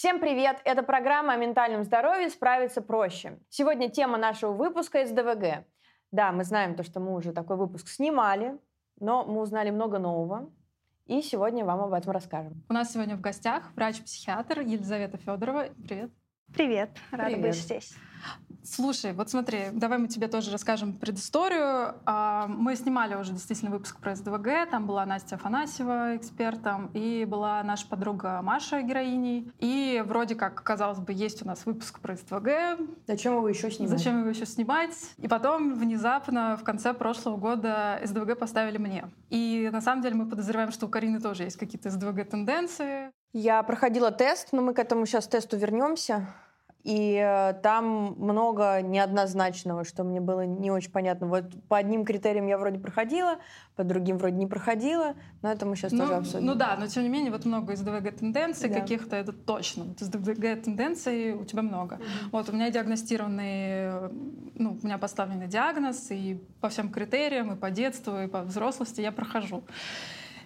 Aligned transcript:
Всем 0.00 0.18
привет! 0.18 0.60
Это 0.64 0.82
программа 0.82 1.34
о 1.34 1.36
ментальном 1.36 1.84
здоровье 1.84 2.30
«Справиться 2.30 2.82
проще». 2.82 3.38
Сегодня 3.48 3.90
тема 3.90 4.18
нашего 4.18 4.52
выпуска 4.52 5.02
из 5.02 5.10
ДВГ. 5.10 5.64
Да, 6.10 6.32
мы 6.32 6.44
знаем 6.44 6.74
то, 6.74 6.82
что 6.82 7.00
мы 7.00 7.14
уже 7.14 7.32
такой 7.32 7.56
выпуск 7.56 7.88
снимали, 7.88 8.58
но 8.98 9.24
мы 9.24 9.40
узнали 9.40 9.70
много 9.70 9.98
нового, 9.98 10.50
и 11.06 11.22
сегодня 11.22 11.64
вам 11.64 11.80
об 11.80 11.92
этом 11.92 12.12
расскажем. 12.12 12.62
У 12.68 12.72
нас 12.72 12.92
сегодня 12.92 13.16
в 13.16 13.20
гостях 13.20 13.72
врач-психиатр 13.74 14.60
Елизавета 14.60 15.16
Федорова. 15.18 15.68
Привет. 15.86 16.10
Привет, 16.52 16.90
рада 17.10 17.34
Привет. 17.34 17.40
быть 17.42 17.56
здесь. 17.56 17.94
Слушай, 18.62 19.14
вот 19.14 19.30
смотри, 19.30 19.70
давай 19.72 19.98
мы 19.98 20.06
тебе 20.06 20.28
тоже 20.28 20.52
расскажем 20.52 20.92
предысторию. 20.92 21.94
А, 22.04 22.46
мы 22.46 22.76
снимали 22.76 23.14
уже 23.14 23.32
действительно 23.32 23.70
выпуск 23.70 23.98
про 23.98 24.14
СДВГ, 24.14 24.70
там 24.70 24.86
была 24.86 25.04
Настя 25.06 25.36
Афанасьева 25.36 26.16
экспертом, 26.16 26.90
и 26.92 27.24
была 27.24 27.62
наша 27.62 27.88
подруга 27.88 28.40
Маша 28.42 28.82
героиней. 28.82 29.50
И 29.58 30.04
вроде 30.06 30.34
как, 30.34 30.62
казалось 30.62 30.98
бы, 30.98 31.12
есть 31.12 31.42
у 31.42 31.46
нас 31.46 31.64
выпуск 31.64 32.00
про 32.00 32.14
СДВГ. 32.16 32.78
Зачем 33.06 33.36
его 33.36 33.48
еще 33.48 33.70
снимать? 33.70 33.98
Зачем 33.98 34.20
его 34.20 34.28
еще 34.28 34.46
снимать? 34.46 34.94
И 35.18 35.26
потом 35.26 35.74
внезапно 35.74 36.56
в 36.56 36.62
конце 36.62 36.92
прошлого 36.92 37.38
года 37.38 38.00
СДВГ 38.04 38.38
поставили 38.38 38.78
мне. 38.78 39.10
И 39.30 39.68
на 39.72 39.80
самом 39.80 40.02
деле 40.02 40.14
мы 40.14 40.28
подозреваем, 40.28 40.70
что 40.70 40.86
у 40.86 40.88
Карины 40.88 41.20
тоже 41.20 41.44
есть 41.44 41.56
какие-то 41.56 41.90
СДВГ-тенденции. 41.90 43.10
Я 43.32 43.62
проходила 43.62 44.10
тест, 44.10 44.48
но 44.52 44.60
мы 44.60 44.74
к 44.74 44.78
этому 44.78 45.06
сейчас 45.06 45.26
тесту 45.26 45.56
вернемся. 45.56 46.28
И 46.82 47.14
э, 47.22 47.54
там 47.62 48.14
много 48.16 48.80
неоднозначного, 48.80 49.84
что 49.84 50.02
мне 50.02 50.20
было 50.20 50.46
не 50.46 50.70
очень 50.70 50.90
понятно. 50.90 51.26
Вот 51.26 51.44
по 51.68 51.76
одним 51.76 52.06
критериям 52.06 52.46
я 52.46 52.56
вроде 52.56 52.78
проходила, 52.78 53.36
по 53.76 53.84
другим 53.84 54.16
вроде 54.16 54.36
не 54.36 54.46
проходила, 54.46 55.14
но 55.42 55.52
это 55.52 55.66
мы 55.66 55.76
сейчас 55.76 55.92
ну, 55.92 55.98
тоже 56.00 56.14
обсудим. 56.14 56.46
Ну 56.46 56.54
да, 56.54 56.76
но 56.80 56.86
тем 56.86 57.02
не 57.02 57.10
менее 57.10 57.32
вот 57.32 57.44
много 57.44 57.74
из 57.74 57.82
ДВГ-тенденций 57.82 58.70
да. 58.70 58.80
каких-то, 58.80 59.16
это 59.16 59.32
точно. 59.32 59.84
Вот 59.84 60.00
из 60.00 60.08
ДВГ-тенденций 60.08 61.34
у 61.34 61.44
тебя 61.44 61.60
много. 61.60 61.96
Mm-hmm. 61.96 62.28
Вот 62.32 62.48
у 62.48 62.52
меня 62.52 62.70
диагностированный, 62.70 64.10
ну, 64.54 64.78
у 64.82 64.86
меня 64.86 64.96
поставленный 64.96 65.48
диагноз, 65.48 66.10
и 66.10 66.42
по 66.62 66.70
всем 66.70 66.90
критериям, 66.90 67.52
и 67.52 67.56
по 67.56 67.70
детству, 67.70 68.18
и 68.20 68.26
по 68.26 68.42
взрослости 68.42 69.02
я 69.02 69.12
прохожу. 69.12 69.64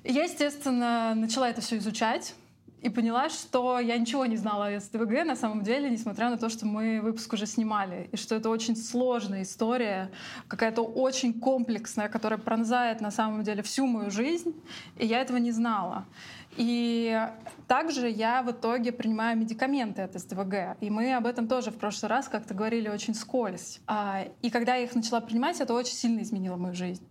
Я, 0.03 0.25
естественно, 0.25 1.14
начала 1.14 1.48
это 1.48 1.61
все 1.61 1.78
изучать, 1.78 2.34
и 2.85 2.91
поняла, 2.91 3.31
что 3.31 3.81
я 3.81 3.97
ничего 3.97 4.27
не 4.27 4.37
знала 4.37 4.67
о 4.67 4.79
СДВГ 4.79 5.25
на 5.25 5.37
самом 5.37 5.63
деле, 5.63 5.89
несмотря 5.89 6.29
на 6.29 6.37
то, 6.37 6.51
что 6.51 6.67
мы 6.67 7.01
выпуск 7.01 7.33
уже 7.33 7.47
снимали, 7.47 8.11
и 8.13 8.17
что 8.19 8.35
это 8.35 8.51
очень 8.51 8.77
сложная 8.77 9.43
история, 9.43 10.11
какая-то 10.49 10.83
очень 10.83 11.33
комплексная, 11.41 12.11
которая 12.11 12.39
пронзает 12.39 13.01
на 13.01 13.11
самом 13.11 13.43
деле 13.43 13.62
всю 13.62 13.87
мою 13.87 14.11
жизнь, 14.11 14.55
и 14.99 15.07
я 15.07 15.23
этого 15.23 15.39
не 15.39 15.51
знала. 15.51 16.05
И 16.59 17.19
также 17.67 18.09
я 18.09 18.43
в 18.43 18.51
итоге 18.51 18.93
принимаю 18.93 19.37
медикаменты 19.39 20.03
от 20.03 20.15
СДВГ. 20.21 20.77
И 20.81 20.91
мы 20.91 21.15
об 21.15 21.27
этом 21.27 21.49
тоже 21.49 21.71
в 21.71 21.79
прошлый 21.79 22.11
раз 22.11 22.29
как-то 22.29 22.53
говорили 22.53 22.89
очень 22.89 23.15
скользь. 23.15 23.81
А, 23.87 24.27
и 24.43 24.51
когда 24.51 24.77
я 24.77 24.85
их 24.85 24.95
начала 24.95 25.21
принимать, 25.21 25.61
это 25.61 25.73
очень 25.73 25.95
сильно 25.95 26.21
изменило 26.21 26.57
мою 26.57 26.75
жизнь. 26.75 27.05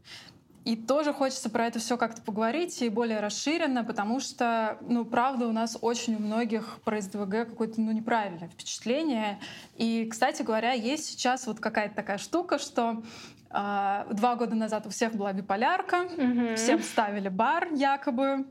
И 0.65 0.77
тоже 0.77 1.13
хочется 1.13 1.49
про 1.49 1.67
это 1.67 1.79
все 1.79 1.97
как-то 1.97 2.21
поговорить 2.21 2.81
и 2.81 2.89
более 2.89 3.19
расширенно, 3.19 3.83
потому 3.83 4.19
что, 4.19 4.77
ну, 4.81 5.03
правда, 5.03 5.47
у 5.47 5.51
нас 5.51 5.77
очень 5.81 6.15
у 6.15 6.19
многих 6.19 6.79
про 6.85 7.01
СДВГ 7.01 7.49
какое-то, 7.49 7.81
ну, 7.81 7.91
неправильное 7.91 8.47
впечатление. 8.47 9.39
И, 9.75 10.07
кстати 10.09 10.41
говоря, 10.41 10.71
есть 10.71 11.05
сейчас 11.05 11.47
вот 11.47 11.59
какая-то 11.59 11.95
такая 11.95 12.17
штука, 12.17 12.59
что 12.59 13.03
э, 13.49 14.05
два 14.11 14.35
года 14.35 14.55
назад 14.55 14.87
у 14.87 14.89
всех 14.89 15.13
была 15.15 15.33
биполярка, 15.33 16.05
mm-hmm. 16.05 16.55
всем 16.55 16.81
ставили 16.81 17.27
бар 17.27 17.67
якобы, 17.73 18.45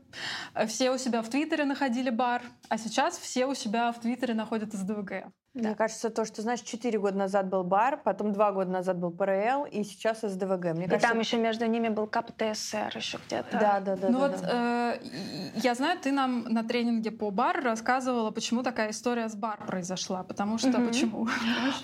все 0.67 0.91
у 0.91 0.99
себя 0.99 1.23
в 1.23 1.29
Твиттере 1.29 1.65
находили 1.65 2.11
бар, 2.11 2.43
а 2.69 2.77
сейчас 2.77 3.17
все 3.17 3.47
у 3.47 3.55
себя 3.55 3.91
в 3.91 3.99
Твиттере 3.99 4.35
находят 4.35 4.71
СДВГ. 4.71 5.33
Мне 5.53 5.69
да. 5.69 5.75
кажется, 5.75 6.09
то, 6.09 6.25
что, 6.25 6.41
знаешь, 6.41 6.61
4 6.61 6.97
года 6.97 7.15
назад 7.15 7.47
был 7.47 7.63
БАР, 7.63 8.01
потом 8.03 8.33
2 8.33 8.51
года 8.53 8.71
назад 8.71 8.97
был 8.97 9.11
ПРЛ, 9.11 9.65
и 9.65 9.83
сейчас 9.83 10.21
СДВГ. 10.21 10.73
Мне 10.73 10.85
и 10.85 10.87
кажется... 10.87 11.09
там 11.09 11.19
еще 11.19 11.37
между 11.37 11.67
ними 11.67 11.89
был 11.89 12.07
КПТСР 12.07 12.91
еще 12.95 13.19
где-то. 13.27 13.59
Да, 13.59 13.79
да, 13.79 13.95
да. 13.95 14.09
Ну 14.09 14.19
да, 14.19 14.27
вот 14.27 14.41
да. 14.41 14.95
Э, 14.95 14.99
я 15.53 15.75
знаю, 15.75 15.99
ты 15.99 16.11
нам 16.11 16.45
на 16.45 16.63
тренинге 16.63 17.11
по 17.11 17.29
БАР 17.29 17.63
рассказывала, 17.63 18.31
почему 18.31 18.63
такая 18.63 18.89
история 18.89 19.29
с 19.29 19.35
БАР 19.35 19.67
произошла. 19.67 20.23
Потому 20.23 20.57
что, 20.57 20.69
угу. 20.69 20.87
почему? 20.87 21.27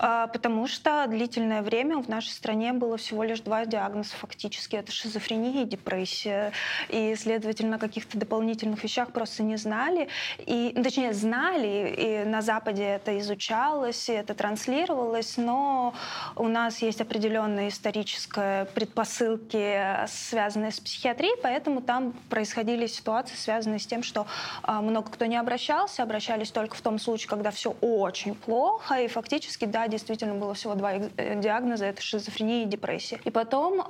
А, 0.00 0.26
потому 0.26 0.66
что 0.66 1.06
длительное 1.06 1.62
время 1.62 2.02
в 2.02 2.08
нашей 2.08 2.30
стране 2.30 2.72
было 2.72 2.96
всего 2.96 3.22
лишь 3.22 3.40
два 3.40 3.66
диагноза 3.66 4.16
фактически. 4.16 4.74
Это 4.74 4.90
шизофрения 4.90 5.62
и 5.62 5.64
депрессия. 5.64 6.50
И, 6.88 7.14
следовательно, 7.14 7.78
каких-то 7.78 8.18
дополнительных 8.18 8.82
вещах 8.82 9.12
просто 9.12 9.44
не 9.44 9.54
знали. 9.54 10.08
И, 10.38 10.72
точнее, 10.82 11.12
знали, 11.12 11.94
и 11.96 12.28
на 12.28 12.42
Западе 12.42 12.82
это 12.82 13.16
изучали, 13.20 13.59
изучалось, 13.60 14.08
и 14.08 14.12
это 14.12 14.34
транслировалось, 14.34 15.36
но 15.36 15.94
у 16.36 16.48
нас 16.48 16.82
есть 16.82 17.00
определенные 17.00 17.68
исторические 17.68 18.66
предпосылки, 18.66 20.06
связанные 20.06 20.72
с 20.72 20.80
психиатрией, 20.80 21.36
поэтому 21.42 21.80
там 21.80 22.12
происходили 22.28 22.86
ситуации, 22.86 23.34
связанные 23.36 23.78
с 23.78 23.86
тем, 23.86 24.02
что 24.02 24.26
а, 24.62 24.80
много 24.80 25.10
кто 25.10 25.26
не 25.26 25.36
обращался, 25.36 26.02
обращались 26.02 26.50
только 26.50 26.76
в 26.76 26.80
том 26.80 26.98
случае, 26.98 27.28
когда 27.28 27.50
все 27.50 27.76
очень 27.80 28.34
плохо, 28.34 29.00
и 29.00 29.08
фактически, 29.08 29.64
да, 29.64 29.88
действительно 29.88 30.34
было 30.34 30.54
всего 30.54 30.74
два 30.74 30.92
э, 30.94 31.40
диагноза, 31.40 31.86
это 31.86 32.02
шизофрения 32.02 32.64
и 32.64 32.66
депрессия. 32.66 33.20
И 33.24 33.30
потом 33.30 33.80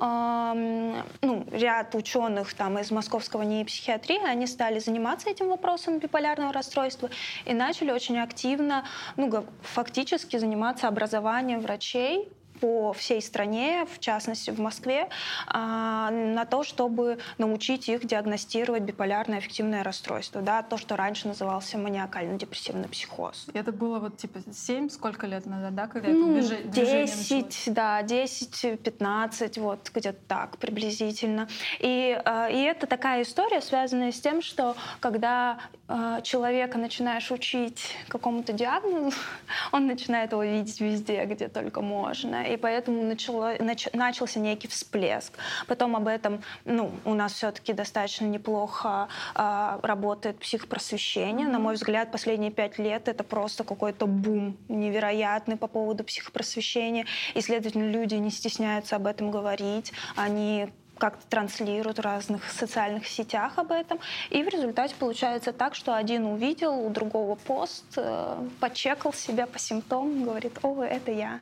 ну, 1.22 1.46
ряд 1.52 1.94
ученых 1.94 2.54
там 2.54 2.78
из 2.78 2.90
московского 2.90 3.42
НИИ 3.42 3.64
психиатрии, 3.64 4.20
они 4.24 4.46
стали 4.46 4.78
заниматься 4.78 5.30
этим 5.30 5.48
вопросом 5.48 5.98
биполярного 5.98 6.52
расстройства 6.52 7.10
и 7.44 7.54
начали 7.54 7.90
очень 7.90 8.18
активно 8.18 8.84
ну, 9.16 9.28
фактически 9.62 10.36
заниматься 10.36 10.88
образованием 10.88 11.60
врачей 11.60 12.28
по 12.60 12.92
всей 12.92 13.22
стране, 13.22 13.86
в 13.92 13.98
частности 13.98 14.50
в 14.50 14.60
Москве, 14.60 15.08
а, 15.46 16.10
на 16.10 16.44
то, 16.44 16.62
чтобы 16.62 17.18
научить 17.38 17.88
их 17.88 18.06
диагностировать 18.06 18.82
биполярное 18.82 19.38
аффективное 19.38 19.82
расстройство, 19.82 20.42
да, 20.42 20.62
то, 20.62 20.76
что 20.76 20.96
раньше 20.96 21.28
назывался 21.28 21.78
маниакально-депрессивный 21.78 22.88
психоз. 22.88 23.46
Это 23.54 23.72
было 23.72 23.98
вот 23.98 24.18
типа 24.18 24.40
7, 24.52 24.90
сколько 24.90 25.26
лет 25.26 25.46
назад, 25.46 25.74
да, 25.74 25.86
когда 25.86 26.08
ну, 26.08 26.36
это 26.36 26.68
движение 26.68 27.06
10, 27.06 27.74
да, 27.74 28.02
10-15, 28.02 29.60
вот 29.60 29.90
где-то 29.94 30.18
так 30.28 30.58
приблизительно. 30.58 31.48
И, 31.78 32.20
а, 32.24 32.48
и 32.48 32.60
это 32.60 32.86
такая 32.86 33.22
история, 33.22 33.60
связанная 33.60 34.12
с 34.12 34.20
тем, 34.20 34.42
что 34.42 34.76
когда 35.00 35.58
а, 35.88 36.20
человека 36.20 36.78
начинаешь 36.78 37.30
учить 37.30 37.96
какому-то 38.08 38.52
диагнозу, 38.52 39.16
он 39.72 39.86
начинает 39.86 40.32
его 40.32 40.42
видеть 40.42 40.80
везде, 40.80 41.24
где 41.24 41.48
только 41.48 41.80
можно 41.80 42.49
и 42.50 42.56
поэтому 42.56 43.02
начало, 43.02 43.54
нач, 43.58 43.88
начался 43.92 44.40
некий 44.40 44.68
всплеск. 44.68 45.32
Потом 45.66 45.96
об 45.96 46.08
этом, 46.08 46.42
ну, 46.64 46.92
у 47.04 47.14
нас 47.14 47.34
все-таки 47.34 47.72
достаточно 47.72 48.26
неплохо 48.26 49.08
э, 49.34 49.78
работает 49.82 50.38
психопросвещение. 50.38 51.48
На 51.48 51.58
мой 51.58 51.74
взгляд, 51.74 52.10
последние 52.10 52.50
пять 52.50 52.78
лет 52.78 53.08
это 53.08 53.24
просто 53.24 53.64
какой-то 53.64 54.06
бум 54.06 54.56
невероятный 54.68 55.56
по 55.56 55.66
поводу 55.66 56.04
психопросвещения, 56.04 57.06
и, 57.34 57.40
следовательно, 57.40 57.90
люди 57.90 58.14
не 58.14 58.30
стесняются 58.30 58.96
об 58.96 59.06
этом 59.06 59.30
говорить, 59.30 59.92
они 60.16 60.68
как-то 61.00 61.26
транслируют 61.28 61.98
в 61.98 62.02
разных 62.02 62.48
социальных 62.50 63.08
сетях 63.08 63.54
об 63.56 63.72
этом. 63.72 63.98
И 64.28 64.42
в 64.42 64.48
результате 64.48 64.94
получается 64.98 65.52
так, 65.52 65.74
что 65.74 65.96
один 65.96 66.26
увидел, 66.26 66.74
у 66.74 66.90
другого 66.90 67.34
пост, 67.34 67.86
э, 67.96 68.48
почекал 68.60 69.12
себя 69.12 69.46
по 69.46 69.58
симптомам, 69.58 70.24
говорит, 70.24 70.58
о, 70.62 70.82
это 70.82 71.10
я. 71.10 71.40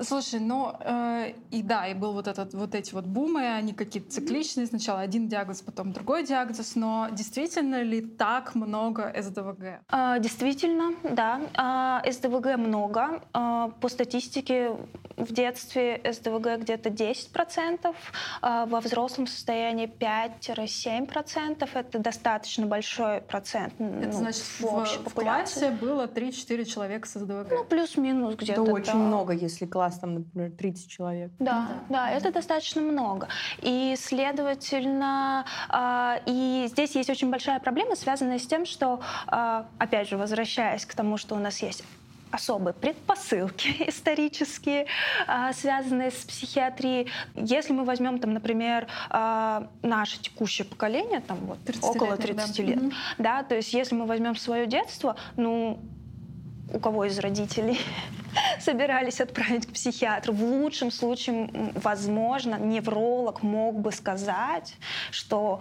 Слушай, 0.00 0.40
ну 0.40 0.74
э, 0.80 1.34
и 1.50 1.62
да, 1.62 1.86
и 1.86 1.92
был 1.92 2.14
вот 2.14 2.26
этот 2.26 2.54
вот 2.54 2.74
эти 2.74 2.94
вот 2.94 3.04
бумы, 3.04 3.46
они 3.46 3.74
какие-то 3.74 4.10
цикличные. 4.10 4.66
Сначала 4.66 5.00
один 5.00 5.28
диагноз, 5.28 5.60
потом 5.60 5.92
другой 5.92 6.24
диагноз. 6.24 6.74
Но 6.76 7.08
действительно 7.12 7.82
ли 7.82 8.00
так 8.00 8.54
много 8.54 9.12
СДВГ? 9.20 9.82
А, 9.88 10.18
действительно, 10.18 10.94
да. 11.02 11.42
А, 11.56 12.02
СДВГ 12.10 12.56
много. 12.56 13.22
А, 13.34 13.68
по 13.80 13.88
статистике 13.88 14.76
в 15.16 15.32
детстве 15.32 16.00
СДВГ 16.10 16.60
где-то 16.60 16.88
10%, 16.88 17.94
а 18.40 18.66
во 18.66 18.80
взрослом 18.80 19.26
состоянии 19.26 19.86
5-7%. 19.86 21.68
Это 21.74 21.98
достаточно 21.98 22.66
большой 22.66 23.20
процент. 23.20 23.74
Это 23.74 24.06
ну, 24.06 24.12
значит, 24.12 24.42
в, 24.42 24.62
в, 24.62 25.10
в 25.10 25.14
классе 25.14 25.70
было 25.70 26.06
3-4 26.06 26.64
человека 26.64 27.06
с 27.06 27.12
СДВГ? 27.12 27.50
Ну, 27.50 27.64
плюс-минус 27.64 28.36
где-то. 28.36 28.62
Это 28.62 28.72
очень 28.72 28.98
много, 28.98 29.34
если 29.34 29.66
класс 29.66 29.81
класс, 29.82 29.98
там, 29.98 30.14
например, 30.14 30.52
30 30.52 30.88
человек. 30.88 31.30
Да, 31.38 31.68
да, 31.88 32.06
да, 32.06 32.10
это 32.10 32.32
достаточно 32.32 32.82
много. 32.82 33.28
И, 33.62 33.96
следовательно, 33.98 35.44
э, 35.72 36.20
и 36.26 36.66
здесь 36.68 36.94
есть 36.94 37.10
очень 37.10 37.30
большая 37.30 37.58
проблема, 37.58 37.96
связанная 37.96 38.38
с 38.38 38.46
тем, 38.46 38.64
что, 38.64 39.00
э, 39.26 39.64
опять 39.78 40.08
же, 40.08 40.16
возвращаясь 40.16 40.86
к 40.86 40.94
тому, 40.94 41.16
что 41.16 41.34
у 41.34 41.38
нас 41.38 41.62
есть 41.62 41.82
особые 42.30 42.72
предпосылки 42.72 43.68
исторические, 43.88 44.86
а, 45.26 45.52
связанные 45.52 46.10
с 46.10 46.24
психиатрией. 46.24 47.08
Если 47.34 47.74
мы 47.74 47.84
возьмем, 47.84 48.18
там, 48.18 48.32
например, 48.32 48.86
наше 49.82 50.18
текущее 50.18 50.64
поколение, 50.64 51.20
там 51.20 51.36
вот 51.40 51.58
около 51.82 52.16
30 52.16 52.56
да. 52.56 52.62
лет, 52.62 52.78
mm-hmm. 52.78 52.92
да, 53.18 53.42
то 53.42 53.54
есть 53.54 53.74
если 53.74 53.94
мы 53.94 54.06
возьмем 54.06 54.34
свое 54.36 54.66
детство, 54.66 55.16
ну, 55.36 55.78
у 56.72 56.78
кого 56.78 57.04
из 57.04 57.18
родителей 57.18 57.80
собирались 58.60 59.20
отправить 59.20 59.66
к 59.66 59.72
психиатру. 59.72 60.32
В 60.32 60.42
лучшем 60.42 60.90
случае, 60.90 61.50
возможно, 61.74 62.56
невролог 62.56 63.42
мог 63.42 63.80
бы 63.80 63.92
сказать, 63.92 64.74
что 65.10 65.60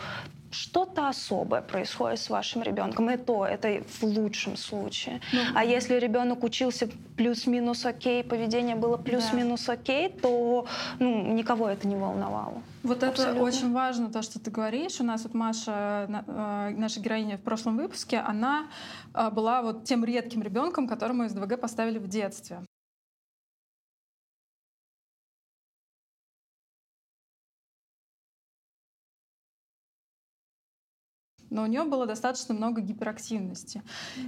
что-то 0.52 1.08
особое 1.08 1.62
происходит 1.62 2.20
с 2.20 2.30
вашим 2.30 2.62
ребенком. 2.62 3.10
И 3.10 3.18
то, 3.18 3.46
это 3.46 3.84
в 4.00 4.04
лучшем 4.04 4.58
случае. 4.58 5.22
Ну, 5.34 5.40
а 5.56 5.64
если 5.64 5.96
ребенок 5.96 6.44
учился 6.44 6.90
плюс-минус 7.18 7.86
окей, 7.86 8.24
поведение 8.24 8.76
было 8.76 8.98
плюс-минус 8.98 9.70
окей, 9.70 10.10
то 10.10 10.68
ну, 11.00 11.34
никого 11.34 11.70
это 11.70 11.88
не 11.88 11.96
волновало. 11.96 12.62
Вот 12.84 13.04
Абсолютно. 13.04 13.40
это 13.40 13.44
очень 13.44 13.72
важно, 13.74 14.12
то, 14.12 14.22
что 14.22 14.40
ты 14.40 14.50
говоришь. 14.50 15.00
У 15.00 15.04
нас 15.04 15.24
вот 15.24 15.34
Маша, 15.34 16.08
э, 16.28 16.74
наша 16.76 17.00
героиня 17.00 17.38
в 17.38 17.42
прошлом 17.42 17.78
выпуске, 17.78 18.18
она 18.18 18.68
э, 19.14 19.30
была 19.30 19.62
вот 19.62 19.84
тем 19.84 20.04
редким 20.04 20.42
ребенком, 20.42 20.88
которому 20.88 21.28
СДВГ 21.28 21.60
поставили 21.60 22.00
в 22.00 22.08
детстве. 22.08 22.62
Но 31.52 31.64
у 31.64 31.66
нее 31.68 31.84
было 31.84 32.08
достаточно 32.08 32.56
много 32.56 32.82
гиперактивности. 32.82 33.84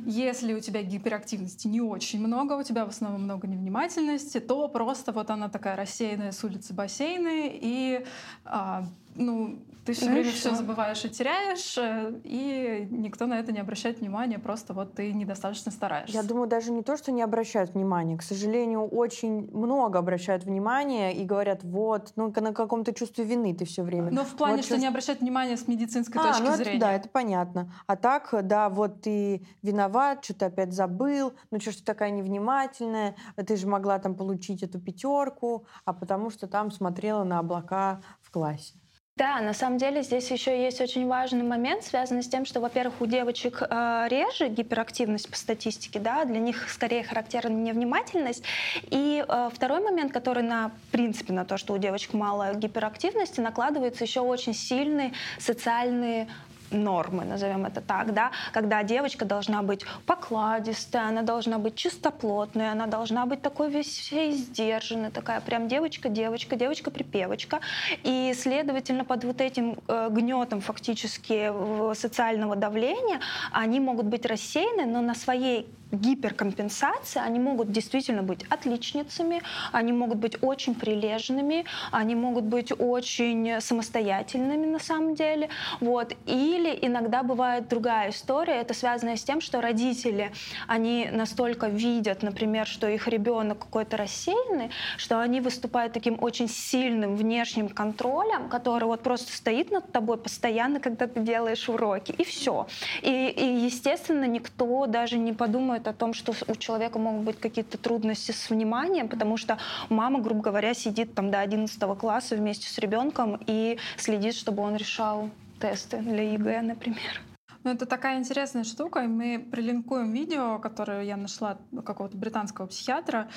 Если 0.06 0.54
у 0.54 0.60
тебя 0.60 0.84
гиперактивности 0.84 1.68
не 1.68 1.82
очень 1.82 2.20
много, 2.20 2.54
у 2.54 2.64
тебя 2.64 2.86
в 2.86 2.90
основном 2.90 3.24
много 3.24 3.48
невнимательности, 3.48 4.40
то 4.40 4.68
просто 4.68 5.12
вот 5.12 5.30
она 5.30 5.50
такая 5.50 5.76
рассеянная 5.76 6.34
с 6.34 6.44
улицы 6.44 6.74
бассейны, 6.74 7.50
и 7.54 8.06
а, 8.46 8.86
ну, 9.16 9.60
ты 9.86 9.92
все 9.92 10.10
время 10.10 10.32
все 10.32 10.56
забываешь 10.56 11.04
и 11.04 11.10
теряешь, 11.10 11.78
э, 11.78 12.14
и 12.24 12.88
никто 12.90 13.26
на 13.26 13.40
это 13.40 13.52
не 13.52 13.60
обращает 13.60 14.00
внимания, 14.00 14.40
просто 14.40 14.74
вот 14.74 14.94
ты 14.94 15.12
недостаточно 15.12 15.72
стараешься. 15.72 16.16
Я 16.16 16.24
думаю, 16.24 16.48
даже 16.48 16.72
не 16.72 16.84
то, 16.84 16.96
что 16.96 17.12
не 17.12 17.22
обращают 17.22 17.74
внимания. 17.74 18.18
К 18.18 18.24
сожалению, 18.24 18.88
очень 18.88 19.52
много 19.52 20.00
обращают 20.00 20.46
внимания 20.46 21.12
и 21.12 21.26
говорят, 21.26 21.64
вот, 21.64 22.14
ну, 22.16 22.34
на 22.34 22.54
каком-то 22.54 22.94
чувстве 22.94 23.26
вины 23.26 23.54
ты 23.54 23.66
все 23.66 23.84
время. 23.84 24.10
Но 24.10 24.24
в 24.24 24.36
плане, 24.36 24.58
вот, 24.58 24.66
что 24.66 24.76
чувств... 24.76 24.82
не 24.82 24.88
обращают 24.88 25.20
внимания 25.20 25.58
с 25.58 25.68
медицинской 25.68 26.22
а, 26.22 26.28
точки 26.28 26.44
ну, 26.44 26.56
зрения. 26.56 26.78
Это, 26.78 26.80
да, 26.80 26.94
это 26.94 27.10
понятно. 27.10 27.74
А 27.86 27.98
так, 27.98 28.34
да, 28.44 28.70
вот 28.70 29.02
ты 29.02 29.46
виноват, 29.62 30.24
что-то 30.24 30.46
опять 30.46 30.72
забыл, 30.72 31.34
ну 31.52 31.60
что 31.60 31.72
ж 31.72 31.76
ты 31.78 31.84
такая 31.84 32.12
невнимательная, 32.12 33.16
ты 33.36 33.58
же 33.58 33.68
могла 33.68 34.00
там 34.00 34.16
получить 34.16 34.64
эту 34.64 34.80
пятерку, 34.80 35.66
а 35.84 35.92
потому 35.92 36.30
что 36.30 36.48
там 36.48 36.72
смотрела 36.72 37.26
на 37.26 37.40
облака 37.40 38.02
в 38.22 38.32
классе. 38.32 38.76
Да, 39.16 39.42
на 39.42 39.54
самом 39.54 39.78
деле 39.78 40.02
здесь 40.02 40.32
еще 40.32 40.60
есть 40.64 40.82
очень 40.82 41.08
важный 41.08 41.44
момент, 41.44 41.84
связанный 41.84 42.24
с 42.24 42.28
тем, 42.28 42.46
что, 42.46 42.60
во-первых, 42.60 43.00
у 43.00 43.06
девочек 43.06 43.62
э, 43.62 44.08
реже 44.10 44.48
гиперактивность 44.48 45.30
по 45.30 45.38
статистике, 45.38 46.00
да, 46.00 46.26
для 46.26 46.40
них 46.40 46.68
скорее 46.68 47.04
характерна 47.04 47.54
невнимательность. 47.54 48.44
И 48.90 49.24
э, 49.28 49.50
второй 49.54 49.82
момент, 49.82 50.12
который 50.12 50.42
на 50.42 50.72
принципе 50.92 51.32
на 51.32 51.46
то, 51.46 51.58
что 51.58 51.74
у 51.74 51.78
девочек 51.78 52.14
мало 52.14 52.56
гиперактивности, 52.56 53.40
накладывается 53.40 54.04
еще 54.04 54.22
очень 54.22 54.56
сильный 54.56 55.14
социальный 55.38 56.28
нормы, 56.74 57.26
назовем 57.26 57.66
это 57.66 57.82
так, 57.82 58.14
да, 58.14 58.32
когда 58.52 58.84
девочка 58.84 59.26
должна 59.26 59.62
быть 59.62 59.86
покладистая, 60.06 61.08
она 61.08 61.22
должна 61.22 61.58
быть 61.58 61.76
чистоплотная, 61.76 62.72
она 62.72 62.88
должна 62.88 63.26
быть 63.26 63.42
такой 63.42 63.70
весь 63.70 64.10
сдержанной, 64.10 65.12
такая 65.12 65.42
прям 65.42 65.68
девочка, 65.68 66.10
девочка, 66.10 66.56
девочка 66.56 66.92
припевочка, 66.92 67.60
и 68.04 68.34
следовательно 68.36 69.06
под 69.06 69.24
вот 69.24 69.42
этим 69.42 69.78
э, 69.88 70.08
гнетом 70.10 70.62
фактически 70.62 71.52
социального 71.96 72.56
давления 72.56 73.20
они 73.52 73.80
могут 73.80 74.06
быть 74.06 74.26
рассеяны, 74.26 74.86
но 74.86 75.02
на 75.02 75.16
своей 75.16 75.68
гиперкомпенсации, 75.94 77.20
они 77.20 77.40
могут 77.40 77.72
действительно 77.72 78.24
быть 78.24 78.44
отличницами, 78.50 79.42
они 79.72 79.94
могут 79.94 80.18
быть 80.18 80.38
очень 80.42 80.76
прилежными, 80.76 81.66
они 81.92 82.16
могут 82.16 82.46
быть 82.46 82.72
очень 82.78 83.62
самостоятельными 83.62 84.66
на 84.66 84.80
самом 84.80 85.16
деле. 85.16 85.50
Вот. 85.80 86.16
Или 86.26 86.78
иногда 86.82 87.24
бывает 87.24 87.68
другая 87.68 88.10
история, 88.10 88.56
это 88.56 88.74
связано 88.74 89.16
с 89.16 89.24
тем, 89.24 89.42
что 89.42 89.62
родители, 89.62 90.32
они 90.68 91.10
настолько 91.12 91.68
видят, 91.68 92.24
например, 92.24 92.68
что 92.68 92.88
их 92.88 93.08
ребенок 93.08 93.60
какой-то 93.60 93.98
рассеянный, 93.98 94.72
что 94.98 95.20
они 95.20 95.42
выступают 95.42 95.94
таким 95.94 96.18
очень 96.22 96.50
сильным 96.50 97.16
внешним 97.16 97.70
контролем, 97.70 98.50
который 98.50 98.86
вот 98.86 99.02
просто 99.02 99.32
стоит 99.32 99.72
над 99.72 99.92
тобой 99.92 100.18
постоянно, 100.18 100.80
когда 100.80 101.08
ты 101.08 101.20
делаешь 101.20 101.70
уроки, 101.70 102.14
и 102.18 102.24
все. 102.24 102.68
И, 103.02 103.28
и 103.28 103.66
естественно, 103.66 104.26
никто 104.26 104.86
даже 104.88 105.18
не 105.18 105.34
подумает 105.34 105.83
говорит 105.84 105.88
о 105.88 105.94
том, 105.94 106.14
что 106.14 106.34
у 106.48 106.56
человека 106.56 107.00
могут 107.00 107.24
быть 107.24 107.40
какие-то 107.40 107.78
трудности 107.78 108.32
с 108.32 108.50
вниманием, 108.50 109.08
потому 109.08 109.38
что 109.38 109.58
мама, 109.90 110.20
грубо 110.20 110.42
говоря, 110.42 110.74
сидит 110.74 111.14
там 111.14 111.32
до 111.32 111.40
11 111.42 111.80
класса 111.98 112.36
вместе 112.36 112.68
с 112.68 112.78
ребенком 112.78 113.40
и 113.48 113.78
следит, 113.98 114.36
чтобы 114.36 114.64
он 114.64 114.76
решал 114.76 115.30
тесты 115.60 115.98
для 115.98 116.34
ЕГЭ, 116.34 116.62
например. 116.62 117.33
Ну, 117.64 117.72
это 117.72 117.86
такая 117.86 118.20
интересная 118.20 118.64
штука. 118.64 119.02
Мы 119.02 119.40
прилинкуем 119.52 120.12
видео, 120.12 120.60
которое 120.60 121.04
я 121.04 121.18
нашла 121.18 121.60
какого-то 121.86 122.18
британского 122.18 122.68
психиатра. 122.68 123.30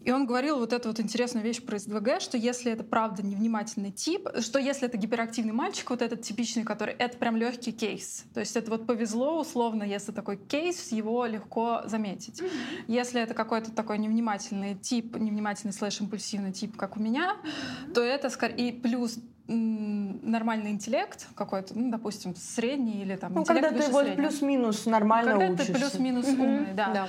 И 0.00 0.10
он 0.10 0.26
говорил 0.26 0.58
вот 0.58 0.72
эту 0.72 0.88
вот 0.88 1.00
интересную 1.00 1.44
вещь 1.44 1.62
про 1.62 1.78
СДВГ, 1.78 2.20
что 2.20 2.36
если 2.36 2.72
это 2.72 2.84
правда 2.84 3.22
невнимательный 3.24 3.92
тип, 3.92 4.28
что 4.40 4.58
если 4.58 4.88
это 4.88 4.96
гиперактивный 4.96 5.52
мальчик, 5.52 5.90
вот 5.90 6.02
этот 6.02 6.22
типичный, 6.22 6.64
который, 6.64 6.94
это 6.94 7.16
прям 7.18 7.36
легкий 7.36 7.72
кейс. 7.72 8.24
То 8.34 8.40
есть 8.40 8.56
это 8.56 8.70
вот 8.70 8.86
повезло 8.86 9.40
условно, 9.40 9.82
если 9.82 10.12
такой 10.12 10.36
кейс, 10.36 10.90
его 10.92 11.26
легко 11.26 11.82
заметить. 11.84 12.40
Mm-hmm. 12.40 12.84
Если 12.88 13.20
это 13.20 13.34
какой-то 13.34 13.70
такой 13.72 13.98
невнимательный 13.98 14.74
тип, 14.74 15.16
невнимательный 15.16 15.72
слэш-импульсивный 15.72 16.52
тип, 16.52 16.76
как 16.76 16.96
у 16.96 17.00
меня, 17.00 17.36
mm-hmm. 17.36 17.92
то 17.92 18.02
это 18.02 18.30
скорее... 18.30 18.56
И 18.58 18.72
плюс 18.72 19.18
нормальный 19.48 20.70
интеллект 20.70 21.26
какой-то, 21.34 21.76
ну, 21.76 21.90
допустим, 21.90 22.36
средний 22.36 23.02
или 23.02 23.16
там 23.16 23.32
ну, 23.32 23.44
когда 23.44 23.70
ты 23.70 23.90
вот 23.90 24.14
плюс-минус 24.14 24.84
нормально 24.86 25.32
когда 25.32 25.46
учишься. 25.48 25.72
ты 25.72 25.78
плюс-минус 25.78 26.26
mm-hmm. 26.26 26.40
умный, 26.40 26.74
да. 26.74 26.92
да. 26.92 27.08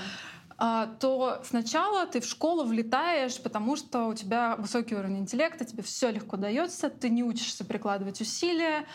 А, 0.58 0.88
то 1.00 1.42
сначала 1.46 2.06
ты 2.06 2.22
в 2.22 2.26
школу 2.26 2.66
влетаешь, 2.66 3.42
потому 3.42 3.76
что 3.76 4.08
у 4.08 4.14
тебя 4.14 4.56
высокий 4.58 4.96
уровень 4.96 5.20
интеллекта, 5.20 5.66
тебе 5.66 5.84
все 5.84 6.12
легко 6.12 6.38
дается, 6.38 6.90
ты 6.90 7.10
не 7.10 7.24
учишься 7.24 7.64
прикладывать 7.64 8.20
усилия, 8.22 8.86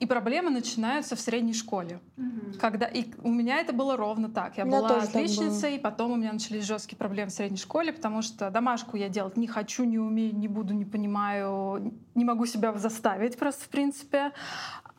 и 0.00 0.06
проблемы 0.06 0.50
начинаются 0.50 1.16
в 1.16 1.20
средней 1.20 1.54
школе. 1.54 2.00
Угу. 2.16 2.58
Когда 2.60 2.86
и 2.86 3.06
у 3.22 3.30
меня 3.30 3.60
это 3.60 3.72
было 3.72 3.96
ровно 3.96 4.28
так. 4.28 4.56
Я 4.58 4.64
была 4.64 5.02
отличницей, 5.02 5.76
и 5.76 5.78
потом 5.78 6.12
у 6.12 6.16
меня 6.16 6.32
начались 6.32 6.64
жесткие 6.64 6.96
проблемы 6.96 7.30
в 7.30 7.34
средней 7.34 7.58
школе, 7.58 7.92
потому 7.92 8.22
что 8.22 8.50
домашку 8.50 8.96
я 8.96 9.08
делать 9.08 9.36
не 9.36 9.46
хочу, 9.46 9.84
не 9.84 9.98
умею, 9.98 10.34
не 10.34 10.48
буду, 10.48 10.74
не 10.74 10.84
понимаю, 10.84 11.92
не 12.14 12.24
могу 12.24 12.46
себя 12.46 12.72
заставить 12.74 13.38
просто 13.38 13.64
в 13.64 13.68
принципе 13.68 14.32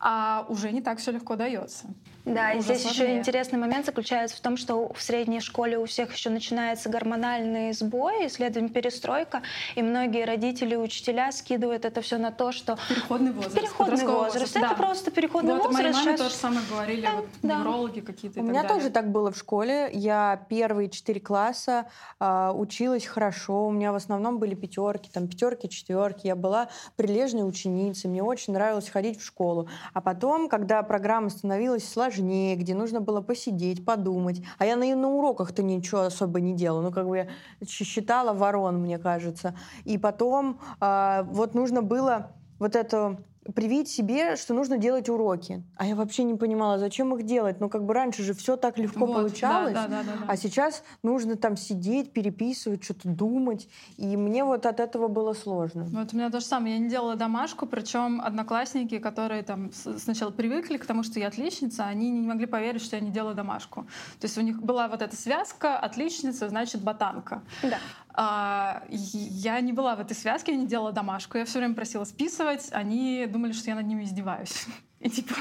а 0.00 0.46
уже 0.48 0.72
не 0.72 0.80
так 0.80 0.98
все 0.98 1.12
легко 1.12 1.36
дается. 1.36 1.86
Да, 2.24 2.52
и 2.52 2.60
здесь 2.60 2.82
сложнее. 2.82 3.08
еще 3.08 3.18
интересный 3.18 3.58
момент 3.58 3.86
заключается 3.86 4.36
в 4.36 4.40
том, 4.40 4.56
что 4.56 4.92
в 4.92 5.00
средней 5.00 5.40
школе 5.40 5.78
у 5.78 5.86
всех 5.86 6.14
еще 6.14 6.28
начинается 6.28 6.90
гормональный 6.90 7.72
сбой, 7.72 8.28
следовательно, 8.28 8.68
перестройка, 8.68 9.42
и 9.74 9.82
многие 9.82 10.24
родители 10.24 10.74
и 10.74 10.76
учителя 10.76 11.32
скидывают 11.32 11.84
это 11.84 12.02
все 12.02 12.18
на 12.18 12.30
то, 12.30 12.52
что... 12.52 12.78
Переходный 12.88 13.32
возраст. 13.32 13.54
Переходный 13.56 14.06
возраст. 14.06 14.34
возраст. 14.34 14.54
Да. 14.54 14.66
Это 14.66 14.74
просто 14.74 15.10
переходный 15.10 15.54
вот, 15.54 15.66
возраст. 15.66 15.82
Моей 15.82 15.92
маме 15.94 16.04
Сейчас... 16.04 16.20
тоже 16.20 16.34
самое 16.34 16.60
говорили, 16.70 17.00
да, 17.00 17.12
вот 17.12 17.26
да. 17.42 17.58
неврологи 17.58 18.00
какие-то 18.00 18.40
У 18.40 18.42
меня 18.42 18.62
далее. 18.62 18.76
тоже 18.76 18.90
так 18.90 19.10
было 19.10 19.32
в 19.32 19.38
школе. 19.38 19.88
Я 19.92 20.44
первые 20.48 20.90
четыре 20.90 21.20
класса 21.20 21.86
э, 22.20 22.52
училась 22.54 23.06
хорошо, 23.06 23.66
у 23.66 23.70
меня 23.70 23.92
в 23.92 23.96
основном 23.96 24.38
были 24.38 24.54
пятерки, 24.54 25.10
там 25.10 25.26
пятерки, 25.26 25.70
четверки. 25.70 26.26
Я 26.26 26.36
была 26.36 26.68
прилежной 26.96 27.48
ученицей, 27.48 28.10
мне 28.10 28.22
очень 28.22 28.52
нравилось 28.52 28.90
ходить 28.90 29.20
в 29.20 29.24
школу. 29.24 29.68
А 29.94 30.02
потом, 30.02 30.48
когда 30.48 30.82
программа 30.82 31.30
становилась 31.30 31.88
сложнее, 31.88 32.09
где 32.18 32.74
нужно 32.74 33.00
было 33.00 33.20
посидеть, 33.20 33.84
подумать, 33.84 34.42
а 34.58 34.66
я 34.66 34.76
на, 34.76 34.94
на 34.94 35.08
уроках-то 35.08 35.62
ничего 35.62 36.02
особо 36.02 36.40
не 36.40 36.54
делала, 36.54 36.82
ну, 36.82 36.92
как 36.92 37.08
бы 37.08 37.18
я 37.18 37.28
считала 37.66 38.32
ворон, 38.32 38.78
мне 38.80 38.98
кажется. 38.98 39.54
И 39.84 39.98
потом 39.98 40.60
э, 40.80 41.22
вот 41.24 41.54
нужно 41.54 41.82
было 41.82 42.32
вот 42.58 42.76
эту 42.76 43.18
привить 43.54 43.88
себе, 43.88 44.36
что 44.36 44.54
нужно 44.54 44.78
делать 44.78 45.08
уроки. 45.08 45.62
А 45.76 45.86
я 45.86 45.94
вообще 45.94 46.22
не 46.24 46.34
понимала, 46.34 46.78
зачем 46.78 47.14
их 47.14 47.24
делать. 47.24 47.60
Ну, 47.60 47.68
как 47.68 47.84
бы 47.84 47.94
раньше 47.94 48.22
же 48.22 48.34
все 48.34 48.56
так 48.56 48.78
легко 48.78 49.06
вот, 49.06 49.14
получалось, 49.14 49.74
да, 49.74 49.86
да, 49.86 50.02
да, 50.02 50.12
да, 50.20 50.24
а 50.26 50.36
сейчас 50.36 50.82
нужно 51.02 51.36
там 51.36 51.56
сидеть, 51.56 52.12
переписывать, 52.12 52.84
что-то 52.84 53.08
думать. 53.08 53.68
И 53.96 54.16
мне 54.16 54.44
вот 54.44 54.66
от 54.66 54.80
этого 54.80 55.08
было 55.08 55.32
сложно. 55.32 55.84
Вот 55.84 56.12
у 56.12 56.16
меня 56.16 56.30
то 56.30 56.40
же 56.40 56.46
самое. 56.46 56.74
Я 56.74 56.80
не 56.80 56.88
делала 56.88 57.16
домашку, 57.16 57.66
причем 57.66 58.20
одноклассники, 58.20 58.98
которые 58.98 59.42
там 59.42 59.70
сначала 59.72 60.30
привыкли 60.30 60.76
к 60.76 60.86
тому, 60.86 61.02
что 61.02 61.20
я 61.20 61.28
отличница, 61.28 61.84
они 61.84 62.10
не 62.10 62.26
могли 62.26 62.46
поверить, 62.46 62.82
что 62.82 62.96
я 62.96 63.02
не 63.02 63.10
делаю 63.10 63.34
домашку. 63.34 63.82
То 64.20 64.26
есть 64.26 64.38
у 64.38 64.42
них 64.42 64.62
была 64.62 64.88
вот 64.88 65.02
эта 65.02 65.16
связка 65.16 65.78
отличница, 65.78 66.48
значит, 66.48 66.82
ботанка. 66.82 67.42
Да. 67.62 67.78
А, 68.14 68.82
я 68.88 69.60
не 69.60 69.72
была 69.72 69.96
в 69.96 70.00
этой 70.00 70.14
связке, 70.16 70.52
я 70.52 70.58
не 70.58 70.66
делала 70.66 70.92
домашку. 70.92 71.38
Я 71.38 71.44
все 71.44 71.58
время 71.58 71.74
просила 71.74 72.04
списывать. 72.04 72.68
Они 72.72 73.26
думали, 73.26 73.52
что 73.52 73.70
я 73.70 73.76
над 73.76 73.86
ними 73.86 74.04
издеваюсь. 74.04 74.66
И 75.00 75.08
типа, 75.08 75.34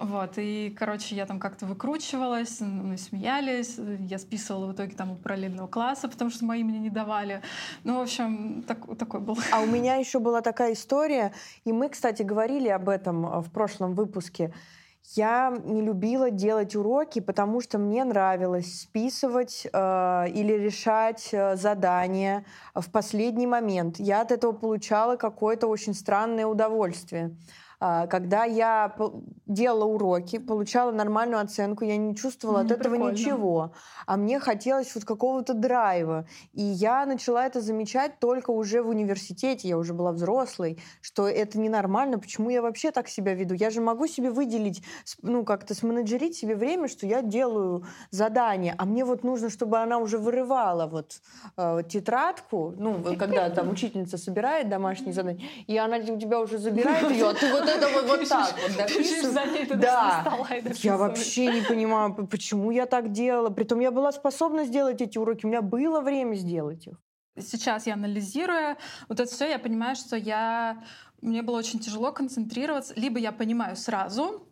вот, 0.00 0.32
и, 0.36 0.74
короче, 0.76 1.14
я 1.14 1.26
там 1.26 1.38
как-то 1.38 1.64
выкручивалась, 1.64 2.58
мы 2.60 2.98
смеялись, 2.98 3.76
я 4.00 4.18
списывала 4.18 4.66
в 4.66 4.72
итоге 4.72 4.96
там 4.96 5.12
у 5.12 5.14
параллельного 5.14 5.68
класса, 5.68 6.08
потому 6.08 6.30
что 6.30 6.44
мои 6.44 6.64
мне 6.64 6.80
не 6.80 6.90
давали. 6.90 7.40
Ну, 7.84 7.98
в 7.98 8.00
общем, 8.00 8.64
так, 8.66 8.98
такой 8.98 9.20
был. 9.20 9.38
А 9.52 9.60
у 9.60 9.66
меня 9.70 9.94
еще 9.94 10.18
была 10.18 10.40
такая 10.40 10.72
история, 10.72 11.32
и 11.64 11.70
мы, 11.70 11.88
кстати, 11.88 12.24
говорили 12.24 12.68
об 12.68 12.88
этом 12.88 13.24
а, 13.24 13.40
в 13.40 13.52
прошлом 13.52 13.94
выпуске. 13.94 14.52
Я 15.12 15.54
не 15.64 15.82
любила 15.82 16.30
делать 16.30 16.74
уроки, 16.74 17.20
потому 17.20 17.60
что 17.60 17.78
мне 17.78 18.04
нравилось 18.04 18.80
списывать 18.80 19.66
э, 19.70 20.28
или 20.30 20.54
решать 20.54 21.28
э, 21.32 21.56
задания 21.56 22.44
в 22.74 22.90
последний 22.90 23.46
момент. 23.46 23.98
Я 23.98 24.22
от 24.22 24.32
этого 24.32 24.52
получала 24.52 25.16
какое-то 25.16 25.66
очень 25.66 25.94
странное 25.94 26.46
удовольствие. 26.46 27.36
А, 27.86 28.06
когда 28.06 28.44
я 28.44 28.96
делала 29.46 29.84
уроки, 29.84 30.38
получала 30.38 30.90
нормальную 30.90 31.42
оценку, 31.42 31.84
я 31.84 31.98
не 31.98 32.16
чувствовала 32.16 32.60
не 32.60 32.64
от 32.64 32.70
этого 32.72 32.94
прикольно. 32.94 33.12
ничего. 33.12 33.72
А 34.06 34.16
мне 34.16 34.40
хотелось 34.40 34.94
вот 34.94 35.04
какого-то 35.04 35.52
драйва. 35.52 36.26
И 36.54 36.62
я 36.62 37.04
начала 37.04 37.44
это 37.44 37.60
замечать 37.60 38.18
только 38.20 38.52
уже 38.52 38.82
в 38.82 38.88
университете, 38.88 39.68
я 39.68 39.76
уже 39.76 39.92
была 39.92 40.12
взрослой, 40.12 40.78
что 41.02 41.28
это 41.28 41.58
ненормально, 41.58 42.18
почему 42.18 42.48
я 42.48 42.62
вообще 42.62 42.90
так 42.90 43.06
себя 43.06 43.34
веду? 43.34 43.52
Я 43.52 43.68
же 43.68 43.82
могу 43.82 44.06
себе 44.06 44.30
выделить, 44.30 44.82
ну, 45.20 45.44
как-то 45.44 45.74
сменеджерить 45.74 46.38
себе 46.38 46.56
время, 46.56 46.88
что 46.88 47.06
я 47.06 47.20
делаю 47.20 47.84
задание, 48.10 48.74
а 48.78 48.86
мне 48.86 49.04
вот 49.04 49.24
нужно, 49.24 49.50
чтобы 49.50 49.78
она 49.78 49.98
уже 49.98 50.16
вырывала 50.16 50.86
вот 50.86 51.20
э, 51.58 51.82
тетрадку, 51.86 52.72
ну, 52.78 53.04
когда 53.18 53.50
там 53.50 53.68
учительница 53.72 54.16
собирает 54.16 54.70
домашние 54.70 55.12
задания, 55.12 55.44
и 55.66 55.76
она 55.76 55.98
у 55.98 56.18
тебя 56.18 56.40
уже 56.40 56.56
забирает 56.56 57.10
ее, 57.10 57.28
а 57.28 57.34
ты 57.34 57.52
вот 57.52 57.73
это 57.76 57.88
вот, 57.88 58.06
вот 58.06 58.28
так 58.28 58.54
вот 58.62 58.76
дописываешь. 58.76 59.68
Да. 59.68 60.38
Я 60.82 60.96
вообще 60.96 61.46
не 61.46 61.62
понимаю, 61.62 62.26
почему 62.26 62.70
я 62.70 62.86
так 62.86 63.12
делала. 63.12 63.50
Притом 63.50 63.80
я 63.80 63.90
была 63.90 64.12
способна 64.12 64.64
сделать 64.64 65.00
эти 65.00 65.18
уроки, 65.18 65.46
у 65.46 65.48
меня 65.48 65.62
было 65.62 66.00
время 66.00 66.34
сделать 66.34 66.86
их. 66.86 66.94
Сейчас 67.36 67.86
я 67.86 67.94
анализируя 67.94 68.76
вот 69.08 69.18
это 69.18 69.30
все, 69.30 69.48
я 69.50 69.58
понимаю, 69.58 69.96
что 69.96 70.16
я 70.16 70.84
мне 71.20 71.42
было 71.42 71.58
очень 71.58 71.80
тяжело 71.80 72.12
концентрироваться. 72.12 72.94
Либо 72.96 73.18
я 73.18 73.32
понимаю 73.32 73.76
сразу, 73.76 74.46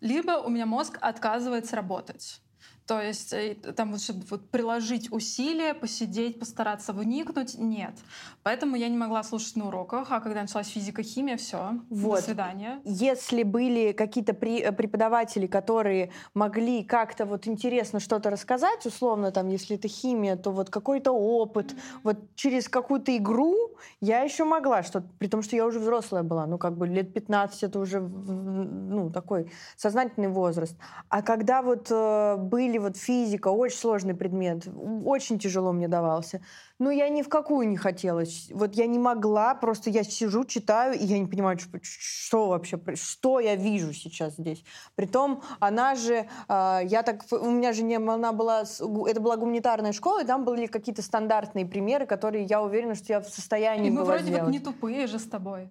либо 0.00 0.32
у 0.32 0.48
меня 0.48 0.66
мозг 0.66 0.96
отказывается 1.00 1.76
работать. 1.76 2.40
То 2.86 3.00
есть 3.00 3.32
э, 3.32 3.54
там 3.54 3.92
вот, 3.92 4.00
чтобы 4.00 4.22
вот 4.28 4.50
приложить 4.50 5.12
усилия, 5.12 5.74
посидеть, 5.74 6.38
постараться 6.38 6.92
вникнуть, 6.92 7.56
нет. 7.58 7.94
Поэтому 8.42 8.76
я 8.76 8.88
не 8.88 8.96
могла 8.96 9.22
слушать 9.22 9.56
на 9.56 9.68
уроках, 9.68 10.10
а 10.10 10.20
когда 10.20 10.42
началась 10.42 10.68
физика, 10.68 11.02
химия, 11.02 11.36
все, 11.36 11.78
вот. 11.90 12.16
до 12.16 12.22
свидания. 12.22 12.80
Если 12.84 13.44
были 13.44 13.92
какие-то 13.92 14.32
э, 14.32 14.72
преподаватели, 14.72 15.46
которые 15.46 16.10
могли 16.34 16.82
как-то 16.82 17.24
вот 17.24 17.46
интересно 17.46 18.00
что-то 18.00 18.30
рассказать, 18.30 18.84
условно, 18.84 19.30
там, 19.30 19.48
если 19.48 19.76
это 19.76 19.88
химия, 19.88 20.36
то 20.36 20.50
вот 20.50 20.70
какой-то 20.70 21.12
опыт, 21.12 21.72
mm-hmm. 21.72 22.00
вот 22.02 22.34
через 22.34 22.68
какую-то 22.68 23.16
игру 23.16 23.56
я 24.00 24.20
еще 24.20 24.44
могла 24.44 24.82
что-то, 24.82 25.06
при 25.18 25.28
том, 25.28 25.42
что 25.42 25.56
я 25.56 25.66
уже 25.66 25.78
взрослая 25.78 26.22
была, 26.22 26.46
ну, 26.46 26.58
как 26.58 26.76
бы 26.76 26.86
лет 26.86 27.12
15 27.14 27.62
это 27.62 27.78
уже, 27.78 28.00
ну, 28.00 29.10
такой 29.10 29.50
сознательный 29.76 30.28
возраст. 30.28 30.76
А 31.08 31.22
когда 31.22 31.62
вот 31.62 31.88
э, 31.90 32.36
были 32.36 32.71
или 32.72 32.78
вот 32.78 32.96
физика, 32.96 33.48
очень 33.48 33.76
сложный 33.76 34.14
предмет, 34.14 34.66
очень 35.04 35.38
тяжело 35.38 35.72
мне 35.72 35.88
давался. 35.88 36.40
Но 36.78 36.90
я 36.90 37.08
ни 37.08 37.22
в 37.22 37.28
какую 37.28 37.68
не 37.68 37.76
хотела. 37.76 38.24
Вот 38.50 38.74
я 38.74 38.86
не 38.86 38.98
могла, 38.98 39.54
просто 39.54 39.90
я 39.90 40.02
сижу, 40.02 40.44
читаю, 40.44 40.94
и 40.94 41.04
я 41.04 41.18
не 41.18 41.26
понимаю, 41.26 41.58
что, 41.58 41.78
что 41.82 42.48
вообще, 42.48 42.80
что 42.94 43.40
я 43.40 43.56
вижу 43.56 43.92
сейчас 43.92 44.34
здесь. 44.34 44.64
Притом 44.94 45.42
она 45.60 45.94
же, 45.94 46.28
э, 46.48 46.80
я 46.84 47.02
так, 47.02 47.24
у 47.30 47.50
меня 47.50 47.72
же 47.72 47.82
не, 47.82 47.96
она 47.96 48.32
была, 48.32 48.62
это 48.62 49.20
была 49.20 49.36
гуманитарная 49.36 49.92
школа, 49.92 50.22
и 50.22 50.26
там 50.26 50.44
были 50.44 50.66
какие-то 50.66 51.02
стандартные 51.02 51.66
примеры, 51.66 52.06
которые 52.06 52.44
я 52.44 52.62
уверена, 52.62 52.94
что 52.94 53.12
я 53.12 53.20
в 53.20 53.28
состоянии 53.28 53.88
и 53.88 53.90
мы 53.90 54.04
вроде 54.04 54.24
сделать. 54.24 54.42
вот 54.44 54.50
не 54.50 54.58
тупые 54.58 55.06
же 55.06 55.18
с 55.18 55.24
тобой. 55.24 55.70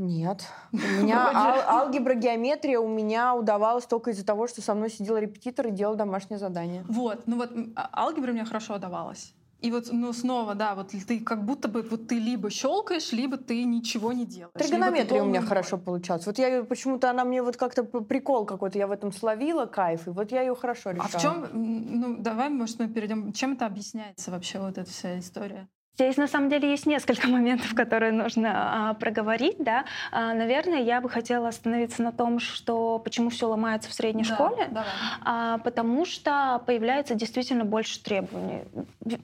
Нет. 0.00 0.46
У 0.72 0.76
меня 0.76 1.30
ал- 1.34 1.82
алгебра, 1.82 2.14
геометрия 2.14 2.80
у 2.80 2.88
меня 2.88 3.34
удавалось 3.34 3.84
только 3.84 4.10
из-за 4.12 4.24
того, 4.24 4.46
что 4.46 4.62
со 4.62 4.74
мной 4.74 4.90
сидел 4.90 5.18
репетитор 5.18 5.66
и 5.66 5.70
делал 5.70 5.94
домашнее 5.94 6.38
задание. 6.38 6.84
Вот, 6.88 7.26
ну 7.26 7.36
вот 7.36 7.50
а, 7.76 7.90
алгебра 7.92 8.32
мне 8.32 8.46
хорошо 8.46 8.76
удавалась. 8.76 9.34
И 9.60 9.70
вот, 9.70 9.88
ну, 9.92 10.14
снова, 10.14 10.54
да, 10.54 10.74
вот 10.74 10.92
ты 11.06 11.20
как 11.20 11.44
будто 11.44 11.68
бы 11.68 11.82
вот 11.82 12.08
ты 12.08 12.18
либо 12.18 12.48
щелкаешь, 12.48 13.12
либо 13.12 13.36
ты 13.36 13.62
ничего 13.64 14.14
не 14.14 14.24
делаешь. 14.24 14.54
Тригонометрия 14.54 15.22
у 15.22 15.26
меня 15.26 15.42
хорошо 15.42 15.76
получалась. 15.76 16.24
Вот 16.24 16.38
я 16.38 16.64
почему-то 16.64 17.10
она 17.10 17.24
мне 17.24 17.42
вот 17.42 17.58
как-то 17.58 17.84
прикол 17.84 18.46
какой-то, 18.46 18.78
я 18.78 18.86
в 18.86 18.90
этом 18.90 19.12
словила 19.12 19.66
кайф, 19.66 20.06
и 20.06 20.10
вот 20.10 20.32
я 20.32 20.40
ее 20.40 20.54
хорошо 20.54 20.92
решала. 20.92 21.10
А 21.12 21.18
в 21.18 21.20
чем, 21.20 21.46
ну, 21.52 22.16
давай, 22.18 22.48
может, 22.48 22.78
мы 22.78 22.88
перейдем, 22.88 23.34
чем 23.34 23.52
это 23.52 23.66
объясняется 23.66 24.30
вообще 24.30 24.60
вот 24.60 24.78
эта 24.78 24.90
вся 24.90 25.18
история? 25.18 25.68
Здесь 25.94 26.16
на 26.16 26.28
самом 26.28 26.48
деле 26.48 26.70
есть 26.70 26.86
несколько 26.86 27.28
моментов, 27.28 27.74
которые 27.74 28.12
нужно 28.12 28.90
а, 28.90 28.94
проговорить. 28.94 29.56
Да? 29.58 29.84
А, 30.10 30.32
наверное, 30.34 30.80
я 30.80 31.00
бы 31.00 31.08
хотела 31.10 31.48
остановиться 31.48 32.02
на 32.02 32.12
том, 32.12 32.40
что 32.40 32.98
почему 32.98 33.30
все 33.30 33.46
ломается 33.48 33.90
в 33.90 33.92
средней 33.92 34.24
да, 34.24 34.34
школе. 34.34 34.68
Давай. 34.70 34.90
А, 35.22 35.58
потому 35.58 36.04
что 36.04 36.62
появляется 36.66 37.14
действительно 37.14 37.64
больше 37.64 38.02
требований. 38.02 38.62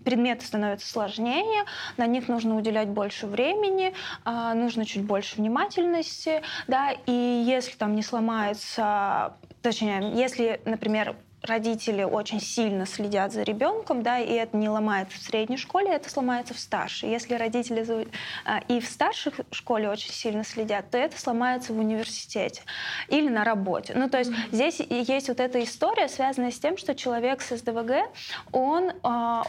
Предметы 0.05 0.45
становятся 0.45 0.89
сложнее, 0.89 1.65
на 1.97 2.07
них 2.07 2.29
нужно 2.29 2.57
уделять 2.57 2.89
больше 2.89 3.27
времени, 3.27 3.95
а, 4.25 4.55
нужно 4.55 4.85
чуть 4.85 5.05
больше 5.05 5.37
внимательности. 5.37 6.43
Да? 6.69 6.91
И 7.07 7.13
если 7.47 7.77
там 7.77 7.95
не 7.95 8.03
сломается 8.03 9.35
точнее, 9.63 10.13
если, 10.15 10.61
например, 10.65 11.17
родители 11.43 12.03
очень 12.03 12.41
сильно 12.41 12.87
следят 12.87 13.33
за 13.33 13.43
ребенком, 13.43 14.03
да, 14.03 14.19
и 14.19 14.33
это 14.33 14.57
не 14.57 14.69
ломается 14.69 15.19
в 15.19 15.23
средней 15.23 15.57
школе, 15.57 15.93
это 15.93 16.11
сломается 16.11 16.55
в 16.55 16.59
старшей. 16.59 17.11
Если 17.11 17.35
родители 17.35 18.09
а, 18.45 18.59
и 18.69 18.81
в 18.81 18.87
старшей 18.87 19.33
школе 19.51 19.89
очень 19.89 20.13
сильно 20.13 20.45
следят, 20.45 20.91
то 20.91 20.99
это 20.99 21.19
сломается 21.21 21.73
в 21.73 21.79
университете 21.79 22.63
или 23.09 23.29
на 23.29 23.45
работе. 23.45 23.95
Ну, 23.95 24.09
то 24.09 24.19
есть 24.19 24.31
mm-hmm. 24.31 24.53
здесь 24.53 24.81
есть 24.81 25.29
вот 25.29 25.41
эта 25.41 25.63
история, 25.63 26.09
связанная 26.09 26.51
с 26.51 26.59
тем, 26.59 26.77
что 26.77 26.95
человек 26.95 27.43
с 27.43 27.57
СДВГ, 27.57 28.11
он, 28.53 28.93
а, 29.03 29.45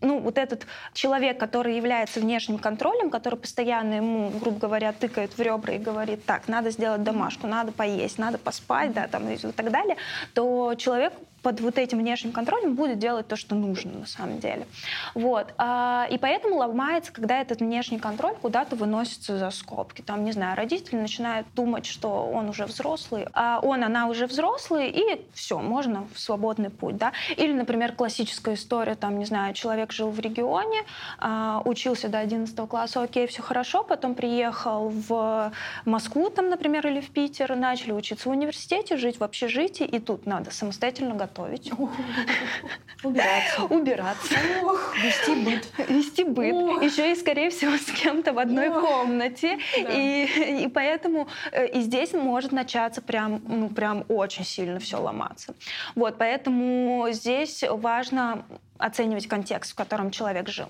ну, 0.00 0.20
вот 0.20 0.38
этот 0.38 0.66
человек, 0.92 1.38
который 1.38 1.76
является 1.76 2.20
внешним 2.20 2.58
контролем, 2.58 3.10
который 3.10 3.38
постоянно 3.38 3.94
ему, 3.94 4.30
грубо 4.30 4.58
говоря, 4.58 4.92
тыкает 4.92 5.36
в 5.36 5.40
ребра 5.40 5.74
и 5.74 5.78
говорит, 5.78 6.24
так, 6.24 6.48
надо 6.48 6.70
сделать 6.70 7.02
домашку, 7.02 7.46
надо 7.46 7.72
поесть, 7.72 8.18
надо 8.18 8.38
поспать, 8.38 8.92
да, 8.92 9.08
там 9.08 9.28
и 9.28 9.36
так 9.36 9.70
далее, 9.70 9.96
то 10.34 10.74
человек 10.76 11.12
под 11.42 11.60
вот 11.60 11.78
этим 11.78 11.98
внешним 11.98 12.32
контролем 12.32 12.74
будет 12.74 12.98
делать 12.98 13.26
то, 13.28 13.36
что 13.36 13.54
нужно 13.54 14.00
на 14.00 14.06
самом 14.06 14.38
деле. 14.40 14.66
Вот. 15.14 15.54
А, 15.58 16.06
и 16.10 16.18
поэтому 16.18 16.56
ломается, 16.56 17.12
когда 17.12 17.40
этот 17.40 17.60
внешний 17.60 17.98
контроль 17.98 18.34
куда-то 18.34 18.76
выносится 18.76 19.38
за 19.38 19.50
скобки. 19.50 20.02
Там, 20.02 20.24
не 20.24 20.32
знаю, 20.32 20.56
родители 20.56 20.96
начинают 20.96 21.46
думать, 21.54 21.86
что 21.86 22.30
он 22.30 22.48
уже 22.48 22.66
взрослый, 22.66 23.26
а 23.32 23.60
он, 23.62 23.82
она 23.84 24.06
уже 24.06 24.26
взрослый, 24.26 24.90
и 24.90 25.26
все, 25.34 25.58
можно 25.58 26.06
в 26.14 26.20
свободный 26.20 26.70
путь. 26.70 26.96
Да? 26.96 27.12
Или, 27.36 27.52
например, 27.52 27.92
классическая 27.92 28.54
история, 28.54 28.94
там, 28.94 29.18
не 29.18 29.24
знаю, 29.24 29.54
человек 29.54 29.92
жил 29.92 30.10
в 30.10 30.20
регионе, 30.20 30.82
а, 31.18 31.62
учился 31.64 32.08
до 32.08 32.18
11 32.18 32.56
класса, 32.68 33.02
окей, 33.02 33.26
все 33.26 33.42
хорошо, 33.42 33.82
потом 33.82 34.14
приехал 34.14 34.88
в 34.90 35.52
Москву, 35.84 36.30
там, 36.30 36.48
например, 36.50 36.86
или 36.86 37.00
в 37.00 37.10
Питер, 37.10 37.56
начали 37.56 37.92
учиться 37.92 38.28
в 38.28 38.32
университете, 38.32 38.96
жить 38.96 39.18
в 39.20 39.24
общежитии, 39.24 39.86
и 39.86 39.98
тут 39.98 40.26
надо 40.26 40.50
самостоятельно 40.50 41.14
готовить 41.14 41.29
готовить. 41.30 41.70
Убираться. 43.04 43.62
Убираться. 43.64 44.34
Вести 45.02 45.44
быт. 45.44 45.88
Вести 45.88 46.24
быт. 46.24 46.82
Еще 46.82 47.12
и, 47.12 47.14
скорее 47.14 47.50
всего, 47.50 47.76
с 47.76 47.90
кем-то 48.02 48.32
в 48.32 48.38
одной 48.38 48.70
комнате. 48.70 49.58
И, 49.76 50.62
и 50.64 50.68
поэтому 50.68 51.28
э, 51.52 51.68
и 51.68 51.80
здесь 51.80 52.12
может 52.12 52.52
начаться 52.52 53.00
прям, 53.00 53.42
ну, 53.46 53.68
прям 53.68 54.04
очень 54.08 54.44
сильно 54.44 54.78
все 54.78 55.00
ломаться. 55.00 55.54
Вот, 55.94 56.18
поэтому 56.18 57.08
здесь 57.10 57.64
важно 57.68 58.44
оценивать 58.78 59.26
контекст, 59.28 59.72
в 59.72 59.74
котором 59.74 60.10
человек 60.10 60.48
жил. 60.48 60.66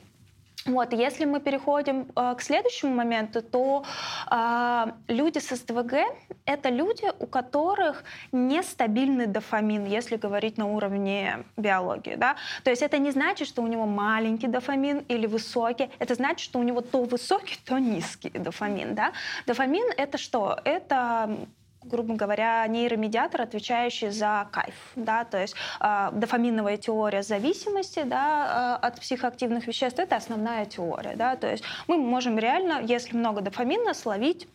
Вот, 0.66 0.92
если 0.92 1.24
мы 1.24 1.40
переходим 1.40 2.06
э, 2.14 2.34
к 2.36 2.42
следующему 2.42 2.94
моменту, 2.94 3.40
то 3.42 3.84
э, 4.30 4.86
люди 5.08 5.38
с 5.38 5.56
СДВГ— 5.56 5.94
это 6.44 6.68
люди, 6.68 7.04
у 7.18 7.26
которых 7.26 8.04
нестабильный 8.32 9.26
дофамин, 9.26 9.86
если 9.86 10.16
говорить 10.16 10.58
на 10.58 10.66
уровне 10.66 11.44
биологии. 11.56 12.16
Да? 12.16 12.36
То 12.62 12.70
есть 12.70 12.82
это 12.82 12.98
не 12.98 13.10
значит, 13.10 13.48
что 13.48 13.62
у 13.62 13.66
него 13.66 13.86
маленький 13.86 14.48
дофамин 14.48 14.98
или 15.08 15.26
высокий, 15.26 15.88
это 15.98 16.14
значит, 16.14 16.40
что 16.40 16.58
у 16.58 16.62
него 16.62 16.82
то 16.82 17.04
высокий, 17.04 17.58
то 17.64 17.78
низкий 17.78 18.30
дофамин. 18.30 18.94
Да? 18.94 19.12
Дофамин— 19.46 19.90
это 19.96 20.18
что? 20.18 20.58
Это 20.64 21.38
грубо 21.82 22.14
говоря, 22.14 22.66
нейромедиатор, 22.66 23.42
отвечающий 23.42 24.10
за 24.10 24.48
кайф, 24.52 24.74
да, 24.96 25.24
то 25.24 25.40
есть 25.40 25.54
э, 25.80 26.10
дофаминовая 26.12 26.76
теория 26.76 27.22
зависимости, 27.22 28.02
да, 28.04 28.78
э, 28.82 28.86
от 28.86 29.00
психоактивных 29.00 29.66
веществ, 29.66 29.98
это 29.98 30.16
основная 30.16 30.66
теория, 30.66 31.16
да, 31.16 31.36
то 31.36 31.50
есть 31.50 31.64
мы 31.86 31.96
можем 31.96 32.38
реально, 32.38 32.82
если 32.82 33.16
много 33.16 33.40
дофамина, 33.40 33.94
словить 33.94 34.46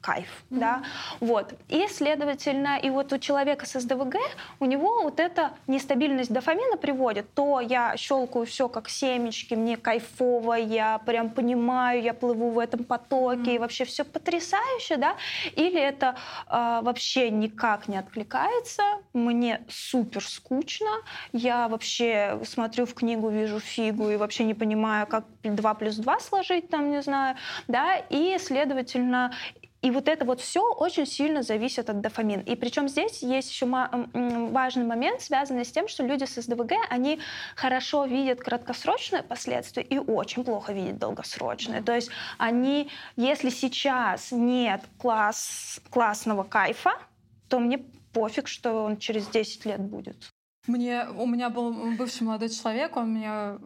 кайф, 0.00 0.26
mm-hmm. 0.50 0.58
да, 0.58 0.82
вот. 1.20 1.54
И, 1.68 1.86
следовательно, 1.88 2.78
и 2.78 2.90
вот 2.90 3.12
у 3.12 3.18
человека 3.18 3.66
с 3.66 3.78
СДВГ, 3.80 4.16
у 4.60 4.64
него 4.64 5.02
вот 5.02 5.20
эта 5.20 5.52
нестабильность 5.66 6.32
дофамина 6.32 6.76
приводит, 6.76 7.32
то 7.34 7.60
я 7.60 7.96
щелкаю 7.96 8.46
все 8.46 8.68
как 8.68 8.88
семечки, 8.88 9.54
мне 9.54 9.76
кайфово, 9.76 10.54
я 10.54 10.98
прям 10.98 11.30
понимаю, 11.30 12.02
я 12.02 12.14
плыву 12.14 12.50
в 12.50 12.58
этом 12.58 12.84
потоке, 12.84 13.52
mm-hmm. 13.52 13.56
и 13.56 13.58
вообще 13.58 13.84
все 13.84 14.04
потрясающе, 14.04 14.96
да, 14.96 15.16
или 15.56 15.80
это 15.80 16.16
э, 16.48 16.80
вообще 16.82 17.30
никак 17.30 17.88
не 17.88 17.96
откликается, 17.96 18.82
мне 19.12 19.62
супер 19.68 20.24
скучно, 20.24 20.90
я 21.32 21.68
вообще 21.68 22.40
смотрю 22.44 22.86
в 22.86 22.94
книгу, 22.94 23.28
вижу 23.28 23.60
фигу 23.60 24.10
и 24.10 24.16
вообще 24.16 24.44
не 24.44 24.54
понимаю, 24.54 25.06
как 25.06 25.24
2 25.42 25.74
плюс 25.74 25.96
2 25.96 26.20
сложить, 26.20 26.68
там, 26.68 26.90
не 26.90 27.02
знаю, 27.02 27.36
да, 27.66 27.96
и, 27.96 28.38
следовательно, 28.38 29.32
и 29.80 29.90
вот 29.90 30.08
это 30.08 30.24
вот 30.24 30.40
все 30.40 30.60
очень 30.60 31.06
сильно 31.06 31.42
зависит 31.42 31.88
от 31.88 32.00
дофамина. 32.00 32.40
И 32.40 32.56
причем 32.56 32.88
здесь 32.88 33.22
есть 33.22 33.50
еще 33.50 33.66
важный 33.66 34.84
момент, 34.84 35.20
связанный 35.20 35.64
с 35.64 35.70
тем, 35.70 35.86
что 35.86 36.04
люди 36.04 36.24
с 36.24 36.40
СДВГ, 36.40 36.72
они 36.90 37.20
хорошо 37.54 38.04
видят 38.04 38.40
краткосрочные 38.40 39.22
последствия 39.22 39.84
и 39.84 39.98
очень 39.98 40.44
плохо 40.44 40.72
видят 40.72 40.98
долгосрочные. 40.98 41.82
То 41.82 41.94
есть 41.94 42.10
они, 42.38 42.90
если 43.16 43.50
сейчас 43.50 44.32
нет 44.32 44.82
класс, 44.98 45.80
классного 45.90 46.42
кайфа, 46.42 46.92
то 47.48 47.60
мне 47.60 47.78
пофиг, 48.12 48.48
что 48.48 48.84
он 48.84 48.96
через 48.96 49.28
10 49.28 49.64
лет 49.64 49.80
будет. 49.80 50.30
Мне, 50.66 51.06
у 51.08 51.26
меня 51.26 51.50
был 51.50 51.72
бывший 51.96 52.24
молодой 52.24 52.50
человек, 52.50 52.96
он 52.96 53.14
мне 53.14 53.58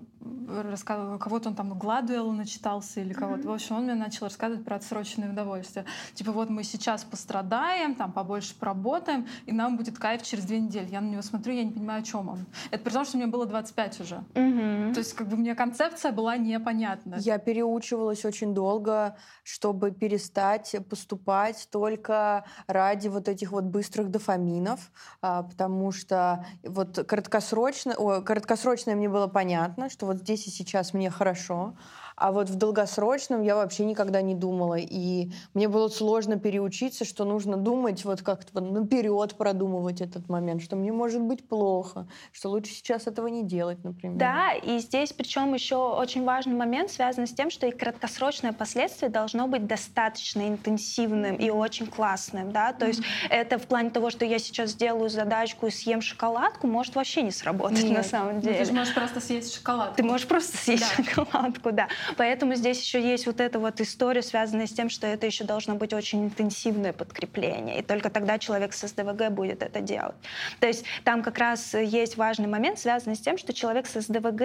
рассказывал, 0.49 1.19
кого-то 1.19 1.49
он 1.49 1.55
там 1.55 1.79
Гладуэлл 1.79 2.33
начитался 2.33 3.01
или 3.01 3.13
кого-то. 3.13 3.43
Mm-hmm. 3.43 3.51
В 3.51 3.53
общем, 3.53 3.77
он 3.77 3.85
мне 3.85 3.95
начал 3.95 4.27
рассказывать 4.27 4.65
про 4.65 4.77
отсроченное 4.77 5.31
удовольствие. 5.31 5.85
Типа 6.15 6.33
вот 6.33 6.51
мы 6.51 6.65
сейчас 6.65 7.05
пострадаем, 7.05 7.95
там 7.95 8.13
побольше 8.13 8.55
поработаем, 8.59 9.27
и 9.47 9.53
нам 9.53 9.77
будет 9.77 9.99
кайф 9.99 10.23
через 10.23 10.45
две 10.45 10.61
недели. 10.61 10.89
Я 10.91 11.01
на 11.01 11.09
него 11.09 11.23
смотрю, 11.23 11.55
я 11.55 11.65
не 11.65 11.73
понимаю, 11.73 12.01
о 12.01 12.05
чем 12.05 12.29
он. 12.29 12.47
Это 12.71 12.83
при 12.83 12.93
том, 12.93 13.05
что 13.05 13.17
мне 13.17 13.27
было 13.27 13.47
25 13.47 14.01
уже. 14.01 14.25
Mm-hmm. 14.35 14.95
То 14.95 14.99
есть 14.99 15.15
как 15.15 15.29
бы 15.29 15.37
мне 15.37 15.55
концепция 15.55 16.13
была 16.13 16.37
непонятна. 16.37 17.17
Я 17.19 17.39
переучивалась 17.39 18.25
очень 18.25 18.55
долго, 18.55 19.17
чтобы 19.43 19.91
перестать 19.91 20.77
поступать 20.89 21.69
только 21.71 22.45
ради 22.67 23.09
вот 23.09 23.29
этих 23.29 23.53
вот 23.53 23.65
быстрых 23.65 24.11
дофаминов, 24.11 24.91
а, 25.21 25.43
потому 25.43 25.93
что 25.93 26.45
вот 26.63 27.05
краткосрочно, 27.07 27.95
о, 27.97 28.21
краткосрочное 28.21 28.95
мне 28.95 29.09
было 29.09 29.27
понятно, 29.27 29.91
что 29.91 30.07
вот 30.13 30.23
здесь 30.23 30.47
и 30.47 30.51
сейчас 30.51 30.95
мне 30.95 31.11
хорошо, 31.11 31.75
а 32.17 32.33
вот 32.33 32.49
в 32.49 32.57
долгосрочном 32.57 33.43
я 33.43 33.57
вообще 33.57 33.85
никогда 33.85 34.23
не 34.23 34.35
думала. 34.35 34.77
И 34.79 35.31
мне 35.55 35.69
было 35.69 35.89
сложно 35.89 36.39
переучиться, 36.39 37.05
что 37.05 37.25
нужно 37.25 37.57
думать, 37.57 38.05
вот 38.05 38.23
как-то 38.23 38.61
наперед 38.61 39.35
продумывать 39.35 40.01
этот 40.01 40.29
момент, 40.29 40.63
что 40.63 40.77
мне 40.77 40.93
может 40.93 41.21
быть 41.21 41.49
плохо, 41.49 42.07
что 42.33 42.51
лучше 42.51 42.73
сейчас 42.73 43.07
этого 43.07 43.27
не 43.27 43.43
делать, 43.43 43.83
например. 43.85 44.19
Да, 44.19 44.53
и 44.53 44.79
здесь 44.79 45.13
причем 45.13 45.55
еще 45.55 45.77
очень 45.77 46.25
важный 46.25 46.55
момент 46.55 46.91
связан 46.91 47.27
с 47.27 47.33
тем, 47.33 47.51
что 47.51 47.67
и 47.67 47.71
краткосрочное 47.71 48.53
последствие 48.53 49.11
должно 49.11 49.47
быть 49.47 49.67
достаточно 49.67 50.49
интенсивным 50.49 51.37
и 51.37 51.51
очень 51.51 51.87
классным. 51.87 52.53
Да? 52.53 52.73
То 52.73 52.87
есть 52.87 53.03
это 53.31 53.59
в 53.59 53.67
плане 53.67 53.91
того, 53.91 54.11
что 54.11 54.25
я 54.25 54.39
сейчас 54.39 54.71
сделаю 54.71 55.09
задачку 55.09 55.67
и 55.67 55.71
съем 55.71 56.01
шоколадку, 56.01 56.67
может 56.67 56.95
вообще 56.95 57.23
не 57.23 57.31
сработать 57.31 57.85
Нет. 57.85 57.97
на 57.97 58.03
самом 58.03 58.41
деле. 58.41 58.55
Ну, 58.55 58.59
ты 58.59 58.65
же 58.65 58.73
можешь 58.73 58.95
просто 58.95 59.21
съесть 59.21 59.55
шоколадку. 59.55 59.97
Ты 59.97 60.03
можешь 60.03 60.27
просто 60.27 60.57
съесть 60.57 60.85
да. 60.97 61.05
шоколадку, 61.05 61.73
да. 61.73 61.89
Поэтому 62.17 62.55
здесь 62.55 62.83
еще 62.83 63.01
есть 63.01 63.27
вот 63.27 63.41
эта 63.41 63.59
вот 63.59 63.81
история, 63.81 64.23
связанная 64.23 64.67
с 64.67 64.73
тем, 64.73 64.91
что 64.91 65.07
это 65.07 65.27
еще 65.27 65.45
должно 65.45 65.75
быть 65.75 65.93
очень 65.93 66.25
интенсивное 66.25 66.93
подкрепление. 66.93 67.81
И 67.81 67.83
только 67.83 68.11
тогда 68.11 68.39
человек 68.39 68.73
с 68.73 68.87
СДВГ 68.87 69.31
будет 69.31 69.63
это 69.63 69.81
делать. 69.81 70.15
То 70.61 70.67
есть 70.67 70.85
там 71.05 71.23
как 71.23 71.39
раз 71.39 71.75
есть 71.75 72.17
важный 72.17 72.49
момент, 72.49 72.79
связанный 72.79 73.17
с 73.17 73.21
тем, 73.21 73.39
что 73.39 73.53
человек 73.53 73.87
с 73.87 74.01
СДВГ, 74.01 74.43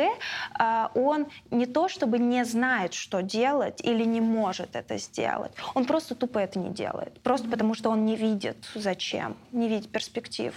а, 0.54 0.92
он 0.94 1.28
не 1.52 1.66
то 1.66 1.88
чтобы 1.88 2.20
не 2.20 2.44
знает, 2.46 2.94
что 2.94 3.22
делать 3.22 3.82
или 3.84 4.04
не 4.04 4.22
может 4.22 4.76
это 4.76 4.98
сделать, 4.98 5.52
он 5.74 5.86
просто 5.86 6.16
тупо 6.16 6.40
это 6.40 6.60
не 6.60 6.70
делает. 6.70 7.20
Просто 7.22 7.48
потому 7.48 7.74
что 7.74 7.90
он 7.90 8.06
не 8.06 8.16
видит 8.16 8.58
зачем, 8.76 9.36
не 9.52 9.68
видит 9.68 9.90
перспектив. 9.90 10.54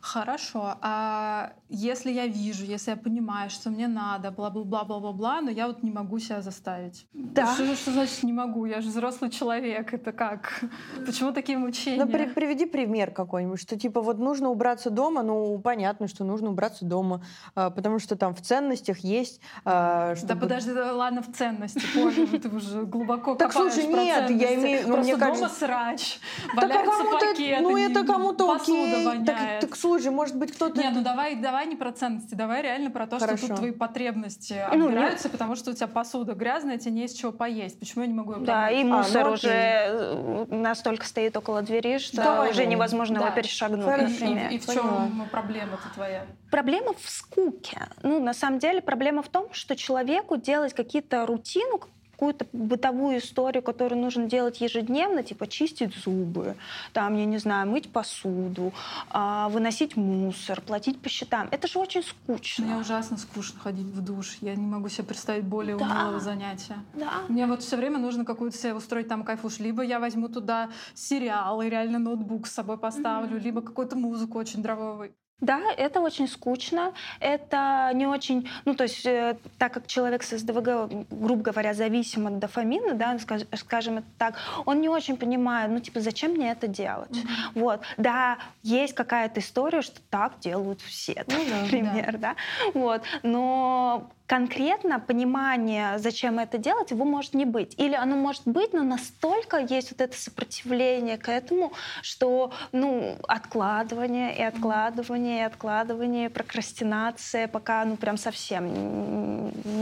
Хорошо. 0.00 0.76
А 0.80 1.52
если 1.68 2.10
я 2.10 2.26
вижу, 2.26 2.64
если 2.64 2.92
я 2.92 2.96
понимаю, 2.96 3.50
что 3.50 3.70
мне 3.70 3.88
надо, 3.88 4.30
бла-бла-бла-бла-бла-бла, 4.30 5.40
но 5.40 5.50
я 5.50 5.66
вот 5.66 5.82
не 5.82 5.90
могу 5.90 6.18
себя 6.18 6.40
заставить. 6.40 7.06
Да. 7.12 7.54
Что, 7.54 7.74
что 7.74 7.90
значит 7.92 8.22
не 8.22 8.32
могу? 8.32 8.64
Я 8.66 8.80
же 8.80 8.88
взрослый 8.88 9.30
человек. 9.30 9.92
Это 9.92 10.12
как? 10.12 10.64
Почему 11.04 11.32
такие 11.32 11.58
мучения? 11.58 12.04
Ну, 12.04 12.10
при, 12.10 12.26
приведи 12.26 12.66
пример 12.66 13.10
какой-нибудь, 13.10 13.60
что 13.60 13.78
типа 13.78 14.00
вот 14.00 14.18
нужно 14.18 14.50
убраться 14.50 14.90
дома, 14.90 15.22
ну, 15.22 15.58
понятно, 15.58 16.08
что 16.08 16.24
нужно 16.24 16.50
убраться 16.50 16.84
дома, 16.84 17.22
а, 17.54 17.70
потому 17.70 17.98
что 17.98 18.16
там 18.16 18.34
в 18.34 18.40
ценностях 18.40 18.98
есть... 18.98 19.40
А, 19.64 20.14
чтобы... 20.14 20.34
Да 20.34 20.40
подожди, 20.40 20.72
ладно, 20.72 21.22
в 21.22 21.32
ценности, 21.32 21.82
понял, 21.94 22.26
ты 22.26 22.48
уже 22.48 22.84
глубоко 22.84 23.34
Так 23.34 23.52
слушай, 23.52 23.86
нет, 23.86 24.30
я 24.30 24.54
имею... 24.54 24.88
Ну, 24.88 24.94
Просто 24.94 25.16
дома 25.16 25.48
срач, 25.48 26.18
валяются 26.54 27.04
пакеты, 27.04 27.58
Ну, 27.60 27.76
это 27.76 28.04
кому-то 28.04 28.54
окей. 28.54 29.24
Так, 29.24 29.60
слушай, 29.88 30.10
может 30.10 30.36
быть, 30.36 30.52
кто-то... 30.52 30.80
Не, 30.80 30.90
ну 30.90 31.02
давай, 31.02 31.36
давай 31.36 31.66
не 31.66 31.76
про 31.76 31.92
ценности, 31.92 32.34
давай 32.34 32.62
реально 32.62 32.90
про 32.90 33.06
то, 33.06 33.18
Хорошо. 33.18 33.38
что 33.38 33.48
тут 33.48 33.56
твои 33.56 33.70
потребности 33.72 34.62
ну, 34.74 34.86
отбираются, 34.86 35.28
потому 35.28 35.56
что 35.56 35.70
у 35.70 35.74
тебя 35.74 35.86
посуда 35.86 36.34
грязная, 36.34 36.78
тебе 36.78 36.92
не 36.92 37.04
из 37.04 37.12
чего 37.14 37.32
поесть. 37.32 37.78
Почему 37.78 38.02
я 38.02 38.08
не 38.08 38.14
могу 38.14 38.34
ее 38.34 38.44
Да, 38.44 38.70
и 38.70 38.84
мусор 38.84 39.22
а, 39.22 39.28
ну, 39.28 39.32
уже 39.32 39.48
э, 39.50 40.46
настолько 40.50 41.06
стоит 41.06 41.36
около 41.36 41.62
двери, 41.62 41.98
что 41.98 42.16
давай, 42.16 42.50
уже 42.50 42.66
невозможно 42.66 43.18
да. 43.18 43.26
его 43.26 43.34
перешагнуть, 43.34 43.84
Хорошо. 43.84 44.12
например. 44.12 44.50
И, 44.50 44.56
и 44.56 44.58
в 44.58 44.66
чем 44.66 45.26
проблема-то 45.30 45.94
твоя? 45.94 46.26
Проблема 46.50 46.92
в 46.94 47.08
скуке. 47.08 47.88
Ну, 48.02 48.22
на 48.22 48.34
самом 48.34 48.58
деле, 48.58 48.80
проблема 48.82 49.22
в 49.22 49.28
том, 49.28 49.48
что 49.52 49.76
человеку 49.76 50.36
делать 50.36 50.74
какие-то 50.74 51.26
рутину, 51.26 51.80
какую-то 52.18 52.46
бытовую 52.52 53.18
историю, 53.18 53.62
которую 53.62 54.02
нужно 54.02 54.26
делать 54.26 54.60
ежедневно, 54.60 55.22
типа 55.22 55.46
чистить 55.46 55.94
зубы, 55.94 56.56
там, 56.92 57.16
я 57.16 57.24
не 57.24 57.38
знаю, 57.38 57.70
мыть 57.70 57.92
посуду, 57.92 58.72
а, 59.10 59.48
выносить 59.50 59.96
мусор, 59.96 60.60
платить 60.60 61.00
по 61.00 61.08
счетам. 61.08 61.46
Это 61.52 61.68
же 61.68 61.78
очень 61.78 62.02
скучно. 62.02 62.66
Мне 62.66 62.76
ужасно 62.76 63.18
скучно 63.18 63.60
ходить 63.60 63.86
в 63.86 64.00
душ. 64.02 64.38
Я 64.40 64.56
не 64.56 64.66
могу 64.66 64.88
себе 64.88 65.04
представить 65.04 65.44
более 65.44 65.76
да. 65.76 65.84
унылого 65.84 66.18
занятия. 66.18 66.78
Да. 66.94 67.22
Мне 67.28 67.46
вот 67.46 67.62
все 67.62 67.76
время 67.76 67.98
нужно 67.98 68.24
какую-то 68.24 68.58
себе 68.58 68.74
устроить 68.74 69.06
там 69.06 69.22
кайфуш. 69.22 69.60
Либо 69.60 69.82
я 69.82 70.00
возьму 70.00 70.28
туда 70.28 70.70
сериал 70.94 71.62
и 71.62 71.68
реально 71.68 72.00
ноутбук 72.00 72.48
с 72.48 72.52
собой 72.52 72.78
поставлю, 72.78 73.36
mm-hmm. 73.36 73.44
либо 73.44 73.62
какую-то 73.62 73.96
музыку 73.96 74.38
очень 74.38 74.60
драйвовую. 74.60 75.14
Да, 75.40 75.60
это 75.76 76.00
очень 76.00 76.26
скучно, 76.26 76.92
это 77.20 77.92
не 77.94 78.08
очень, 78.08 78.48
ну 78.64 78.74
то 78.74 78.84
есть 78.84 79.06
э, 79.06 79.36
так 79.56 79.72
как 79.72 79.86
человек 79.86 80.24
с 80.24 80.36
СДВГ, 80.36 81.06
грубо 81.10 81.42
говоря, 81.42 81.74
зависим 81.74 82.26
от 82.26 82.40
дофамина, 82.40 82.94
да, 82.94 83.16
скажем 83.54 83.98
это 83.98 84.06
так, 84.18 84.34
он 84.66 84.80
не 84.80 84.88
очень 84.88 85.16
понимает, 85.16 85.70
ну 85.70 85.78
типа 85.78 86.00
зачем 86.00 86.32
мне 86.32 86.50
это 86.50 86.66
делать, 86.66 87.12
mm-hmm. 87.12 87.52
вот, 87.54 87.82
да, 87.98 88.38
есть 88.64 88.94
какая-то 88.94 89.38
история, 89.38 89.82
что 89.82 90.00
так 90.10 90.40
делают 90.40 90.80
все, 90.80 91.24
ну, 91.28 91.38
например, 91.62 92.18
да. 92.18 92.34
да, 92.34 92.70
вот, 92.74 93.02
но 93.22 94.10
конкретно 94.28 95.00
понимание, 95.00 95.98
зачем 95.98 96.38
это 96.38 96.58
делать, 96.58 96.90
его 96.90 97.06
может 97.06 97.32
не 97.32 97.46
быть. 97.46 97.74
Или 97.78 97.94
оно 97.94 98.14
может 98.14 98.42
быть, 98.44 98.74
но 98.74 98.82
настолько 98.82 99.56
есть 99.56 99.90
вот 99.90 100.02
это 100.02 100.16
сопротивление 100.16 101.16
к 101.16 101.30
этому, 101.30 101.72
что 102.02 102.52
ну, 102.72 103.16
откладывание 103.26 104.36
и 104.36 104.42
откладывание 104.42 105.40
и 105.40 105.42
откладывание, 105.44 106.28
прокрастинация, 106.28 107.48
пока 107.48 107.86
ну 107.86 107.96
прям 107.96 108.18
совсем 108.18 108.66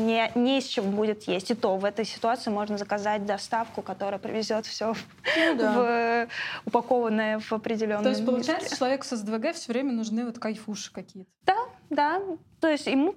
не, 0.06 0.30
не 0.36 0.58
из 0.58 0.66
чего 0.66 0.92
будет 0.92 1.24
есть. 1.24 1.50
И 1.50 1.54
то 1.54 1.76
в 1.76 1.84
этой 1.84 2.04
ситуации 2.04 2.50
можно 2.50 2.78
заказать 2.78 3.26
доставку, 3.26 3.82
которая 3.82 4.20
привезет 4.20 4.64
все 4.66 4.94
ну, 5.36 5.56
да. 5.56 5.72
в, 5.72 6.28
упакованное 6.66 7.40
в 7.40 7.52
определенную. 7.52 8.04
То 8.04 8.10
есть, 8.10 8.24
получается, 8.24 8.76
человеку 8.76 9.04
с 9.06 9.16
СДВГ 9.16 9.54
все 9.54 9.72
время 9.72 9.92
нужны 9.92 10.24
вот 10.24 10.38
кайфуши 10.38 10.92
какие-то. 10.92 11.30
Да, 11.44 11.56
да. 11.90 12.20
То 12.60 12.68
есть 12.68 12.86
ему 12.86 13.14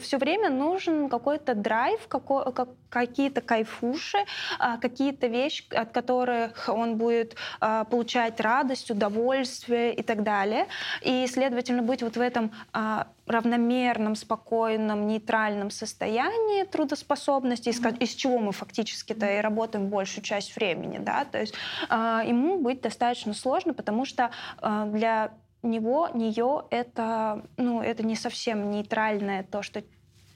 все 0.00 0.18
время 0.18 0.50
нужен 0.50 1.08
какой-то 1.08 1.54
драйв, 1.54 2.08
какие-то 2.88 3.40
кайфуши, 3.40 4.18
а, 4.58 4.76
какие-то 4.76 5.28
вещи, 5.28 5.72
от 5.72 5.92
которых 5.92 6.68
он 6.68 6.96
будет 6.96 7.36
а, 7.60 7.84
получать 7.84 8.40
радость, 8.40 8.90
удовольствие 8.90 9.94
и 9.94 10.02
так 10.02 10.24
далее. 10.24 10.66
И, 11.00 11.26
следовательно, 11.28 11.82
быть 11.82 12.02
вот 12.02 12.16
в 12.16 12.20
этом 12.20 12.52
а, 12.72 13.06
равномерном, 13.26 14.16
спокойном, 14.16 15.06
нейтральном 15.06 15.70
состоянии 15.70 16.64
трудоспособности, 16.64 17.68
из, 17.68 17.80
из 18.00 18.10
чего 18.14 18.38
мы 18.40 18.52
фактически-то 18.52 19.38
и 19.38 19.40
работаем 19.40 19.88
большую 19.88 20.24
часть 20.24 20.56
времени, 20.56 20.98
да, 20.98 21.24
то 21.24 21.40
есть 21.40 21.54
ему 21.88 22.58
быть 22.58 22.80
достаточно 22.80 23.32
сложно, 23.32 23.74
потому 23.74 24.04
что 24.04 24.32
для 24.60 25.32
него, 25.62 26.08
нее 26.12 26.64
это, 26.70 27.46
ну, 27.56 27.82
это 27.82 28.02
не 28.02 28.16
совсем 28.16 28.70
нейтральное 28.70 29.42
то, 29.42 29.62
что 29.62 29.82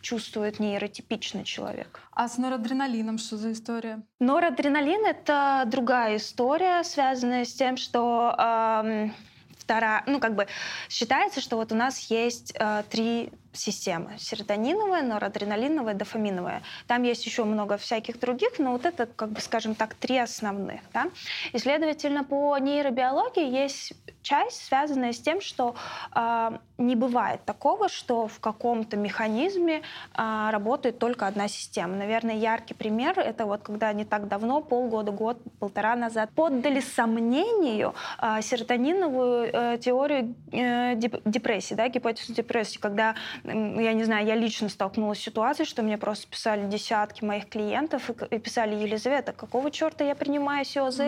чувствует 0.00 0.60
нейротипичный 0.60 1.42
человек. 1.42 2.00
А 2.12 2.28
с 2.28 2.38
норадреналином 2.38 3.18
что 3.18 3.36
за 3.36 3.52
история? 3.52 4.02
Норадреналин— 4.20 5.04
это 5.06 5.64
другая 5.66 6.18
история, 6.18 6.84
связанная 6.84 7.44
с 7.44 7.52
тем, 7.52 7.76
что 7.76 8.32
эм, 8.38 9.12
вторая, 9.58 10.04
ну 10.06 10.20
как 10.20 10.36
бы 10.36 10.46
считается, 10.88 11.40
что 11.40 11.56
вот 11.56 11.72
у 11.72 11.74
нас 11.74 11.98
есть 12.08 12.54
э, 12.56 12.84
три 12.88 13.32
системы. 13.56 14.16
Серотониновая, 14.18 15.02
норадреналиновая, 15.02 15.94
дофаминовая. 15.94 16.62
Там 16.86 17.02
есть 17.02 17.26
еще 17.26 17.44
много 17.44 17.76
всяких 17.76 18.20
других, 18.20 18.58
но 18.58 18.72
вот 18.72 18.86
это, 18.86 19.06
как 19.06 19.30
бы, 19.30 19.40
скажем 19.40 19.74
так, 19.74 19.94
три 19.94 20.18
основных. 20.18 20.80
Да? 20.92 21.06
И, 21.52 21.58
следовательно, 21.58 22.24
по 22.24 22.56
нейробиологии 22.58 23.48
есть 23.48 23.92
часть, 24.22 24.64
связанная 24.66 25.12
с 25.12 25.20
тем, 25.20 25.40
что 25.40 25.74
э, 26.14 26.58
не 26.78 26.96
бывает 26.96 27.44
такого, 27.44 27.88
что 27.88 28.26
в 28.26 28.40
каком-то 28.40 28.96
механизме 28.96 29.82
э, 30.14 30.48
работает 30.50 30.98
только 30.98 31.26
одна 31.26 31.48
система. 31.48 31.96
Наверное, 31.96 32.34
яркий 32.34 32.74
пример— 32.74 33.18
это 33.20 33.46
вот 33.46 33.62
когда 33.62 33.92
не 33.92 34.04
так 34.04 34.28
давно, 34.28 34.60
полгода, 34.60 35.12
год, 35.12 35.38
полтора 35.60 35.94
назад, 35.96 36.30
поддали 36.34 36.80
сомнению 36.80 37.94
э, 38.20 38.42
серотониновую 38.42 39.50
э, 39.52 39.78
теорию 39.78 40.34
э, 40.52 40.94
депрессии, 40.96 41.74
да, 41.74 41.88
гипотезу 41.88 42.34
депрессии, 42.34 42.78
когда 42.78 43.14
я 43.46 43.92
не 43.92 44.04
знаю, 44.04 44.26
я 44.26 44.34
лично 44.34 44.68
столкнулась 44.68 45.18
с 45.18 45.22
ситуацией, 45.22 45.66
что 45.66 45.82
мне 45.82 45.98
просто 45.98 46.26
писали 46.28 46.66
десятки 46.66 47.24
моих 47.24 47.48
клиентов 47.48 48.10
и 48.10 48.38
писали, 48.38 48.74
Елизавета, 48.74 49.32
какого 49.32 49.70
черта 49.70 50.04
я 50.04 50.14
принимаю 50.14 50.64
СИОЗ, 50.64 51.00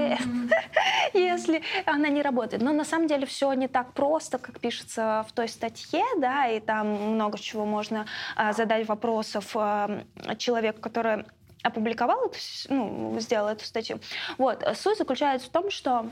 если 1.14 1.62
она 1.86 2.08
не 2.08 2.22
работает. 2.22 2.62
Но 2.62 2.72
на 2.72 2.84
самом 2.84 3.08
деле 3.08 3.26
все 3.26 3.52
не 3.52 3.68
так 3.68 3.92
просто, 3.92 4.38
как 4.38 4.60
пишется 4.60 5.26
в 5.28 5.32
той 5.32 5.48
статье, 5.48 6.04
да, 6.18 6.48
и 6.48 6.60
там 6.60 6.88
много 7.14 7.38
чего 7.38 7.64
можно 7.64 8.06
а, 8.36 8.52
задать 8.52 8.86
вопросов 8.86 9.50
а, 9.54 10.02
человеку, 10.36 10.80
который 10.80 11.24
опубликовал 11.62 12.26
эту, 12.26 12.38
ну, 12.68 13.16
сделал 13.18 13.48
эту 13.48 13.64
статью. 13.64 14.00
Вот. 14.38 14.64
Суть 14.76 14.98
заключается 14.98 15.48
в 15.48 15.50
том, 15.50 15.70
что 15.70 16.08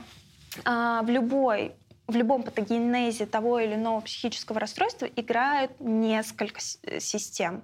а, 0.65 1.01
в 1.03 1.09
любой 1.09 1.73
в 2.07 2.15
любом 2.15 2.43
патогенезе 2.43 3.25
того 3.25 3.59
или 3.59 3.75
иного 3.75 3.99
психического 3.99 4.59
расстройства 4.59 5.05
играют 5.05 5.71
несколько 5.79 6.59
э, 6.83 6.99
систем. 6.99 7.63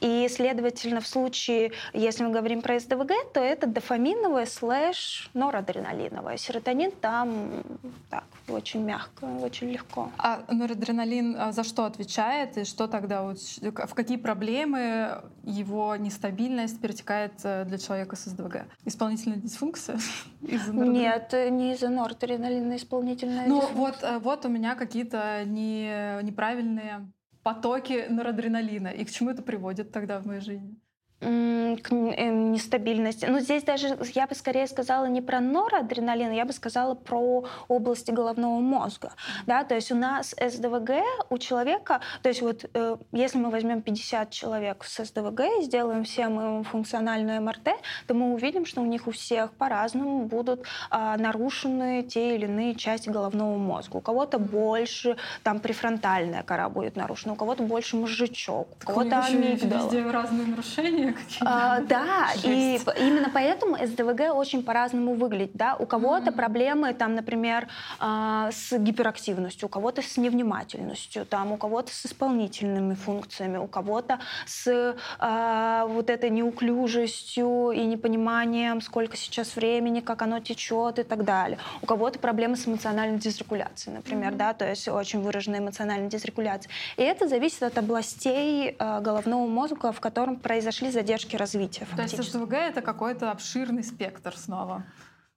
И, 0.00 0.28
следовательно, 0.28 1.00
в 1.00 1.06
случае, 1.06 1.72
если 1.92 2.24
мы 2.24 2.30
говорим 2.30 2.60
про 2.60 2.78
СДВГ, 2.78 3.12
то 3.32 3.40
это 3.40 3.66
дофаминовая 3.68 4.46
слэш 4.46 5.30
норадреналиновая. 5.34 6.36
Серотонин 6.36 6.90
там 6.90 7.62
так, 8.10 8.24
очень 8.48 8.82
мягко, 8.82 9.24
очень 9.24 9.70
легко. 9.70 10.10
А 10.18 10.42
норадреналин 10.48 11.36
а, 11.38 11.52
за 11.52 11.62
что 11.62 11.84
отвечает? 11.84 12.58
И 12.58 12.64
что 12.64 12.88
тогда, 12.88 13.22
вот, 13.22 13.38
в 13.38 13.94
какие 13.94 14.16
проблемы 14.16 15.22
его 15.44 15.94
нестабильность 15.94 16.80
перетекает 16.80 17.32
э, 17.44 17.64
для 17.64 17.78
человека 17.78 18.16
с 18.16 18.24
СДВГ? 18.24 18.64
Исполнительная 18.84 19.38
дисфункция? 19.38 20.00
Нет, 20.40 21.32
не 21.32 21.74
из-за 21.74 21.90
норадреналина 21.90 22.76
исполнительная 22.76 23.46
ну, 23.46 23.60
дисфункция 23.60 23.83
вот, 23.84 24.02
э, 24.02 24.18
вот 24.18 24.44
у 24.46 24.48
меня 24.48 24.74
какие-то 24.74 25.44
не, 25.44 26.22
неправильные 26.22 27.12
потоки 27.42 28.06
норадреналина. 28.08 28.88
И 28.88 29.04
к 29.04 29.10
чему 29.10 29.30
это 29.30 29.42
приводит 29.42 29.92
тогда 29.92 30.20
в 30.20 30.26
моей 30.26 30.40
жизни? 30.40 30.76
К 31.24 31.92
эм, 31.92 32.52
нестабильности. 32.52 33.26
Но 33.26 33.40
здесь 33.40 33.62
даже 33.62 33.98
я 34.14 34.26
бы 34.26 34.34
скорее 34.34 34.66
сказала 34.66 35.06
не 35.06 35.22
про 35.22 35.40
норадреналин, 35.40 36.32
я 36.32 36.44
бы 36.44 36.52
сказала 36.52 36.94
про 36.94 37.44
области 37.68 38.10
головного 38.10 38.60
мозга. 38.60 39.12
Да? 39.46 39.64
То 39.64 39.74
есть 39.74 39.90
у 39.90 39.94
нас 39.94 40.34
СДВГ 40.38 40.90
у 41.30 41.38
человека, 41.38 42.00
то 42.22 42.28
есть 42.28 42.42
вот 42.42 42.64
э, 42.74 42.96
если 43.12 43.38
мы 43.38 43.50
возьмем 43.50 43.82
50 43.82 44.30
человек 44.30 44.84
с 44.84 45.04
СДВГ 45.04 45.40
и 45.60 45.62
сделаем 45.62 46.04
всем 46.04 46.40
им 46.40 46.64
функциональное 46.64 47.40
МРТ, 47.40 47.70
то 48.06 48.14
мы 48.14 48.34
увидим, 48.34 48.66
что 48.66 48.82
у 48.82 48.86
них 48.86 49.06
у 49.06 49.10
всех 49.10 49.52
по-разному 49.52 50.24
будут 50.26 50.66
э, 50.90 51.16
нарушены 51.16 52.02
те 52.02 52.36
или 52.36 52.44
иные 52.44 52.74
части 52.74 53.08
головного 53.08 53.56
мозга. 53.56 53.96
У 53.96 54.00
кого-то 54.00 54.38
больше, 54.38 55.16
там 55.42 55.60
префронтальная 55.60 56.42
кора 56.42 56.68
будет 56.68 56.96
нарушена, 56.96 57.32
у 57.32 57.36
кого-то 57.36 57.62
больше 57.62 57.96
мозжечок, 57.96 58.68
у 58.82 58.86
кого-то 58.86 59.24
амигдала. 59.24 59.84
Везде 59.84 60.10
разные 60.10 60.46
нарушения 60.46 61.13
а, 61.40 61.80
да, 61.80 62.28
и 62.42 62.80
именно 62.98 63.30
поэтому 63.32 63.76
СДВГ 63.76 64.34
очень 64.34 64.62
по-разному 64.62 65.14
выглядит. 65.14 65.52
Да? 65.54 65.76
У 65.76 65.86
кого-то 65.86 66.30
mm-hmm. 66.30 66.36
проблемы, 66.36 66.94
там, 66.94 67.14
например, 67.14 67.68
а, 67.98 68.50
с 68.52 68.76
гиперактивностью, 68.76 69.66
у 69.66 69.68
кого-то 69.68 70.02
с 70.02 70.16
невнимательностью, 70.16 71.26
там, 71.26 71.52
у 71.52 71.56
кого-то 71.56 71.92
с 71.92 72.06
исполнительными 72.06 72.94
функциями, 72.94 73.58
у 73.58 73.66
кого-то 73.66 74.20
с 74.46 74.94
а, 75.18 75.86
вот 75.86 76.10
этой 76.10 76.30
неуклюжестью 76.30 77.70
и 77.70 77.84
непониманием, 77.84 78.80
сколько 78.80 79.16
сейчас 79.16 79.56
времени, 79.56 80.00
как 80.00 80.22
оно 80.22 80.40
течет 80.40 80.98
и 80.98 81.02
так 81.02 81.24
далее. 81.24 81.58
У 81.82 81.86
кого-то 81.86 82.18
проблемы 82.18 82.56
с 82.56 82.66
эмоциональной 82.66 83.18
дисрегуляцией, 83.18 83.96
например, 83.96 84.32
mm-hmm. 84.32 84.36
да, 84.36 84.52
то 84.54 84.68
есть 84.68 84.88
очень 84.88 85.20
выраженная 85.20 85.60
эмоциональная 85.60 86.08
дисрегуляция. 86.08 86.70
И 86.96 87.02
это 87.02 87.28
зависит 87.28 87.62
от 87.62 87.76
областей 87.78 88.76
а, 88.78 89.00
головного 89.00 89.46
мозга, 89.46 89.92
в 89.92 90.00
котором 90.00 90.36
произошли 90.36 90.90
задержки 90.94 91.36
развития. 91.36 91.86
То 91.96 92.02
есть 92.02 92.22
СДВГ— 92.22 92.52
это 92.54 92.80
какой-то 92.80 93.30
обширный 93.30 93.84
спектр 93.84 94.36
снова? 94.36 94.84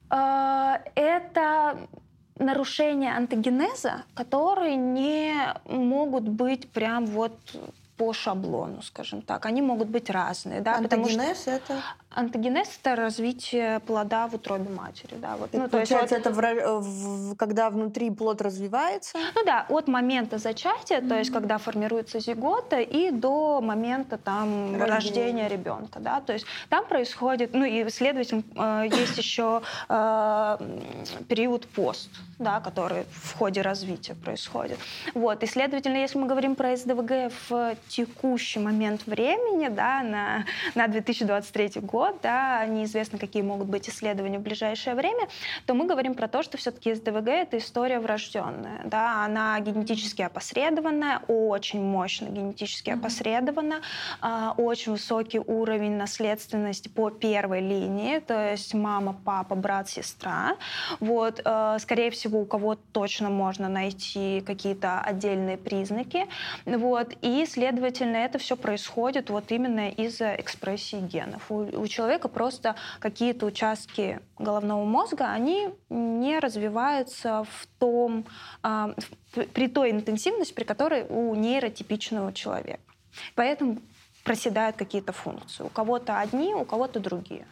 А, 0.09 0.81
это 0.95 1.87
нарушения 2.39 3.15
антогенеза, 3.15 4.03
которые 4.13 4.75
не 4.75 5.33
могут 5.65 6.27
быть 6.27 6.69
прям 6.71 7.05
вот 7.05 7.37
по 7.97 8.13
шаблону, 8.13 8.81
скажем 8.83 9.21
так. 9.21 9.45
Они 9.45 9.61
могут 9.61 9.89
быть 9.89 10.09
разные. 10.09 10.61
Да, 10.61 10.75
Антогенез 10.77 11.41
что... 11.41 11.51
это? 11.51 11.81
Антогенез— 12.17 12.67
это 12.81 12.95
развитие 12.95 13.79
плода 13.81 14.27
в 14.27 14.33
утробе 14.33 14.69
матери. 14.69 15.15
Да, 15.21 15.35
вот. 15.37 15.53
ну, 15.53 15.69
получается, 15.69 16.15
есть, 16.15 16.25
вот... 16.25 16.35
это 16.35 16.81
в, 16.81 17.31
в, 17.31 17.35
когда 17.35 17.69
внутри 17.69 18.09
плод 18.09 18.41
развивается? 18.41 19.19
Ну 19.35 19.45
да, 19.45 19.67
от 19.69 19.87
момента 19.87 20.39
зачатия, 20.39 20.99
mm-hmm. 20.99 21.09
то 21.09 21.19
есть 21.19 21.31
когда 21.31 21.59
формируется 21.59 22.19
зигота, 22.19 22.79
и 22.79 23.11
до 23.11 23.61
момента 23.61 24.17
там, 24.17 24.73
рождения, 24.73 24.95
рождения 24.95 25.47
ребенка. 25.47 25.99
Да, 25.99 26.19
то 26.21 26.33
есть 26.33 26.47
там 26.69 26.87
происходит, 26.87 27.53
ну 27.53 27.65
и, 27.65 27.87
следовательно, 27.89 28.43
э, 28.55 28.87
есть 28.91 29.17
еще 29.19 29.61
э, 29.87 30.57
период 31.29 31.67
пост, 31.67 32.09
да, 32.39 32.59
который 32.61 33.05
в 33.11 33.37
ходе 33.37 33.61
развития 33.61 34.15
происходит. 34.15 34.79
Вот, 35.13 35.43
и, 35.43 35.45
следовательно, 35.45 35.97
если 35.97 36.17
мы 36.17 36.25
говорим 36.25 36.55
про 36.55 36.75
СДВГ 36.75 37.31
в 37.47 37.75
текущий 37.89 38.59
момент 38.59 39.05
времени, 39.05 39.67
да, 39.67 40.01
на, 40.01 40.45
на 40.73 40.87
2023 40.87 41.81
год, 41.81 42.06
да, 42.21 42.65
неизвестно, 42.65 43.17
какие 43.17 43.43
могут 43.43 43.67
быть 43.67 43.89
исследования 43.89 44.39
в 44.39 44.41
ближайшее 44.41 44.95
время, 44.95 45.27
то 45.65 45.73
мы 45.73 45.85
говорим 45.85 46.15
про 46.15 46.27
то, 46.27 46.43
что 46.43 46.57
все-таки 46.57 46.93
СДВГ— 46.93 47.27
это 47.27 47.57
история 47.57 47.99
врожденная, 47.99 48.81
да, 48.85 49.25
она 49.25 49.59
генетически 49.59 50.21
опосредованная, 50.21 51.21
очень 51.27 51.81
мощно 51.81 52.25
генетически 52.25 52.89
mm-hmm. 52.89 52.99
опосредована, 52.99 53.81
э, 54.21 54.49
очень 54.57 54.93
высокий 54.93 55.39
уровень 55.39 55.97
наследственности 55.97 56.87
по 56.87 57.09
первой 57.09 57.61
линии, 57.61 58.19
то 58.19 58.51
есть 58.51 58.73
мама, 58.73 59.15
папа, 59.25 59.55
брат, 59.55 59.89
сестра. 59.89 60.57
Вот, 60.99 61.41
э, 61.43 61.77
скорее 61.79 62.11
всего, 62.11 62.41
у 62.41 62.45
кого 62.45 62.75
точно 62.75 63.29
можно 63.29 63.69
найти 63.69 64.43
какие-то 64.45 64.99
отдельные 65.01 65.57
признаки. 65.57 66.27
Вот, 66.65 67.13
и, 67.21 67.45
следовательно, 67.45 67.77
следовательно, 67.77 68.17
это 68.17 68.37
все 68.37 68.55
происходит 68.55 69.29
вот 69.29 69.51
именно 69.51 69.89
из-за 69.89 70.35
экспрессии 70.35 70.99
генов. 70.99 71.43
У, 71.49 71.81
у 71.81 71.87
человека 71.97 72.27
просто 72.27 72.75
какие-то 72.99 73.47
участки 73.47 74.19
головного 74.37 74.85
мозга, 74.85 75.31
они 75.31 75.69
не 75.89 76.39
развиваются 76.39 77.43
в 77.43 77.67
том, 77.79 78.25
э, 78.63 78.93
при 79.53 79.67
той 79.67 79.91
интенсивности, 79.91 80.53
при 80.53 80.63
которой 80.63 81.05
у 81.09 81.33
нейротипичного 81.35 82.33
человека. 82.33 82.79
Поэтому 83.35 83.77
проседают 84.23 84.75
какие-то 84.75 85.11
функции. 85.11 85.63
У 85.63 85.69
кого-то 85.69 86.19
одни, 86.19 86.53
у 86.53 86.65
кого-то 86.65 86.99
другие. 86.99 87.47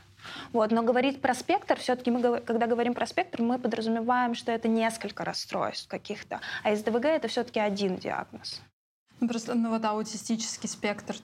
Вот. 0.54 0.72
Но 0.72 0.84
говорить 0.84 1.22
про 1.22 1.34
спектр, 1.34 1.80
все-таки 1.80 2.12
мы, 2.12 2.42
когда 2.42 2.68
говорим 2.68 2.94
про 2.94 3.08
спектр, 3.08 3.42
мы 3.42 3.58
подразумеваем, 3.58 4.36
что 4.36 4.52
это 4.52 4.68
несколько 4.68 5.24
расстройств 5.24 5.88
каких-то, 5.88 6.40
а 6.64 6.76
СДВГ 6.76 7.06
это 7.06 7.28
все-таки 7.28 7.60
один 7.60 7.96
диагноз. 7.98 8.62
Ну, 9.22 9.30
просто, 9.30 9.56
ну 9.56 9.70
вот 9.70 9.86
аутистический 9.86 10.68
спектр, 10.68 11.16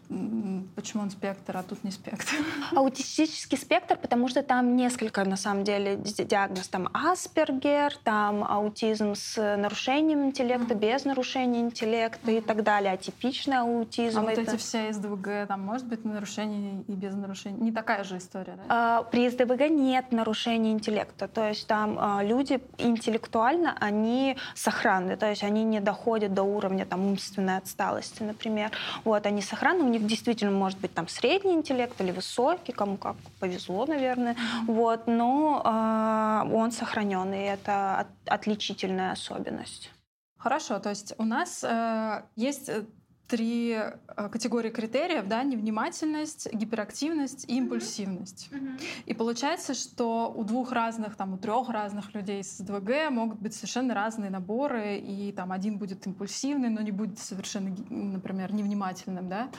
почему 0.75 1.03
он 1.03 1.11
спектр, 1.11 1.57
а 1.57 1.63
тут 1.63 1.83
не 1.83 1.91
спектр? 1.91 2.35
Аутистический 2.75 3.57
спектр, 3.57 3.97
потому 3.97 4.29
что 4.29 4.43
там 4.43 4.77
несколько, 4.77 5.25
на 5.25 5.35
самом 5.35 5.65
деле, 5.65 5.97
диагноз. 5.97 6.69
Там 6.69 6.89
Аспергер, 6.93 7.97
там 8.03 8.45
аутизм 8.45 9.13
с 9.13 9.57
нарушением 9.57 10.25
интеллекта, 10.25 10.73
mm-hmm. 10.73 10.79
без 10.79 11.03
нарушения 11.03 11.59
интеллекта 11.59 12.31
mm-hmm. 12.31 12.37
и 12.37 12.41
так 12.41 12.63
далее, 12.63 12.93
атипичный 12.93 13.57
аутизм. 13.57 14.19
А 14.19 14.31
это... 14.31 14.41
вот 14.41 14.49
эти 14.49 14.57
все 14.57 14.93
СДВГ, 14.93 15.47
там 15.49 15.61
может 15.61 15.85
быть 15.85 16.05
нарушение 16.05 16.83
и 16.87 16.93
без 16.93 17.13
нарушения? 17.13 17.57
Не 17.59 17.73
такая 17.73 18.05
же 18.05 18.17
история, 18.17 18.55
да? 18.55 18.63
А, 18.69 19.03
при 19.03 19.29
СДВГ 19.29 19.69
нет 19.69 20.13
нарушения 20.13 20.71
интеллекта, 20.71 21.27
то 21.27 21.49
есть 21.49 21.67
там 21.67 21.97
а, 21.99 22.23
люди 22.23 22.61
интеллектуально, 22.77 23.75
они 23.81 24.37
сохранны, 24.55 25.17
то 25.17 25.29
есть 25.29 25.43
они 25.43 25.65
не 25.65 25.81
доходят 25.81 26.33
до 26.33 26.43
уровня 26.43 26.85
там 26.85 27.05
умственной 27.05 27.57
отсталости 27.57 27.81
усталости, 27.91 28.23
например. 28.23 28.71
Вот, 29.03 29.25
они 29.25 29.41
сохранны, 29.41 29.83
у 29.83 29.89
них 29.89 30.05
действительно 30.05 30.51
может 30.51 30.79
быть 30.79 30.93
там 30.93 31.07
средний 31.07 31.53
интеллект 31.53 31.99
или 32.01 32.11
высокий, 32.11 32.71
кому 32.71 32.97
как 32.97 33.15
повезло, 33.39 33.85
наверное. 33.85 34.35
Вот, 34.67 35.07
но 35.07 35.61
э, 35.63 36.53
он 36.53 36.71
сохранен, 36.71 37.33
и 37.33 37.37
это 37.37 37.99
от, 37.99 38.07
отличительная 38.25 39.11
особенность. 39.11 39.91
Хорошо, 40.37 40.79
то 40.79 40.89
есть 40.89 41.13
у 41.17 41.23
нас 41.23 41.63
э, 41.63 42.23
есть 42.35 42.69
э, 42.69 42.85
три 43.31 43.71
э, 43.71 43.93
категории 44.29 44.69
критериев, 44.69 45.25
да, 45.25 45.41
невнимательность, 45.43 46.53
гиперактивность 46.53 47.45
и 47.49 47.55
импульсивность. 47.55 48.49
Mm-hmm. 48.51 48.81
И 49.05 49.13
получается, 49.13 49.73
что 49.73 50.33
у 50.35 50.43
двух 50.43 50.73
разных, 50.73 51.15
там, 51.15 51.33
у 51.33 51.37
трех 51.37 51.69
разных 51.69 52.13
людей 52.13 52.43
с 52.43 52.57
ДВГ 52.57 53.09
могут 53.09 53.39
быть 53.39 53.53
совершенно 53.53 53.93
разные 53.93 54.29
наборы, 54.29 54.97
и 54.97 55.31
там 55.31 55.53
один 55.53 55.77
будет 55.77 56.05
импульсивный, 56.05 56.69
но 56.69 56.81
не 56.81 56.91
будет 56.91 57.19
совершенно, 57.19 57.73
например, 57.89 58.53
невнимательным, 58.53 59.29
да. 59.29 59.49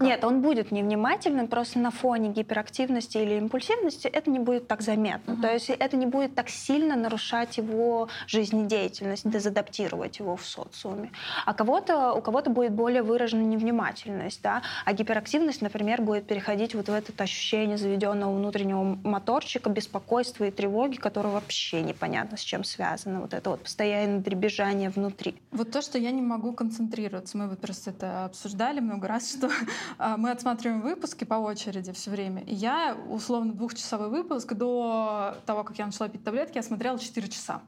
Нет, 0.00 0.24
он 0.24 0.40
будет 0.40 0.72
невнимательным, 0.72 1.48
просто 1.48 1.78
на 1.78 1.90
фоне 1.90 2.30
гиперактивности 2.30 3.18
или 3.18 3.34
импульсивности 3.34 4.06
это 4.06 4.30
не 4.30 4.38
будет 4.38 4.68
так 4.68 4.82
заметно. 4.82 5.34
Угу. 5.34 5.42
То 5.42 5.52
есть 5.52 5.70
это 5.70 5.96
не 5.96 6.06
будет 6.06 6.34
так 6.34 6.48
сильно 6.48 6.96
нарушать 6.96 7.56
его 7.56 8.08
жизнедеятельность, 8.26 9.28
дезадаптировать 9.28 10.18
его 10.18 10.36
в 10.36 10.44
социуме. 10.44 11.10
А 11.44 11.54
кого-то, 11.54 12.12
у 12.12 12.20
кого-то 12.20 12.50
будет 12.50 12.72
более 12.72 13.02
выражена 13.02 13.42
невнимательность, 13.42 14.42
да? 14.42 14.62
а 14.84 14.92
гиперактивность, 14.92 15.62
например, 15.62 16.02
будет 16.02 16.26
переходить 16.26 16.74
вот 16.74 16.88
в 16.88 16.92
это 16.92 17.12
ощущение 17.22 17.78
заведенного 17.78 18.34
внутреннего 18.34 18.82
моторчика, 19.04 19.70
беспокойства 19.70 20.44
и 20.44 20.50
тревоги, 20.50 20.96
которое 20.96 21.30
вообще 21.30 21.82
непонятно 21.82 22.36
с 22.36 22.40
чем 22.40 22.64
связано. 22.64 23.20
Вот 23.20 23.34
это 23.34 23.50
вот 23.50 23.62
постоянное 23.62 24.20
дребезжание 24.20 24.90
внутри. 24.90 25.36
Вот 25.50 25.70
то, 25.70 25.82
что 25.82 25.98
я 25.98 26.10
не 26.10 26.22
могу 26.22 26.52
концентрироваться, 26.52 27.36
мы 27.38 27.48
вот 27.48 27.60
просто 27.60 27.90
это 27.90 28.26
обсуждали 28.26 28.80
много 28.80 29.08
раз, 29.08 29.30
что 29.36 29.50
мы 29.98 30.30
отсматриваем 30.30 30.80
выпуски 30.82 31.24
по 31.24 31.34
очереди 31.34 31.92
все 31.92 32.10
время. 32.10 32.42
И 32.42 32.54
я, 32.54 32.96
условно, 33.08 33.52
двухчасовой 33.52 34.08
выпуск 34.08 34.52
до 34.54 35.36
того, 35.46 35.64
как 35.64 35.78
я 35.78 35.86
начала 35.86 36.08
пить 36.08 36.24
таблетки, 36.24 36.56
я 36.56 36.62
смотрела 36.62 36.98
4 36.98 37.28
часа. 37.28 37.62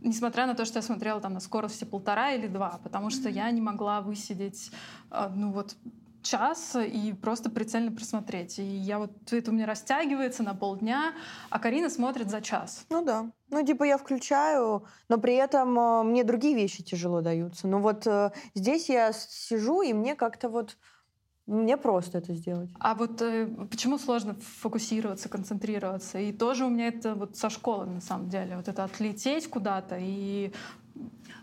Несмотря 0.00 0.46
на 0.46 0.54
то, 0.54 0.64
что 0.64 0.78
я 0.78 0.82
смотрела 0.82 1.20
там 1.20 1.34
на 1.34 1.40
скорости 1.40 1.84
полтора 1.84 2.32
или 2.32 2.48
два, 2.48 2.80
потому 2.82 3.10
что 3.10 3.28
я 3.28 3.50
не 3.50 3.60
могла 3.60 4.00
высидеть, 4.00 4.72
а, 5.10 5.28
ну 5.28 5.52
вот, 5.52 5.76
час 6.22 6.76
и 6.76 7.12
просто 7.12 7.50
прицельно 7.50 7.92
просмотреть. 7.92 8.58
И 8.58 8.62
я 8.62 8.98
вот 8.98 9.10
это 9.32 9.50
у 9.50 9.54
меня 9.54 9.66
растягивается 9.66 10.42
на 10.42 10.54
полдня, 10.54 11.14
а 11.50 11.58
Карина 11.58 11.90
смотрит 11.90 12.30
за 12.30 12.40
час. 12.40 12.86
Ну 12.90 13.04
да. 13.04 13.30
Ну, 13.50 13.64
типа, 13.64 13.84
я 13.84 13.98
включаю, 13.98 14.86
но 15.08 15.18
при 15.18 15.34
этом 15.34 15.78
э, 15.78 16.02
мне 16.04 16.24
другие 16.24 16.54
вещи 16.54 16.82
тяжело 16.82 17.20
даются. 17.20 17.68
Но 17.68 17.80
вот 17.80 18.06
э, 18.06 18.32
здесь 18.54 18.88
я 18.88 19.12
сижу, 19.12 19.82
и 19.82 19.92
мне 19.92 20.14
как-то 20.14 20.48
вот 20.48 20.78
мне 21.46 21.76
просто 21.76 22.18
это 22.18 22.34
сделать. 22.34 22.70
А 22.78 22.94
вот 22.94 23.20
э, 23.20 23.46
почему 23.70 23.98
сложно 23.98 24.34
фокусироваться, 24.60 25.28
концентрироваться? 25.28 26.18
И 26.18 26.32
тоже 26.32 26.64
у 26.64 26.70
меня 26.70 26.88
это 26.88 27.14
вот 27.14 27.36
со 27.36 27.50
школы 27.50 27.86
на 27.86 28.00
самом 28.00 28.28
деле. 28.28 28.56
Вот 28.56 28.68
это 28.68 28.84
отлететь 28.84 29.48
куда-то 29.48 29.98
и 30.00 30.52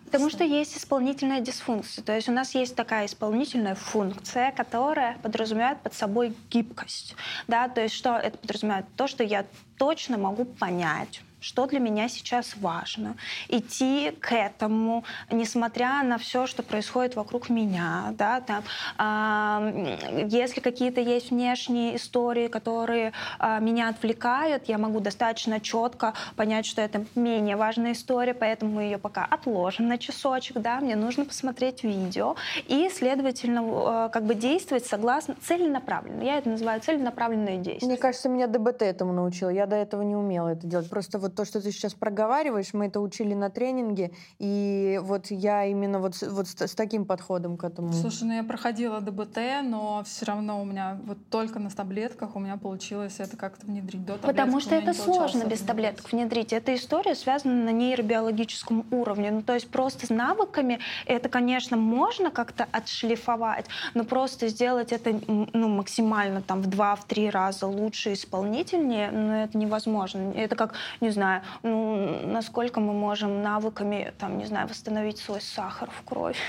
Потому 0.05 0.31
что 0.31 0.43
есть 0.43 0.75
исполнительная 0.75 1.39
дисфункция. 1.39 2.03
То 2.03 2.15
есть 2.15 2.27
у 2.27 2.31
нас 2.31 2.55
есть 2.55 2.75
такая 2.75 3.05
исполнительная 3.05 3.75
функция, 3.75 4.51
которая 4.51 5.19
подразумевает 5.19 5.81
под 5.81 5.93
собой 5.93 6.35
гибкость. 6.49 7.15
Да? 7.47 7.69
То 7.69 7.81
есть 7.81 7.93
что 7.93 8.15
это 8.15 8.38
подразумевает? 8.38 8.85
То, 8.95 9.07
что 9.07 9.23
я 9.23 9.45
точно 9.77 10.17
могу 10.17 10.45
понять, 10.45 11.21
что 11.39 11.65
для 11.67 11.80
меня 11.80 12.10
сейчас 12.10 12.56
важно, 12.58 13.15
идти 13.47 14.12
к 14.19 14.34
этому, 14.34 15.04
несмотря 15.32 16.04
на 16.04 16.17
все, 16.17 16.47
что 16.47 16.63
происходит 16.63 17.15
вокруг 17.15 17.49
меня, 17.49 18.13
да, 18.17 18.41
там, 18.41 18.63
э, 18.97 20.28
если 20.30 20.60
какие-то 20.60 21.02
есть 21.02 21.32
внешние 21.32 21.95
истории, 21.95 22.47
которые 22.47 23.13
э, 23.39 23.60
меня 23.60 23.89
отвлекают, 23.89 24.67
я 24.67 24.78
могу 24.78 24.99
достаточно 24.99 25.60
четко 25.60 26.13
понять, 26.36 26.65
что 26.65 26.82
это 26.82 27.06
менее 27.15 27.56
важная 27.56 27.93
история, 27.93 28.34
поэтому 28.34 28.73
мы 28.73 28.84
ее 28.84 28.97
пока 28.97 29.25
отложим 29.25 29.88
на 29.88 29.97
часочек, 29.97 30.58
да, 30.58 30.80
мне 30.80 30.95
нужно 30.95 31.25
посмотреть 31.25 31.84
видео 31.84 32.36
и, 32.67 32.89
следовательно, 32.89 34.08
э, 34.08 34.10
как 34.12 34.25
бы 34.25 34.36
действовать 34.36 34.86
согласно 34.86 35.36
целенаправленно. 35.41 36.23
Я 36.23 36.38
это 36.38 36.49
называю 36.49 36.82
целенаправленные 36.82 37.58
действия. 37.58 37.88
Мне 37.88 37.97
кажется, 37.97 38.30
меня 38.30 38.47
ДБТ 38.47 38.82
этому 38.82 39.13
научил. 39.13 39.49
Я 39.49 39.65
до 39.65 39.75
этого 39.75 40.02
не 40.02 40.15
умела 40.15 40.49
это 40.49 40.67
делать. 40.67 40.89
Просто 40.89 41.19
вот 41.19 41.28
вот 41.29 41.35
то, 41.35 41.45
что 41.45 41.61
ты 41.61 41.71
сейчас 41.71 41.93
проговариваешь, 41.93 42.73
мы 42.73 42.87
это 42.87 42.99
учили 42.99 43.33
на 43.33 43.49
тренинге, 43.49 44.11
и 44.39 44.99
вот 45.03 45.27
я 45.29 45.65
именно 45.65 45.99
вот, 45.99 46.21
вот 46.21 46.47
с, 46.47 46.59
с 46.59 46.75
таким 46.75 47.05
подходом 47.05 47.57
к 47.57 47.63
этому. 47.63 47.93
Слушай, 47.93 48.23
ну 48.23 48.33
я 48.33 48.43
проходила 48.43 48.99
ДБТ, 48.99 49.37
но 49.63 50.03
все 50.05 50.25
равно 50.25 50.61
у 50.61 50.65
меня 50.65 50.99
вот 51.05 51.17
только 51.29 51.59
на 51.59 51.69
таблетках 51.69 52.35
у 52.35 52.39
меня 52.39 52.57
получилось 52.57 53.15
это 53.19 53.37
как-то 53.37 53.65
внедрить. 53.65 54.05
До 54.05 54.15
Потому 54.17 54.59
что 54.59 54.75
это 54.75 54.93
сложно 54.93 55.43
без 55.45 55.59
таблеток 55.59 56.11
внедрить. 56.11 56.51
Эта 56.51 56.75
история 56.75 57.15
связана 57.15 57.63
на 57.65 57.69
нейробиологическом 57.69 58.85
уровне. 58.91 59.31
Ну, 59.31 59.41
то 59.43 59.53
есть 59.53 59.69
просто 59.69 60.07
с 60.07 60.09
навыками 60.09 60.79
это, 61.05 61.29
конечно, 61.29 61.77
можно 61.77 62.31
как-то 62.31 62.67
отшлифовать, 62.71 63.65
но 63.93 64.03
просто 64.03 64.47
сделать 64.47 64.91
это 64.91 65.19
ну, 65.27 65.69
максимально 65.69 66.41
там 66.41 66.61
в 66.61 66.67
два-три 66.67 67.29
раза 67.29 67.67
лучше, 67.67 68.13
исполнительнее, 68.13 69.11
ну, 69.11 69.33
это 69.43 69.57
невозможно. 69.57 70.33
Это 70.35 70.55
как, 70.55 70.73
не 71.01 71.11
знаю, 71.11 71.18
знаю, 71.19 71.43
ну, 71.63 72.27
насколько 72.27 72.79
мы 72.79 72.93
можем 72.93 73.41
навыками, 73.41 74.13
там, 74.17 74.38
не 74.38 74.45
знаю, 74.45 74.67
восстановить 74.67 75.17
свой 75.17 75.41
сахар 75.41 75.89
в 75.89 76.03
кровь. 76.03 76.39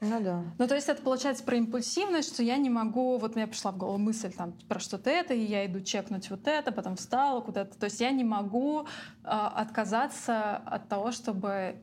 Ну 0.00 0.20
да. 0.20 0.42
Ну 0.58 0.66
то 0.66 0.74
есть 0.74 0.88
это 0.88 1.00
получается 1.02 1.44
про 1.44 1.56
импульсивность, 1.56 2.34
что 2.34 2.42
я 2.42 2.58
не 2.58 2.68
могу, 2.68 3.16
вот 3.16 3.36
мне 3.36 3.46
пришла 3.46 3.70
в 3.70 3.78
голову 3.78 3.96
мысль 3.96 4.32
там 4.32 4.52
про 4.68 4.78
что-то 4.78 5.08
это, 5.08 5.32
и 5.32 5.40
я 5.40 5.64
иду 5.64 5.80
чекнуть 5.80 6.28
вот 6.30 6.46
это, 6.46 6.72
потом 6.72 6.96
встала 6.96 7.40
куда-то. 7.40 7.78
То 7.78 7.84
есть 7.84 8.00
я 8.00 8.10
не 8.10 8.24
могу 8.24 8.82
э, 8.82 8.84
отказаться 9.22 10.56
от 10.56 10.88
того, 10.88 11.10
чтобы 11.12 11.76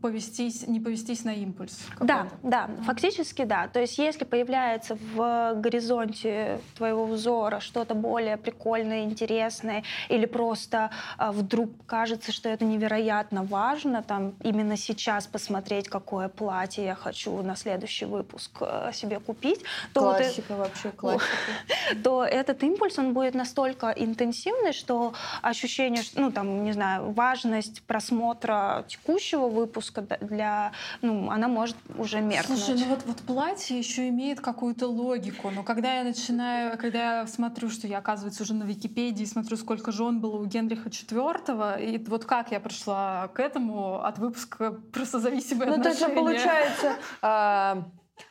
повестись, 0.00 0.66
не 0.66 0.80
повестись 0.80 1.24
на 1.24 1.34
импульс. 1.34 1.86
Да, 2.00 2.28
да, 2.42 2.70
фактически 2.84 3.44
да. 3.44 3.68
То 3.68 3.80
есть 3.80 3.98
если 3.98 4.24
появляется 4.24 4.96
в 5.14 5.54
горизонте 5.54 6.60
твоего 6.76 7.06
взора 7.06 7.60
что-то 7.60 7.94
более 7.94 8.36
прикольное, 8.36 9.04
интересное, 9.04 9.84
или 10.08 10.26
просто 10.26 10.90
а, 11.16 11.32
вдруг 11.32 11.70
кажется, 11.86 12.32
что 12.32 12.48
это 12.48 12.64
невероятно 12.64 13.44
важно, 13.44 14.02
там 14.02 14.34
именно 14.42 14.76
сейчас 14.76 15.26
посмотреть, 15.26 15.88
какое 15.88 16.28
платье 16.28 16.84
я 16.84 16.94
хочу 16.94 17.42
на 17.42 17.56
следующий 17.56 18.06
выпуск 18.06 18.50
а, 18.60 18.92
себе 18.92 19.20
купить, 19.20 19.60
то 19.92 20.00
классика 20.00 20.54
вот, 20.54 20.58
вообще 20.58 20.90
классика. 20.96 21.26
То 22.02 22.24
этот 22.24 22.62
импульс 22.62 22.98
он 22.98 23.12
будет 23.12 23.34
настолько 23.34 23.90
интенсивный, 23.90 24.72
что 24.72 25.12
ощущение, 25.42 26.02
ну 26.14 26.30
там 26.32 26.64
не 26.64 26.72
знаю, 26.72 27.12
важность 27.12 27.82
просмотра 27.82 28.84
текущего 28.88 29.48
выпуска 29.48 29.89
выпуска 29.90 30.24
для, 30.24 30.72
ну, 31.02 31.30
она 31.30 31.48
может 31.48 31.76
уже 31.96 32.20
меркнуть. 32.20 32.58
Слушай, 32.58 32.80
ну 32.80 32.86
вот, 32.90 33.04
вот 33.06 33.16
платье 33.18 33.78
еще 33.78 34.08
имеет 34.08 34.40
какую-то 34.40 34.86
логику, 34.86 35.50
но 35.50 35.62
когда 35.62 35.94
я 35.94 36.04
начинаю, 36.04 36.78
когда 36.78 37.20
я 37.20 37.26
смотрю, 37.26 37.70
что 37.70 37.86
я, 37.86 37.98
оказывается, 37.98 38.42
уже 38.42 38.54
на 38.54 38.64
Википедии 38.64 39.24
смотрю, 39.24 39.56
сколько 39.56 39.92
жен 39.92 40.20
было 40.20 40.36
у 40.36 40.46
Генриха 40.46 40.88
IV, 40.88 41.84
и 41.84 41.98
вот 42.04 42.24
как 42.24 42.50
я 42.52 42.60
пришла 42.60 43.28
к 43.28 43.40
этому 43.40 44.02
от 44.02 44.18
выпуска 44.18 44.72
просто 44.92 45.20
зависимое 45.20 45.66
ну, 45.68 45.74
отношение. 45.74 46.06
Ну, 46.06 46.12
это 46.12 46.20
получается... 46.20 46.92
А, 47.22 47.84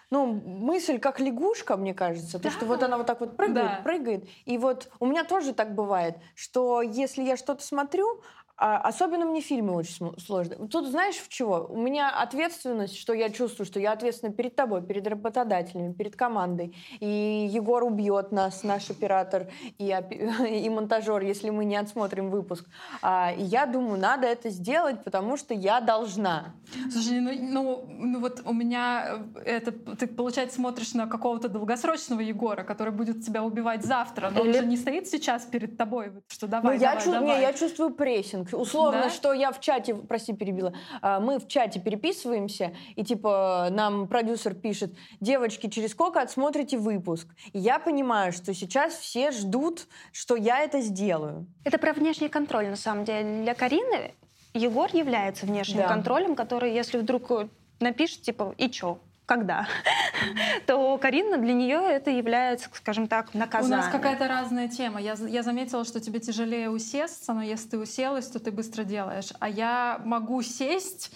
ну, 0.10 0.26
мысль 0.34 1.00
как 1.00 1.20
лягушка, 1.20 1.78
мне 1.78 1.94
кажется, 1.94 2.40
то, 2.40 2.50
что 2.50 2.66
вот 2.66 2.82
она 2.82 2.98
вот 2.98 3.06
так 3.06 3.20
вот 3.20 3.38
прыгает, 3.38 3.72
да. 3.78 3.82
прыгает. 3.84 4.28
И 4.46 4.58
вот 4.58 4.90
у 5.00 5.06
меня 5.06 5.24
тоже 5.24 5.54
так 5.54 5.76
бывает, 5.76 6.18
что 6.36 6.82
если 6.82 7.24
я 7.24 7.38
что-то 7.38 7.64
смотрю, 7.64 8.22
особенно 8.60 9.26
мне 9.26 9.40
фильмы 9.40 9.74
очень 9.74 10.12
сложны. 10.20 10.68
Тут 10.68 10.88
знаешь 10.88 11.16
в 11.16 11.30
чего? 11.30 11.66
У 11.70 11.78
меня 11.78 12.10
ответственность, 12.10 12.98
что 12.98 13.14
я 13.14 13.30
чувствую, 13.30 13.66
что 13.66 13.80
я 13.80 13.94
ответственна 13.94 14.34
перед 14.34 14.56
тобой, 14.56 14.82
перед 14.82 15.08
работодателями, 15.08 15.94
перед 15.94 16.18
командой. 16.18 16.76
И 17.00 17.50
Егор 17.50 17.84
убьет 17.84 18.34
нас, 18.34 18.64
наш 18.64 18.90
оператор 18.90 19.48
и, 19.78 19.86
и 20.50 20.70
монтажер, 20.70 21.22
если 21.22 21.50
мы 21.52 21.64
не 21.64 21.78
отсмотрим 21.78 22.30
выпуск. 22.30 22.66
А, 23.02 23.32
и 23.32 23.44
я 23.44 23.66
думаю, 23.66 23.98
надо 23.98 24.28
это 24.28 24.50
сделать, 24.50 25.06
потому 25.06 25.38
что 25.38 25.54
я 25.54 25.80
должна. 25.80 26.54
Слушай, 26.92 27.22
ну, 27.22 27.32
ну, 27.40 27.86
ну 27.98 28.20
вот 28.20 28.42
у 28.44 28.54
меня 28.54 29.24
э, 29.36 29.60
это 29.60 29.72
ты, 29.72 30.06
получается, 30.06 30.58
смотришь 30.58 30.94
на 30.94 31.08
какого-то 31.08 31.48
долгосрочного 31.48 32.20
Егора, 32.20 32.64
который 32.64 32.92
будет 32.92 33.26
тебя 33.26 33.42
убивать 33.42 33.86
завтра, 33.86 34.30
но 34.30 34.42
Или... 34.42 34.50
он 34.50 34.54
же 34.56 34.66
не 34.66 34.78
стоит 34.78 35.08
сейчас 35.08 35.46
перед 35.46 35.78
тобой, 35.78 36.12
что 36.28 36.48
давай, 36.48 36.76
ну, 36.76 36.82
я 36.82 36.90
давай, 36.90 37.06
чу... 37.06 37.12
давай. 37.12 37.36
Не, 37.38 37.42
я 37.42 37.54
чувствую 37.54 37.92
прессинг 37.92 38.49
условно, 38.54 39.04
да? 39.04 39.10
что 39.10 39.34
я 39.34 39.52
в 39.52 39.60
чате, 39.60 39.96
прости, 39.96 40.34
перебила, 40.34 40.74
а, 41.02 41.20
мы 41.20 41.40
в 41.40 41.48
чате 41.48 41.80
переписываемся, 41.80 42.74
и 42.96 43.04
типа 43.04 43.68
нам 43.72 44.08
продюсер 44.08 44.54
пишет, 44.54 44.94
девочки, 45.20 45.70
через 45.70 45.92
сколько 45.92 46.22
отсмотрите 46.22 46.78
выпуск? 46.78 47.28
И 47.54 47.60
я 47.60 47.80
понимаю, 47.80 48.32
что 48.32 48.54
сейчас 48.54 48.94
все 48.94 49.32
ждут, 49.32 49.88
что 50.12 50.36
я 50.36 50.60
это 50.60 50.82
сделаю. 50.82 51.48
Это 51.64 51.78
про 51.78 51.94
внешний 51.94 52.30
контроль, 52.30 52.68
на 52.68 52.76
самом 52.76 53.06
деле. 53.06 53.44
Для 53.44 53.54
Карины 53.54 54.14
Егор 54.54 54.90
является 54.94 55.46
внешним 55.46 55.80
да. 55.80 55.88
контролем, 55.88 56.36
который, 56.36 56.74
если 56.74 56.98
вдруг 56.98 57.32
напишет, 57.80 58.22
типа, 58.24 58.54
и 58.58 58.70
чё? 58.70 59.00
Когда, 59.30 59.68
то 60.66 60.98
Карина 60.98 61.38
для 61.38 61.54
нее 61.54 61.78
это 61.78 62.10
является, 62.10 62.68
скажем 62.74 63.08
так, 63.08 63.36
наказанием. 63.36 63.80
У 63.80 63.84
нас 63.84 63.92
какая-то 63.92 64.28
разная 64.28 64.68
тема. 64.68 65.00
Я, 65.00 65.14
я 65.28 65.44
заметила, 65.44 65.86
что 65.86 66.00
тебе 66.00 66.20
тяжелее 66.20 66.72
усесться, 66.72 67.32
но 67.34 67.44
если 67.44 67.70
ты 67.70 67.78
уселась, 67.78 68.28
то 68.28 68.40
ты 68.40 68.52
быстро 68.52 68.84
делаешь. 68.84 69.30
А 69.40 69.48
я 69.48 70.02
могу 70.04 70.42
сесть 70.42 71.12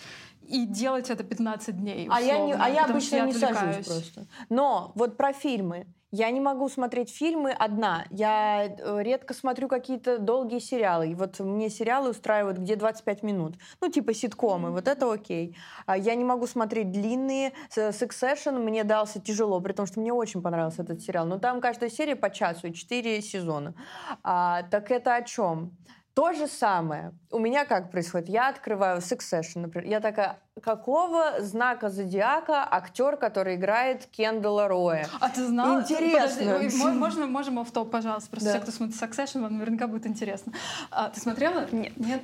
и 0.47 0.67
делать 0.67 1.10
это 1.10 1.23
15 1.23 1.76
дней. 1.76 2.08
Условно, 2.08 2.15
а 2.15 2.21
я, 2.21 2.39
не, 2.45 2.54
а 2.54 2.69
я 2.69 2.86
обычно 2.86 3.15
я 3.15 3.26
не 3.26 3.34
сажусь 3.34 3.88
просто. 3.88 4.28
Но 4.49 4.91
вот 4.93 5.17
про 5.17 5.34
фильмы. 5.34 5.88
Я 6.15 6.30
не 6.30 6.39
могу 6.39 6.69
смотреть 6.69 7.10
фильмы 7.10 7.49
одна. 7.49 8.06
Я 8.12 8.67
э, 8.67 9.02
редко 9.02 9.34
смотрю 9.34 9.67
какие-то 9.67 10.19
долгие 10.19 10.60
сериалы. 10.60 11.08
И 11.08 11.15
вот 11.15 11.39
мне 11.39 11.71
сериалы 11.71 12.12
устраивают 12.12 12.60
где 12.60 12.76
25 12.76 13.23
минут. 13.23 13.56
Ну, 13.82 13.89
типа 13.89 14.13
ситкомы, 14.13 14.69
вот 14.69 14.88
это 14.88 15.12
окей. 15.12 15.58
А 15.88 15.97
я 15.97 16.13
не 16.13 16.23
могу 16.23 16.45
смотреть 16.45 16.91
длинные. 16.91 17.54
Succession 17.76 18.60
мне 18.60 18.84
дался 18.84 19.19
тяжело, 19.19 19.60
при 19.60 19.73
том, 19.73 19.88
что 19.88 20.02
мне 20.02 20.13
очень 20.13 20.43
понравился 20.43 20.84
этот 20.84 21.02
сериал. 21.02 21.26
Но 21.26 21.39
там 21.39 21.60
каждая 21.60 21.89
серия 21.89 22.15
по 22.15 22.30
часу 22.30 22.67
и 22.67 22.73
4 22.73 23.19
сезона. 23.23 23.73
А, 24.21 24.62
так 24.69 24.91
это 24.91 25.15
о 25.15 25.23
чем? 25.23 25.76
То 26.13 26.32
же 26.34 26.45
самое. 26.45 27.13
У 27.32 27.39
меня 27.39 27.65
как 27.65 27.89
происходит? 27.89 28.30
Я 28.30 28.49
открываю 28.49 28.99
Succession, 28.99 29.62
например. 29.62 29.89
Я 29.89 29.99
такая, 29.99 30.42
какого 30.61 31.41
знака 31.41 31.89
зодиака 31.89 32.67
актер, 32.69 33.17
который 33.17 33.55
играет 33.55 34.05
Кендалла 34.05 34.67
Роя? 34.67 35.07
А 35.19 35.29
ты 35.29 35.45
знала? 35.45 35.81
Интересно. 35.81 36.53
Подожди, 36.53 36.77
можно, 36.77 37.27
можем 37.27 37.63
в 37.63 37.71
топ, 37.71 37.91
пожалуйста? 37.91 38.29
Просто 38.29 38.49
да. 38.49 38.55
все, 38.55 38.61
кто 38.61 38.71
смотрит 38.71 39.01
Succession, 39.01 39.41
вам 39.41 39.57
наверняка 39.57 39.87
будет 39.87 40.05
интересно. 40.05 40.53
А, 40.91 41.09
ты 41.09 41.19
смотрела? 41.19 41.67
Нет. 41.71 41.97
Нет? 41.97 42.21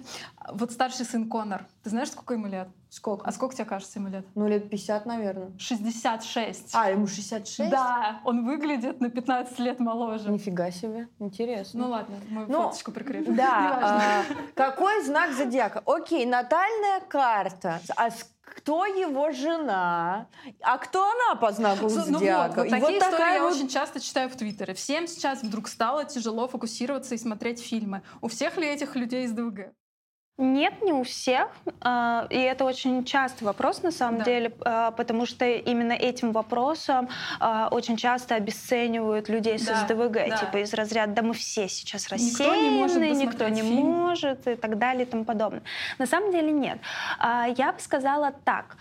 Вот 0.52 0.72
старший 0.72 1.06
сын 1.06 1.28
Конор. 1.30 1.66
Ты 1.84 1.90
знаешь, 1.90 2.10
сколько 2.12 2.34
ему 2.34 2.48
лет? 2.48 2.68
Сколько? 2.90 3.28
А 3.28 3.32
сколько 3.32 3.54
тебе 3.54 3.66
кажется 3.66 4.00
ему 4.00 4.10
лет? 4.10 4.26
Ну, 4.34 4.48
лет 4.48 4.68
50, 4.68 5.06
наверное. 5.06 5.52
66. 5.60 6.72
А, 6.74 6.90
ему 6.90 7.06
66? 7.06 7.70
Да, 7.70 8.20
он 8.24 8.46
выглядит 8.46 9.00
на 9.00 9.10
15 9.10 9.60
лет 9.60 9.80
моложе. 9.80 10.32
Нифига 10.32 10.72
себе, 10.72 11.08
интересно. 11.20 11.82
Ну 11.82 11.90
ладно, 11.92 12.16
мы 12.30 12.48
ну, 12.48 12.64
фоточку 12.64 12.92
прикрепим. 12.92 13.36
Да. 13.36 13.80
А, 13.90 14.24
какой 14.56 15.04
знак 15.04 15.34
зодиака? 15.34 15.82
Окей, 15.86 16.26
натальная 16.26 17.00
карта. 17.08 17.80
А 17.96 18.10
кто 18.56 18.86
его 18.86 19.32
жена, 19.32 20.28
а 20.62 20.78
кто 20.78 21.10
она 21.10 21.36
по 21.36 21.52
знаку 21.52 21.84
ну, 21.84 21.90
зодиака. 21.90 22.64
Ну 22.64 22.64
вот, 22.64 22.64
вот 22.64 22.70
такие 22.70 23.00
вот 23.00 23.04
истории 23.04 23.34
я 23.34 23.44
вот... 23.44 23.56
очень 23.56 23.68
часто 23.68 24.00
читаю 24.00 24.30
в 24.30 24.36
Твиттере. 24.36 24.74
Всем 24.74 25.08
сейчас 25.08 25.44
вдруг 25.44 25.68
стало 25.68 26.06
тяжело 26.06 26.48
фокусироваться 26.48 27.16
и 27.16 27.18
смотреть 27.18 27.62
фильмы. 27.62 28.02
У 28.22 28.28
всех 28.28 28.58
ли 28.58 28.68
этих 28.68 28.96
людей 28.96 29.26
из 29.26 29.32
ДВГ? 29.32 29.74
Нет, 30.40 30.82
не 30.82 30.94
у 30.94 31.04
всех. 31.04 31.50
А, 31.82 32.26
и 32.30 32.38
это 32.38 32.64
очень 32.64 33.04
частый 33.04 33.46
вопрос 33.46 33.84
на 33.84 33.92
самом 33.92 34.20
да. 34.20 34.26
деле, 34.26 34.54
а, 34.62 34.92
потому 34.92 35.26
что 35.26 35.46
именно 35.46 35.92
этим 35.92 36.32
вопросом 36.32 37.10
а, 37.42 37.68
очень 37.70 37.98
часто 37.98 38.36
обесценивают 38.36 39.28
людей 39.28 39.60
да, 39.60 39.76
с 39.76 39.82
СДВГ, 39.82 40.14
да. 40.14 40.38
типа 40.38 40.64
из 40.64 40.74
разряда 40.74 41.12
«да 41.12 41.22
мы 41.24 41.34
все 41.34 41.68
сейчас 41.68 42.08
рассеяны, 42.08 42.54
никто 42.54 42.56
не 42.56 42.70
может, 42.70 43.18
никто 43.18 43.50
не 43.50 43.64
может» 43.64 44.48
и 44.48 44.56
так 44.56 44.78
далее 44.78 45.04
и 45.04 45.06
тому 45.06 45.26
подобное. 45.26 45.62
На 45.98 46.06
самом 46.06 46.32
деле 46.32 46.54
нет. 46.54 46.80
Я 47.22 47.74
бы 47.74 47.80
сказала 47.82 48.32
так. 48.46 48.78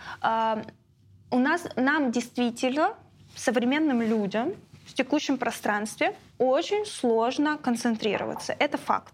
У 1.29 1.39
нас, 1.39 1.67
нам 1.75 2.11
действительно, 2.11 2.93
современным 3.35 4.01
людям 4.01 4.53
в 4.85 4.93
текущем 4.93 5.37
пространстве 5.37 6.15
очень 6.39 6.85
сложно 6.85 7.57
концентрироваться. 7.57 8.55
Это 8.57 8.77
факт. 8.77 9.13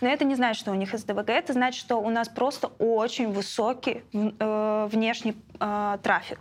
Но 0.00 0.08
это 0.08 0.24
не 0.24 0.34
значит, 0.34 0.60
что 0.60 0.70
у 0.70 0.74
них 0.74 0.96
СДВГ, 0.96 1.30
это 1.30 1.52
значит, 1.52 1.80
что 1.80 1.96
у 1.96 2.10
нас 2.10 2.28
просто 2.28 2.68
очень 2.78 3.32
высокий 3.32 4.02
э, 4.12 4.88
внешний 4.90 5.34
э, 5.58 5.98
трафик. 6.02 6.38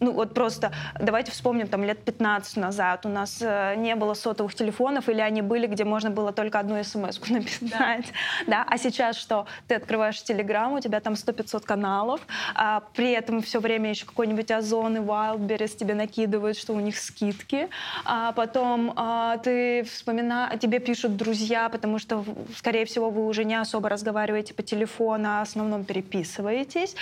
Ну 0.00 0.12
вот 0.12 0.34
просто 0.34 0.72
давайте 0.98 1.30
вспомним, 1.30 1.68
там 1.68 1.84
лет 1.84 2.04
15 2.04 2.56
назад 2.56 3.06
у 3.06 3.08
нас 3.08 3.38
э, 3.40 3.74
не 3.76 3.94
было 3.94 4.14
сотовых 4.14 4.54
телефонов, 4.54 5.08
или 5.08 5.20
они 5.20 5.42
были, 5.42 5.66
где 5.66 5.84
можно 5.84 6.10
было 6.10 6.32
только 6.32 6.58
одну 6.58 6.82
смс 6.82 7.20
написать. 7.28 8.06
Да. 8.46 8.46
да. 8.46 8.66
А 8.68 8.78
сейчас 8.78 9.16
что? 9.16 9.46
Ты 9.68 9.76
открываешь 9.76 10.20
Телеграм, 10.22 10.72
у 10.72 10.80
тебя 10.80 11.00
там 11.00 11.14
100-500 11.14 11.64
каналов, 11.64 12.20
а 12.54 12.82
при 12.94 13.12
этом 13.12 13.42
все 13.42 13.60
время 13.60 13.90
еще 13.90 14.06
какой-нибудь 14.06 14.50
Озон 14.50 14.96
и 14.96 15.00
Wildberries 15.00 15.76
тебе 15.76 15.94
накидывают, 15.94 16.56
что 16.56 16.72
у 16.72 16.80
них 16.80 16.98
скидки, 16.98 17.68
а 18.04 18.32
потом 18.32 18.92
а, 18.96 19.38
ты 19.38 19.65
вспомина... 19.82 20.50
тебе 20.60 20.78
пишут 20.78 21.16
друзья, 21.16 21.68
потому 21.68 21.98
что 21.98 22.24
скорее 22.56 22.84
всего, 22.84 23.10
вы 23.10 23.26
уже 23.26 23.44
не 23.44 23.54
особо 23.54 23.88
разговариваете 23.88 24.54
по 24.54 24.62
телефону, 24.62 25.28
а 25.28 25.44
в 25.44 25.48
основном 25.48 25.84
переписываетесь. 25.84 26.94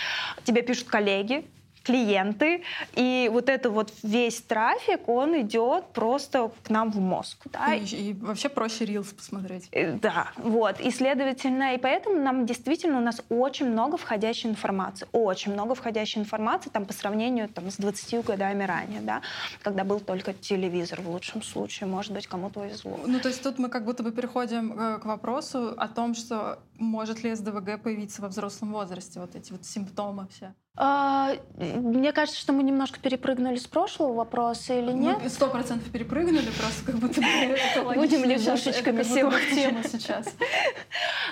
Тебе 0.44 0.62
пишут 0.62 0.88
коллеги, 0.88 1.44
клиенты, 1.84 2.62
и 2.94 3.30
вот 3.32 3.48
это 3.48 3.70
вот 3.70 3.92
весь 4.02 4.40
трафик, 4.40 5.08
он 5.08 5.40
идет 5.40 5.86
просто 5.92 6.50
к 6.64 6.70
нам 6.70 6.90
в 6.90 6.98
мозг. 6.98 7.38
Да? 7.52 7.74
И, 7.74 7.84
и 7.84 8.12
вообще 8.14 8.48
проще 8.48 8.84
Reels 8.84 9.14
посмотреть. 9.14 9.68
Э, 9.70 9.92
да, 9.92 10.28
вот, 10.36 10.80
и 10.80 10.90
следовательно, 10.90 11.74
и 11.74 11.78
поэтому 11.78 12.16
нам 12.20 12.46
действительно, 12.46 12.98
у 12.98 13.02
нас 13.02 13.22
очень 13.28 13.66
много 13.66 13.96
входящей 13.96 14.50
информации, 14.50 15.06
очень 15.12 15.52
много 15.52 15.74
входящей 15.74 16.20
информации 16.20 16.70
там 16.70 16.86
по 16.86 16.92
сравнению 16.92 17.48
там, 17.48 17.70
с 17.70 17.76
20 17.76 18.24
годами 18.24 18.64
ранее, 18.64 19.00
да, 19.00 19.20
когда 19.62 19.84
был 19.84 20.00
только 20.00 20.32
телевизор 20.32 21.00
в 21.02 21.10
лучшем 21.10 21.42
случае, 21.42 21.86
может 21.86 22.12
быть, 22.12 22.26
кому-то 22.26 22.60
повезло. 22.60 22.98
Ну, 23.06 23.20
то 23.20 23.28
есть 23.28 23.42
тут 23.42 23.58
мы 23.58 23.68
как 23.68 23.84
будто 23.84 24.02
бы 24.02 24.10
переходим 24.12 24.72
э, 24.78 24.98
к 24.98 25.04
вопросу 25.04 25.74
о 25.76 25.88
том, 25.88 26.14
что 26.14 26.58
может 26.78 27.22
ли 27.22 27.34
СДВГ 27.34 27.82
появиться 27.82 28.22
во 28.22 28.28
взрослом 28.28 28.72
возрасте, 28.72 29.20
вот 29.20 29.34
эти 29.36 29.52
вот 29.52 29.64
симптомы 29.64 30.26
все. 30.30 30.54
А, 30.76 31.36
мне 31.56 32.12
кажется, 32.12 32.40
что 32.40 32.52
мы 32.52 32.64
немножко 32.64 32.98
перепрыгнули 32.98 33.56
с 33.56 33.66
прошлого 33.66 34.12
вопроса 34.12 34.74
или 34.74 34.90
нет? 34.90 35.18
Мы 35.22 35.28
сто 35.28 35.46
процентов 35.46 35.88
перепрыгнули, 35.92 36.50
просто 36.58 36.84
как 36.84 36.96
будто 36.96 37.20
это 37.24 37.82
Будем 37.94 38.24
лягушечками 38.24 39.04
сегодня. 39.04 39.54
тема 39.54 39.82
сейчас. 39.84 40.26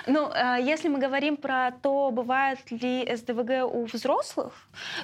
Ну, 0.05 0.29
а, 0.33 0.57
если 0.57 0.89
мы 0.89 0.99
говорим 0.99 1.37
про 1.37 1.71
то, 1.81 2.11
бывает 2.11 2.59
ли 2.71 3.09
СДВГ 3.15 3.73
у 3.73 3.85
взрослых, 3.85 4.53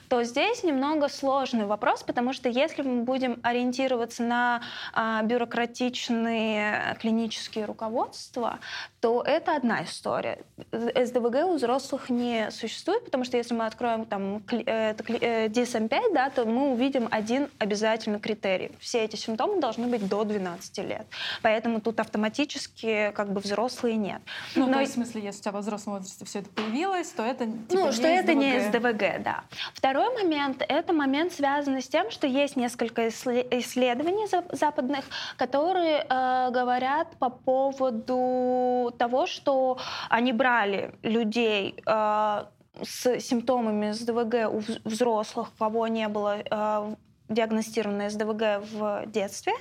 то 0.09 0.23
здесь 0.23 0.63
немного 0.63 1.07
сложный 1.07 1.65
вопрос, 1.65 2.03
потому 2.03 2.33
что 2.33 2.49
если 2.49 2.81
мы 2.81 3.03
будем 3.03 3.39
ориентироваться 3.41 4.23
на 4.23 4.61
а, 4.93 5.21
бюрократичные 5.23 6.97
клинические 6.99 7.63
руководства, 7.63 8.59
то 9.01 9.23
это 9.25 9.55
одна 9.55 9.83
история. 9.83 10.39
СДВГ 10.71 11.45
у 11.45 11.55
взрослых 11.55 12.09
не 12.09 12.51
существует, 12.51 13.05
потому 13.05 13.23
что 13.23 13.37
если 13.37 13.53
мы 13.53 13.65
откроем 13.65 14.05
там 14.05 14.37
DSM-5, 14.37 15.89
э, 15.91 16.13
да, 16.13 16.29
то 16.29 16.45
мы 16.45 16.71
увидим 16.71 17.07
один 17.09 17.49
обязательно 17.59 18.19
критерий. 18.19 18.71
Все 18.79 19.03
эти 19.05 19.15
симптомы 19.15 19.61
должны 19.61 19.87
быть 19.87 20.07
до 20.07 20.23
12 20.23 20.77
лет. 20.79 21.07
Поэтому 21.41 21.79
тут 21.79 21.99
автоматически 21.99 23.11
как 23.15 23.31
бы 23.31 23.39
взрослые 23.39 23.95
нет. 23.95 24.21
Ну, 24.55 24.67
Но... 24.67 24.73
то 24.73 24.79
есть, 24.79 24.91
в 24.91 24.95
смысле, 24.95 25.21
если 25.21 25.39
у 25.39 25.43
тебя 25.43 25.51
во 25.53 25.59
взрослом 25.59 25.93
возрасте 25.93 26.25
все 26.25 26.39
это 26.39 26.49
появилось, 26.49 27.09
то 27.09 27.23
это 27.23 27.45
типа, 27.45 27.65
Ну, 27.71 27.91
что 27.91 28.07
это 28.07 28.33
не 28.33 28.59
СДВГ, 28.59 29.23
да. 29.23 29.43
Второй 29.73 30.13
момент— 30.13 30.63
это 30.67 30.91
момент, 30.91 31.33
связанный 31.33 31.81
с 31.81 31.87
тем, 31.87 32.11
что 32.11 32.27
есть 32.27 32.57
несколько 32.57 33.07
исследований 33.07 34.27
западных, 34.51 35.05
которые 35.37 36.05
э, 36.09 36.49
говорят 36.51 37.15
по 37.17 37.29
поводу 37.29 38.88
того, 38.97 39.27
что 39.27 39.77
они 40.09 40.33
брали 40.33 40.93
людей 41.03 41.75
э, 41.85 42.45
с 42.83 43.19
симптомами 43.19 43.91
СДВГ 43.91 44.51
у 44.51 44.61
взрослых, 44.87 45.49
кого 45.57 45.87
не 45.87 46.07
было 46.07 46.37
э, 46.39 46.95
диагностировано 47.29 48.09
СДВГ 48.09 48.63
в 48.71 49.03
детстве, 49.07 49.53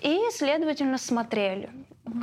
и, 0.00 0.18
следовательно, 0.32 0.98
смотрели 0.98 1.70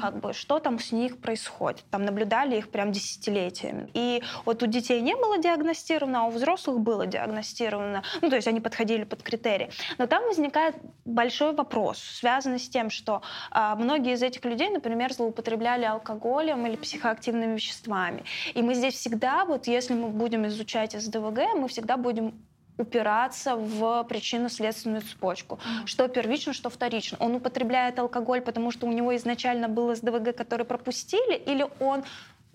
как 0.01 0.19
бы, 0.19 0.33
что 0.33 0.59
там 0.59 0.79
с 0.79 0.91
них 0.91 1.19
происходит. 1.19 1.83
Там 1.89 2.05
наблюдали 2.05 2.57
их 2.57 2.69
прям 2.69 2.91
десятилетиями. 2.91 3.89
И 3.93 4.21
вот 4.45 4.63
у 4.63 4.67
детей 4.67 5.01
не 5.01 5.15
было 5.15 5.37
диагностировано, 5.37 6.21
а 6.21 6.27
у 6.27 6.31
взрослых 6.31 6.79
было 6.79 7.05
диагностировано. 7.05 8.03
Ну, 8.21 8.29
то 8.29 8.35
есть 8.35 8.47
они 8.47 8.59
подходили 8.59 9.03
под 9.03 9.23
критерии. 9.23 9.69
Но 9.97 10.07
там 10.07 10.23
возникает 10.23 10.75
большой 11.05 11.53
вопрос, 11.53 11.99
связанный 11.99 12.59
с 12.59 12.69
тем, 12.69 12.89
что 12.89 13.21
а, 13.51 13.75
многие 13.75 14.13
из 14.13 14.23
этих 14.23 14.45
людей, 14.45 14.69
например, 14.69 15.13
злоупотребляли 15.13 15.85
алкоголем 15.85 16.65
или 16.67 16.75
психоактивными 16.75 17.55
веществами. 17.55 18.23
И 18.53 18.61
мы 18.61 18.73
здесь 18.73 18.95
всегда, 18.95 19.45
вот 19.45 19.67
если 19.67 19.93
мы 19.93 20.09
будем 20.09 20.45
изучать 20.47 20.93
СДВГ, 20.93 21.55
мы 21.55 21.67
всегда 21.67 21.97
будем 21.97 22.33
упираться 22.77 23.55
в 23.55 24.03
причинно-следственную 24.03 25.01
цепочку. 25.01 25.55
Mm-hmm. 25.55 25.87
Что 25.87 26.07
первично, 26.07 26.53
что 26.53 26.69
вторично. 26.69 27.17
Он 27.19 27.35
употребляет 27.35 27.99
алкоголь, 27.99 28.41
потому 28.41 28.71
что 28.71 28.87
у 28.87 28.91
него 28.91 29.15
изначально 29.15 29.67
был 29.67 29.95
СДВГ, 29.95 30.35
который 30.35 30.65
пропустили, 30.65 31.35
или 31.35 31.65
он 31.79 32.03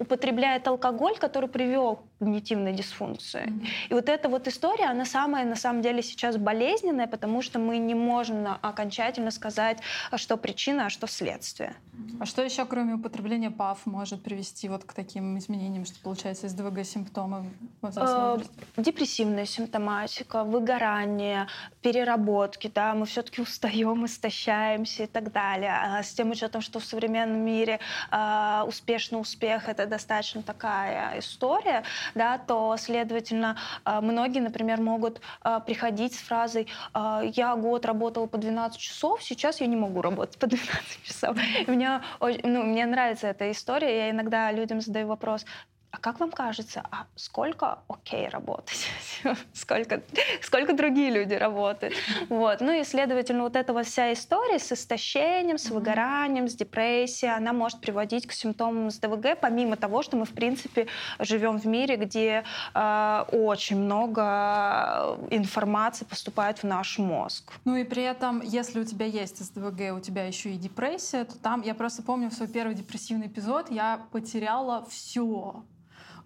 употребляет 0.03 0.69
алкоголь, 0.69 1.17
который 1.19 1.49
привел 1.49 1.97
к 1.97 2.19
когнитивной 2.19 2.73
дисфункции. 2.73 3.47
Mm-hmm. 3.47 3.69
И 3.91 3.95
вот 3.95 4.09
эта 4.09 4.29
вот 4.29 4.47
история, 4.49 4.87
она 4.87 5.05
самая 5.05 5.45
на 5.45 5.57
самом 5.57 5.83
деле 5.83 6.03
сейчас 6.03 6.37
болезненная, 6.37 7.07
потому 7.07 7.43
что 7.43 7.59
мы 7.59 7.79
не 7.79 7.95
можем 7.95 8.47
окончательно 8.61 9.31
сказать, 9.31 9.79
а 10.11 10.19
что 10.19 10.37
причина, 10.37 10.87
а 10.87 10.91
что 10.91 11.07
следствие. 11.07 11.75
А 12.21 12.27
что 12.27 12.43
еще, 12.43 12.65
кроме 12.65 12.95
употребления 12.95 13.51
ПАВ, 13.51 13.87
может 13.87 14.23
привести 14.23 14.69
вот 14.69 14.85
к 14.85 14.93
таким 14.93 15.39
изменениям, 15.39 15.85
что 15.85 16.01
получается 16.01 16.49
СДВГ 16.49 16.85
симптомы? 16.85 17.51
Э, 17.83 18.39
депрессивная 18.77 19.47
симптоматика, 19.47 20.45
выгорание, 20.45 21.49
переработки, 21.83 22.71
да, 22.75 22.95
мы 22.95 23.07
все-таки 23.07 23.43
устаем, 23.43 24.07
истощаемся 24.07 25.05
и 25.05 25.07
так 25.07 25.33
далее. 25.33 25.73
А 25.73 26.03
с 26.03 26.13
тем 26.13 26.31
учетом, 26.31 26.63
что 26.63 26.79
в 26.79 26.85
современном 26.85 27.41
мире 27.41 27.81
э, 28.11 28.63
успешный 28.67 29.21
успех 29.21 29.69
это 29.69 29.87
достаточно 29.87 30.43
такая 30.43 31.19
история, 31.19 31.83
да, 32.15 32.39
то, 32.39 32.77
следовательно, 32.79 33.57
э, 33.85 34.01
многие, 34.01 34.41
например, 34.41 34.81
могут 34.81 35.21
э, 35.45 35.61
приходить 35.67 36.15
с 36.15 36.19
фразой 36.19 36.69
«я 36.95 37.57
год 37.57 37.85
работала 37.85 38.27
по 38.27 38.39
12 38.39 38.79
часов, 38.79 39.23
сейчас 39.23 39.61
я 39.61 39.67
не 39.67 39.77
могу 39.77 40.03
работать 40.03 40.39
по 40.39 40.47
12 40.47 41.03
часов». 41.03 41.37
Мне, 41.67 42.01
ну, 42.21 42.63
мне 42.63 42.87
нравится 42.87 43.29
эта 43.29 43.51
история, 43.51 44.07
я 44.07 44.11
иногда 44.11 44.53
людям 44.53 44.81
задаю 44.81 45.09
вопрос, 45.09 45.45
а 45.93 45.99
как 45.99 46.21
вам 46.21 46.31
кажется, 46.31 46.83
а 46.91 47.05
сколько 47.17 47.81
окей 47.87 48.27
работать? 48.27 48.87
сколько, 49.53 50.03
сколько 50.41 50.73
другие 50.73 51.11
люди 51.11 51.35
работают? 51.35 51.95
Вот. 52.31 52.63
Ну 52.63 52.73
и, 52.73 52.83
следовательно, 52.83 53.43
вот 53.43 53.57
эта 53.57 53.75
вот 53.75 53.85
вся 53.85 54.11
история 54.15 54.59
с 54.59 54.73
истощением, 54.73 55.59
с 55.59 55.69
выгоранием, 55.69 56.49
с 56.49 56.55
депрессией, 56.55 57.37
она 57.37 57.53
может 57.53 57.81
приводить 57.83 58.27
к 58.27 58.33
симптомам 58.33 58.91
СДВГ, 58.91 59.39
помимо 59.39 59.77
того, 59.77 60.03
что 60.03 60.17
мы, 60.17 60.25
в 60.25 60.33
принципе, 60.33 60.87
живем 61.19 61.59
в 61.59 61.67
мире, 61.67 61.97
где 61.97 62.45
э, 62.75 63.25
очень 63.31 63.77
много 63.77 65.19
информации 65.29 66.07
поступает 66.07 66.61
в 66.61 66.65
наш 66.65 66.99
мозг. 66.99 67.53
Ну 67.67 67.77
и 67.77 67.85
при 67.85 68.03
этом, 68.03 68.41
если 68.41 68.81
у 68.81 68.85
тебя 68.85 69.05
есть 69.05 69.45
СДВГ, 69.45 69.95
у 69.95 70.01
тебя 70.01 70.25
еще 70.25 70.53
и 70.53 70.57
депрессия, 70.57 71.25
то 71.25 71.39
там, 71.39 71.61
я 71.61 71.75
просто 71.75 72.03
помню 72.03 72.31
свой 72.31 72.49
первый 72.49 72.75
депрессивный 72.75 73.27
эпизод, 73.27 73.71
я 73.71 74.01
потеряла 74.11 74.87
все 74.89 75.63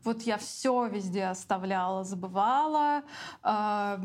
вот 0.04 0.22
я 0.22 0.38
все 0.38 0.86
везде 0.86 1.24
оставляла, 1.24 2.04
забывала. 2.04 3.02
Э, 3.42 3.98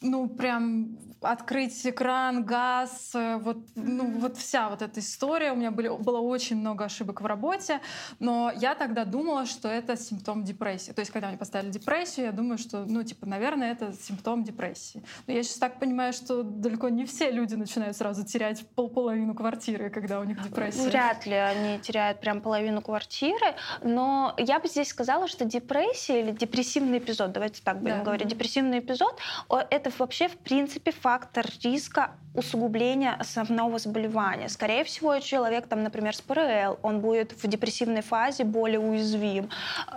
ну, 0.00 0.28
прям 0.28 0.98
открыть 1.20 1.86
экран, 1.86 2.44
газ, 2.44 3.12
вот, 3.14 3.58
ну, 3.74 4.10
вот 4.18 4.36
вся 4.36 4.68
вот 4.68 4.82
эта 4.82 5.00
история. 5.00 5.52
У 5.52 5.56
меня 5.56 5.70
были, 5.70 5.88
было 5.88 6.18
очень 6.18 6.56
много 6.56 6.84
ошибок 6.84 7.20
в 7.20 7.26
работе, 7.26 7.80
но 8.18 8.52
я 8.54 8.74
тогда 8.74 9.04
думала, 9.04 9.46
что 9.46 9.68
это 9.68 9.96
симптом 9.96 10.44
депрессии. 10.44 10.92
То 10.92 11.00
есть, 11.00 11.10
когда 11.10 11.28
мне 11.28 11.38
поставили 11.38 11.70
депрессию, 11.70 12.26
я 12.26 12.32
думаю, 12.32 12.58
что, 12.58 12.84
ну, 12.84 13.02
типа, 13.02 13.26
наверное, 13.26 13.72
это 13.72 13.92
симптом 13.92 14.44
депрессии. 14.44 15.02
Но 15.26 15.34
я 15.34 15.42
сейчас 15.42 15.56
так 15.56 15.78
понимаю, 15.78 16.12
что 16.12 16.42
далеко 16.42 16.88
не 16.88 17.04
все 17.04 17.30
люди 17.30 17.54
начинают 17.54 17.96
сразу 17.96 18.24
терять 18.24 18.66
пол 18.74 18.88
половину 18.88 19.34
квартиры, 19.34 19.90
когда 19.90 20.20
у 20.20 20.24
них 20.24 20.42
депрессия. 20.42 20.88
Вряд 20.88 21.26
ли 21.26 21.34
они 21.34 21.78
теряют 21.80 22.20
прям 22.20 22.40
половину 22.40 22.82
квартиры, 22.82 23.54
но 23.82 24.34
я 24.38 24.58
бы 24.58 24.68
здесь 24.68 24.91
сказала, 24.92 25.26
что 25.26 25.44
депрессия 25.44 26.20
или 26.20 26.30
депрессивный 26.30 26.98
эпизод, 26.98 27.32
давайте 27.32 27.62
так 27.62 27.80
будем 27.80 27.98
да. 27.98 28.04
говорить, 28.04 28.28
депрессивный 28.28 28.78
эпизод, 28.78 29.18
это 29.48 29.90
вообще 29.98 30.28
в 30.28 30.36
принципе 30.36 30.92
фактор 30.92 31.46
риска 31.64 32.12
усугубления 32.34 33.14
основного 33.18 33.78
заболевания. 33.78 34.48
Скорее 34.48 34.84
всего, 34.84 35.18
человек, 35.18 35.66
там, 35.66 35.82
например, 35.82 36.14
с 36.14 36.20
ПРЛ, 36.20 36.78
он 36.82 37.00
будет 37.00 37.32
в 37.32 37.46
депрессивной 37.46 38.02
фазе 38.02 38.44
более 38.44 38.80
уязвим. 38.80 39.50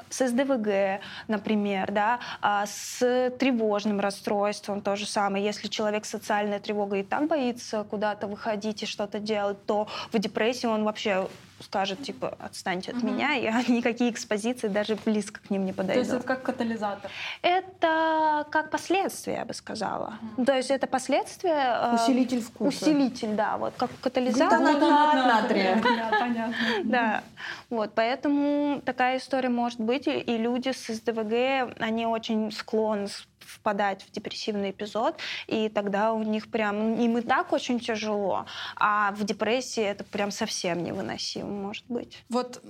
С 0.09 0.27
СДВГ, 0.27 1.01
например, 1.27 1.91
да, 1.91 2.19
а 2.41 2.65
с 2.65 3.31
тревожным 3.39 3.99
расстройством 3.99 4.81
то 4.81 4.95
же 4.95 5.05
самое. 5.05 5.45
Если 5.45 5.67
человек 5.67 6.05
с 6.05 6.09
социальной 6.09 6.59
тревогой 6.59 7.01
и 7.01 7.03
так 7.03 7.27
боится 7.27 7.85
куда-то 7.89 8.27
выходить 8.27 8.83
и 8.83 8.85
что-то 8.85 9.19
делать, 9.19 9.65
то 9.65 9.87
в 10.11 10.19
депрессии 10.19 10.67
он 10.67 10.83
вообще 10.83 11.27
скажет, 11.61 12.01
типа, 12.03 12.37
отстаньте 12.39 12.91
от 12.91 12.97
угу. 12.97 13.07
меня, 13.07 13.33
я 13.33 13.61
никакие 13.67 14.11
экспозиции 14.11 14.67
даже 14.67 14.97
близко 15.05 15.39
к 15.41 15.49
ним 15.49 15.65
не 15.65 15.73
подойду. 15.73 15.93
То 15.93 15.99
есть 15.99 16.11
это 16.11 16.25
как 16.25 16.43
катализатор? 16.43 17.11
Это 17.41 18.45
как 18.49 18.71
последствие, 18.71 19.37
я 19.37 19.45
бы 19.45 19.53
сказала. 19.53 20.15
Угу. 20.37 20.45
То 20.45 20.55
есть 20.55 20.71
это 20.71 20.87
последствие... 20.87 21.53
Э, 21.55 21.95
усилитель 21.95 22.41
вкуса. 22.41 22.85
Усилитель, 22.85 23.35
да, 23.35 23.57
вот 23.57 23.73
как 23.77 23.89
катализатор. 24.01 24.59
Глутамат 24.59 25.25
натрия. 25.25 25.81
Понятно. 25.81 26.53
Да, 26.83 27.23
вот, 27.69 27.91
поэтому 27.95 28.81
такая 28.85 29.17
история 29.17 29.49
может 29.49 29.79
быть, 29.79 30.07
и 30.07 30.37
люди 30.37 30.69
с 30.69 30.93
СДВГ, 30.93 31.75
они 31.79 32.05
очень 32.05 32.51
склонны 32.51 33.07
впадать 33.39 34.03
в 34.03 34.11
депрессивный 34.11 34.71
эпизод, 34.71 35.17
и 35.47 35.69
тогда 35.69 36.13
у 36.13 36.23
них 36.23 36.49
прям 36.49 36.99
им 36.99 37.17
и 37.17 37.21
так 37.21 37.53
очень 37.53 37.79
тяжело, 37.79 38.45
а 38.75 39.11
в 39.13 39.23
депрессии 39.23 39.83
это 39.83 40.03
прям 40.03 40.31
совсем 40.31 40.83
невыносимо 40.83 41.49
может 41.49 41.85
быть. 41.87 42.23
Вот 42.29 42.61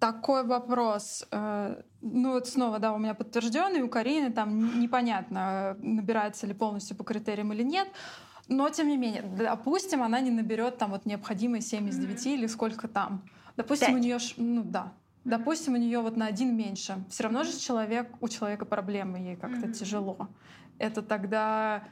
такой 0.00 0.44
вопрос. 0.44 1.24
Э, 1.30 1.82
ну 2.00 2.32
вот 2.32 2.48
снова, 2.48 2.78
да, 2.78 2.92
у 2.92 2.98
меня 2.98 3.14
подтвержденный, 3.14 3.82
у 3.82 3.88
Карины 3.88 4.30
там 4.32 4.80
непонятно, 4.80 5.76
набирается 5.80 6.46
ли 6.46 6.54
полностью 6.54 6.96
по 6.96 7.04
критериям 7.04 7.52
или 7.52 7.62
нет. 7.62 7.88
Но, 8.48 8.68
тем 8.70 8.88
не 8.88 8.96
менее, 8.96 9.22
допустим, 9.22 10.02
она 10.02 10.20
не 10.20 10.30
наберет 10.30 10.78
там 10.78 10.92
вот 10.92 11.04
необходимые 11.04 11.62
7 11.62 11.88
из 11.88 11.98
9 11.98 12.14
mm-hmm. 12.14 12.34
или 12.34 12.46
сколько 12.46 12.86
там. 12.86 13.24
Допустим, 13.56 13.88
5. 13.88 13.96
у 13.96 13.98
нее, 13.98 14.18
ну 14.36 14.62
да, 14.62 14.92
Допустим, 15.26 15.74
у 15.74 15.76
нее 15.76 16.00
вот 16.00 16.16
на 16.16 16.26
один 16.26 16.56
меньше. 16.56 17.04
Все 17.10 17.24
равно 17.24 17.42
же 17.42 17.58
человек, 17.58 18.08
у 18.20 18.28
человека 18.28 18.64
проблемы, 18.64 19.18
ей 19.18 19.36
как-то 19.36 19.66
mm-hmm. 19.66 19.72
тяжело. 19.72 20.28
Это 20.78 21.02
тогда 21.02 21.82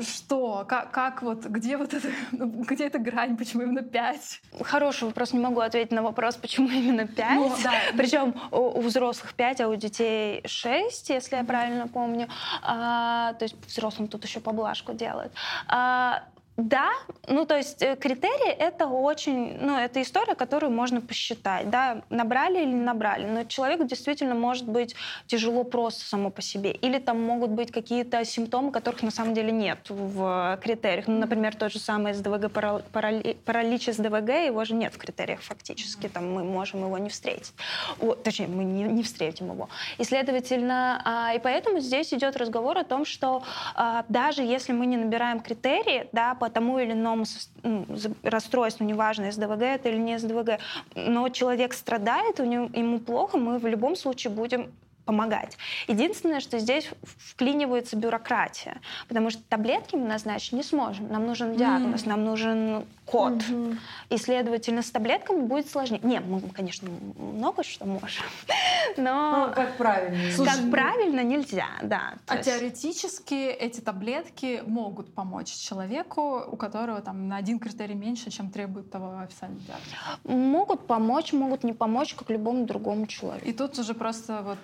что? 0.00 0.64
Как, 0.68 0.90
как 0.90 1.22
вот, 1.22 1.46
где 1.46 1.76
вот 1.76 1.94
это, 1.94 2.08
где 2.32 2.86
эта 2.86 2.98
грань, 2.98 3.36
почему 3.36 3.62
именно 3.62 3.82
пять? 3.82 4.40
Хороший 4.60 5.04
вопрос, 5.04 5.32
не 5.32 5.38
могу 5.38 5.60
ответить 5.60 5.92
на 5.92 6.02
вопрос, 6.02 6.36
почему 6.36 6.68
именно 6.68 7.06
пять. 7.06 7.36
Ну, 7.36 7.52
да. 7.62 7.72
Причем 7.96 8.34
у, 8.50 8.78
у 8.78 8.80
взрослых 8.80 9.34
пять, 9.34 9.60
а 9.60 9.68
у 9.68 9.74
детей 9.76 10.42
шесть, 10.46 11.08
если 11.10 11.36
я 11.36 11.44
правильно 11.44 11.88
помню. 11.88 12.28
А, 12.62 13.34
то 13.34 13.44
есть 13.44 13.56
взрослым 13.66 14.08
тут 14.08 14.24
еще 14.24 14.40
поблажку 14.40 14.92
делают. 14.92 15.32
А, 15.66 16.24
да, 16.68 16.90
ну 17.28 17.46
то 17.46 17.56
есть 17.56 17.82
э, 17.82 17.96
критерии 17.96 18.50
это 18.50 18.86
очень, 18.86 19.56
ну 19.60 19.78
это 19.78 20.02
история, 20.02 20.34
которую 20.34 20.72
можно 20.72 21.00
посчитать, 21.00 21.70
да, 21.70 22.02
набрали 22.10 22.62
или 22.62 22.70
не 22.70 22.82
набрали, 22.82 23.26
но 23.26 23.44
человеку 23.44 23.84
действительно 23.84 24.34
может 24.34 24.66
быть 24.66 24.94
тяжело 25.26 25.64
просто 25.64 26.04
само 26.04 26.30
по 26.30 26.42
себе, 26.42 26.72
или 26.72 26.98
там 26.98 27.22
могут 27.22 27.50
быть 27.50 27.72
какие-то 27.72 28.24
симптомы, 28.24 28.72
которых 28.72 29.02
на 29.02 29.10
самом 29.10 29.34
деле 29.34 29.52
нет 29.52 29.78
в 29.88 30.58
критериях, 30.62 31.06
ну, 31.06 31.18
например, 31.18 31.54
тот 31.54 31.72
же 31.72 31.78
самый 31.78 32.12
СДВГ, 32.14 32.50
паралич 32.50 33.86
СДВГ, 33.86 34.28
его 34.46 34.64
же 34.64 34.74
нет 34.74 34.94
в 34.94 34.98
критериях 34.98 35.40
фактически, 35.40 36.08
там 36.08 36.32
мы 36.32 36.44
можем 36.44 36.84
его 36.84 36.98
не 36.98 37.08
встретить, 37.08 37.54
О, 38.00 38.14
точнее 38.14 38.48
мы 38.48 38.64
не, 38.64 38.82
не 38.84 39.02
встретим 39.02 39.50
его, 39.52 39.68
и 39.98 40.04
следовательно, 40.04 41.00
а, 41.04 41.32
и 41.34 41.38
поэтому 41.38 41.80
здесь 41.80 42.12
идет 42.12 42.36
разговор 42.36 42.78
о 42.78 42.84
том, 42.84 43.04
что 43.04 43.42
а, 43.74 44.04
даже 44.08 44.42
если 44.42 44.72
мы 44.72 44.86
не 44.86 44.96
набираем 44.96 45.40
критерии, 45.40 46.08
да, 46.12 46.34
по 46.34 46.49
тому 46.50 46.78
или 46.78 46.92
иному 46.92 47.24
ну, 47.62 47.86
расстройству, 48.22 48.84
неважно, 48.84 49.30
СДВГ 49.32 49.62
это 49.62 49.88
или 49.88 49.98
не 49.98 50.18
СДВГ, 50.18 50.58
но 50.94 51.28
человек 51.28 51.72
страдает, 51.74 52.40
у 52.40 52.44
него, 52.44 52.68
ему 52.74 52.98
плохо, 52.98 53.38
мы 53.38 53.58
в 53.58 53.66
любом 53.66 53.96
случае 53.96 54.32
будем 54.32 54.70
помогать. 55.04 55.56
Единственное, 55.88 56.40
что 56.40 56.58
здесь 56.60 56.88
вклинивается 57.02 57.96
бюрократия, 57.96 58.80
потому 59.08 59.30
что 59.30 59.42
таблетки 59.48 59.96
мы 59.96 60.06
назначить 60.06 60.52
не 60.52 60.62
сможем. 60.62 61.08
Нам 61.08 61.26
нужен 61.26 61.56
диагноз, 61.56 62.04
mm. 62.04 62.08
нам 62.08 62.24
нужен 62.24 62.84
код. 63.10 63.34
Угу. 63.48 63.76
И, 64.10 64.16
следовательно, 64.16 64.82
с 64.82 64.90
таблетками 64.90 65.42
будет 65.42 65.68
сложнее. 65.68 66.00
Не, 66.02 66.20
мы, 66.20 66.40
конечно, 66.50 66.88
много 67.16 67.62
что 67.62 67.84
можем, 67.86 68.24
но... 68.96 69.48
Ну, 69.48 69.54
как 69.54 69.76
правильно. 69.76 70.32
Слушай, 70.32 70.54
как 70.54 70.64
ну... 70.64 70.70
правильно 70.70 71.24
нельзя, 71.24 71.68
да. 71.82 72.14
А 72.26 72.36
есть... 72.36 72.48
теоретически 72.48 73.34
эти 73.34 73.80
таблетки 73.80 74.62
могут 74.66 75.14
помочь 75.14 75.52
человеку, 75.52 76.44
у 76.46 76.56
которого 76.56 77.00
там 77.00 77.28
на 77.28 77.36
один 77.36 77.58
критерий 77.58 77.94
меньше, 77.94 78.30
чем 78.30 78.50
требует 78.50 78.90
того 78.90 79.18
официальный 79.20 79.60
диагноз? 79.60 79.88
Могут 80.24 80.86
помочь, 80.86 81.32
могут 81.32 81.64
не 81.64 81.72
помочь, 81.72 82.14
как 82.14 82.30
любому 82.30 82.66
другому 82.66 83.06
человеку. 83.06 83.46
И 83.46 83.52
тут 83.52 83.78
уже 83.78 83.94
просто 83.94 84.42
вот 84.42 84.58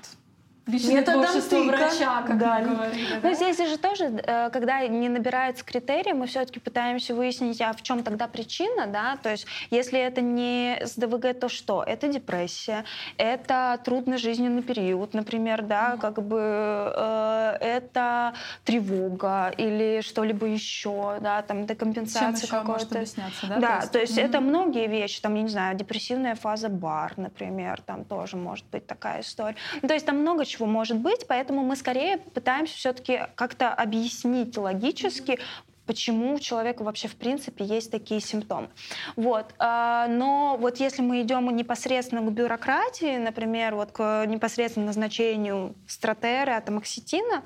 Личное 0.67 1.03
творчество 1.03 1.63
врача, 1.63 2.23
как 2.23 2.39
да. 2.39 2.59
мы 2.59 2.75
говорили. 2.75 3.21
Да? 3.23 3.29
Ну, 3.29 3.35
здесь 3.35 3.57
же 3.57 3.79
тоже, 3.79 4.07
э, 4.07 4.51
когда 4.51 4.85
не 4.89 5.09
набирается 5.09 5.65
критерии, 5.65 6.13
мы 6.13 6.27
все-таки 6.27 6.59
пытаемся 6.59 7.15
выяснить, 7.15 7.61
а 7.61 7.73
в 7.73 7.83
чем 7.83 8.03
тогда 8.03 8.27
причина, 8.27 8.89
да, 8.89 9.17
то 9.23 9.31
есть 9.31 9.47
если 9.71 10.01
это 10.01 10.23
не 10.23 10.81
СДВГ, 10.85 11.39
то 11.39 11.49
что? 11.49 11.85
Это 11.85 12.09
депрессия, 12.09 12.85
это 13.17 13.79
трудный 13.85 14.19
жизненный 14.19 14.63
период, 14.63 15.15
например, 15.15 15.63
да, 15.63 15.95
mm 15.95 16.01
как 16.07 16.23
бы 16.23 16.41
э, 16.41 17.57
это 17.61 18.35
тревога 18.65 19.53
или 19.57 20.01
что-либо 20.03 20.47
еще, 20.47 21.19
да, 21.21 21.43
там 21.43 21.67
декомпенсация 21.67 22.49
какой-то. 22.49 23.05
Да, 23.43 23.59
да, 23.59 23.61
то 23.61 23.81
есть, 23.81 23.93
то 23.93 23.99
есть 24.01 24.19
mm 24.19 24.25
это 24.27 24.41
многие 24.41 24.89
вещи, 24.89 25.21
там, 25.21 25.37
я 25.37 25.43
не 25.43 25.49
знаю, 25.49 25.77
депрессивная 25.77 26.35
фаза 26.35 26.69
бар, 26.69 27.13
например, 27.17 27.81
там 27.83 28.05
тоже 28.05 28.37
может 28.37 28.67
быть 28.67 28.87
такая 28.87 29.21
история. 29.21 29.57
То 29.81 29.95
есть 29.95 30.05
там 30.05 30.19
много 30.19 30.45
чего 30.45 30.56
чего 30.57 30.67
может 30.67 30.99
быть, 30.99 31.27
поэтому 31.27 31.63
мы 31.63 31.77
скорее 31.77 32.19
пытаемся 32.19 32.75
все-таки 32.77 33.21
как-то 33.35 33.73
объяснить 33.73 34.57
логически, 34.57 35.39
почему 35.87 36.35
у 36.35 36.39
человека 36.39 36.83
вообще 36.83 37.09
в 37.09 37.17
принципе 37.17 37.65
есть 37.65 37.91
такие 37.91 38.21
симптомы. 38.21 38.69
Вот. 39.15 39.55
А, 39.59 40.09
но 40.09 40.57
вот 40.59 40.79
если 40.79 41.03
мы 41.03 41.23
идем 41.23 41.55
непосредственно 41.55 42.23
к 42.23 42.33
бюрократии, 42.33 43.17
например, 43.19 43.77
вот 43.77 43.93
к 43.93 44.25
непосредственно 44.27 44.87
назначению 44.87 45.75
стратера, 45.87 46.57
атомоксетина, 46.57 47.43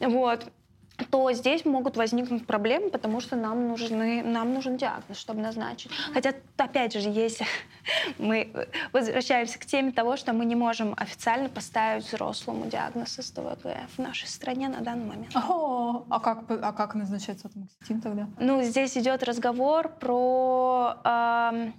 вот, 0.00 0.46
то 1.10 1.32
здесь 1.32 1.64
могут 1.64 1.96
возникнуть 1.96 2.46
проблемы, 2.46 2.90
потому 2.90 3.20
что 3.20 3.36
нам, 3.36 3.68
нужны, 3.68 4.22
нам 4.22 4.52
нужен 4.54 4.76
диагноз, 4.76 5.18
чтобы 5.18 5.40
назначить. 5.40 5.90
Хотя, 6.12 6.34
опять 6.56 6.92
же, 6.92 7.08
если 7.08 7.46
мы 8.18 8.68
возвращаемся 8.92 9.58
к 9.58 9.66
теме 9.66 9.92
того, 9.92 10.16
что 10.16 10.32
мы 10.32 10.44
не 10.44 10.56
можем 10.56 10.94
официально 10.96 11.48
поставить 11.48 12.04
взрослому 12.04 12.66
диагноз 12.66 13.16
СТВГ 13.20 13.66
в 13.96 13.98
нашей 13.98 14.28
стране 14.28 14.68
на 14.68 14.80
данный 14.80 15.06
момент. 15.06 15.34
О, 15.36 16.04
а 16.08 16.20
как, 16.20 16.50
а 16.50 16.72
как 16.72 16.94
назначается 16.94 17.48
атомоксетин 17.48 18.00
тогда? 18.00 18.28
Ну, 18.38 18.62
здесь 18.62 18.96
идет 18.96 19.22
разговор 19.22 19.88
про... 19.88 20.96
Э, 21.04 21.72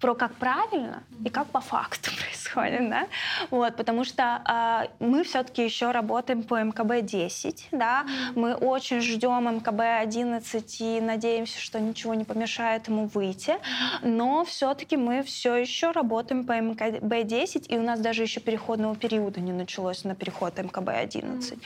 про 0.00 0.14
как 0.14 0.34
правильно 0.34 1.02
и 1.24 1.30
как 1.30 1.48
по 1.48 1.60
факту 1.60 2.10
происходит, 2.20 2.90
да, 2.90 3.06
вот, 3.50 3.76
потому 3.76 4.04
что 4.04 4.42
э, 4.48 5.04
мы 5.04 5.24
все-таки 5.24 5.64
еще 5.64 5.90
работаем 5.90 6.42
по 6.42 6.60
МКБ-10, 6.62 7.68
да, 7.72 8.04
мы 8.34 8.54
очень 8.54 9.00
ждем 9.00 9.48
МКБ-11 9.48 10.64
и 10.80 11.00
надеемся, 11.00 11.60
что 11.60 11.80
ничего 11.80 12.14
не 12.14 12.24
помешает 12.24 12.88
ему 12.88 13.06
выйти, 13.06 13.56
но 14.02 14.44
все-таки 14.44 14.96
мы 14.96 15.22
все 15.22 15.56
еще 15.56 15.90
работаем 15.90 16.44
по 16.44 16.52
МКБ-10, 16.52 17.66
и 17.68 17.78
у 17.78 17.82
нас 17.82 18.00
даже 18.00 18.22
еще 18.22 18.40
переходного 18.40 18.96
периода 18.96 19.40
не 19.40 19.52
началось 19.52 20.04
на 20.04 20.14
переход 20.14 20.58
МКБ-11, 20.58 21.58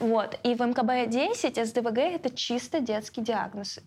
вот, 0.00 0.38
и 0.42 0.54
в 0.54 0.60
МКБ-10 0.60 1.64
СДВГ 1.64 1.98
это 1.98 2.34
чисто 2.34 2.80
детский 2.80 3.20
диагноз, 3.20 3.80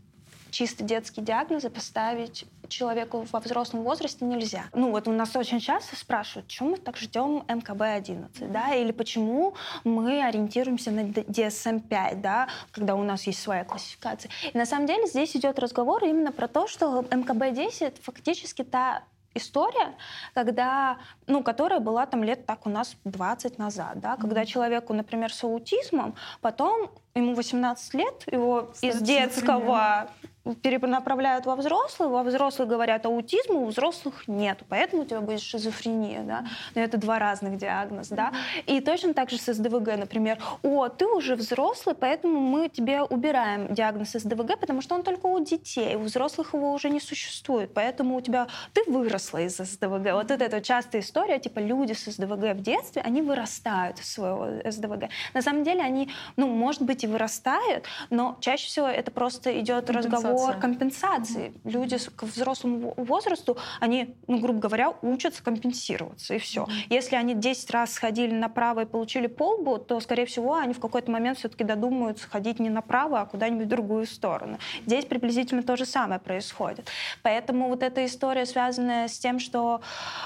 чисто 0.55 0.85
детские 0.85 1.25
диагнозы 1.25 1.69
поставить 1.69 2.45
человеку 2.69 3.25
во 3.29 3.41
взрослом 3.41 3.83
возрасте 3.83 4.23
нельзя. 4.23 4.63
Ну 4.73 4.91
вот 4.91 5.05
у 5.09 5.11
нас 5.11 5.35
очень 5.35 5.59
часто 5.59 5.97
спрашивают, 5.97 6.47
почему 6.47 6.69
мы 6.69 6.77
так 6.77 6.95
ждем 6.95 7.43
МКБ-11, 7.49 8.51
да, 8.51 8.73
или 8.73 8.93
почему 8.93 9.55
мы 9.83 10.23
ориентируемся 10.23 10.91
на 10.91 11.01
DSM-5, 11.01 12.21
да, 12.21 12.47
когда 12.71 12.95
у 12.95 13.03
нас 13.03 13.27
есть 13.27 13.41
своя 13.41 13.65
классификация. 13.65 14.31
И 14.53 14.57
на 14.57 14.65
самом 14.65 14.87
деле 14.87 15.07
здесь 15.07 15.35
идет 15.35 15.59
разговор 15.59 16.05
именно 16.05 16.31
про 16.31 16.47
то, 16.47 16.67
что 16.67 17.01
МКБ-10 17.01 18.01
фактически 18.01 18.63
та 18.63 19.03
история, 19.33 19.95
когда, 20.33 20.99
ну, 21.27 21.43
которая 21.43 21.81
была 21.81 22.05
там 22.05 22.23
лет 22.23 22.45
так 22.45 22.65
у 22.65 22.69
нас 22.69 22.95
20 23.03 23.57
назад, 23.57 23.99
да, 23.99 24.15
когда 24.15 24.45
человеку, 24.45 24.93
например, 24.93 25.33
с 25.33 25.43
аутизмом, 25.43 26.15
потом 26.39 26.91
ему 27.13 27.35
18 27.35 27.93
лет, 27.93 28.23
его 28.31 28.69
Кстати, 28.71 28.93
из 28.93 29.01
детского 29.01 30.09
перенаправляют 30.53 31.45
во 31.45 31.55
взрослые, 31.55 32.09
во 32.09 32.23
взрослых 32.23 32.69
говорят 32.69 33.05
аутизм, 33.05 33.53
у 33.53 33.65
взрослых 33.65 34.27
нет, 34.27 34.59
поэтому 34.69 35.01
у 35.01 35.05
тебя 35.05 35.21
будет 35.21 35.41
шизофрения, 35.41 36.21
да, 36.21 36.45
но 36.75 36.81
это 36.81 36.97
два 36.97 37.17
разных 37.17 37.57
диагноза, 37.57 38.15
да, 38.15 38.31
и 38.67 38.79
точно 38.79 39.13
так 39.13 39.29
же 39.31 39.37
с 39.37 39.51
СДВГ, 39.51 39.97
например, 39.97 40.37
о, 40.61 40.87
ты 40.89 41.07
уже 41.07 41.35
взрослый, 41.35 41.95
поэтому 41.95 42.39
мы 42.39 42.69
тебе 42.69 43.01
убираем 43.01 43.73
диагноз 43.73 44.11
СДВГ, 44.11 44.59
потому 44.59 44.81
что 44.81 44.95
он 44.95 45.03
только 45.03 45.25
у 45.25 45.43
детей, 45.43 45.95
у 45.95 46.01
взрослых 46.01 46.53
его 46.53 46.71
уже 46.73 46.89
не 46.89 46.99
существует, 46.99 47.73
поэтому 47.73 48.15
у 48.15 48.21
тебя, 48.21 48.47
ты 48.73 48.83
выросла 48.87 49.39
из 49.39 49.57
СДВГ, 49.57 50.13
вот 50.13 50.29
это, 50.29 50.45
это 50.45 50.61
частая 50.61 51.01
история, 51.01 51.39
типа 51.39 51.59
люди 51.59 51.93
с 51.93 52.05
СДВГ 52.05 52.55
в 52.55 52.61
детстве, 52.61 53.01
они 53.01 53.23
вырастают 53.23 53.99
из 53.99 54.11
своего 54.11 54.47
СДВГ, 54.63 55.09
на 55.33 55.41
самом 55.41 55.63
деле 55.63 55.81
они, 55.81 56.11
ну, 56.37 56.47
может 56.47 56.83
быть 56.83 57.03
и 57.03 57.07
вырастают, 57.07 57.85
но 58.11 58.37
чаще 58.41 58.67
всего 58.67 58.87
это 58.87 59.09
просто 59.09 59.59
идет 59.59 59.89
разговор 59.89 60.34
о 60.35 60.53
компенсации. 60.53 61.49
Mm-hmm. 61.49 61.71
Люди 61.71 61.97
к 62.15 62.23
взрослому 62.23 62.93
возрасту, 62.97 63.57
они, 63.79 64.15
ну, 64.27 64.39
грубо 64.39 64.59
говоря, 64.59 64.93
учатся 65.01 65.43
компенсироваться, 65.43 66.33
и 66.35 66.37
все. 66.37 66.63
Mm-hmm. 66.63 66.87
Если 66.89 67.15
они 67.15 67.33
10 67.33 67.71
раз 67.71 67.93
сходили 67.93 68.33
направо 68.33 68.81
и 68.81 68.85
получили 68.85 69.27
полбу, 69.27 69.77
то, 69.77 69.99
скорее 69.99 70.25
всего, 70.25 70.55
они 70.55 70.73
в 70.73 70.79
какой-то 70.79 71.11
момент 71.11 71.37
все-таки 71.37 71.63
додумаются 71.63 72.27
ходить 72.27 72.59
не 72.59 72.69
направо, 72.69 73.21
а 73.21 73.25
куда-нибудь 73.25 73.65
в 73.65 73.69
другую 73.69 74.05
сторону. 74.05 74.57
Здесь 74.85 75.05
приблизительно 75.05 75.63
то 75.63 75.75
же 75.75 75.85
самое 75.85 76.19
происходит. 76.19 76.89
Поэтому 77.23 77.69
вот 77.69 77.83
эта 77.83 78.05
история, 78.05 78.45
связанная 78.45 79.07
с 79.07 79.17
тем, 79.17 79.39
что 79.39 79.81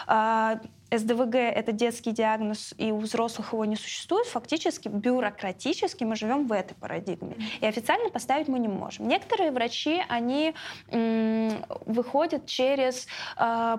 э, 0.08 0.58
СДВГ— 0.92 1.36
это 1.36 1.72
детский 1.72 2.12
диагноз, 2.12 2.74
и 2.78 2.92
у 2.92 2.98
взрослых 2.98 3.54
его 3.54 3.66
не 3.66 3.76
существует, 3.76 4.28
фактически 4.28 4.88
бюрократически 4.88 6.04
мы 6.04 6.16
живем 6.16 6.48
в 6.48 6.52
этой 6.52 6.76
парадигме. 6.76 7.36
И 7.62 7.66
официально 7.66 8.10
поставить 8.10 8.48
мы 8.48 8.60
не 8.60 8.68
можем. 8.68 9.08
Некоторые 9.08 9.52
врачи, 9.52 10.02
они 10.10 10.54
выходят 11.86 12.46
через 12.46 13.08
э, 13.38 13.78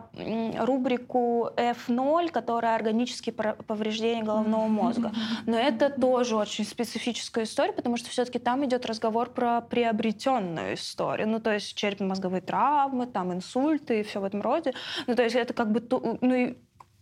рубрику 0.58 1.50
F0, 1.56 2.30
которая 2.30 2.74
органические 2.76 3.32
повреждения 3.32 4.22
головного 4.22 4.66
мозга. 4.66 5.12
Но 5.46 5.58
это 5.58 5.90
тоже 5.90 6.36
очень 6.36 6.64
специфическая 6.64 7.44
история, 7.44 7.72
потому 7.72 7.96
что 7.96 8.08
все-таки 8.10 8.38
там 8.38 8.64
идет 8.64 8.86
разговор 8.86 9.30
про 9.30 9.60
приобретенную 9.60 10.74
историю. 10.74 11.28
Ну, 11.28 11.40
то 11.40 11.52
есть 11.52 11.74
черепно-мозговые 11.74 12.40
травмы, 12.40 13.06
там 13.06 13.32
инсульты 13.32 14.00
и 14.00 14.02
все 14.02 14.20
в 14.20 14.24
этом 14.24 14.42
роде. 14.42 14.74
Ну, 15.06 15.14
то 15.14 15.22
есть 15.22 15.36
это 15.36 15.54
как 15.54 15.70
бы... 15.70 15.86
Ну, 16.20 16.56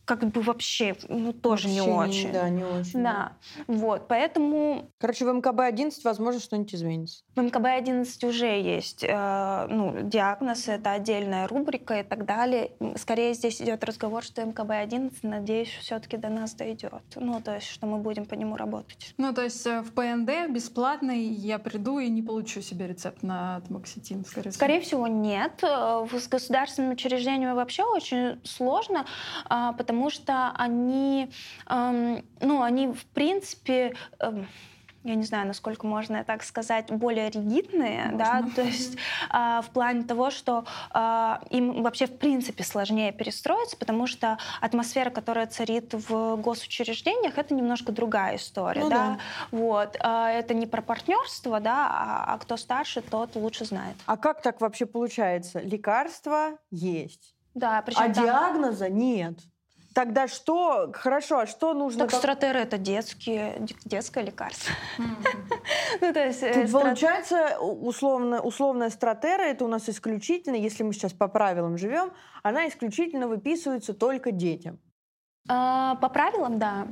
как 0.09 0.25
бы 0.31 0.41
вообще, 0.41 0.97
ну, 1.09 1.35
тоже 1.35 1.69
вообще 1.69 1.85
не 1.85 1.93
очень. 1.93 2.33
Да, 2.33 2.49
не 2.49 2.65
очень. 2.65 3.03
Да. 3.03 3.13
да. 3.13 3.33
Вот, 3.67 4.09
поэтому... 4.09 4.91
Короче, 4.99 5.27
в 5.27 5.29
МКБ-11, 5.29 5.93
возможно, 6.03 6.41
что-нибудь 6.41 6.75
изменится. 6.75 7.25
В 7.37 7.41
МКБ-11 7.41 8.27
уже 8.27 8.47
есть 8.47 9.05
э, 9.05 9.67
ну, 9.69 9.95
диагноз, 10.03 10.67
это 10.67 10.93
отдельная 10.93 11.47
рубрика 11.47 12.01
и 12.01 12.03
так 12.03 12.25
далее. 12.25 12.73
Скорее 12.97 13.35
здесь 13.35 13.61
идет 13.61 13.85
разговор, 13.85 14.23
что 14.23 14.41
МКБ-11, 14.43 15.19
надеюсь, 15.25 15.69
все-таки 15.83 16.17
до 16.17 16.31
нас 16.31 16.55
дойдет. 16.55 17.03
Ну, 17.15 17.43
то 17.43 17.57
есть, 17.57 17.67
что 17.67 17.87
мы 17.87 17.99
будем 17.99 18.25
по 18.25 18.33
нему 18.33 18.57
работать. 18.57 19.15
Ну, 19.19 19.35
то 19.35 19.43
есть 19.43 19.67
э, 19.67 19.83
в 19.83 19.93
ПНД 19.93 20.51
бесплатный 20.51 21.23
я 21.25 21.59
приду 21.59 21.99
и 21.99 22.09
не 22.09 22.23
получу 22.23 22.63
себе 22.63 22.87
рецепт 22.87 23.23
на 23.23 23.61
тамоксетин, 23.69 24.25
скорее 24.25 24.51
всего? 24.51 24.55
Скорее 24.55 24.81
всего, 24.81 25.07
нет. 25.07 25.63
Э, 25.63 26.07
с 26.11 26.29
государственными 26.29 26.95
учреждениями 26.95 27.53
вообще 27.53 27.85
очень 27.85 28.41
сложно, 28.45 29.05
а, 29.45 29.75
потому 29.75 29.97
потому 29.99 30.11
что 30.11 30.53
они, 30.55 31.28
эм, 31.68 32.24
ну, 32.40 32.62
они 32.62 32.88
в 32.88 33.05
принципе 33.07 33.96
эм, 34.20 34.46
я 35.05 35.14
не 35.14 35.24
знаю, 35.24 35.46
насколько 35.46 35.86
можно 35.86 36.22
так 36.22 36.42
сказать, 36.44 36.90
более 36.90 37.30
ригидные, 37.30 38.11
можно. 38.11 38.18
да, 38.18 38.42
то 38.55 38.62
есть 38.62 38.96
э, 39.32 39.61
в 39.62 39.70
плане 39.72 40.05
того, 40.05 40.30
что 40.30 40.66
э, 40.92 41.36
им 41.51 41.82
вообще 41.82 42.07
в 42.07 42.16
принципе 42.18 42.62
сложнее 42.62 43.12
перестроиться, 43.12 43.76
потому 43.76 44.07
что 44.07 44.38
атмосфера, 44.61 45.11
которая 45.11 45.46
царит 45.46 45.94
в 45.94 46.36
госучреждениях, 46.36 47.38
это 47.38 47.55
немножко 47.55 47.90
другая 47.90 48.36
история, 48.36 48.82
ну, 48.82 48.90
да? 48.90 48.96
да, 48.96 49.18
вот, 49.51 49.96
э, 49.99 50.26
это 50.38 50.55
не 50.55 50.66
про 50.66 50.82
партнерство, 50.82 51.59
да, 51.59 51.88
а, 51.90 52.34
а 52.34 52.38
кто 52.38 52.57
старше, 52.57 53.01
тот 53.01 53.34
лучше 53.34 53.64
знает. 53.64 53.96
А 54.07 54.16
как 54.16 54.42
так 54.42 54.61
вообще 54.61 54.86
получается? 54.86 55.61
Лекарства 55.61 56.59
есть, 56.70 57.34
да, 57.59 57.82
причем 57.82 58.03
а 58.03 58.14
там... 58.14 58.24
диагноза 58.24 58.88
нет. 58.88 59.38
Тогда 59.99 60.28
что? 60.28 60.92
Хорошо, 60.94 61.40
а 61.40 61.46
что 61.49 61.74
нужно? 61.74 62.07
Так 62.07 62.16
стратеры 62.16 62.61
это 62.61 62.78
детские, 62.78 63.66
детское 63.84 64.22
лекарство. 64.22 64.72
Ну, 66.01 66.12
то 66.12 66.24
есть... 66.24 66.42
Э, 66.42 66.68
получается, 66.68 67.59
условно, 67.59 68.40
условная 68.40 68.90
стратера, 68.90 69.42
это 69.42 69.64
у 69.64 69.68
нас 69.68 69.88
исключительно, 69.88 70.55
если 70.55 70.84
мы 70.84 70.92
сейчас 70.92 71.12
по 71.12 71.26
правилам 71.26 71.76
живем, 71.76 72.12
она 72.44 72.68
исключительно 72.68 73.26
выписывается 73.26 73.92
только 73.92 74.30
детям. 74.30 74.78
А, 75.49 75.96
по 75.96 76.09
правилам, 76.09 76.59
да. 76.59 76.86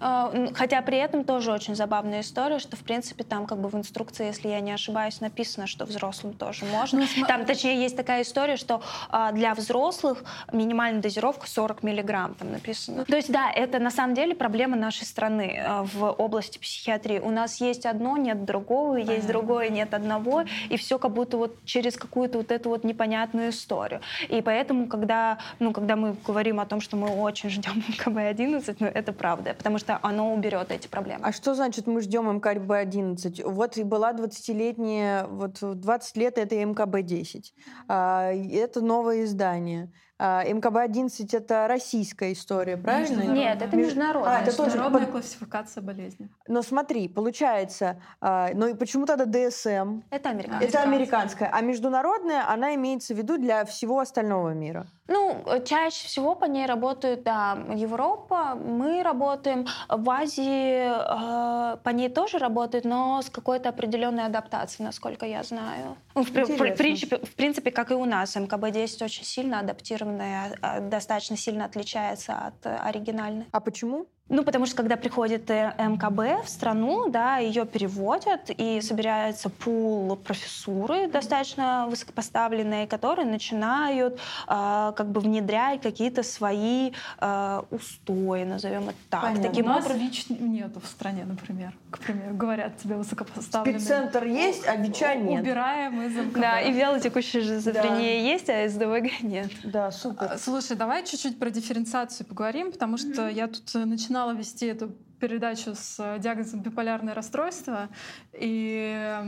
А, 0.00 0.32
хотя 0.54 0.82
при 0.82 0.98
этом 0.98 1.24
тоже 1.24 1.52
очень 1.52 1.74
забавная 1.74 2.20
история, 2.20 2.58
что, 2.58 2.76
в 2.76 2.80
принципе, 2.80 3.24
там 3.24 3.46
как 3.46 3.58
бы 3.58 3.68
в 3.68 3.74
инструкции, 3.74 4.26
если 4.26 4.48
я 4.48 4.60
не 4.60 4.72
ошибаюсь, 4.72 5.20
написано, 5.20 5.66
что 5.66 5.84
взрослым 5.84 6.34
тоже 6.34 6.64
можно. 6.64 7.04
Ну, 7.16 7.26
там, 7.26 7.44
точнее, 7.44 7.80
есть 7.80 7.96
такая 7.96 8.22
история, 8.22 8.56
что 8.56 8.80
а, 9.10 9.32
для 9.32 9.54
взрослых 9.54 10.24
минимальная 10.52 11.02
дозировка 11.02 11.48
40 11.48 11.82
миллиграмм, 11.82 12.34
там 12.34 12.52
написано. 12.52 13.04
То 13.04 13.16
есть, 13.16 13.30
да, 13.30 13.50
это 13.50 13.78
на 13.78 13.90
самом 13.90 14.14
деле 14.14 14.34
проблема 14.34 14.76
нашей 14.76 15.04
страны 15.04 15.60
а, 15.64 15.82
в 15.84 16.10
области 16.10 16.58
психиатрии. 16.58 17.18
У 17.18 17.30
нас 17.30 17.60
есть 17.60 17.86
одно, 17.86 18.16
нет 18.16 18.44
другого, 18.44 18.94
Понятно. 18.94 19.12
есть 19.12 19.26
другое, 19.26 19.68
нет 19.68 19.94
одного, 19.94 20.44
и 20.68 20.76
все 20.76 20.98
как 20.98 21.12
будто 21.12 21.36
вот 21.36 21.64
через 21.64 21.96
какую-то 21.96 22.38
вот 22.38 22.50
эту 22.52 22.68
вот 22.68 22.84
непонятную 22.84 23.50
историю. 23.50 24.00
И 24.28 24.40
поэтому, 24.42 24.86
когда, 24.86 25.38
ну, 25.58 25.72
когда 25.72 25.96
мы 25.96 26.16
говорим 26.26 26.60
о 26.60 26.66
том, 26.66 26.80
что 26.80 26.96
мы 26.96 27.08
очень 27.08 27.50
ждем 27.50 27.82
МКБ-11, 27.88 28.76
ну, 28.80 28.86
это 28.86 29.12
правда, 29.12 29.54
потому 29.54 29.78
что 29.78 29.87
что 29.88 29.98
оно 30.02 30.34
уберет 30.34 30.70
эти 30.70 30.86
проблемы. 30.86 31.24
А 31.24 31.32
что 31.32 31.54
значит 31.54 31.86
мы 31.86 32.02
ждем 32.02 32.28
МКБ-11? 32.28 33.50
Вот 33.50 33.78
и 33.78 33.84
была 33.84 34.12
20-летняя, 34.12 35.26
вот 35.26 35.58
20 35.62 36.16
лет 36.18 36.36
это 36.36 36.56
МКБ-10. 36.56 37.42
А, 37.88 38.30
это 38.30 38.82
новое 38.82 39.24
издание. 39.24 39.90
А, 40.18 40.44
МКБ-11 40.44 41.28
это 41.32 41.68
российская 41.68 42.32
история, 42.32 42.76
правильно? 42.76 43.22
Нет, 43.22 43.62
это 43.62 43.76
международная. 43.76 44.38
А, 44.38 44.42
это 44.42 44.56
тоже 44.56 44.70
международная 44.70 45.06
классификация 45.06 45.82
болезни. 45.82 46.28
Но 46.46 46.62
смотри, 46.62 47.08
получается, 47.08 48.00
ну 48.20 48.66
и 48.66 48.74
почему 48.74 49.06
тогда 49.06 49.24
ДСМ? 49.24 50.00
Это 50.10 50.30
американская. 50.30 50.68
Это 50.68 50.82
американская. 50.82 51.50
А 51.52 51.60
международная, 51.60 52.48
она 52.50 52.74
имеется 52.74 53.14
в 53.14 53.18
виду 53.18 53.38
для 53.38 53.64
всего 53.64 54.00
остального 54.00 54.50
мира? 54.50 54.86
Ну, 55.08 55.42
чаще 55.64 56.06
всего 56.06 56.34
по 56.34 56.44
ней 56.44 56.66
работают, 56.66 57.22
да, 57.22 57.58
Европа. 57.74 58.54
Мы 58.54 59.02
работаем 59.02 59.66
в 59.88 60.10
Азии, 60.10 60.84
э, 60.84 61.76
по 61.78 61.88
ней 61.90 62.10
тоже 62.10 62.36
работают, 62.36 62.84
но 62.84 63.22
с 63.22 63.30
какой-то 63.30 63.70
определенной 63.70 64.26
адаптацией, 64.26 64.84
насколько 64.84 65.24
я 65.24 65.42
знаю. 65.42 65.96
Ну, 66.14 66.22
в, 66.22 66.28
в, 66.28 66.76
принципе, 66.76 67.16
в 67.16 67.34
принципе, 67.36 67.70
как 67.70 67.90
и 67.90 67.94
у 67.94 68.04
нас, 68.04 68.36
МКБ-10 68.36 69.02
очень 69.04 69.24
сильно 69.24 69.60
адаптированная, 70.08 70.56
а, 70.60 70.80
достаточно 70.80 71.36
сильно 71.36 71.64
отличается 71.64 72.34
от 72.34 72.66
оригинальной. 72.66 73.46
А 73.52 73.60
почему? 73.60 74.06
Ну, 74.28 74.42
потому 74.44 74.66
что 74.66 74.76
когда 74.76 74.96
приходит 74.96 75.50
э, 75.50 75.72
МКБ 75.78 76.44
в 76.44 76.48
страну, 76.48 77.08
да, 77.08 77.38
ее 77.38 77.64
переводят, 77.64 78.50
и 78.50 78.80
собирается 78.82 79.48
пул 79.48 80.16
профессуры 80.16 81.08
достаточно 81.08 81.86
высокопоставленные, 81.88 82.86
которые 82.86 83.26
начинают 83.26 84.14
э, 84.14 84.92
как 84.96 85.06
бы 85.08 85.20
внедрять 85.20 85.80
какие-то 85.80 86.22
свои 86.22 86.92
э, 87.20 87.62
устои, 87.70 88.44
назовем 88.44 88.90
это 88.90 88.98
так. 89.08 89.22
Понятно. 89.22 89.48
Таким 89.48 89.64
У 89.64 89.68
нас 89.68 89.84
образом... 89.86 90.06
ВИЧ 90.06 90.26
нету 90.28 90.80
в 90.80 90.86
стране, 90.86 91.24
например. 91.24 91.72
К 91.90 91.98
примеру, 91.98 92.34
говорят 92.34 92.76
тебе 92.76 92.96
высокопоставленные. 92.96 93.80
Спеццентр 93.80 94.24
есть, 94.24 94.66
а 94.66 94.76
ВИЧа 94.76 95.14
нет. 95.14 95.42
Убираем 95.42 96.02
из 96.02 96.14
МКБ. 96.14 96.40
Да, 96.40 96.60
и 96.60 96.72
вялотекущая 96.72 97.42
шизофрения 97.42 98.20
да. 98.20 98.30
есть, 98.30 98.50
а 98.50 98.68
СДВГ 98.68 99.22
нет. 99.22 99.50
Да, 99.64 99.90
супер. 99.90 100.32
А, 100.32 100.38
слушай, 100.38 100.76
давай 100.76 101.06
чуть-чуть 101.06 101.38
про 101.38 101.48
дифференциацию 101.48 102.26
поговорим, 102.26 102.72
потому 102.72 102.98
что 102.98 103.28
mm-hmm. 103.28 103.32
я 103.32 103.48
тут 103.48 103.74
начинала 103.74 104.17
начинала 104.18 104.32
вести 104.32 104.66
эту 104.66 104.88
передачу 105.20 105.74
с 105.74 105.96
э, 105.98 106.18
диагнозом 106.18 106.60
биполярное 106.60 107.14
расстройство, 107.14 107.88
и 108.32 109.24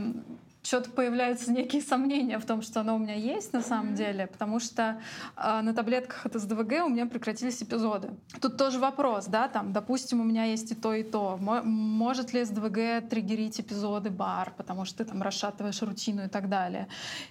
что-то 0.63 0.91
появляются 0.91 1.51
некие 1.51 1.81
сомнения 1.81 2.37
в 2.37 2.45
том, 2.45 2.61
что 2.61 2.81
оно 2.81 2.95
у 2.95 2.99
меня 2.99 3.15
есть 3.15 3.53
на 3.53 3.61
самом 3.61 3.95
деле, 3.95 4.27
потому 4.27 4.59
что 4.59 5.01
э, 5.37 5.61
на 5.61 5.73
таблетках 5.73 6.25
от 6.25 6.33
СДВГ 6.33 6.85
у 6.85 6.89
меня 6.89 7.05
прекратились 7.05 7.63
эпизоды. 7.63 8.09
Тут 8.41 8.57
тоже 8.57 8.79
вопрос, 8.79 9.27
да, 9.27 9.47
там, 9.47 9.73
допустим, 9.73 10.21
у 10.21 10.23
меня 10.23 10.45
есть 10.45 10.71
и 10.71 10.75
то, 10.75 10.93
и 10.93 11.03
то. 11.03 11.37
Может 11.37 12.33
ли 12.33 12.43
СДВГ 12.43 13.09
триггерить 13.09 13.59
эпизоды 13.59 14.09
бар, 14.09 14.53
потому 14.57 14.85
что 14.85 14.97
ты 14.97 15.05
там 15.05 15.21
расшатываешь 15.21 15.81
рутину 15.81 16.25
и 16.25 16.29
так 16.29 16.49
далее. 16.49 16.87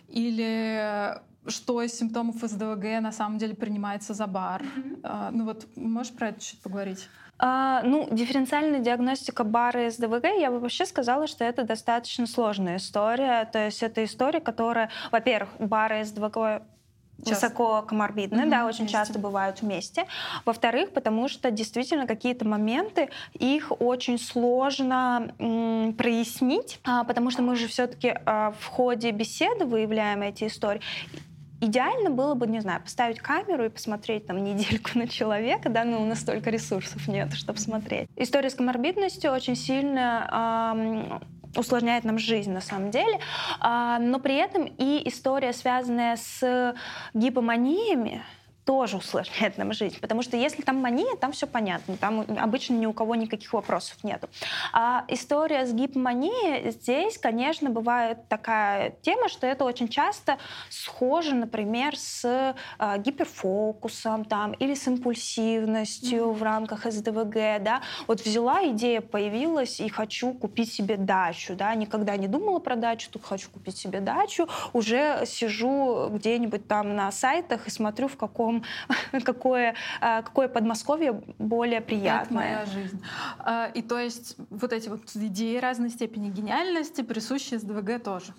Или 0.09 1.21
что 1.47 1.83
из 1.83 1.95
симптомов 1.95 2.37
СДВГ 2.37 3.01
на 3.01 3.13
самом 3.13 3.39
деле 3.39 3.55
принимается 3.55 4.15
за 4.15 4.27
бар. 4.27 4.63
Mm-hmm. 4.63 5.01
А, 5.03 5.31
ну 5.31 5.45
вот 5.45 5.67
можешь 5.77 6.13
про 6.13 6.29
это 6.29 6.41
чуть 6.41 6.61
поговорить? 6.61 7.09
А, 7.43 7.83
ну, 7.83 8.07
дифференциальная 8.11 8.81
диагностика 8.81 9.45
бара 9.45 9.87
и 9.87 9.91
СДВГ, 9.91 10.25
я 10.39 10.51
бы 10.51 10.61
вообще 10.61 10.85
сказала, 10.85 11.27
что 11.27 11.43
это 11.43 11.65
достаточно 11.65 12.27
сложная 12.27 12.77
история. 12.77 13.49
То 13.51 13.65
есть 13.65 13.83
это 13.83 14.05
история, 14.05 14.41
которая, 14.41 14.91
во-первых, 15.11 15.49
бары 15.59 16.01
и 16.01 16.05
СДВГ 16.05 16.63
высоко 17.25 17.83
коморбидны, 17.83 18.43
mm-hmm, 18.43 18.51
да, 18.51 18.67
очень 18.67 18.81
вместе. 18.81 18.93
часто 18.93 19.19
бывают 19.19 19.63
вместе. 19.63 20.07
Во-вторых, 20.45 20.93
потому 20.93 21.29
что 21.29 21.51
действительно 21.51 22.07
какие-то 22.07 22.47
моменты 22.47 23.09
их 23.39 23.73
очень 23.79 24.19
сложно 24.19 25.33
м, 25.39 25.95
прояснить, 25.95 26.81
а, 26.85 27.05
потому 27.05 27.31
что 27.31 27.43
мы 27.43 27.57
же 27.57 27.69
все-таки 27.69 28.15
а, 28.27 28.53
в 28.59 28.67
ходе 28.67 29.11
беседы 29.11 29.65
выявляем 29.65 30.23
эти 30.23 30.47
истории. 30.47 30.81
Идеально 31.61 32.11
было 32.11 32.35
бы, 32.35 32.47
не 32.47 32.61
знаю, 32.61 32.81
поставить 32.81 33.19
камеру 33.19 33.67
и 33.67 33.69
посмотреть 33.69 34.27
там 34.27 34.43
недельку 34.43 34.91
на 34.95 35.07
человека, 35.07 35.69
да, 35.69 35.85
но 35.85 36.03
у 36.03 36.07
нас 36.07 36.21
столько 36.21 36.51
ресурсов 36.51 37.07
нет, 37.07 37.35
чтобы 37.35 37.59
смотреть. 37.59 38.09
История 38.17 38.51
с 38.51 38.55
коморбидностью 38.55 39.31
очень 39.33 39.57
сильно 39.57 40.73
эм, 40.75 41.21
усложняет 41.57 42.05
нам 42.05 42.19
жизнь 42.19 42.53
на 42.53 42.61
самом 42.61 42.91
деле, 42.91 43.19
э, 43.61 43.97
но 44.01 44.19
при 44.21 44.37
этом 44.37 44.65
и 44.65 45.07
история, 45.09 45.53
связанная 45.53 46.17
с 46.17 46.75
гипоманиями, 47.13 48.23
тоже 48.65 48.99
усложняет 48.99 49.59
нам 49.59 49.73
жизнь. 49.73 49.99
Потому 50.01 50.23
что 50.23 50.37
если 50.37 50.63
там 50.63 50.77
мания, 50.77 51.17
там 51.17 51.33
все 51.33 51.47
понятно. 51.47 51.97
Там 51.97 52.25
обычно 52.39 52.75
ни 52.75 52.87
у 52.87 52.93
кого 52.93 53.15
никаких 53.15 53.53
вопросов 53.53 54.03
нету. 54.05 54.29
А 54.73 55.05
история 55.09 55.67
с 55.67 55.73
гипоманией 55.73 56.71
здесь, 56.71 57.19
конечно, 57.19 57.71
бывает 57.71 58.29
такая 58.29 58.91
тема, 59.03 59.29
что 59.29 59.47
это 59.47 59.65
очень 59.65 59.89
часто 59.89 60.39
схоже, 60.69 61.35
например, 61.35 61.97
с 61.97 62.55
э, 62.79 62.99
гиперфокусом 62.99 64.25
там, 64.25 64.53
или 64.53 64.75
с 64.75 64.87
импульсивностью 64.87 66.25
mm-hmm. 66.25 66.35
в 66.35 66.43
рамках 66.43 66.85
СДВГ. 66.91 67.63
Да? 67.63 67.81
Вот 68.07 68.21
взяла 68.21 68.67
идея, 68.69 69.01
появилась, 69.01 69.81
и 69.81 69.89
хочу 69.89 70.33
купить 70.33 70.73
себе 70.73 70.97
дачу. 70.97 71.57
Да? 71.57 71.75
Никогда 71.75 72.17
не 72.17 72.29
думала 72.29 72.59
про 72.59 72.77
дачу, 72.77 73.09
тут 73.11 73.25
хочу 73.25 73.51
купить 73.51 73.77
себе 73.77 74.01
дачу. 74.01 74.49
Уже 74.73 75.25
сижу 75.27 76.09
где-нибудь 76.11 76.69
там 76.69 76.95
на 76.95 77.11
сайтах 77.11 77.67
и 77.67 77.71
смотрю, 77.71 78.09
в 78.09 78.17
каком 78.17 78.50
какое, 79.25 79.75
а, 80.01 80.23
какое 80.23 80.49
Подмосковье 80.49 81.23
более 81.39 81.81
приятное. 81.81 82.23
Это 82.23 82.35
моя 82.35 82.67
жизнь. 82.67 83.03
А, 83.39 83.71
и 83.73 83.83
то 83.83 83.99
есть 83.99 84.37
вот 84.51 84.73
эти 84.73 84.89
вот 84.89 85.03
идеи 85.15 85.59
разной 85.59 85.91
степени 85.91 86.31
гениальности 86.31 87.03
присущи 87.03 87.55
СДВГ 87.55 88.03
тоже. 88.03 88.35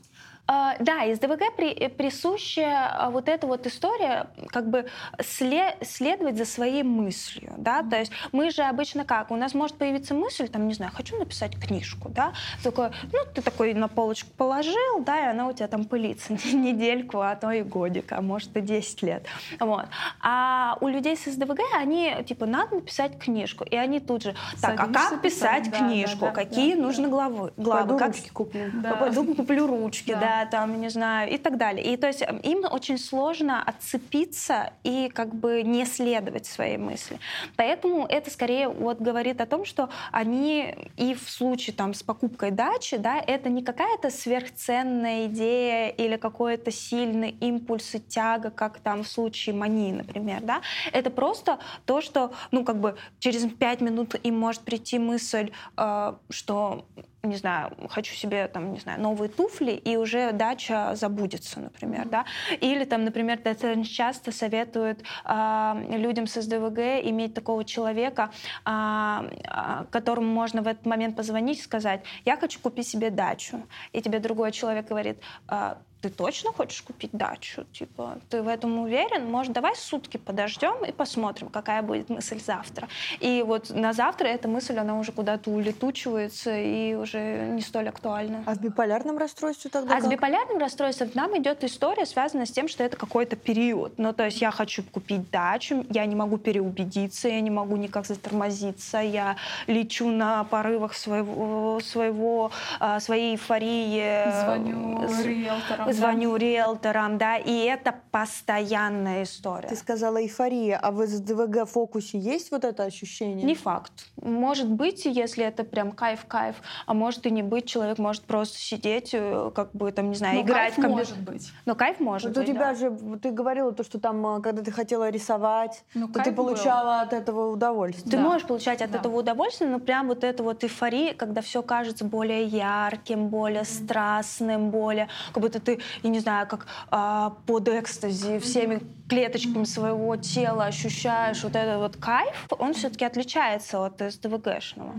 А, 0.48 0.76
да, 0.80 1.06
из 1.06 1.20
ДВГ 1.20 1.56
при, 1.56 1.72
э, 1.72 1.88
присущая 1.88 2.90
а, 2.94 3.10
вот 3.10 3.30
эта 3.30 3.48
вот 3.48 3.66
история, 3.68 4.28
как 4.48 4.70
бы 4.70 4.86
след, 5.22 5.78
следовать 5.82 6.38
за 6.38 6.46
своей 6.46 6.84
мыслью, 6.84 7.54
да, 7.58 7.84
то 7.84 7.98
есть 7.98 8.12
мы 8.32 8.50
же 8.50 8.64
обычно 8.64 9.06
как, 9.06 9.32
у 9.32 9.36
нас 9.36 9.54
может 9.54 9.78
появиться 9.78 10.14
мысль, 10.14 10.50
там, 10.50 10.68
не 10.68 10.74
знаю, 10.74 10.92
хочу 10.94 11.18
написать 11.18 11.58
книжку, 11.58 12.10
да, 12.10 12.34
такой, 12.64 12.90
ну, 13.14 13.20
ты 13.34 13.42
такой 13.42 13.74
на 13.74 13.88
полочку 13.88 14.30
положил, 14.36 15.04
да, 15.06 15.20
и 15.20 15.30
она 15.30 15.48
у 15.48 15.54
тебя 15.54 15.68
там 15.68 15.86
пылится 15.86 16.34
недельку, 16.52 17.20
а 17.20 17.36
то 17.36 17.52
и 17.52 17.62
годик, 17.62 18.12
а 18.12 18.22
может 18.22 18.56
и 18.58 18.62
10 18.62 19.04
лет, 19.04 19.26
вот. 19.60 19.86
А 20.22 20.78
у 20.82 20.88
людей 20.88 21.16
с 21.16 21.32
СДВГ, 21.32 21.62
они, 21.78 22.14
типа, 22.28 22.46
надо 22.46 22.76
написать 22.76 23.18
книжку, 23.20 23.64
и 23.64 23.76
они 23.76 24.00
тут 24.00 24.24
же, 24.24 24.36
так, 24.60 24.78
а 24.80 24.88
как 24.88 25.22
писать 25.22 25.70
да, 25.72 25.78
книжку, 25.78 26.22
да, 26.22 26.28
да, 26.28 26.34
какие 26.34 26.76
да, 26.76 26.82
нужны 26.82 27.04
да. 27.04 27.10
главы, 27.10 27.54
главы, 27.56 27.82
Пойду 27.84 27.98
как... 27.98 28.08
ручки 28.08 28.30
куплю. 28.30 28.72
Да. 28.74 28.96
Пойду 28.96 29.36
куплю 29.36 29.68
ручки, 29.68 30.12
да 30.12 30.31
там, 30.52 30.80
не 30.80 30.90
знаю, 30.90 31.32
и 31.32 31.38
так 31.38 31.58
далее. 31.58 31.94
И 31.94 31.98
то 31.98 32.08
есть 32.08 32.22
эм, 32.22 32.38
им 32.38 32.64
очень 32.70 32.98
сложно 32.98 33.62
отцепиться 33.64 34.74
и 34.84 35.10
как 35.10 35.34
бы 35.34 35.64
не 35.64 35.86
следовать 35.86 36.46
своей 36.46 36.78
мысли. 36.78 37.20
Поэтому 37.56 38.06
это 38.08 38.30
скорее 38.30 38.70
вот 38.70 39.00
говорит 39.00 39.42
о 39.42 39.46
том, 39.46 39.66
что 39.66 39.90
они 40.12 40.76
и 40.98 41.14
в 41.14 41.30
случае 41.30 41.76
там 41.76 41.94
с 41.94 42.04
покупкой 42.04 42.52
дачи, 42.52 42.98
да, 42.98 43.18
это 43.20 43.50
не 43.50 43.64
какая-то 43.64 44.10
сверхценная 44.10 45.26
идея 45.28 45.90
или 45.90 46.18
какой-то 46.18 46.72
сильный 46.72 47.30
импульс 47.30 47.96
и 47.96 48.00
тяга, 48.00 48.50
как 48.50 48.80
там 48.80 49.04
в 49.04 49.08
случае 49.08 49.56
мании, 49.56 49.92
например, 49.92 50.42
да, 50.42 50.62
это 50.92 51.10
просто 51.10 51.60
то, 51.86 52.02
что, 52.02 52.32
ну, 52.52 52.64
как 52.64 52.80
бы 52.80 52.98
через 53.20 53.46
пять 53.52 53.82
минут 53.82 54.16
им 54.24 54.40
может 54.40 54.62
прийти 54.62 55.00
мысль, 55.00 55.52
э, 55.78 56.14
что 56.30 56.86
не 57.24 57.36
знаю, 57.36 57.72
хочу 57.90 58.16
себе 58.16 58.48
там, 58.48 58.74
не 58.74 58.80
знаю, 58.80 59.00
новые 59.02 59.30
туфли, 59.30 59.72
и 59.72 59.96
уже 59.96 60.32
дача 60.32 60.96
забудется, 60.96 61.60
например, 61.60 62.06
mm-hmm. 62.06 62.10
да. 62.10 62.26
Или 62.60 62.84
там, 62.84 63.06
например, 63.06 63.40
достаточно 63.42 63.86
часто 63.86 64.32
советуют 64.32 65.04
э, 65.26 65.98
людям 65.98 66.26
с 66.26 66.42
СДВГ 66.42 66.80
иметь 67.04 67.34
такого 67.34 67.64
человека, 67.64 68.32
э, 68.66 69.86
которому 69.92 70.28
можно 70.28 70.62
в 70.62 70.68
этот 70.68 70.86
момент 70.86 71.16
позвонить 71.16 71.60
и 71.60 71.62
сказать, 71.62 72.02
я 72.26 72.38
хочу 72.38 72.60
купить 72.60 72.88
себе 72.88 73.12
дачу. 73.12 73.62
И 73.92 74.02
тебе 74.02 74.20
другой 74.20 74.52
человек 74.52 74.88
говорит, 74.88 75.20
э, 75.50 75.76
ты 76.02 76.10
точно 76.10 76.52
хочешь 76.52 76.82
купить 76.82 77.12
дачу? 77.14 77.66
Типа, 77.72 78.18
ты 78.30 78.42
в 78.42 78.48
этом 78.48 78.80
уверен? 78.80 79.30
Может, 79.30 79.54
давай 79.54 79.76
сутки 79.76 80.18
подождем 80.18 80.84
и 80.84 80.92
посмотрим, 80.92 81.50
какая 81.50 81.82
будет 81.82 82.10
мысль 82.10 82.40
завтра. 82.40 82.88
И 83.20 83.44
вот 83.46 83.70
на 83.70 83.94
завтра 83.94 84.28
эта 84.28 84.48
мысль, 84.48 84.78
она 84.78 84.98
уже 84.98 85.12
куда-то 85.12 85.52
улетучивается 85.52 86.58
и 86.58 86.96
уже 86.96 87.48
не 87.52 87.62
столь 87.62 87.90
актуальна. 87.90 88.44
А 88.46 88.56
в 88.56 88.62
биполярном 88.62 89.18
расстройстве 89.18 89.70
тогда 89.70 89.94
А 89.94 89.98
как? 89.98 90.06
с 90.06 90.08
биполярным 90.08 90.58
расстройством 90.58 91.12
нам 91.14 91.38
идет 91.38 91.64
история, 91.64 92.06
связанная 92.06 92.46
с 92.46 92.52
тем, 92.52 92.68
что 92.68 92.84
это 92.84 92.98
какой-то 92.98 93.36
период. 93.36 93.94
Ну, 93.98 94.14
то 94.14 94.26
есть 94.26 94.42
я 94.42 94.52
хочу 94.52 94.84
купить 94.84 95.30
дачу, 95.30 95.86
я 95.90 96.06
не 96.06 96.16
могу 96.16 96.38
переубедиться, 96.38 97.28
я 97.28 97.42
не 97.42 97.52
могу 97.52 97.76
никак 97.76 98.08
затормозиться, 98.08 98.98
я 99.00 99.36
лечу 99.68 100.10
на 100.10 100.44
порывах 100.46 100.96
своего, 100.96 101.80
своего 101.82 102.52
а, 102.80 103.00
своей 103.00 103.36
эйфории. 103.36 104.44
Звоню 104.44 105.08
риэлторам 105.24 105.91
звоню 105.94 106.36
риэлторам, 106.36 107.18
да, 107.18 107.38
и 107.38 107.52
это 107.66 107.96
постоянная 108.12 109.24
история. 109.24 109.68
Ты 109.68 109.76
сказала 109.76 110.22
эйфория, 110.22 110.78
а 110.78 110.92
в 110.92 111.06
СДВГ 111.06 111.68
фокусе 111.68 112.18
есть 112.18 112.52
вот 112.52 112.64
это 112.66 112.84
ощущение? 112.84 113.44
Не 113.46 113.56
факт. 113.56 113.92
Может 114.22 114.70
быть, 114.70 115.06
если 115.06 115.46
это 115.46 115.64
прям 115.64 115.92
кайф-кайф, 115.92 116.56
а 116.86 116.94
может 116.94 117.26
и 117.26 117.32
не 117.32 117.44
быть, 117.44 117.66
человек 117.66 117.98
может 117.98 118.24
просто 118.24 118.58
сидеть, 118.58 119.12
э, 119.14 119.52
как 119.54 119.72
бы 119.74 119.92
там, 119.92 120.10
не 120.10 120.16
знаю, 120.16 120.36
Но 120.36 120.42
играть 120.42 120.74
кайф 120.76 120.78
в 120.78 120.82
компьютер. 120.82 121.16
может 121.16 121.20
быть. 121.22 121.52
Но 121.66 121.76
кайф 121.76 122.00
может 122.00 122.30
вот 122.30 122.38
быть, 122.38 122.50
у 122.50 122.52
тебя 122.54 122.74
да. 122.74 122.76
же, 122.76 122.98
ты 123.22 123.32
говорила 123.32 123.72
то, 123.72 123.84
что 123.84 124.00
там, 124.00 124.38
э, 124.38 124.42
когда 124.42 124.62
ты 124.62 124.72
хотела 124.72 125.10
рисовать, 125.10 125.84
ну, 125.94 126.08
то 126.08 126.24
ты 126.24 126.32
получала 126.32 127.00
был. 127.00 127.08
от 127.08 127.14
этого 127.14 127.52
удовольствие. 127.52 128.12
Ты 128.12 128.18
да. 128.18 128.24
можешь 128.24 128.48
получать 128.48 128.82
от 128.82 128.92
да. 128.92 129.00
этого 129.00 129.18
удовольствие, 129.18 129.70
но 129.70 129.80
прям 129.80 130.08
вот 130.08 130.24
эта 130.24 130.44
вот 130.44 130.64
эйфория, 130.64 131.14
когда 131.14 131.42
все 131.42 131.62
кажется 131.62 132.06
более 132.06 132.46
ярким, 132.46 133.28
более 133.28 133.62
mm-hmm. 133.62 133.86
страстным, 133.86 134.72
более, 134.72 135.08
как 135.34 135.44
будто 135.44 135.60
ты 135.60 135.80
я 136.04 136.10
не 136.10 136.20
знаю, 136.20 136.48
как 136.48 136.68
а, 136.90 137.32
под 137.46 137.68
экстази, 137.70 138.40
всеми 138.40 138.82
клеточками 139.10 139.66
своего 139.66 140.16
тела 140.16 140.66
ощущаешь 140.66 141.44
вот 141.44 141.56
этот 141.56 141.80
вот 141.80 141.98
кайф, 141.98 142.48
он 142.58 142.74
все-таки 142.74 143.06
отличается 143.06 143.86
от 143.86 144.00
СДВГшного. 144.00 144.96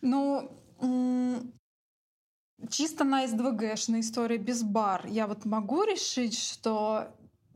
Ну, 0.00 0.50
чисто 2.70 3.04
на 3.04 3.26
СДВГшной 3.26 4.00
истории 4.00 4.38
без 4.38 4.62
бар 4.62 5.06
я 5.06 5.26
вот 5.26 5.44
могу 5.44 5.84
решить, 5.84 6.38
что 6.38 7.08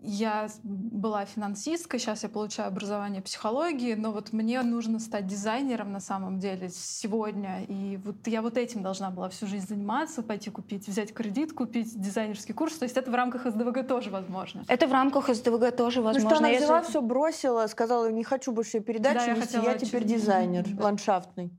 я 0.07 0.49
была 0.63 1.25
финансисткой, 1.25 1.99
сейчас 1.99 2.23
я 2.23 2.29
получаю 2.29 2.69
образование 2.69 3.21
психологии, 3.21 3.95
но 3.95 4.13
вот 4.13 4.33
мне 4.33 4.63
нужно 4.63 5.01
стать 5.01 5.27
дизайнером 5.27 5.93
на 5.93 6.01
самом 6.01 6.39
деле 6.39 6.71
сегодня. 6.73 7.65
И 7.65 7.97
вот 7.99 8.27
я 8.27 8.41
вот 8.41 8.57
этим 8.57 8.83
должна 8.83 9.11
была 9.11 9.29
всю 9.29 9.47
жизнь 9.47 9.67
заниматься, 9.67 10.23
пойти 10.23 10.51
купить, 10.51 10.87
взять 10.87 11.13
кредит, 11.13 11.53
купить 11.53 12.01
дизайнерский 12.01 12.55
курс. 12.55 12.75
То 12.79 12.85
есть 12.85 12.97
это 12.97 13.11
в 13.11 13.15
рамках 13.15 13.47
СДВГ 13.51 13.87
тоже 13.87 14.11
возможно. 14.11 14.65
Это 14.69 14.87
в 14.87 14.93
рамках 14.93 15.29
СДВГ 15.29 15.77
тоже 15.77 16.01
возможно. 16.01 16.31
Ну 16.31 16.35
что, 16.35 16.39
она 16.39 16.49
если... 16.49 16.65
взяла, 16.65 16.83
все 16.83 17.03
бросила, 17.03 17.67
сказала, 17.67 18.11
не 18.11 18.25
хочу 18.25 18.53
больше 18.53 18.81
передачи 18.81 19.35
да, 19.35 19.61
я, 19.63 19.73
я 19.73 19.79
теперь 19.79 20.05
дизайнер 20.05 20.65
да. 20.69 20.85
ландшафтный. 20.85 21.51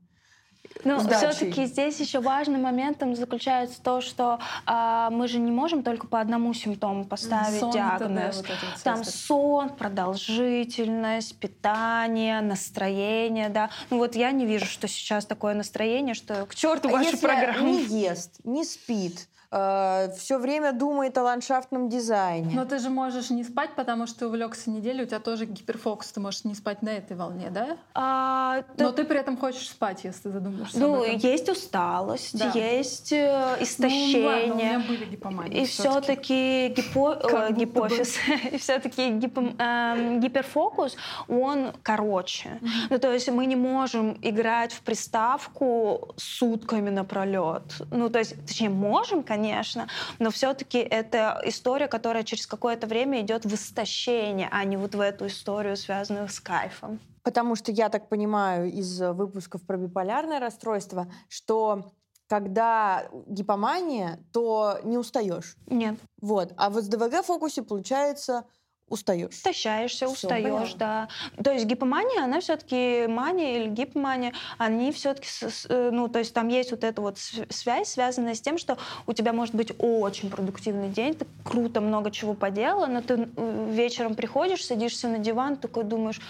Но 0.84 1.00
все-таки 1.00 1.66
здесь 1.66 2.00
еще 2.00 2.20
важным 2.20 2.62
моментом 2.62 3.16
заключается 3.16 3.82
то, 3.82 4.00
что 4.00 4.38
а, 4.64 5.10
мы 5.10 5.28
же 5.28 5.38
не 5.38 5.50
можем 5.50 5.82
только 5.82 6.06
по 6.06 6.20
одному 6.20 6.54
симптому 6.54 7.04
поставить 7.04 7.60
сон, 7.60 7.72
диагноз. 7.72 8.36
Вот 8.36 8.48
вот 8.48 8.82
Там 8.82 9.04
сон, 9.04 9.70
продолжительность, 9.70 11.36
питание, 11.38 12.40
настроение, 12.40 13.48
да. 13.48 13.70
Ну 13.90 13.98
вот 13.98 14.14
я 14.14 14.30
не 14.30 14.46
вижу, 14.46 14.66
что 14.66 14.88
сейчас 14.88 15.26
такое 15.26 15.54
настроение, 15.54 16.14
что 16.14 16.46
к 16.46 16.54
черту 16.54 16.88
вашу 16.90 17.10
Если 17.10 17.26
программу. 17.26 17.68
не 17.68 17.84
ест, 17.84 18.40
не 18.44 18.64
спит, 18.64 19.28
э, 19.50 20.10
все 20.16 20.38
время 20.38 20.72
думает 20.72 21.16
о 21.18 21.22
ландшафтном 21.22 21.88
дизайне. 21.88 22.54
Но 22.54 22.64
ты 22.64 22.78
же 22.78 22.90
можешь 22.90 23.30
не 23.30 23.44
спать, 23.44 23.70
потому 23.74 24.06
что 24.06 24.20
ты 24.20 24.26
увлекся 24.26 24.70
неделю, 24.70 25.04
у 25.04 25.06
тебя 25.06 25.20
тоже 25.20 25.46
гиперфокус, 25.46 26.12
ты 26.12 26.20
можешь 26.20 26.44
не 26.44 26.54
спать 26.54 26.82
на 26.82 26.90
этой 26.90 27.16
волне, 27.16 27.50
да? 27.50 27.76
А, 27.94 28.64
Но 28.76 28.90
ты... 28.90 29.02
ты 29.02 29.08
при 29.08 29.18
этом 29.18 29.36
хочешь 29.36 29.68
спать, 29.68 30.04
если 30.04 30.22
ты 30.22 30.30
задумаешься 30.30 30.78
Ну, 30.78 31.04
есть 31.04 31.48
усталость, 31.48 32.38
да. 32.38 32.50
есть 32.54 33.12
э, 33.12 33.56
истощение. 33.60 34.22
Ну, 34.22 34.26
ладно, 34.26 34.54
у 34.54 34.56
меня 34.56 34.84
были 34.86 35.04
гипомании. 35.04 35.62
И 35.62 35.66
все-таки 35.66 36.68
гипо... 36.68 37.18
э, 37.48 37.52
гипофиз, 37.52 38.16
и 38.52 38.58
все-таки 38.58 39.10
гипо... 39.10 39.54
э, 39.58 40.18
гиперфокус, 40.18 40.96
он 41.28 41.72
короче. 41.82 42.48
Mm-hmm. 42.60 42.86
Ну, 42.90 42.98
то 42.98 43.12
есть 43.12 43.30
мы 43.30 43.46
не 43.46 43.56
можем 43.56 44.18
играть 44.22 44.72
в 44.72 44.82
приставку 44.82 46.14
сутками 46.16 46.90
напролет. 46.90 47.62
Ну, 47.90 48.08
то 48.08 48.18
есть, 48.18 48.34
точнее, 48.46 48.70
можем, 48.70 49.22
конечно, 49.22 49.37
конечно, 49.38 49.88
но 50.18 50.30
все-таки 50.30 50.78
это 50.78 51.40
история, 51.44 51.88
которая 51.88 52.24
через 52.24 52.46
какое-то 52.46 52.86
время 52.86 53.20
идет 53.20 53.44
в 53.44 53.54
истощение, 53.54 54.48
а 54.50 54.64
не 54.64 54.76
вот 54.76 54.94
в 54.94 55.00
эту 55.00 55.26
историю, 55.26 55.76
связанную 55.76 56.28
с 56.28 56.40
кайфом. 56.40 56.98
Потому 57.22 57.56
что 57.56 57.72
я 57.72 57.88
так 57.88 58.08
понимаю 58.08 58.70
из 58.70 59.00
выпусков 59.00 59.62
про 59.62 59.76
биполярное 59.76 60.40
расстройство, 60.40 61.06
что 61.28 61.92
когда 62.28 63.08
гипомания, 63.26 64.18
то 64.32 64.80
не 64.84 64.98
устаешь. 64.98 65.56
Нет. 65.66 65.96
Вот. 66.20 66.52
А 66.56 66.68
в 66.68 66.80
СДВГ 66.80 67.24
фокусе 67.24 67.62
получается 67.62 68.44
устаешь. 68.88 69.32
Истощаешься, 69.32 70.08
устаешь, 70.08 70.74
да. 70.74 71.08
То 71.42 71.52
есть 71.52 71.66
гипомания, 71.66 72.24
она 72.24 72.40
все-таки 72.40 73.06
мания 73.06 73.58
или 73.58 73.68
гипомания, 73.68 74.32
они 74.58 74.92
все-таки, 74.92 75.28
э, 75.68 75.90
ну, 75.92 76.08
то 76.08 76.18
есть 76.18 76.34
там 76.34 76.48
есть 76.48 76.70
вот 76.70 76.84
эта 76.84 77.00
вот 77.00 77.18
связь, 77.18 77.88
связанная 77.88 78.34
с 78.34 78.40
тем, 78.40 78.58
что 78.58 78.78
у 79.06 79.12
тебя 79.12 79.32
может 79.32 79.54
быть 79.54 79.72
очень 79.78 80.30
продуктивный 80.30 80.88
день, 80.88 81.14
ты 81.14 81.26
круто 81.44 81.80
много 81.80 82.10
чего 82.10 82.34
поделала, 82.34 82.86
но 82.86 83.02
ты 83.02 83.28
вечером 83.70 84.14
приходишь, 84.14 84.64
садишься 84.64 85.08
на 85.08 85.18
диван, 85.18 85.56
такой 85.56 85.84
думаешь, 85.84 86.20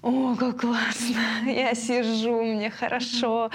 о, 0.00 0.36
как 0.36 0.60
классно, 0.60 1.50
я 1.50 1.74
сижу, 1.74 2.42
мне 2.42 2.70
хорошо. 2.70 3.50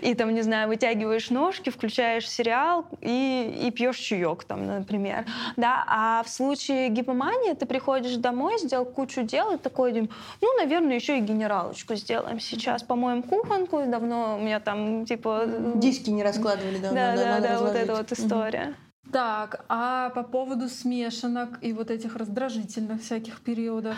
И 0.00 0.14
там, 0.14 0.32
не 0.32 0.42
знаю, 0.42 0.68
вытягиваешь 0.68 1.30
ножки, 1.30 1.70
включаешь 1.70 2.28
сериал 2.28 2.86
и, 3.00 3.66
и 3.66 3.70
пьешь 3.70 3.98
чаек, 3.98 4.44
там, 4.44 4.66
например. 4.66 5.26
Да, 5.56 5.84
а 5.88 6.22
в 6.22 6.28
случае 6.28 6.88
гипомании 6.88 7.54
ты 7.54 7.66
приходишь 7.66 8.16
домой, 8.16 8.58
сделал 8.58 8.84
кучу 8.84 9.22
дел 9.22 9.52
и 9.52 9.58
такой, 9.58 9.92
ну, 10.40 10.56
наверное, 10.56 10.94
еще 10.94 11.18
и 11.18 11.20
генералочку 11.20 11.94
сделаем 11.96 12.38
сейчас. 12.38 12.82
Помоем 12.82 13.22
кухонку, 13.22 13.82
давно 13.86 14.36
у 14.36 14.42
меня 14.42 14.60
там, 14.60 15.04
типа... 15.04 15.44
Диски 15.74 16.10
не 16.10 16.22
раскладывали 16.22 16.78
давно. 16.78 16.94
Да, 16.94 17.16
да, 17.16 17.40
да, 17.40 17.58
вот 17.58 17.74
эта 17.74 17.96
вот 17.96 18.12
история. 18.12 18.74
Так, 19.12 19.64
а 19.68 20.10
по 20.10 20.22
поводу 20.22 20.68
смешанок 20.68 21.58
и 21.62 21.72
вот 21.72 21.90
этих 21.90 22.16
раздражительных 22.16 23.00
всяких 23.00 23.40
периодов? 23.40 23.96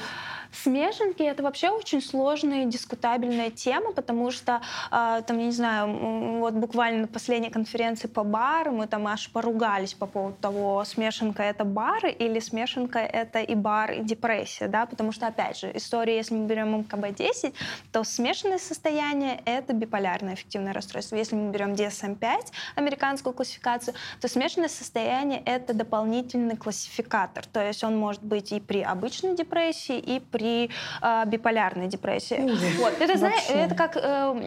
Смешанки— 0.53 1.23
это 1.25 1.43
вообще 1.43 1.71
очень 1.71 2.03
сложная 2.03 2.65
дискутабельная 2.65 3.51
тема, 3.51 3.93
потому 3.93 4.31
что, 4.31 4.61
э, 4.91 5.23
там, 5.27 5.39
я 5.39 5.47
не 5.47 5.53
знаю, 5.53 6.39
вот 6.39 6.55
буквально 6.55 7.03
на 7.03 7.07
последней 7.09 7.51
конференции 7.51 8.09
по 8.09 8.25
бару 8.25 8.73
мы 8.73 8.87
там 8.87 9.07
аж 9.07 9.31
поругались 9.31 9.95
по 9.95 10.07
поводу 10.07 10.37
того, 10.41 10.85
смешанка— 10.85 11.43
это 11.45 11.65
бар 11.65 12.07
или 12.07 12.41
смешанка— 12.41 12.99
это 12.99 13.41
и 13.41 13.55
бар, 13.55 13.93
и 13.93 14.03
депрессия, 14.03 14.69
да, 14.69 14.87
потому 14.87 15.13
что, 15.13 15.27
опять 15.29 15.59
же, 15.59 15.71
история, 15.75 16.17
если 16.17 16.35
мы 16.35 16.47
берем 16.47 16.75
МКБ-10, 16.81 17.55
то 17.93 18.05
смешанное 18.05 18.59
состояние— 18.59 19.41
это 19.45 19.73
биполярное 19.73 20.35
эффективное 20.35 20.73
расстройство. 20.73 21.17
Если 21.17 21.37
мы 21.37 21.51
берем 21.51 21.73
DSM-5, 21.75 22.53
американскую 22.77 23.33
классификацию, 23.33 23.95
то 24.21 24.29
смешанное 24.29 24.69
состояние— 24.69 24.99
это 25.01 25.74
дополнительный 25.74 26.57
классификатор, 26.57 27.46
то 27.46 27.64
есть 27.64 27.82
он 27.84 27.96
может 27.96 28.22
быть 28.22 28.53
и 28.53 28.61
при 28.61 28.82
обычной 28.82 29.36
депрессии, 29.36 29.98
и 29.98 30.20
при 30.20 30.40
при 30.40 30.70
э, 31.03 31.24
биполярной 31.26 31.86
депрессии. 31.86 32.40
Ужас. 32.40 32.74
Вот. 32.78 33.01
Это, 33.01 33.18
знаешь, 33.18 33.48
это 33.48 33.74
как 33.74 33.96
э, 33.96 34.01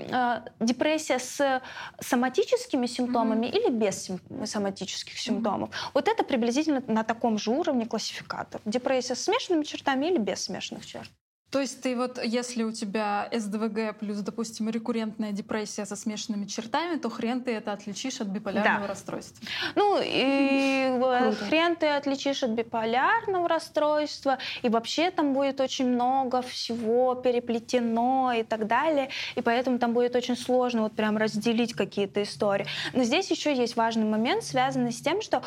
э, 0.10 0.42
депрессия 0.60 1.20
с 1.20 1.62
соматическими 2.00 2.88
симптомами 2.88 3.46
mm-hmm. 3.46 3.60
или 3.60 3.72
без 3.72 4.04
сим- 4.04 4.46
соматических 4.46 5.18
симптомов. 5.18 5.70
Mm-hmm. 5.70 5.92
Вот 5.94 6.08
это 6.08 6.24
приблизительно 6.24 6.84
на 6.88 7.04
таком 7.04 7.38
же 7.38 7.52
уровне 7.52 7.86
классификатор. 7.86 8.62
Депрессия 8.66 9.16
с 9.16 9.24
смешанными 9.24 9.64
чертами 9.64 10.08
или 10.08 10.18
без 10.18 10.44
смешанных 10.44 10.86
черт. 10.86 11.10
То 11.54 11.62
есть 11.62 11.82
ты 11.84 11.96
вот, 11.96 12.20
если 12.24 12.64
у 12.64 12.72
тебя 12.72 13.30
СДВГ 13.32 14.00
плюс, 14.00 14.18
допустим, 14.18 14.70
рекуррентная 14.70 15.32
депрессия 15.34 15.86
со 15.86 15.96
смешанными 15.96 16.46
чертами, 16.46 16.98
то 16.98 17.12
хрен 17.12 17.44
ты 17.44 17.52
это 17.52 17.74
отличишь 17.74 18.22
от 18.22 18.28
биполярного 18.30 18.82
да. 18.82 18.88
расстройства. 18.88 19.48
Ну, 19.76 20.00
и 20.04 20.98
Круто. 20.98 21.36
хрен 21.46 21.76
ты 21.76 21.90
отличишь 21.90 22.42
от 22.42 22.50
биполярного 22.50 23.48
расстройства, 23.48 24.40
и 24.64 24.70
вообще 24.70 25.12
там 25.12 25.36
будет 25.36 25.62
очень 25.62 25.86
много 25.90 26.42
всего 26.42 27.14
переплетено 27.14 28.34
и 28.36 28.42
так 28.42 28.66
далее, 28.66 29.10
и 29.36 29.42
поэтому 29.44 29.78
там 29.78 29.94
будет 29.94 30.16
очень 30.16 30.36
сложно 30.36 30.82
вот 30.82 30.94
прям 30.94 31.18
разделить 31.18 31.76
какие-то 31.76 32.24
истории. 32.24 32.66
Но 32.94 33.04
здесь 33.04 33.30
еще 33.30 33.56
есть 33.56 33.76
важный 33.76 34.06
момент, 34.06 34.44
связанный 34.44 34.92
с 34.92 35.02
тем, 35.02 35.22
что, 35.22 35.44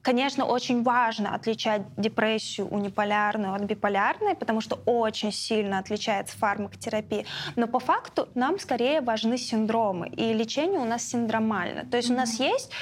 конечно, 0.00 0.46
очень 0.46 0.82
важно 0.82 1.34
отличать 1.34 1.82
депрессию 1.98 2.68
униполярную 2.68 3.52
от 3.52 3.64
биполярной, 3.64 4.34
потому 4.34 4.62
что 4.62 4.78
очень 4.86 5.09
сильно 5.14 5.78
отличается 5.78 6.36
фармакотерапия. 6.36 7.24
Но 7.56 7.66
по 7.66 7.78
факту 7.78 8.28
нам 8.34 8.58
скорее 8.58 9.00
важны 9.00 9.38
синдромы, 9.38 10.08
и 10.08 10.32
лечение 10.32 10.80
у 10.80 10.84
нас 10.84 11.04
синдромально. 11.04 11.84
То 11.86 11.96
есть 11.96 12.10
mm-hmm. 12.10 12.14
у 12.14 12.16
нас 12.16 12.40
есть 12.40 12.72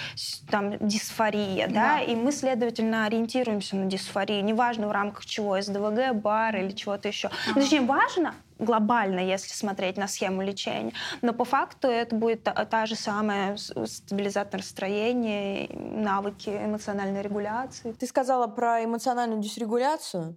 там 0.51 0.79
дисфория, 0.79 1.67
да, 1.69 1.75
да, 1.75 2.01
и 2.01 2.15
мы, 2.15 2.33
следовательно, 2.33 3.07
ориентируемся 3.07 3.77
на 3.77 3.87
дисфорию, 3.87 4.45
неважно 4.45 4.89
в 4.89 4.93
рамках 4.93 5.27
чего, 5.27 5.61
СДВГ, 5.61 6.15
БАР 6.15 6.57
или 6.57 6.73
чего-то 6.73 7.09
еще. 7.09 7.29
Uh-huh. 7.29 7.55
Точнее, 7.55 7.81
важно, 7.83 8.35
глобально, 8.59 9.21
если 9.21 9.53
смотреть 9.53 9.97
на 9.97 10.09
схему 10.09 10.43
лечения. 10.43 10.93
Но 11.23 11.33
по 11.33 11.45
факту 11.45 11.89
это 11.89 12.15
будет 12.15 12.43
та, 12.43 12.53
та 12.65 12.87
же 12.87 12.97
самая 12.97 13.57
стабилизатор 13.57 14.61
настроения, 14.61 15.69
навыки 15.73 16.51
эмоциональной 16.51 17.23
регуляции. 17.23 17.93
Ты 17.93 18.07
сказала 18.07 18.47
про 18.47 18.85
эмоциональную 18.85 19.41
дисрегуляцию, 19.41 20.35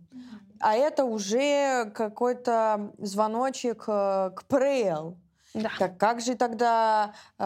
а 0.61 0.75
это 0.75 1.05
уже 1.05 1.91
какой-то 1.93 2.91
звоночек 2.99 3.85
э, 3.87 4.31
к 4.35 4.43
ПРЛ. 4.47 5.17
Да. 5.53 5.69
Так 5.77 5.97
как 5.97 6.21
же 6.21 6.35
тогда 6.35 7.13
э, 7.37 7.43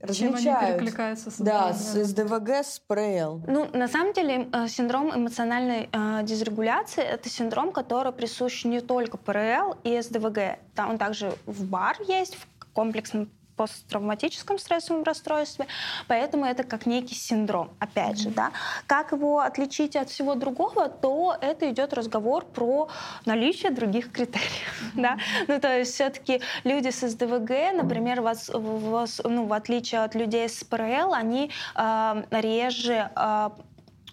различают? 0.00 0.40
Чем 0.40 0.56
они 0.56 0.72
перекликаются 0.72 1.30
с 1.30 1.36
Да, 1.38 1.72
с 1.72 1.92
СДВГ, 2.04 2.48
с 2.64 2.80
ПРЛ. 2.80 3.42
Ну, 3.46 3.68
на 3.72 3.88
самом 3.88 4.14
деле, 4.14 4.48
э, 4.52 4.68
синдром 4.68 5.14
эмоциональной 5.14 5.90
э, 5.92 6.22
дисрегуляции— 6.22 7.04
это 7.04 7.28
синдром, 7.28 7.72
который 7.72 8.12
присущ 8.12 8.64
не 8.64 8.80
только 8.80 9.18
ПРЛ 9.18 9.76
и 9.84 10.00
СДВГ. 10.00 10.58
Там 10.74 10.90
он 10.90 10.98
также 10.98 11.34
в 11.44 11.64
БАР 11.64 11.98
есть, 12.08 12.36
в 12.36 12.72
комплексном 12.72 13.30
посттравматическом 13.56 14.58
стрессовом 14.58 15.02
расстройстве, 15.02 15.66
поэтому 16.06 16.44
это 16.44 16.64
как 16.64 16.86
некий 16.86 17.14
синдром, 17.14 17.70
опять 17.78 18.18
же, 18.18 18.30
да. 18.30 18.52
Как 18.86 19.12
его 19.12 19.40
отличить 19.40 19.96
от 19.96 20.10
всего 20.10 20.34
другого, 20.34 20.88
то 20.88 21.36
это 21.40 21.70
идет 21.70 21.92
разговор 21.94 22.44
про 22.44 22.88
наличие 23.24 23.72
других 23.72 24.12
критериев, 24.12 24.92
да. 24.94 25.18
Ну, 25.48 25.60
то 25.60 25.78
есть 25.78 25.94
все-таки 25.94 26.40
люди 26.64 26.90
с 26.90 27.08
СДВГ, 27.08 27.74
например, 27.74 28.20
вас, 28.20 28.50
вас, 28.52 29.20
ну, 29.24 29.46
в 29.46 29.52
отличие 29.52 30.02
от 30.02 30.14
людей 30.14 30.48
с 30.48 30.62
ПРЛ, 30.64 31.14
они 31.14 31.50
э, 31.74 32.22
реже 32.30 33.10
э, 33.14 33.50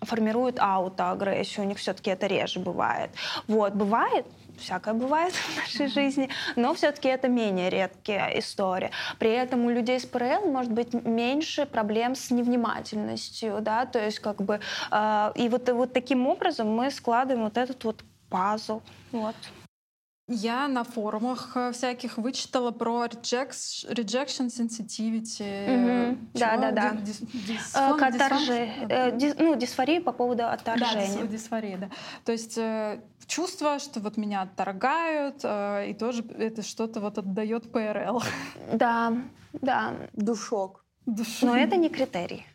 формируют 0.01 0.59
аутоагрессию, 0.59 1.65
у 1.65 1.67
них 1.67 1.77
все-таки 1.77 2.11
это 2.11 2.27
реже 2.27 2.59
бывает. 2.59 3.11
Вот, 3.47 3.73
бывает, 3.73 4.25
всякое 4.57 4.93
бывает 4.93 5.33
в 5.33 5.57
нашей 5.57 5.87
жизни, 5.87 6.29
но 6.55 6.73
все-таки 6.73 7.07
это 7.09 7.27
менее 7.27 7.69
редкие 7.69 8.39
истории. 8.39 8.91
При 9.19 9.31
этом 9.31 9.65
у 9.65 9.69
людей 9.69 9.99
с 9.99 10.05
ПРЛ 10.05 10.45
может 10.45 10.71
быть 10.71 10.93
меньше 10.93 11.65
проблем 11.65 12.15
с 12.15 12.31
невнимательностью, 12.31 13.59
да, 13.61 13.85
то 13.85 14.03
есть 14.03 14.19
как 14.19 14.41
бы 14.41 14.59
э, 14.91 15.31
и 15.35 15.49
вот 15.49 15.69
вот 15.69 15.93
таким 15.93 16.27
образом 16.27 16.69
мы 16.69 16.91
складываем 16.91 17.45
вот 17.45 17.57
этот 17.57 17.83
вот 17.83 18.03
пазл, 18.29 18.81
вот. 19.11 19.35
Я 20.27 20.69
на 20.69 20.85
форумах 20.85 21.51
э, 21.55 21.73
всяких 21.73 22.17
вычитала 22.17 22.71
про 22.71 23.05
reject, 23.05 23.91
rejection 23.91 24.47
sensitivity. 24.47 25.41
Mm-hmm. 25.41 26.17
Да, 26.33 26.57
да, 26.57 26.71
да. 26.71 26.91
Дис, 26.95 27.19
дис, 27.19 27.75
э, 27.75 27.97
К 27.97 28.03
отторже... 28.03 28.69
Э, 28.89 29.17
дис, 29.17 29.35
ну, 29.37 29.55
дисфории 29.55 29.99
по 29.99 30.13
поводу 30.13 30.47
отторжения. 30.47 31.23
Да, 31.23 31.27
дисфории, 31.27 31.75
да. 31.75 31.89
То 32.23 32.31
есть 32.31 32.57
чувство, 33.27 33.79
что 33.79 33.99
вот 33.99 34.15
меня 34.15 34.43
отторгают, 34.43 35.43
и 35.43 35.93
тоже 35.99 36.23
это 36.37 36.61
что-то 36.61 37.01
вот 37.01 37.17
отдает 37.17 37.69
ПРЛ. 37.69 38.23
Да, 38.71 39.13
да. 39.51 39.93
Душок. 40.13 40.85
Душок. 41.05 41.49
Но 41.49 41.57
это 41.57 41.75
не 41.75 41.89
критерий. 41.89 42.45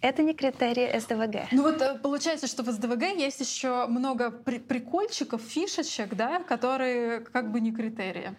Это 0.00 0.22
не 0.22 0.34
критерии 0.34 0.98
СДВГ. 0.98 1.52
Ну 1.52 1.62
вот 1.62 1.80
э, 1.80 1.98
получается, 1.98 2.46
что 2.46 2.62
в 2.62 2.70
СДВГ 2.70 3.16
есть 3.16 3.40
еще 3.40 3.86
много 3.86 4.30
при 4.30 4.58
прикольчиков, 4.58 5.40
фишечек, 5.40 6.14
да, 6.14 6.40
которые 6.40 7.20
как 7.20 7.50
бы 7.50 7.60
не 7.60 7.72
критерии. 7.72 8.36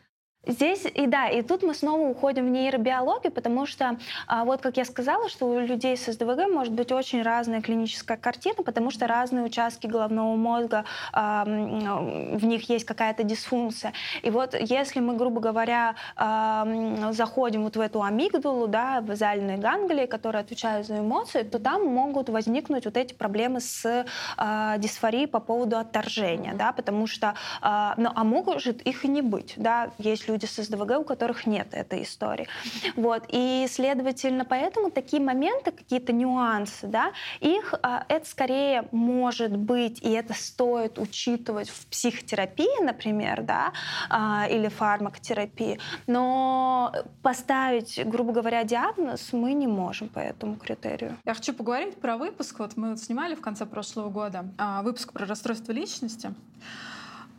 Здесь 0.47 0.85
и 0.85 1.07
да, 1.07 1.27
и 1.27 1.41
тут 1.41 1.63
мы 1.63 1.73
снова 1.73 2.07
уходим 2.07 2.45
в 2.45 2.49
нейробиологию, 2.49 3.31
потому 3.31 3.65
что 3.65 3.97
а, 4.27 4.45
вот 4.45 4.61
как 4.61 4.77
я 4.77 4.85
сказала, 4.85 5.27
что 5.29 5.47
у 5.47 5.59
людей 5.59 5.97
с 5.97 6.11
СДВГ 6.11 6.47
может 6.51 6.73
быть 6.73 6.91
очень 6.91 7.23
разная 7.23 7.61
клиническая 7.61 8.17
картина, 8.17 8.63
потому 8.63 8.91
что 8.91 9.07
разные 9.07 9.43
участки 9.43 9.87
головного 9.87 10.35
мозга, 10.35 10.85
а, 11.11 11.43
в 11.45 12.45
них 12.45 12.69
есть 12.69 12.85
какая-то 12.85 13.23
дисфункция. 13.23 13.93
И 14.21 14.29
вот 14.29 14.55
если 14.59 14.99
мы, 14.99 15.15
грубо 15.15 15.41
говоря, 15.41 15.95
а, 16.15 16.67
заходим 17.11 17.63
вот 17.63 17.75
в 17.75 17.79
эту 17.79 18.03
амигдалу, 18.03 18.67
да, 18.67 19.01
базальные 19.01 19.57
ганглии, 19.57 20.05
которые 20.05 20.41
отвечают 20.41 20.85
за 20.85 20.99
эмоции, 20.99 21.41
то 21.41 21.57
там 21.59 21.85
могут 21.85 22.29
возникнуть 22.29 22.85
вот 22.85 22.97
эти 22.97 23.13
проблемы 23.13 23.61
с 23.61 24.05
а, 24.37 24.77
дисфорией 24.77 25.27
по 25.27 25.39
поводу 25.39 25.77
отторжения, 25.77 26.53
да, 26.53 26.71
потому 26.71 27.07
что, 27.07 27.33
а, 27.61 27.95
ну, 27.97 28.11
а 28.13 28.23
может 28.23 28.81
их 28.83 29.05
и 29.05 29.07
не 29.07 29.21
быть, 29.21 29.53
да, 29.57 29.89
есть 29.97 30.27
люди 30.27 30.34
люди 30.35 30.45
с 30.45 30.61
СДВГ, 30.61 30.99
у 30.99 31.03
которых 31.03 31.47
нет 31.47 31.67
этой 31.71 32.03
истории. 32.03 32.47
Вот. 32.95 33.23
И, 33.29 33.67
следовательно, 33.69 34.43
поэтому 34.43 34.91
такие 34.91 35.21
моменты, 35.21 35.71
какие-то 35.71 36.11
нюансы, 36.11 36.87
да, 36.87 37.11
их 37.39 37.73
а, 37.81 38.05
это 38.09 38.27
скорее 38.27 38.87
может 38.91 39.55
быть, 39.55 40.01
и 40.01 40.09
это 40.11 40.33
стоит 40.33 40.99
учитывать 40.99 41.69
в 41.69 41.85
психотерапии, 41.87 42.83
например, 42.83 43.43
да, 43.43 43.71
а, 44.09 44.47
или 44.49 44.67
фармакотерапии, 44.67 45.79
но 46.07 46.93
поставить, 47.21 48.01
грубо 48.05 48.33
говоря, 48.33 48.63
диагноз 48.63 49.31
мы 49.31 49.53
не 49.53 49.67
можем 49.67 50.09
по 50.09 50.19
этому 50.19 50.57
критерию. 50.57 51.17
Я 51.25 51.33
хочу 51.33 51.53
поговорить 51.53 51.95
про 51.95 52.17
выпуск. 52.17 52.59
Вот 52.59 52.75
мы 52.75 52.97
снимали 52.97 53.35
в 53.35 53.41
конце 53.41 53.65
прошлого 53.65 54.09
года 54.09 54.45
а, 54.57 54.81
выпуск 54.81 55.13
про 55.13 55.25
расстройство 55.25 55.71
личности 55.71 56.33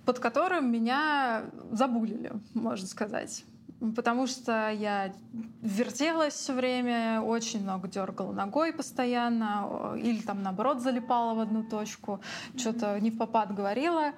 под 0.07 0.21
которым 0.21 0.71
меня 0.71 1.51
забулили, 1.73 2.33
можно 2.55 2.87
сказать. 2.87 3.45
Потому 3.95 4.27
что 4.27 4.71
я 4.71 5.13
вертелась 5.61 6.33
все 6.33 6.55
время, 6.55 7.21
очень 7.21 7.63
много 7.63 7.89
дергала 7.89 8.33
ногой 8.33 8.73
постоянно, 8.73 9.95
или 9.99 10.23
там 10.23 10.43
наоборот 10.43 10.81
залипала 10.81 11.35
в 11.35 11.41
одну 11.41 11.63
точку, 11.63 12.21
что-то 12.57 12.99
не 13.01 13.11
в 13.11 13.19
попад 13.19 13.55
говорила. 13.55 14.13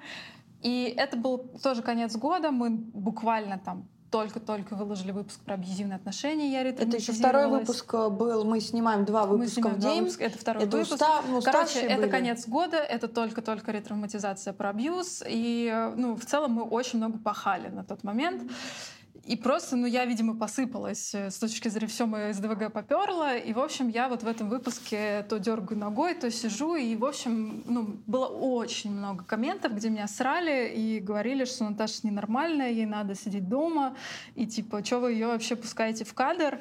И 0.61 0.93
это 0.95 1.17
был 1.17 1.39
тоже 1.61 1.81
конец 1.81 2.15
года, 2.15 2.51
мы 2.51 2.69
буквально 2.69 3.57
там 3.57 3.87
только-только 4.11 4.75
выложили 4.75 5.11
выпуск 5.11 5.39
про 5.41 5.53
абьюзивные 5.53 5.95
отношения. 5.95 6.51
Я 6.51 6.61
Это 6.61 6.97
еще 6.97 7.13
второй 7.13 7.47
выпуск 7.47 7.93
э, 7.93 8.09
был. 8.09 8.43
Мы 8.43 8.59
снимаем 8.59 9.05
два 9.05 9.25
выпуска 9.25 9.69
в 9.69 9.79
день. 9.79 10.01
Выпуск. 10.01 10.21
Это 10.21 10.37
второй 10.37 10.63
это 10.63 10.77
выпуск. 10.77 10.93
Уста, 10.93 11.21
ну, 11.27 11.41
Короче, 11.41 11.79
это 11.79 12.01
были. 12.01 12.09
конец 12.09 12.47
года, 12.47 12.77
это 12.77 13.07
только-только 13.07 13.71
ретравматизация 13.71 14.53
про 14.53 14.69
абьюз. 14.69 15.23
И 15.27 15.69
э, 15.71 15.93
ну, 15.95 16.15
в 16.15 16.25
целом 16.25 16.53
мы 16.53 16.63
очень 16.63 16.97
много 16.97 17.17
пахали 17.19 17.69
на 17.69 17.83
тот 17.83 18.03
момент. 18.03 18.41
Mm-hmm. 18.41 18.98
И 19.25 19.35
просто, 19.35 19.75
ну, 19.75 19.85
я, 19.85 20.05
видимо, 20.05 20.35
посыпалась 20.35 21.13
э, 21.13 21.29
с 21.29 21.37
точки 21.37 21.67
зрения 21.67 21.87
все 21.87 22.05
мое 22.05 22.33
СДВГ 22.33 22.71
поперла. 22.71 23.35
И, 23.35 23.53
в 23.53 23.59
общем, 23.59 23.87
я 23.87 24.09
вот 24.09 24.23
в 24.23 24.27
этом 24.27 24.49
выпуске 24.49 25.25
то 25.29 25.37
дергаю 25.37 25.79
ногой, 25.79 26.15
то 26.15 26.31
сижу. 26.31 26.75
И, 26.75 26.95
в 26.95 27.05
общем, 27.05 27.63
ну, 27.65 27.99
было 28.07 28.27
очень 28.27 28.91
много 28.91 29.23
комментов, 29.23 29.73
где 29.75 29.89
меня 29.89 30.07
срали 30.07 30.69
и 30.69 30.99
говорили, 30.99 31.45
что 31.45 31.63
Наташа 31.63 31.99
ненормальная, 32.03 32.71
ей 32.71 32.85
надо 32.85 33.15
сидеть 33.15 33.47
дома. 33.47 33.95
И, 34.35 34.45
типа, 34.47 34.83
что 34.83 34.99
вы 34.99 35.13
ее 35.13 35.27
вообще 35.27 35.55
пускаете 35.55 36.05
в 36.05 36.13
кадр? 36.13 36.59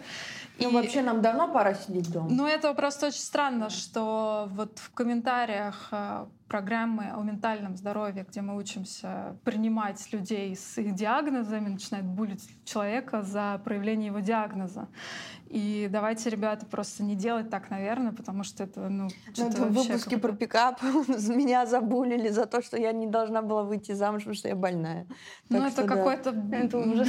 Ну, 0.59 0.71
и... 0.71 0.73
вообще 0.73 1.03
нам 1.03 1.23
давно 1.23 1.49
пора 1.49 1.75
сидеть 1.75 2.11
дома. 2.11 2.29
Ну, 2.31 2.47
это 2.47 2.73
просто 2.75 3.07
очень 3.09 3.21
странно, 3.21 3.71
что 3.71 4.49
вот 4.53 4.79
в 4.79 4.91
комментариях 4.91 5.89
э, 5.93 6.27
программы 6.49 7.13
о 7.15 7.23
ментальном 7.23 7.77
здоровье, 7.77 8.27
где 8.29 8.41
мы 8.41 8.57
учимся 8.57 9.37
принимать 9.45 10.13
людей 10.13 10.57
с 10.57 10.79
их 10.79 10.95
диагнозами, 10.95 11.69
начинают 11.69 12.07
булить 12.07 12.49
человека 12.65 13.23
за 13.23 13.61
проявление 13.65 14.07
его 14.07 14.21
диагноза. 14.21 14.89
И 15.49 15.89
давайте, 15.91 16.29
ребята, 16.29 16.67
просто 16.67 17.03
не 17.03 17.15
делать 17.15 17.49
так, 17.49 17.71
наверное, 17.71 18.13
потому 18.13 18.45
что 18.45 18.65
это, 18.65 18.89
ну, 18.89 19.09
ну 19.37 19.49
это 19.49 19.65
в 19.65 19.73
выпуске 19.73 20.19
про 20.19 20.33
пикап 20.33 20.83
меня 20.83 21.65
забулили 21.65 22.29
за 22.29 22.45
то, 22.45 22.63
что 22.63 22.77
я 22.77 22.93
не 22.93 23.07
должна 23.07 23.41
была 23.41 23.63
выйти 23.63 23.93
замуж, 23.93 24.23
потому 24.23 24.35
что 24.35 24.49
я 24.49 24.57
больная. 24.57 25.07
Ну, 25.49 25.65
это 25.65 25.85
какой-то... 25.85 26.35
Это 26.53 26.79
ужас. 26.79 27.09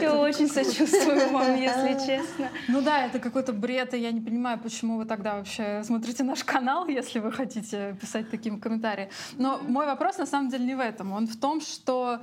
Я 0.00 0.18
очень 0.18 0.48
сочувствую 0.48 1.30
вам, 1.30 1.54
если 1.56 1.92
честно. 2.04 2.48
Ну 2.66 2.82
да, 2.82 3.06
это 3.06 3.20
какой-то 3.20 3.52
бред, 3.52 3.94
и 3.94 3.98
я 3.98 4.10
не 4.10 4.20
понимаю, 4.20 4.58
почему 4.58 4.96
вы 4.96 5.04
тогда 5.04 5.36
вообще 5.36 5.82
смотрите 5.84 6.24
наш 6.24 6.42
канал, 6.42 6.86
если 6.88 7.20
вы 7.20 7.30
хотите 7.30 7.96
писать 8.00 8.28
такие 8.30 8.51
комментарии. 8.60 9.10
Но 9.38 9.58
мой 9.58 9.86
вопрос 9.86 10.18
на 10.18 10.26
самом 10.26 10.50
деле 10.50 10.64
не 10.64 10.74
в 10.74 10.80
этом. 10.80 11.12
Он 11.12 11.26
в 11.26 11.38
том, 11.38 11.60
что 11.60 12.20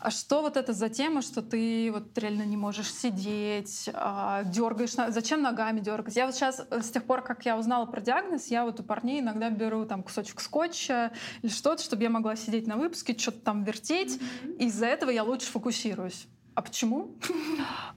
а 0.00 0.10
что 0.12 0.42
вот 0.42 0.56
это 0.56 0.72
за 0.72 0.88
тема, 0.88 1.22
что 1.22 1.42
ты 1.42 1.90
вот 1.92 2.16
реально 2.16 2.44
не 2.44 2.56
можешь 2.56 2.92
сидеть, 2.94 3.90
а, 3.92 4.44
дергаешь? 4.44 4.92
Зачем 4.92 5.42
ногами 5.42 5.80
дергать? 5.80 6.14
Я 6.14 6.26
вот 6.26 6.36
сейчас, 6.36 6.64
э, 6.70 6.82
с 6.82 6.90
тех 6.90 7.02
пор, 7.02 7.22
как 7.22 7.44
я 7.44 7.58
узнала 7.58 7.84
про 7.84 8.00
диагноз, 8.00 8.46
я 8.46 8.64
вот 8.64 8.78
у 8.78 8.84
парней 8.84 9.20
иногда 9.20 9.50
беру 9.50 9.84
там 9.86 10.04
кусочек 10.04 10.40
скотча 10.40 11.10
или 11.42 11.50
что-то, 11.50 11.82
чтобы 11.82 12.04
я 12.04 12.10
могла 12.10 12.36
сидеть 12.36 12.68
на 12.68 12.76
выпуске, 12.76 13.18
что-то 13.18 13.40
там 13.40 13.64
вертеть. 13.64 14.20
Mm-hmm. 14.20 14.56
Из-за 14.58 14.86
этого 14.86 15.10
я 15.10 15.24
лучше 15.24 15.50
фокусируюсь. 15.50 16.28
А 16.58 16.60
почему? 16.60 17.10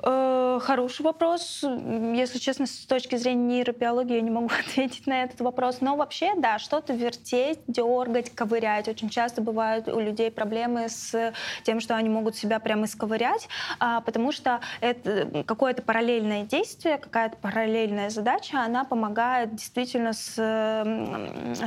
Э, 0.03 0.59
хороший 0.61 1.01
вопрос. 1.03 1.63
Если 1.63 2.39
честно, 2.39 2.65
с 2.65 2.85
точки 2.85 3.15
зрения 3.15 3.57
нейробиологии 3.57 4.15
я 4.15 4.21
не 4.21 4.31
могу 4.31 4.49
ответить 4.67 5.07
на 5.07 5.23
этот 5.23 5.41
вопрос. 5.41 5.81
Но 5.81 5.95
вообще, 5.95 6.33
да, 6.37 6.59
что-то 6.59 6.93
вертеть, 6.93 7.59
дергать, 7.67 8.33
ковырять. 8.33 8.87
Очень 8.87 9.09
часто 9.09 9.41
бывают 9.41 9.87
у 9.87 9.99
людей 9.99 10.31
проблемы 10.31 10.89
с 10.89 11.33
тем, 11.63 11.79
что 11.79 11.95
они 11.95 12.09
могут 12.09 12.35
себя 12.35 12.59
прямо 12.59 12.85
исковырять, 12.85 13.47
а, 13.79 14.01
потому 14.01 14.31
что 14.31 14.59
это 14.79 15.43
какое-то 15.45 15.81
параллельное 15.81 16.43
действие, 16.43 16.97
какая-то 16.97 17.37
параллельная 17.37 18.09
задача, 18.09 18.61
она 18.61 18.83
помогает 18.83 19.55
действительно 19.55 20.13
с, 20.13 20.35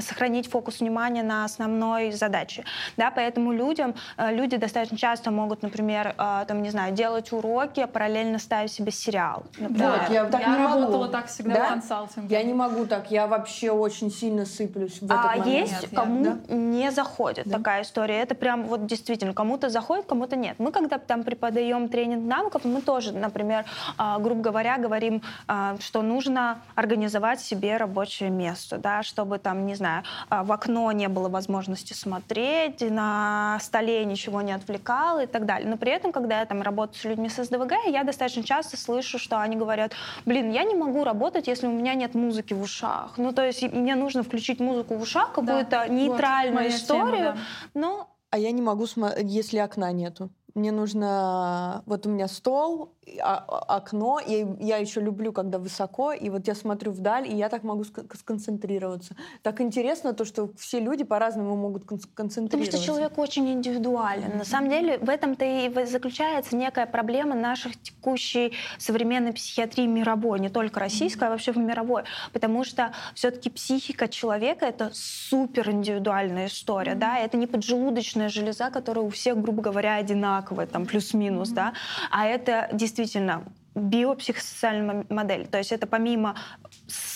сохранить 0.01 0.49
фокус 0.49 0.81
внимания 0.81 1.23
на 1.23 1.45
основной 1.45 2.13
задаче. 2.13 2.65
Да, 2.97 3.11
поэтому 3.11 3.53
людям, 3.53 3.95
э, 4.17 4.35
люди 4.35 4.57
достаточно 4.57 4.97
часто 4.97 5.31
могут, 5.31 5.63
например, 5.63 6.15
э, 6.19 6.45
там, 6.47 6.63
не 6.63 6.71
знаю, 6.71 6.84
знаю, 6.85 6.95
делать 6.95 7.33
уроки, 7.33 7.81
а 7.81 7.87
параллельно 7.87 8.39
ставить 8.39 8.73
себе 8.73 8.93
сериал. 8.93 9.45
Например. 9.59 10.01
Вот, 10.01 10.11
я 10.11 10.25
так 10.25 10.41
я 10.41 10.49
не 10.49 10.65
работала 10.65 11.01
могу. 11.03 11.13
так 11.13 11.27
всегда 11.27 11.55
да? 11.55 11.67
в 11.67 11.69
консалтинге. 11.69 12.37
Я 12.37 12.43
не 12.43 12.55
могу 12.55 12.87
так, 12.87 13.11
я 13.11 13.27
вообще 13.27 13.71
очень 13.71 14.11
сильно 14.11 14.45
сыплюсь 14.45 15.01
в 15.01 15.05
этот 15.05 15.19
а 15.19 15.29
момент. 15.37 15.47
есть 15.47 15.83
нет, 15.83 15.91
кому 15.95 16.21
нет, 16.21 16.47
да? 16.47 16.55
не 16.55 16.91
заходит 16.91 17.47
да? 17.47 17.59
такая 17.59 17.83
история. 17.83 18.21
Это 18.21 18.35
прям 18.35 18.65
вот 18.65 18.87
действительно 18.87 19.35
кому-то 19.35 19.69
заходит, 19.69 20.07
кому-то 20.07 20.37
нет. 20.37 20.57
Мы 20.59 20.73
когда 20.73 20.99
там 20.99 21.23
преподаем 21.23 21.89
тренинг 21.89 22.27
навыков, 22.27 22.65
мы 22.65 22.81
тоже, 22.81 23.13
например, 23.13 23.65
а, 23.97 24.19
грубо 24.19 24.43
говоря, 24.43 24.79
говорим, 24.79 25.23
а, 25.47 25.77
что 25.81 26.03
нужно 26.03 26.59
организовать 26.75 27.41
себе 27.41 27.77
рабочее 27.77 28.31
место, 28.31 28.79
да, 28.79 29.03
чтобы 29.03 29.39
там, 29.39 29.67
не 29.67 29.75
знаю, 29.75 30.05
в 30.31 30.53
окно 30.53 30.91
не 30.93 31.09
было 31.09 31.29
возможности 31.29 31.93
смотреть, 31.93 32.81
на 32.81 33.59
столе 33.61 34.05
ничего 34.05 34.43
не 34.43 34.53
отвлекало 34.53 35.25
и 35.25 35.27
так 35.27 35.47
далее. 35.47 35.69
Но 35.69 35.77
при 35.77 35.93
этом, 35.93 36.13
когда 36.13 36.41
я 36.41 36.47
там 36.47 36.63
работаю 36.63 36.74
работаю 36.75 37.01
с 37.01 37.05
людьми 37.05 37.29
с 37.29 37.45
СДВГ, 37.45 37.73
и 37.87 37.93
я 37.93 38.03
достаточно 38.03 38.43
часто 38.43 38.77
слышу, 38.77 39.19
что 39.19 39.41
они 39.41 39.57
говорят, 39.57 39.93
блин, 40.27 40.51
я 40.51 40.65
не 40.65 40.75
могу 40.75 41.05
работать, 41.05 41.47
если 41.47 41.69
у 41.69 41.73
меня 41.73 41.95
нет 41.95 42.15
музыки 42.15 42.53
в 42.55 42.63
ушах. 42.63 43.15
Ну, 43.17 43.33
то 43.33 43.47
есть 43.47 43.63
мне 43.63 43.95
нужно 43.95 44.23
включить 44.23 44.61
музыку 44.61 44.97
в 44.97 45.03
ушах, 45.03 45.33
какую-то 45.33 45.71
да, 45.71 45.89
нейтральную 45.89 46.71
вот, 46.71 46.75
историю, 46.75 47.17
тема, 47.17 47.35
да. 47.35 47.37
но... 47.75 48.11
А 48.31 48.39
я 48.39 48.51
не 48.51 48.63
могу, 48.63 48.87
если 49.23 49.59
окна 49.59 49.93
нету 49.93 50.31
мне 50.55 50.71
нужно... 50.71 51.83
Вот 51.87 52.07
у 52.07 52.11
меня 52.11 52.29
стол, 52.29 52.95
а, 53.21 53.37
окно, 53.69 54.21
и 54.25 54.47
я 54.61 54.77
еще 54.77 55.01
люблю, 55.01 55.33
когда 55.33 55.59
высоко, 55.59 56.13
и 56.13 56.31
вот 56.31 56.47
я 56.47 56.55
смотрю 56.55 56.93
вдаль, 56.93 57.29
и 57.29 57.35
я 57.35 57.49
так 57.49 57.65
могу 57.65 57.85
сконцентрироваться. 57.85 59.17
Так 59.43 59.61
интересно 59.61 60.13
то, 60.13 60.25
что 60.25 60.51
все 60.57 60.79
люди 60.79 61.03
по-разному 61.05 61.57
могут 61.57 61.85
концентрироваться. 61.87 62.57
Потому 62.57 62.65
что 62.65 62.79
человек 62.79 63.19
очень 63.19 63.51
индивидуален. 63.53 64.25
Mm-hmm. 64.25 64.39
На 64.39 64.45
самом 64.45 64.71
деле 64.71 64.99
в 64.99 65.09
этом-то 65.09 65.45
и 65.45 65.85
заключается 65.87 66.57
некая 66.57 66.87
проблема 66.87 67.35
наших 67.35 67.81
текущей 67.83 68.53
современной 68.79 69.33
психиатрии 69.33 69.87
мировой, 69.87 70.39
не 70.41 70.51
только 70.51 70.81
российской, 70.81 71.25
mm-hmm. 71.25 71.27
а 71.27 71.31
вообще 71.31 71.53
в 71.53 71.59
мировой. 71.59 72.05
Потому 72.33 72.65
что 72.65 72.93
все-таки 73.15 73.51
психика 73.51 74.09
человека— 74.09 74.67
это 74.67 74.91
супер 74.93 75.71
индивидуальная 75.71 76.47
история. 76.47 76.93
Mm-hmm. 76.93 76.99
Да? 76.99 77.19
Это 77.19 77.37
не 77.37 77.49
поджелудочная 77.49 78.29
железа, 78.29 78.71
которая 78.71 79.05
у 79.05 79.11
всех, 79.11 79.41
грубо 79.41 79.61
говоря, 79.61 79.97
одинаковая 79.97 80.44
одинаковая, 80.45 80.67
там 80.67 80.87
плюс-минус, 80.87 81.51
mm-hmm. 81.51 81.55
да, 81.55 81.73
а 82.11 82.27
это 82.27 82.69
действительно 82.73 83.45
биопсихосоциальная 83.75 85.05
модель. 85.09 85.47
То 85.47 85.59
есть 85.59 85.73
это 85.73 85.87
помимо 85.87 86.37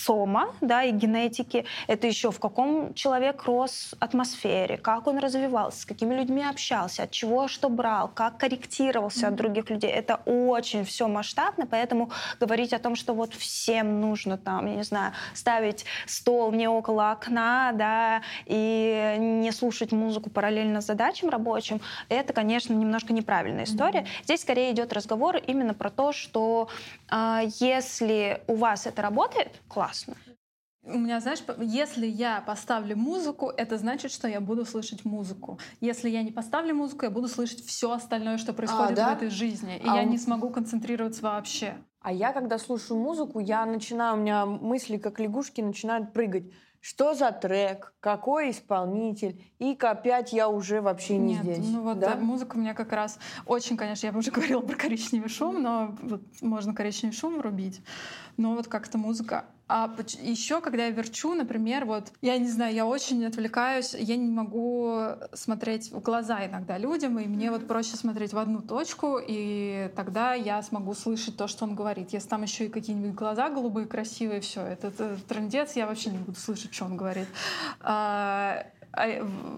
сома 0.08 0.54
да, 0.62 0.84
и 0.84 0.90
генетики, 0.90 1.66
это 1.86 2.06
еще 2.06 2.30
в 2.30 2.40
каком 2.40 2.94
человек 2.94 3.44
рос 3.44 3.94
атмосфере, 4.00 4.78
как 4.78 5.06
он 5.06 5.18
развивался, 5.18 5.82
с 5.82 5.84
какими 5.84 6.14
людьми 6.14 6.42
общался, 6.42 7.02
от 7.02 7.10
чего 7.10 7.46
что 7.46 7.68
брал, 7.68 8.08
как 8.08 8.38
корректировался 8.38 9.26
mm-hmm. 9.26 9.28
от 9.28 9.34
других 9.34 9.70
людей. 9.70 9.90
Это 9.90 10.22
очень 10.24 10.84
все 10.86 11.08
масштабно, 11.08 11.66
поэтому 11.66 12.10
говорить 12.40 12.72
о 12.72 12.78
том, 12.78 12.96
что 12.96 13.12
вот 13.12 13.34
всем 13.34 14.00
нужно 14.00 14.38
там, 14.38 14.66
я 14.66 14.76
не 14.76 14.82
знаю, 14.82 15.12
ставить 15.34 15.84
стол 16.06 16.52
не 16.52 16.68
около 16.68 17.10
окна, 17.10 17.72
да, 17.74 18.22
и 18.46 19.14
не 19.18 19.52
слушать 19.52 19.92
музыку 19.92 20.30
параллельно 20.30 20.80
задачам 20.80 21.28
рабочим, 21.28 21.82
это, 22.08 22.32
конечно, 22.32 22.72
немножко 22.72 23.12
неправильная 23.12 23.64
история. 23.64 24.00
Mm-hmm. 24.00 24.24
Здесь 24.24 24.40
скорее 24.40 24.72
идет 24.72 24.94
разговор 24.94 25.36
именно 25.36 25.74
про 25.74 25.90
то, 25.90 26.12
что 26.12 26.68
э, 27.10 27.40
если 27.60 28.40
у 28.46 28.54
вас 28.54 28.86
это 28.86 29.02
работает, 29.02 29.52
классно. 30.04 30.22
У 30.84 30.98
меня, 30.98 31.20
знаешь, 31.20 31.40
если 31.60 32.06
я 32.06 32.40
поставлю 32.40 32.96
музыку, 32.96 33.50
это 33.54 33.76
значит, 33.76 34.10
что 34.10 34.26
я 34.26 34.40
буду 34.40 34.64
слышать 34.64 35.04
музыку. 35.04 35.58
Если 35.80 36.08
я 36.08 36.22
не 36.22 36.30
поставлю 36.30 36.74
музыку, 36.74 37.04
я 37.04 37.10
буду 37.10 37.28
слышать 37.28 37.64
все 37.64 37.90
остальное, 37.92 38.38
что 38.38 38.54
происходит 38.54 38.92
а, 38.92 38.96
да? 38.96 39.14
в 39.14 39.16
этой 39.16 39.28
жизни. 39.28 39.76
И 39.76 39.86
а 39.86 39.96
я 39.96 40.04
не 40.04 40.16
смогу 40.16 40.50
концентрироваться 40.50 41.22
вообще. 41.22 41.76
А 42.00 42.12
я, 42.12 42.32
когда 42.32 42.58
слушаю 42.58 42.98
музыку, 42.98 43.40
я 43.40 43.66
начинаю, 43.66 44.14
у 44.14 44.20
меня 44.20 44.46
мысли, 44.46 44.96
как 44.96 45.20
лягушки, 45.20 45.60
начинают 45.60 46.12
прыгать 46.12 46.44
что 46.80 47.14
за 47.14 47.32
трек, 47.32 47.92
какой 48.00 48.50
исполнитель, 48.50 49.42
и 49.58 49.76
опять 49.80 50.32
я 50.32 50.48
уже 50.48 50.80
вообще 50.80 51.16
не 51.16 51.34
Нет, 51.34 51.42
здесь. 51.42 51.68
Ну 51.68 51.82
вот 51.82 51.98
да? 51.98 52.16
музыка 52.16 52.56
у 52.56 52.60
меня 52.60 52.72
как 52.72 52.92
раз 52.92 53.18
очень, 53.46 53.76
конечно, 53.76 54.06
я 54.06 54.12
уже 54.12 54.30
говорила 54.30 54.60
про 54.60 54.76
коричневый 54.76 55.28
шум, 55.28 55.60
но 55.60 55.96
вот 56.02 56.22
можно 56.40 56.74
коричневый 56.74 57.16
шум 57.16 57.38
врубить, 57.38 57.82
но 58.36 58.54
вот 58.54 58.68
как-то 58.68 58.96
музыка 58.96 59.46
а 59.68 59.94
еще, 60.22 60.60
когда 60.60 60.86
я 60.86 60.90
верчу, 60.90 61.34
например, 61.34 61.84
вот, 61.84 62.12
я 62.22 62.38
не 62.38 62.48
знаю, 62.48 62.74
я 62.74 62.86
очень 62.86 63.24
отвлекаюсь, 63.26 63.94
я 63.94 64.16
не 64.16 64.30
могу 64.30 64.98
смотреть 65.34 65.92
в 65.92 66.00
глаза 66.00 66.46
иногда 66.46 66.78
людям, 66.78 67.18
и 67.18 67.26
мне 67.26 67.50
вот 67.50 67.66
проще 67.66 67.96
смотреть 67.96 68.32
в 68.32 68.38
одну 68.38 68.62
точку, 68.62 69.18
и 69.18 69.90
тогда 69.94 70.32
я 70.32 70.62
смогу 70.62 70.94
слышать 70.94 71.36
то, 71.36 71.48
что 71.48 71.64
он 71.64 71.74
говорит. 71.74 72.14
Если 72.14 72.28
там 72.28 72.42
еще 72.42 72.66
и 72.66 72.68
какие-нибудь 72.68 73.14
глаза 73.14 73.50
голубые, 73.50 73.86
красивые, 73.86 74.40
все, 74.40 74.62
это, 74.62 74.88
это 74.88 75.18
трендец, 75.28 75.76
я 75.76 75.86
вообще 75.86 76.10
не 76.10 76.18
буду 76.18 76.38
слышать, 76.38 76.72
что 76.72 76.86
он 76.86 76.96
говорит. 76.96 77.28
А, 77.80 78.64
а 78.92 79.06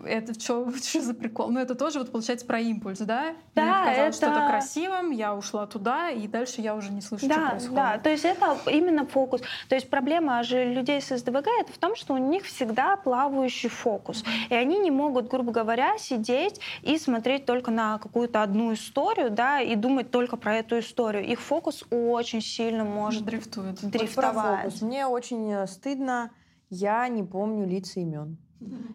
это 0.05 0.39
что, 0.39 0.70
что 0.83 1.01
за 1.01 1.14
прикол? 1.14 1.51
Ну, 1.51 1.61
это 1.61 1.74
тоже, 1.74 1.99
вот, 1.99 2.11
получается, 2.11 2.47
про 2.47 2.61
импульс, 2.61 2.99
да? 2.99 3.35
Да, 3.55 3.62
Мне 3.62 3.72
показалось 3.72 4.16
это... 4.16 4.26
что-то 4.26 4.49
красивым, 4.49 5.11
я 5.11 5.35
ушла 5.35 5.66
туда, 5.66 6.11
и 6.11 6.26
дальше 6.26 6.61
я 6.61 6.74
уже 6.74 6.93
не 6.93 7.01
слышу, 7.01 7.28
да, 7.28 7.35
что 7.35 7.51
происходит. 7.51 7.76
Да, 7.76 7.99
то 7.99 8.11
есть 8.11 8.24
это 8.24 8.59
именно 8.66 9.07
фокус. 9.07 9.41
То 9.68 9.74
есть 9.74 9.89
проблема 9.89 10.43
же 10.43 10.64
людей 10.64 11.01
с 11.01 11.16
СДВГ 11.16 11.47
это 11.61 11.72
в 11.72 11.78
том, 11.78 11.97
что 11.97 12.14
у 12.14 12.18
них 12.18 12.45
всегда 12.45 12.97
плавающий 12.97 13.68
фокус. 13.68 14.24
И 14.49 14.55
они 14.55 14.78
не 14.78 14.91
могут, 14.91 15.28
грубо 15.28 15.53
говоря, 15.53 15.97
сидеть 15.99 16.61
и 16.83 16.99
смотреть 16.99 17.47
только 17.47 17.70
на 17.70 17.99
какую-то 17.99 18.43
одну 18.43 18.72
историю, 18.72 19.31
да, 19.31 19.61
и 19.61 19.76
думать 19.76 20.11
только 20.11 20.37
про 20.37 20.57
эту 20.57 20.78
историю. 20.78 21.24
Их 21.24 21.41
фокус 21.41 21.85
очень 21.91 22.41
сильно 22.41 22.85
может 22.85 23.24
дрифтует. 23.24 23.81
дрифтовать. 23.83 24.72
Вот. 24.72 24.83
Мне 24.83 25.07
очень 25.07 25.53
э, 25.53 25.66
стыдно, 25.66 26.31
я 26.68 27.07
не 27.09 27.22
помню 27.22 27.66
лица 27.66 28.01
имен. 28.01 28.39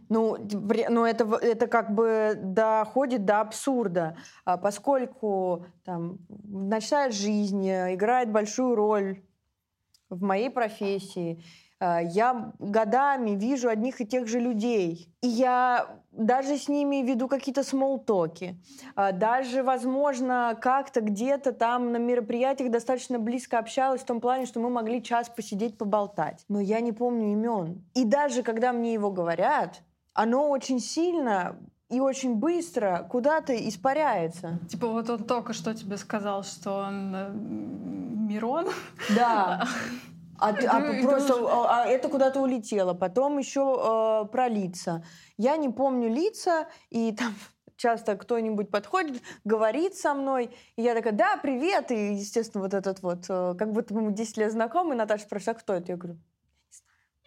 Ну, 0.10 0.38
ну 0.90 1.06
это, 1.06 1.24
это 1.42 1.68
как 1.68 1.94
бы 1.94 2.38
доходит 2.40 3.26
до 3.26 3.42
абсурда, 3.42 4.18
а 4.44 4.58
поскольку 4.58 5.66
там, 5.84 6.20
ночная 6.30 7.10
жизнь 7.10 7.68
играет 7.68 8.32
большую 8.32 8.76
роль 8.76 9.24
в 10.10 10.22
моей 10.22 10.50
профессии. 10.50 11.44
А, 11.80 12.00
я 12.02 12.54
годами 12.60 13.32
вижу 13.32 13.70
одних 13.70 14.02
и 14.02 14.06
тех 14.06 14.28
же 14.28 14.40
людей. 14.40 15.10
И 15.22 15.28
я 15.28 15.88
даже 16.12 16.58
с 16.58 16.70
ними 16.70 16.98
веду 16.98 17.28
какие-то 17.28 17.64
смолтоки. 17.64 18.58
А, 18.96 19.12
даже, 19.12 19.64
возможно, 19.64 20.58
как-то 20.60 21.02
где-то 21.02 21.52
там 21.52 21.92
на 21.92 21.98
мероприятиях 21.98 22.72
достаточно 22.72 23.20
близко 23.20 23.60
общалась 23.60 24.02
в 24.02 24.06
том 24.06 24.22
плане, 24.22 24.46
что 24.46 24.60
мы 24.60 24.70
могли 24.70 25.04
час 25.04 25.30
посидеть, 25.30 25.78
поболтать. 25.78 26.46
Но 26.48 26.60
я 26.60 26.80
не 26.80 26.92
помню 26.92 27.34
имен. 27.34 27.84
И 27.94 28.06
даже 28.06 28.44
когда 28.44 28.72
мне 28.72 28.94
его 28.94 29.12
говорят, 29.12 29.82
оно 30.14 30.50
очень 30.50 30.80
сильно 30.80 31.58
и 31.90 32.00
очень 32.00 32.36
быстро 32.36 33.06
куда-то 33.10 33.54
испаряется. 33.54 34.60
Типа 34.70 34.88
вот 34.88 35.10
он 35.10 35.24
только 35.24 35.54
что 35.54 35.74
тебе 35.74 35.98
сказал, 35.98 36.44
что 36.44 36.86
он 36.88 37.16
э, 37.16 37.30
Мирон. 37.32 38.68
Да. 39.16 39.68
А, 40.40 40.50
а 40.50 41.04
просто 41.04 41.36
а 41.50 41.86
это 41.86 42.10
куда-то 42.10 42.42
улетело. 42.42 42.94
Потом 42.94 43.38
еще 43.38 44.24
э, 44.26 44.28
про 44.32 44.48
лица. 44.48 45.04
Я 45.38 45.58
не 45.58 45.70
помню 45.70 46.10
лица, 46.10 46.68
и 46.90 47.12
там 47.18 47.34
часто 47.78 48.16
кто-нибудь 48.16 48.70
подходит, 48.70 49.22
говорит 49.44 49.96
со 49.96 50.14
мной, 50.14 50.52
и 50.76 50.82
я 50.82 50.96
такая, 50.96 51.14
да, 51.14 51.38
привет, 51.38 51.92
и, 51.92 52.14
естественно, 52.14 52.64
вот 52.64 52.74
этот 52.74 53.02
вот, 53.02 53.26
э, 53.30 53.56
как 53.58 53.72
будто 53.72 53.94
мы 53.94 54.14
10 54.14 54.38
лет 54.38 54.52
знакомы, 54.52 54.96
Наташа 54.96 55.24
спрашивает, 55.24 55.58
а 55.58 55.62
кто 55.62 55.74
это? 55.74 55.92
Я 55.92 55.98
говорю, 55.98 56.20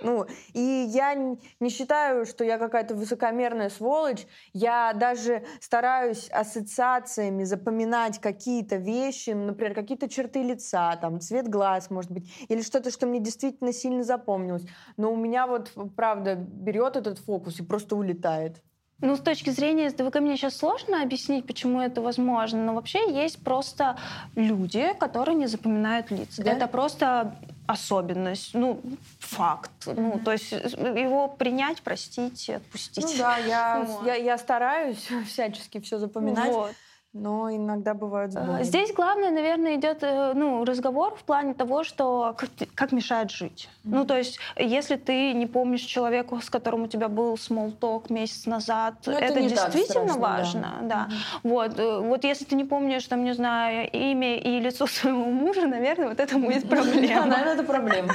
ну, 0.00 0.26
и 0.52 0.60
я 0.60 1.14
не 1.14 1.70
считаю, 1.70 2.24
что 2.24 2.44
я 2.44 2.58
какая-то 2.58 2.94
высокомерная 2.94 3.68
сволочь. 3.68 4.26
Я 4.52 4.92
даже 4.94 5.44
стараюсь 5.60 6.28
ассоциациями 6.30 7.44
запоминать 7.44 8.20
какие-то 8.20 8.76
вещи, 8.76 9.30
например, 9.30 9.74
какие-то 9.74 10.08
черты 10.08 10.42
лица, 10.42 10.96
там, 10.96 11.20
цвет 11.20 11.48
глаз, 11.48 11.90
может 11.90 12.12
быть, 12.12 12.30
или 12.48 12.62
что-то, 12.62 12.90
что 12.90 13.06
мне 13.06 13.20
действительно 13.20 13.72
сильно 13.72 14.04
запомнилось. 14.04 14.66
Но 14.96 15.12
у 15.12 15.16
меня 15.16 15.46
вот, 15.46 15.72
правда, 15.96 16.36
берет 16.36 16.96
этот 16.96 17.18
фокус 17.18 17.58
и 17.58 17.64
просто 17.64 17.96
улетает. 17.96 18.62
Ну, 19.00 19.16
с 19.16 19.20
точки 19.20 19.50
зрения 19.50 19.90
СДВГ 19.90 20.16
мне 20.20 20.36
сейчас 20.36 20.56
сложно 20.56 21.02
объяснить, 21.02 21.46
почему 21.46 21.80
это 21.80 22.00
возможно, 22.00 22.64
но 22.64 22.74
вообще 22.74 23.12
есть 23.12 23.38
просто 23.44 23.96
люди, 24.34 24.92
которые 24.98 25.36
не 25.36 25.46
запоминают 25.46 26.10
лица. 26.10 26.42
Да? 26.42 26.50
Это 26.50 26.66
просто 26.66 27.36
особенность, 27.68 28.54
ну, 28.54 28.80
факт. 29.20 29.70
Ну, 29.86 30.20
то 30.24 30.32
есть 30.32 30.52
э, 30.52 30.56
его 30.56 31.28
принять, 31.28 31.82
простить, 31.82 32.50
отпустить. 32.50 33.04
Ну 33.04 33.18
да, 33.18 33.36
я, 33.36 33.84
вот. 33.86 34.06
я, 34.06 34.14
я 34.14 34.38
стараюсь 34.38 35.06
всячески 35.26 35.78
все 35.78 35.98
запоминать. 35.98 36.50
Вот 36.50 36.72
но 37.14 37.50
иногда 37.54 37.94
бывают 37.94 38.34
э, 38.34 38.42
сбои. 38.42 38.62
Здесь 38.62 38.92
главное, 38.92 39.30
наверное, 39.30 39.76
идет 39.76 39.98
э, 40.02 40.32
ну, 40.34 40.64
разговор 40.64 41.14
в 41.16 41.24
плане 41.24 41.54
того, 41.54 41.82
что 41.82 42.34
как, 42.36 42.50
как 42.74 42.92
мешает 42.92 43.30
жить. 43.30 43.68
Mm-hmm. 43.84 43.90
Ну, 43.94 44.04
то 44.04 44.16
есть, 44.16 44.38
если 44.56 44.96
ты 44.96 45.32
не 45.32 45.46
помнишь 45.46 45.80
человека, 45.80 46.38
с 46.40 46.50
которым 46.50 46.82
у 46.82 46.86
тебя 46.86 47.08
был 47.08 47.34
small 47.34 47.74
talk 47.78 48.12
месяц 48.12 48.44
назад, 48.44 48.94
ну, 49.06 49.12
это, 49.12 49.24
это 49.24 49.40
действительно 49.40 50.12
страшно, 50.12 50.20
важно. 50.20 50.74
Да. 50.82 50.88
Да. 50.88 51.08
Mm-hmm. 51.08 51.40
Вот, 51.44 51.78
э, 51.78 51.98
вот 52.00 52.24
если 52.24 52.44
ты 52.44 52.54
не 52.54 52.64
помнишь, 52.64 53.06
там, 53.06 53.24
не 53.24 53.32
знаю, 53.32 53.88
имя 53.90 54.36
и 54.36 54.60
лицо 54.60 54.86
своего 54.86 55.24
мужа, 55.24 55.66
наверное, 55.66 56.08
вот 56.08 56.20
это 56.20 56.36
будет 56.36 56.68
проблема. 56.68 57.26
Наверное, 57.26 57.54
это 57.54 57.62
проблема. 57.62 58.14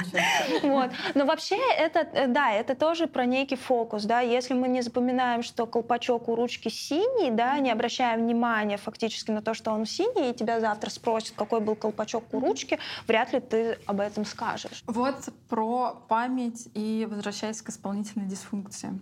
Вот. 0.62 0.90
Но 1.14 1.24
вообще 1.24 1.58
это, 1.78 2.06
да, 2.28 2.52
это 2.52 2.76
тоже 2.76 3.08
про 3.08 3.26
некий 3.26 3.56
фокус, 3.56 4.04
да. 4.04 4.20
Если 4.20 4.54
мы 4.54 4.68
не 4.68 4.82
запоминаем, 4.82 5.42
что 5.42 5.66
колпачок 5.66 6.28
у 6.28 6.36
ручки 6.36 6.68
синий, 6.68 7.32
да, 7.32 7.58
не 7.58 7.72
обращаем 7.72 8.20
внимания 8.20 8.78
фактически 8.84 9.30
на 9.30 9.42
то, 9.42 9.54
что 9.54 9.72
он 9.72 9.86
синий, 9.86 10.30
и 10.30 10.34
тебя 10.34 10.60
завтра 10.60 10.90
спросят, 10.90 11.34
какой 11.36 11.60
был 11.60 11.74
колпачок 11.74 12.24
у 12.32 12.40
ручки, 12.40 12.78
вряд 13.06 13.32
ли 13.32 13.40
ты 13.40 13.78
об 13.86 14.00
этом 14.00 14.24
скажешь. 14.24 14.82
Вот 14.86 15.16
про 15.48 16.02
память 16.08 16.68
и 16.74 17.06
возвращаясь 17.10 17.60
к 17.62 17.70
исполнительной 17.70 18.26
дисфункции. 18.26 18.98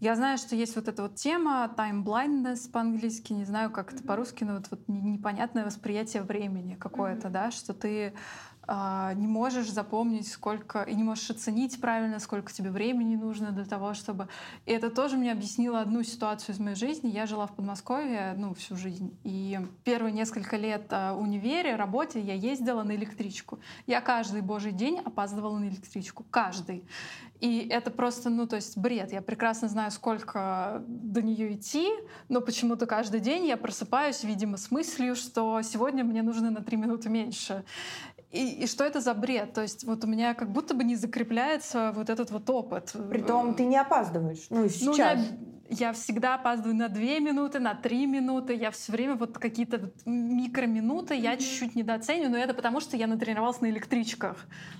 Я 0.00 0.16
знаю, 0.16 0.38
что 0.38 0.56
есть 0.56 0.76
вот 0.76 0.88
эта 0.88 1.02
вот 1.02 1.14
тема 1.14 1.72
time 1.76 2.04
blindness 2.04 2.70
по-английски, 2.70 3.32
не 3.32 3.44
знаю, 3.44 3.70
как 3.70 3.92
это 3.92 4.02
по-русски, 4.02 4.44
но 4.44 4.56
вот, 4.56 4.66
вот 4.70 4.80
непонятное 4.88 5.64
восприятие 5.64 6.22
времени 6.22 6.74
какое-то, 6.74 7.28
mm-hmm. 7.28 7.32
да, 7.32 7.50
что 7.50 7.72
ты 7.72 8.12
не 8.66 9.26
можешь 9.26 9.70
запомнить, 9.70 10.28
сколько, 10.28 10.82
и 10.82 10.94
не 10.94 11.02
можешь 11.02 11.30
оценить 11.30 11.80
правильно, 11.80 12.18
сколько 12.18 12.52
тебе 12.52 12.70
времени 12.70 13.16
нужно 13.16 13.50
для 13.50 13.64
того, 13.64 13.94
чтобы... 13.94 14.28
И 14.66 14.72
это 14.72 14.90
тоже 14.90 15.16
мне 15.16 15.32
объяснило 15.32 15.80
одну 15.80 16.02
ситуацию 16.02 16.54
из 16.54 16.60
моей 16.60 16.76
жизни. 16.76 17.10
Я 17.10 17.26
жила 17.26 17.46
в 17.46 17.54
Подмосковье, 17.54 18.34
ну, 18.36 18.54
всю 18.54 18.76
жизнь. 18.76 19.16
И 19.24 19.58
первые 19.84 20.12
несколько 20.12 20.56
лет 20.56 20.86
в 20.88 20.92
а, 20.92 21.14
универе, 21.14 21.76
работе 21.76 22.20
я 22.20 22.34
ездила 22.34 22.82
на 22.82 22.94
электричку. 22.96 23.60
Я 23.86 24.00
каждый 24.00 24.40
божий 24.40 24.72
день 24.72 25.00
опаздывала 25.04 25.58
на 25.58 25.68
электричку. 25.68 26.24
Каждый. 26.30 26.84
И 27.40 27.66
это 27.68 27.90
просто, 27.90 28.30
ну, 28.30 28.46
то 28.46 28.56
есть 28.56 28.78
бред. 28.78 29.12
Я 29.12 29.20
прекрасно 29.20 29.68
знаю, 29.68 29.90
сколько 29.90 30.82
до 30.86 31.20
нее 31.20 31.52
идти, 31.54 31.88
но 32.28 32.40
почему-то 32.40 32.86
каждый 32.86 33.20
день 33.20 33.46
я 33.46 33.56
просыпаюсь, 33.56 34.24
видимо, 34.24 34.56
с 34.56 34.70
мыслью, 34.70 35.14
что 35.14 35.60
сегодня 35.62 36.04
мне 36.04 36.22
нужно 36.22 36.50
на 36.50 36.62
три 36.62 36.78
минуты 36.78 37.10
меньше. 37.10 37.64
И, 38.34 38.64
и 38.64 38.66
что 38.66 38.84
это 38.84 39.00
за 39.00 39.14
бред? 39.14 39.52
То 39.52 39.62
есть 39.62 39.84
вот 39.84 40.02
у 40.04 40.08
меня 40.08 40.34
как 40.34 40.50
будто 40.50 40.74
бы 40.74 40.82
не 40.82 40.96
закрепляется 40.96 41.92
вот 41.94 42.10
этот 42.10 42.32
вот 42.32 42.50
опыт. 42.50 42.92
Притом 43.08 43.54
ты 43.54 43.64
не 43.64 43.76
опаздываешь. 43.76 44.46
Ну, 44.50 44.68
сейчас. 44.68 44.86
Ну, 44.88 44.96
я 44.96 45.18
я 45.78 45.92
всегда 45.92 46.34
опаздываю 46.34 46.76
на 46.76 46.88
две 46.88 47.20
минуты, 47.20 47.58
на 47.58 47.74
три 47.74 48.06
минуты. 48.06 48.54
Я 48.54 48.70
все 48.70 48.92
время 48.92 49.14
вот 49.14 49.38
какие-то 49.38 49.90
микроминуты 50.04 51.14
я 51.14 51.36
чуть-чуть 51.36 51.74
недооцениваю, 51.74 52.30
но 52.30 52.38
это 52.38 52.54
потому, 52.54 52.80
что 52.80 52.96
я 52.96 53.06
натренировалась 53.06 53.60
на 53.60 53.70
электричках. 53.70 54.36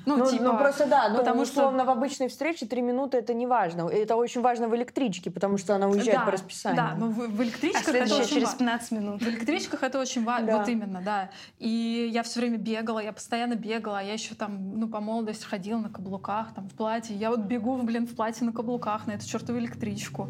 Ну, 0.07 0.17
ну, 0.17 0.31
типа, 0.31 0.45
ну 0.45 0.59
просто 0.59 0.87
да, 0.87 1.09
ну, 1.09 1.19
потому 1.19 1.43
условно 1.43 1.85
что... 1.85 1.93
в 1.93 1.97
обычной 1.97 2.29
встрече 2.29 2.67
три 2.67 2.83
минуты 2.83 3.19
это 3.19 3.35
не 3.35 3.47
важно. 3.47 3.89
Это 3.89 4.17
очень 4.17 4.41
важно 4.41 4.69
в 4.69 4.77
электричке, 4.77 5.31
потому 5.31 5.59
что 5.59 5.75
она 5.75 5.89
уезжает 5.89 6.19
да, 6.19 6.25
по 6.25 6.31
расписанию. 6.31 6.77
Да, 6.77 6.95
но 6.97 7.07
в, 7.09 7.29
в 7.29 7.43
электричках 7.43 7.89
а 7.89 7.99
это 7.99 8.17
очень 8.17 8.35
через 8.35 8.51
15 8.55 8.93
минут. 8.93 9.23
В 9.23 9.29
электричках 9.29 9.83
это 9.83 9.99
очень 9.99 10.25
важно, 10.25 10.47
да. 10.47 10.59
вот 10.59 10.69
именно, 10.69 11.01
да. 11.03 11.31
И 11.59 12.11
я 12.13 12.23
все 12.23 12.41
время 12.41 12.59
бегала, 12.59 13.01
я 13.01 13.13
постоянно 13.13 13.55
бегала, 13.55 14.03
я 14.03 14.13
еще 14.13 14.35
там, 14.35 14.79
ну, 14.79 14.89
по 14.89 15.01
молодости 15.01 15.45
ходила 15.45 15.79
на 15.79 15.89
каблуках, 15.89 16.55
там, 16.55 16.69
в 16.69 16.75
платье. 16.75 17.17
Я 17.17 17.31
вот 17.31 17.41
бегу, 17.41 17.77
блин, 17.83 18.07
в 18.07 18.15
платье 18.15 18.47
на 18.47 18.53
каблуках 18.53 19.07
на 19.07 19.13
эту 19.13 19.27
чертову 19.27 19.59
электричку. 19.59 20.29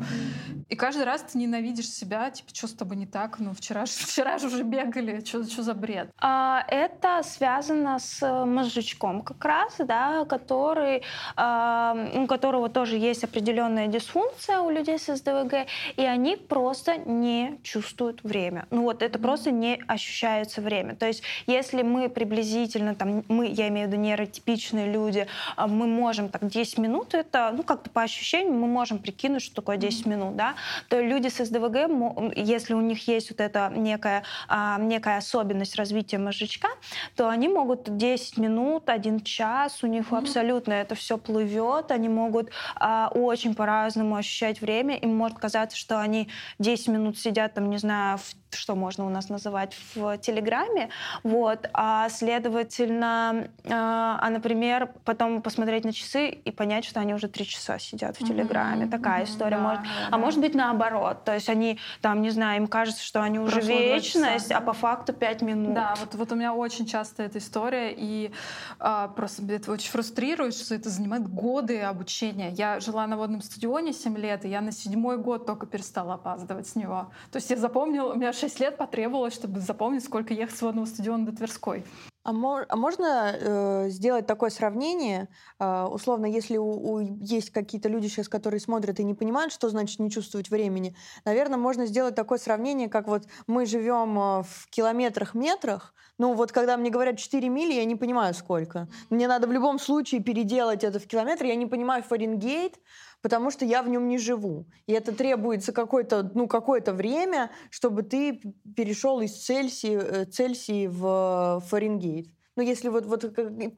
И 0.69 0.77
каждый 0.77 1.05
раз 1.05 1.23
ты 1.23 1.39
ненавидишь 1.39 1.89
себя, 1.89 2.31
типа, 2.31 2.51
что 2.55 2.67
с 2.67 2.73
тобой 2.73 2.97
не 2.97 3.07
так? 3.07 3.39
Ну, 3.39 3.53
вчера, 3.55 3.85
вчера 3.87 4.39
же 4.39 4.47
уже 4.49 4.63
бегали, 4.63 5.25
что, 5.25 5.43
за 5.43 5.75
бред? 5.75 6.11
А, 6.19 6.65
это 6.69 7.23
связано 7.23 7.99
с 7.99 8.23
э, 8.23 8.45
мозжечком 8.45 9.23
как 9.23 9.45
раз, 9.45 9.75
да, 9.79 10.25
который, 10.25 11.03
а, 11.37 11.97
у 12.15 12.27
которого 12.27 12.69
тоже 12.69 12.97
есть 12.97 13.25
определенная 13.25 13.87
дисфункция 13.87 14.61
у 14.61 14.71
людей 14.71 14.99
с 14.99 15.15
СДВГ, 15.15 15.67
и 15.97 16.03
они 16.03 16.37
просто 16.37 16.97
не 16.97 17.59
чувствуют 17.63 18.23
время. 18.23 18.67
Ну 18.71 18.83
вот 18.83 19.03
это 19.03 19.19
mm-hmm. 19.19 19.23
просто 19.23 19.51
не 19.51 19.83
ощущается 19.87 20.61
время. 20.61 20.95
То 20.95 21.07
есть 21.07 21.23
если 21.47 21.83
мы 21.83 22.09
приблизительно, 22.09 22.95
там, 22.95 23.25
мы, 23.29 23.47
я 23.47 23.69
имею 23.69 23.89
в 23.89 23.93
виду 23.93 24.01
нейротипичные 24.01 24.91
люди, 24.91 25.27
а, 25.57 25.67
мы 25.67 25.87
можем 25.87 26.29
так 26.29 26.47
10 26.47 26.79
минут, 26.79 27.15
это, 27.15 27.53
ну 27.57 27.63
как-то 27.63 27.91
по 27.91 28.03
ощущениям 28.03 28.59
мы 28.61 28.67
можем 28.67 28.99
прикинуть, 28.99 29.43
что 29.43 29.57
такое 29.57 29.77
10 29.77 30.07
mm-hmm. 30.07 30.11
минут, 30.11 30.34
да, 30.35 30.55
то 30.89 31.01
люди 31.01 31.29
с 31.29 31.45
СДВГ, 31.45 32.35
если 32.37 32.75
у 32.75 32.81
них 32.81 33.07
есть 33.09 33.31
вот 33.31 33.41
эта 33.41 33.73
некая, 33.75 34.25
а, 34.49 34.79
некая 34.79 35.19
особенность 35.19 35.77
развития 35.77 36.19
мозжечка, 36.19 36.69
то 37.17 37.29
они 37.29 37.49
могут 37.49 37.97
10 37.97 38.39
минут, 38.39 38.89
1 38.89 39.21
час, 39.21 39.83
у 39.83 39.87
них 39.87 40.11
mm-hmm. 40.11 40.19
абсолютно 40.19 40.73
это 40.73 40.95
все 40.95 41.19
плывет, 41.19 41.91
они 41.91 42.09
могут 42.09 42.51
а, 42.77 43.11
очень 43.13 43.55
по-разному 43.55 44.17
ощущать 44.17 44.61
время, 44.61 44.97
им 44.97 45.17
может 45.17 45.39
казаться, 45.39 45.77
что 45.77 46.01
они 46.01 46.29
10 46.59 46.89
минут 46.89 47.19
сидят 47.19 47.55
там, 47.55 47.71
не 47.71 47.79
знаю, 47.79 48.19
в 48.19 48.35
что 48.55 48.75
можно 48.75 49.07
у 49.07 49.11
нас 49.11 49.29
называть 49.29 49.77
в 49.95 50.19
Телеграме, 50.19 50.91
вот, 51.23 51.69
а 51.73 52.09
следовательно, 52.09 53.49
а, 53.69 54.19
а, 54.21 54.31
например, 54.31 54.91
потом 55.05 55.43
посмотреть 55.43 55.85
на 55.85 55.93
часы 55.93 56.29
и 56.29 56.51
понять, 56.51 56.85
что 56.85 57.01
они 57.01 57.15
уже 57.15 57.29
три 57.29 57.47
часа 57.47 57.79
сидят 57.79 58.17
в 58.17 58.27
Телеграме, 58.27 58.87
mm-hmm. 58.87 58.91
такая 58.91 59.23
mm-hmm. 59.23 59.25
история 59.25 59.57
да, 59.57 59.63
может, 59.63 59.83
да, 59.83 59.89
а 60.11 60.19
может 60.19 60.41
быть 60.41 60.55
наоборот, 60.55 61.25
то 61.25 61.35
есть 61.35 61.49
они 61.49 61.79
там, 62.01 62.23
не 62.23 62.31
знаю, 62.31 62.63
им 62.63 62.67
кажется, 62.67 63.03
что 63.03 63.23
они 63.23 63.39
уже 63.39 63.57
Прошло 63.57 63.75
вечность, 63.75 64.53
а 64.53 64.61
по 64.61 64.73
факту 64.73 65.13
пять 65.13 65.43
минут. 65.43 65.75
Да, 65.75 65.95
вот, 66.01 66.15
вот 66.15 66.33
у 66.33 66.35
меня 66.35 66.55
очень 66.55 66.87
часто 66.87 67.23
эта 67.23 67.39
история, 67.39 67.93
и 67.97 68.33
а, 68.79 69.09
просто 69.09 69.43
это 69.49 69.73
очень 69.73 69.91
фрустрирует, 69.91 70.55
что 70.55 70.75
это 70.75 70.91
занимает 70.91 71.29
годы 71.29 71.81
обучения. 71.81 72.51
Я 72.51 72.81
жила 72.81 73.07
на 73.07 73.17
водном 73.17 73.43
стадионе 73.43 73.93
7 73.93 74.17
лет, 74.19 74.45
и 74.45 74.49
я 74.49 74.61
на 74.61 74.73
седьмой 74.73 75.19
год 75.19 75.47
только 75.47 75.67
перестала 75.67 76.15
опаздывать 76.15 76.69
с 76.69 76.77
него. 76.77 77.11
То 77.31 77.37
есть 77.37 77.51
я 77.51 77.57
запомнила, 77.57 78.13
у 78.13 78.17
меня 78.17 78.33
6 78.45 78.61
лет 78.61 78.77
потребовалось, 78.77 79.33
чтобы 79.33 79.61
запомнить, 79.61 80.05
сколько 80.05 80.35
ехать 80.35 80.57
с 80.57 80.61
водного 80.61 80.85
стадиона 80.85 81.25
до 81.25 81.35
Тверской. 81.35 81.83
А, 82.25 82.33
мо- 82.33 82.67
а 82.69 82.77
можно 82.77 83.35
э, 83.35 83.89
сделать 83.89 84.27
такое 84.27 84.51
сравнение? 84.51 85.29
Э, 85.59 85.85
условно, 85.85 86.27
если 86.27 86.59
у, 86.59 86.67
у, 86.67 87.01
есть 87.01 87.51
какие-то 87.51 87.89
люди 87.89 88.09
сейчас, 88.09 88.29
которые 88.29 88.61
смотрят 88.61 89.01
и 89.01 89.05
не 89.05 89.15
понимают, 89.15 89.53
что 89.53 89.71
значит 89.71 89.99
не 89.99 90.11
чувствовать 90.11 90.51
времени, 90.51 90.95
наверное, 91.25 91.57
можно 91.57 91.87
сделать 91.87 92.15
такое 92.15 92.39
сравнение, 92.39 92.89
как 92.91 93.09
вот 93.09 93.25
мы 93.47 93.65
живем 93.65 94.19
э, 94.19 94.43
в 94.43 94.69
километрах, 94.71 95.35
метрах. 95.35 95.95
Ну 96.19 96.35
вот 96.35 96.53
когда 96.53 96.77
мне 96.77 96.91
говорят 96.91 97.19
4 97.19 97.49
мили, 97.49 97.73
я 97.73 97.85
не 97.87 97.97
понимаю 97.97 98.35
сколько. 98.35 98.89
Мне 99.09 99.27
надо 99.27 99.47
в 99.47 99.53
любом 99.53 99.79
случае 99.79 100.23
переделать 100.23 100.85
это 100.85 100.99
в 100.99 101.07
километр. 101.07 101.45
Я 101.45 101.57
не 101.57 101.67
понимаю 101.67 102.03
Фаренгейт, 102.03 102.79
потому 103.25 103.51
что 103.51 103.65
я 103.65 103.83
в 103.83 103.89
нем 103.89 104.07
не 104.07 104.19
живу. 104.19 104.67
И 104.87 104.93
это 104.93 105.11
требуется 105.13 105.73
какое-то 105.73 106.31
ну, 106.35 106.47
какое 106.47 106.83
время, 106.83 107.51
чтобы 107.71 108.03
ты 108.03 108.43
перешел 108.77 109.23
из 109.23 109.33
Цельсии, 109.33 109.99
э, 109.99 110.25
Цельсии 110.27 110.89
в 110.89 111.63
Фаренгейт. 111.71 112.27
Ну, 112.57 112.63
если 112.63 112.91
вот, 112.91 113.07
вот 113.07 113.25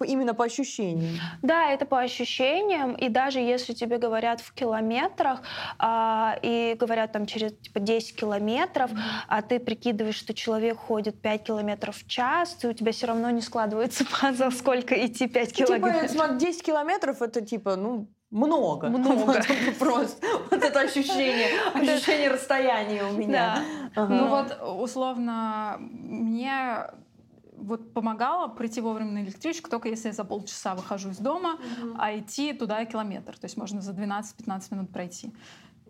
именно 0.05 0.35
по 0.35 0.45
ощущениям. 0.45 1.21
Да, 1.43 1.71
это 1.71 1.87
по 1.87 2.01
ощущениям. 2.01 2.95
И 2.95 3.09
даже 3.09 3.39
если 3.39 3.73
тебе 3.73 3.99
говорят 3.99 4.41
в 4.41 4.53
километрах, 4.53 5.43
а, 5.79 6.37
и 6.43 6.77
говорят 6.79 7.13
там 7.13 7.27
через 7.27 7.53
типа, 7.53 7.79
10 7.79 8.17
километров, 8.17 8.91
mm-hmm. 8.91 9.25
а 9.29 9.43
ты 9.43 9.61
прикидываешь, 9.61 10.17
что 10.17 10.35
человек 10.35 10.77
ходит 10.77 11.23
5 11.23 11.43
километров 11.45 11.97
в 11.97 12.09
час, 12.09 12.59
и 12.65 12.67
у 12.67 12.73
тебя 12.73 12.91
все 12.91 13.07
равно 13.07 13.31
не 13.31 13.43
складывается 13.43 14.05
пазл, 14.21 14.51
сколько 14.51 14.95
идти 15.07 15.29
5 15.29 15.53
типа, 15.53 15.67
километров. 15.69 16.11
Типа, 16.11 16.29
10 16.35 16.63
километров 16.65 17.23
это 17.23 17.41
типа, 17.43 17.77
ну, 17.77 18.09
много. 18.37 18.89
Много. 18.89 19.41
Просто 19.79 20.27
вот 20.51 20.63
это 20.63 20.81
ощущение, 20.81 21.49
ощущение 21.75 22.31
расстояния 22.31 23.05
у 23.05 23.13
меня. 23.13 23.63
Ну 23.97 24.29
вот, 24.29 24.59
условно, 24.63 25.77
мне 25.81 26.87
вот 27.57 27.95
помогало 27.95 28.49
прийти 28.49 28.81
вовремя 28.81 29.13
на 29.13 29.23
электричку, 29.23 29.71
только 29.71 29.89
если 29.89 30.09
я 30.09 30.15
за 30.15 30.25
полчаса 30.25 30.75
выхожу 30.75 31.11
из 31.11 31.19
дома, 31.19 31.59
а 31.99 32.17
идти 32.17 32.53
туда 32.53 32.85
километр. 32.85 33.39
То 33.39 33.47
есть 33.47 33.57
можно 33.57 33.81
за 33.81 33.93
12-15 33.93 34.75
минут 34.75 34.93
пройти. 34.93 35.33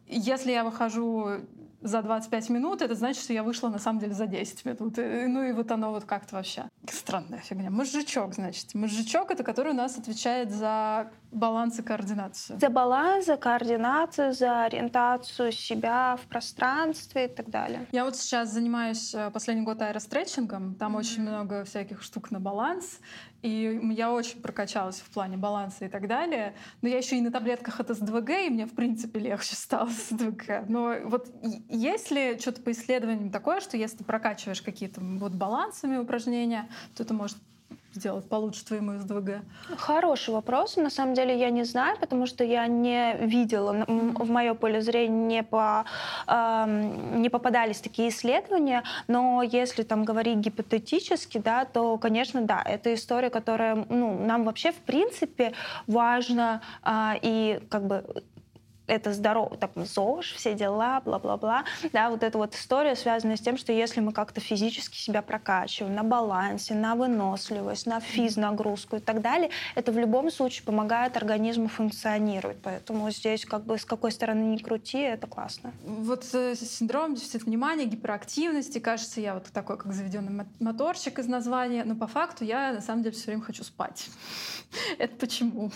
Если 0.07 0.53
я 0.53 0.63
выхожу 0.63 1.41
за 1.81 2.03
25 2.03 2.51
минут, 2.51 2.83
это 2.83 2.95
значит, 2.95 3.23
что 3.23 3.33
я 3.33 3.43
вышла 3.43 3.69
на 3.69 3.79
самом 3.79 4.01
деле 4.01 4.15
за 4.15 4.27
10 4.27 4.65
минут. 4.65 4.99
И, 4.99 5.27
ну 5.27 5.43
и 5.43 5.53
вот 5.53 5.71
оно 5.71 5.91
вот 5.91 6.05
как-то 6.05 6.37
вообще. 6.37 6.65
Странная 6.89 7.41
фигня. 7.41 7.71
Мозжечок, 7.71 8.35
значит. 8.35 8.75
Мозжечок— 8.75 9.31
это 9.33 9.43
который 9.43 9.73
у 9.73 9.77
нас 9.77 9.99
отвечает 9.99 10.51
за 10.51 11.11
баланс 11.37 11.79
и 11.79 11.83
координацию. 11.83 12.59
За 12.59 12.71
баланс, 12.71 13.27
за 13.27 13.37
координацию, 13.37 14.33
за 14.33 14.65
ориентацию 14.65 15.53
себя 15.53 16.17
в 16.17 16.27
пространстве 16.27 17.27
и 17.27 17.29
так 17.29 17.51
далее. 17.51 17.87
Я 17.93 18.05
вот 18.05 18.17
сейчас 18.17 18.53
занимаюсь 18.53 19.15
э, 19.15 19.31
последний 19.31 19.65
год 19.65 19.83
аэростретчингом. 19.83 20.75
Там 20.75 20.95
mm-hmm. 20.95 20.99
очень 20.99 21.23
много 21.23 21.65
всяких 21.65 22.03
штук 22.03 22.31
на 22.31 22.41
баланс. 22.41 23.01
И 23.43 23.81
я 23.93 24.11
очень 24.11 24.41
прокачалась 24.41 25.01
в 25.01 25.11
плане 25.11 25.37
баланса 25.37 25.85
и 25.85 25.89
так 25.89 26.09
далее. 26.09 26.55
Но 26.81 26.89
я 26.89 26.97
еще 26.97 27.17
и 27.17 27.21
на 27.21 27.31
таблетках 27.31 27.81
от 27.81 27.91
СДВГ, 27.91 28.31
и 28.31 28.51
мне, 28.51 28.67
в 28.67 28.75
принципе, 28.75 29.21
легче 29.21 29.55
стало 29.57 29.89
с 29.89 30.09
СДВГ. 30.09 30.69
Но 30.69 30.97
вот 31.05 31.29
есть 31.69 32.11
ли 32.11 32.39
что-то 32.39 32.63
по 32.63 32.73
исследованиям 32.73 33.31
такое, 33.31 33.61
что 33.61 33.77
если 33.77 33.99
ты 33.99 34.05
прокачиваешь 34.05 34.63
какие-то 34.63 35.01
вот 35.01 35.33
балансами 35.33 35.99
упражнения, 35.99 36.69
то 36.97 37.03
это 37.03 37.13
может 37.13 37.37
сделать 37.97 38.29
получше 38.29 38.65
твоему 38.65 38.99
СДВГ? 38.99 39.43
Хороший 39.77 40.35
вопрос. 40.35 40.77
На 40.77 40.91
самом 40.91 41.15
деле 41.15 41.39
я 41.39 41.51
не 41.51 41.65
знаю, 41.65 41.97
потому 41.99 42.27
что 42.27 42.45
я 42.45 42.67
не 42.67 43.17
видела, 43.17 43.85
в 43.89 44.31
мое 44.31 44.55
поле 44.55 44.81
зрения 44.81 45.17
не, 45.17 45.43
по, 45.43 45.85
э, 46.27 46.65
не 47.15 47.29
попадались 47.29 47.81
такие 47.81 48.11
исследования, 48.11 48.83
но 49.09 49.43
если 49.43 49.83
там 49.83 50.05
говорить 50.05 50.39
гипотетически, 50.39 51.39
да, 51.39 51.65
то, 51.65 51.99
конечно, 51.99 52.43
да, 52.43 52.63
это 52.65 52.95
история, 52.95 53.31
которая 53.31 53.87
ну, 53.89 54.19
нам 54.25 54.45
вообще 54.45 54.73
в 54.73 54.79
принципе 54.79 55.53
важно 55.87 56.61
э, 56.85 57.15
и 57.23 57.61
как 57.71 57.87
бы 57.87 58.05
это 58.87 59.13
здорово, 59.13 59.57
там, 59.57 59.71
ЗОЖ, 59.85 60.35
все 60.35 60.55
дела, 60.55 61.01
бла-бла-бла. 61.01 61.65
Да, 61.93 62.11
вот 62.11 62.23
эта 62.23 62.39
вот 62.39 62.55
история 62.55 62.97
связана 62.97 63.37
с 63.37 63.41
тем, 63.41 63.57
что 63.57 63.73
если 63.73 64.01
мы 64.01 64.13
как-то 64.13 64.41
физически 64.41 64.97
себя 64.97 65.23
прокачиваем 65.23 65.95
на 65.95 66.03
балансе, 66.03 66.75
на 66.75 66.95
выносливость, 66.95 67.87
на 67.87 68.01
физнагрузку 68.01 68.97
и 68.97 69.01
так 69.01 69.21
далее, 69.21 69.51
это 69.75 69.93
в 69.93 69.99
любом 69.99 70.31
случае 70.31 70.65
помогает 70.65 71.17
организму 71.17 71.69
функционировать. 71.69 72.59
Поэтому 72.63 73.11
здесь 73.11 73.45
как 73.45 73.65
бы 73.65 73.79
с 73.79 73.85
какой 73.85 74.13
стороны 74.13 74.45
ни 74.45 74.59
крути, 74.59 74.99
это 74.99 75.27
классно. 75.27 75.73
Вот 75.85 76.25
э, 76.33 76.55
синдром 76.55 77.15
дефицита 77.15 77.45
внимания, 77.45 77.85
гиперактивности, 77.85 78.79
кажется, 78.79 79.21
я 79.21 79.35
вот 79.35 79.45
такой, 79.53 79.77
как 79.77 79.93
заведенный 79.93 80.47
моторчик 80.61 81.19
из 81.19 81.27
названия, 81.27 81.85
но 81.85 81.95
по 81.95 82.07
факту 82.07 82.45
я 82.45 82.73
на 82.73 82.81
самом 82.81 83.03
деле 83.03 83.15
все 83.15 83.27
время 83.27 83.43
хочу 83.43 83.65
спать. 83.65 84.09
Это 84.99 85.15
почему? 85.17 85.71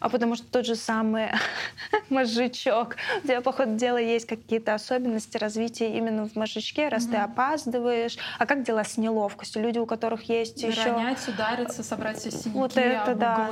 А 0.00 0.08
потому 0.08 0.34
что 0.34 0.46
тот 0.46 0.64
же 0.64 0.76
самый 0.76 1.28
мозжечок. 2.20 2.96
У 3.22 3.26
тебя, 3.26 3.40
по 3.40 3.52
ходу 3.52 3.76
дела, 3.76 3.98
есть 3.98 4.26
какие-то 4.26 4.74
особенности 4.74 5.36
развития 5.36 5.96
именно 5.96 6.28
в 6.28 6.36
мозжечке, 6.36 6.88
раз 6.88 7.06
mm-hmm. 7.06 7.10
ты 7.10 7.16
опаздываешь. 7.16 8.18
А 8.38 8.46
как 8.46 8.62
дела 8.62 8.84
с 8.84 8.96
неловкостью? 8.96 9.62
Люди, 9.62 9.78
у 9.78 9.86
которых 9.86 10.28
есть 10.28 10.62
еще... 10.62 10.92
Ронять, 10.92 11.26
удариться, 11.28 11.82
собрать 11.82 12.18
все 12.18 12.30
синяки, 12.30 12.50
вот 12.50 12.76
это, 12.76 13.14
да. 13.14 13.50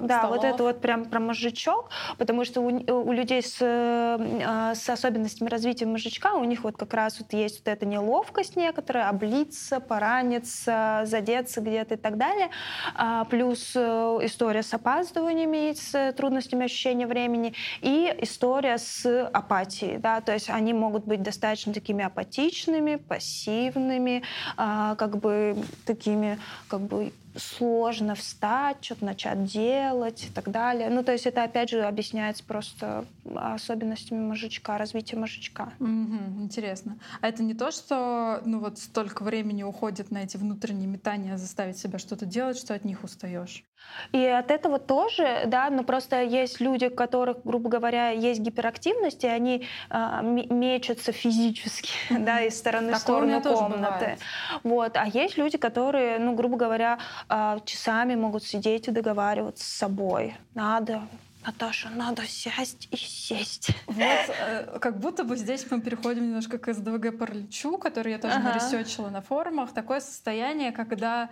Да, 0.00 0.18
столов. 0.18 0.36
вот 0.36 0.44
это 0.44 0.62
вот 0.62 0.80
прям 0.80 1.04
про 1.06 1.20
мозжечок, 1.20 1.90
потому 2.16 2.44
что 2.44 2.60
у, 2.60 2.68
у 2.68 3.12
людей 3.12 3.42
с, 3.42 3.58
э, 3.60 4.72
с 4.74 4.88
особенностями 4.88 5.48
развития 5.48 5.86
мозжечка, 5.86 6.34
у 6.34 6.44
них 6.44 6.64
вот 6.64 6.76
как 6.76 6.94
раз 6.94 7.18
вот 7.20 7.32
есть 7.32 7.58
вот 7.58 7.68
эта 7.68 7.86
неловкость 7.86 8.56
некоторая, 8.56 9.08
облиться, 9.08 9.80
пораниться, 9.80 11.02
задеться 11.04 11.60
где-то 11.60 11.94
и 11.94 11.98
так 11.98 12.16
далее. 12.16 12.50
А, 12.94 13.24
плюс 13.24 13.72
э, 13.74 14.18
история 14.22 14.62
с 14.62 14.72
опаздываниями, 14.72 15.72
с 15.74 16.12
трудностями 16.12 16.64
ощущения 16.64 17.06
времени 17.06 17.54
и 17.80 17.87
история 17.88 18.78
с 18.78 19.26
апатией, 19.32 19.98
да, 19.98 20.20
то 20.20 20.32
есть 20.32 20.50
они 20.50 20.72
могут 20.72 21.04
быть 21.04 21.22
достаточно 21.22 21.72
такими 21.72 22.04
апатичными, 22.04 22.96
пассивными, 22.96 24.22
а, 24.56 24.94
как 24.96 25.18
бы 25.18 25.56
такими, 25.84 26.38
как 26.68 26.80
бы 26.80 27.12
сложно 27.36 28.14
встать, 28.14 28.78
что-то 28.80 29.04
начать 29.04 29.44
делать 29.44 30.24
и 30.24 30.28
так 30.28 30.50
далее. 30.50 30.90
Ну, 30.90 31.02
то 31.02 31.12
есть 31.12 31.26
это, 31.26 31.44
опять 31.44 31.70
же, 31.70 31.84
объясняется 31.84 32.44
просто 32.44 33.04
особенностями 33.34 34.20
мозжечка, 34.20 34.78
развития 34.78 35.16
мозжечка. 35.16 35.72
Угу, 35.78 36.42
интересно. 36.42 36.98
А 37.20 37.28
это 37.28 37.42
не 37.42 37.54
то, 37.54 37.70
что 37.70 38.40
ну 38.44 38.60
вот 38.60 38.78
столько 38.78 39.22
времени 39.22 39.62
уходит 39.62 40.10
на 40.10 40.18
эти 40.18 40.36
внутренние 40.36 40.88
метания, 40.88 41.36
заставить 41.36 41.78
себя 41.78 41.98
что-то 41.98 42.26
делать, 42.26 42.58
что 42.58 42.74
от 42.74 42.84
них 42.84 43.04
устаешь? 43.04 43.64
И 44.12 44.24
от 44.24 44.50
этого 44.50 44.78
тоже, 44.78 45.44
да, 45.46 45.70
но 45.70 45.82
просто 45.82 46.22
есть 46.22 46.60
люди, 46.60 46.86
у 46.86 46.90
которых, 46.90 47.38
грубо 47.44 47.68
говоря, 47.68 48.10
есть 48.10 48.40
гиперактивность, 48.40 49.24
и 49.24 49.26
они 49.26 49.66
э, 49.90 50.20
мечутся 50.22 51.12
физически, 51.12 51.90
да, 52.10 52.40
из 52.40 52.56
стороны 52.56 52.94
в 52.94 52.98
сторону 52.98 53.42
комнаты. 53.42 54.18
Вот. 54.62 54.96
А 54.96 55.06
есть 55.06 55.36
люди, 55.36 55.58
которые, 55.58 56.18
ну, 56.18 56.34
грубо 56.34 56.56
говоря, 56.56 56.98
э, 57.28 57.58
часами 57.64 58.14
могут 58.14 58.44
сидеть 58.44 58.88
и 58.88 58.90
договариваться 58.90 59.64
с 59.64 59.68
собой. 59.68 60.36
Надо 60.54 61.02
Наташа, 61.44 61.88
надо 61.88 62.26
сесть 62.26 62.88
и 62.90 62.96
сесть. 62.96 63.70
Вот, 63.86 63.96
э, 64.40 64.78
как 64.80 64.98
будто 64.98 65.24
бы 65.24 65.36
здесь 65.36 65.66
мы 65.70 65.80
переходим 65.80 66.24
немножко 66.24 66.58
к 66.58 66.72
СДВГ 66.72 67.16
параличу, 67.16 67.78
который 67.78 68.12
я 68.12 68.18
тоже 68.18 68.34
ага. 68.34 68.48
наресечила 68.48 69.08
на 69.08 69.22
форумах. 69.22 69.72
Такое 69.72 70.00
состояние, 70.00 70.72
когда 70.72 71.30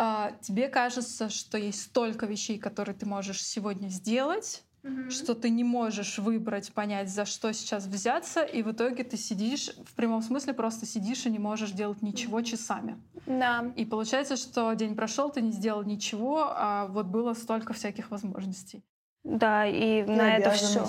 а, 0.00 0.30
тебе 0.40 0.68
кажется, 0.68 1.28
что 1.28 1.58
есть 1.58 1.82
столько 1.82 2.26
вещей, 2.26 2.56
которые 2.56 2.94
ты 2.94 3.04
можешь 3.04 3.44
сегодня 3.44 3.88
сделать, 3.88 4.62
mm 4.84 5.10
что 5.10 5.34
ты 5.34 5.50
не 5.50 5.64
можешь 5.64 6.18
выбрать, 6.18 6.72
понять, 6.72 7.10
за 7.10 7.24
что 7.24 7.52
сейчас 7.52 7.86
взяться, 7.86 8.42
и 8.42 8.62
в 8.62 8.70
итоге 8.70 9.02
ты 9.02 9.16
сидишь, 9.16 9.70
в 9.84 9.94
прямом 9.94 10.22
смысле 10.22 10.52
просто 10.54 10.86
сидишь 10.86 11.26
и 11.26 11.30
не 11.30 11.40
можешь 11.40 11.72
делать 11.72 12.00
ничего 12.00 12.42
часами. 12.42 12.96
Да. 13.26 13.72
И 13.74 13.84
получается, 13.84 14.36
что 14.36 14.72
день 14.74 14.94
прошел, 14.94 15.30
ты 15.30 15.40
не 15.40 15.50
сделал 15.50 15.82
ничего, 15.82 16.46
а 16.48 16.86
вот 16.86 17.06
было 17.06 17.34
столько 17.34 17.72
всяких 17.72 18.12
возможностей. 18.12 18.84
Да, 19.24 19.66
и, 19.66 20.00
и 20.00 20.02
на 20.04 20.36
это 20.36 20.52
все, 20.52 20.86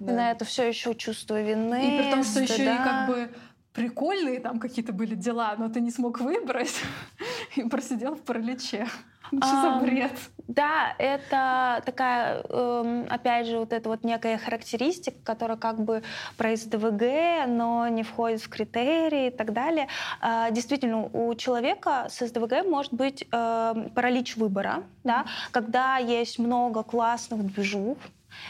да. 0.00 0.12
на 0.12 0.30
это 0.30 0.44
все 0.44 0.66
еще 0.66 0.94
чувство 0.94 1.40
вины. 1.40 1.86
И 1.86 2.02
при 2.02 2.10
том, 2.10 2.24
что 2.24 2.40
еще 2.40 2.64
и 2.64 2.76
как 2.78 3.08
бы 3.08 3.30
прикольные 3.76 4.40
там 4.40 4.58
какие-то 4.58 4.92
были 4.92 5.14
дела, 5.14 5.54
но 5.58 5.68
ты 5.68 5.80
не 5.80 5.90
смог 5.90 6.20
выбрать 6.20 6.80
и 7.56 7.62
просидел 7.62 8.14
в 8.14 8.22
параличе. 8.22 8.86
Что 9.26 9.60
за 9.60 9.80
бред? 9.84 10.12
Да, 10.48 10.94
это 10.98 11.82
такая, 11.84 12.42
эм, 12.48 13.06
опять 13.10 13.48
же, 13.48 13.58
вот 13.58 13.72
эта 13.72 13.88
вот 13.88 14.04
некая 14.04 14.38
характеристика, 14.38 15.16
которая 15.24 15.56
как 15.56 15.80
бы 15.80 16.02
про 16.36 16.54
СДВГ, 16.56 17.48
но 17.48 17.88
не 17.88 18.04
входит 18.04 18.40
в 18.40 18.48
критерии 18.48 19.26
и 19.26 19.30
так 19.30 19.52
далее. 19.52 19.88
А, 20.20 20.50
действительно, 20.50 21.10
у 21.12 21.34
человека 21.34 22.06
с 22.08 22.24
СДВГ 22.24 22.64
может 22.64 22.94
быть 22.94 23.26
эм, 23.32 23.90
паралич 23.90 24.36
выбора, 24.36 24.84
да, 25.02 25.26
когда 25.50 25.96
есть 25.96 26.38
много 26.38 26.84
классных 26.84 27.44
движух, 27.52 27.98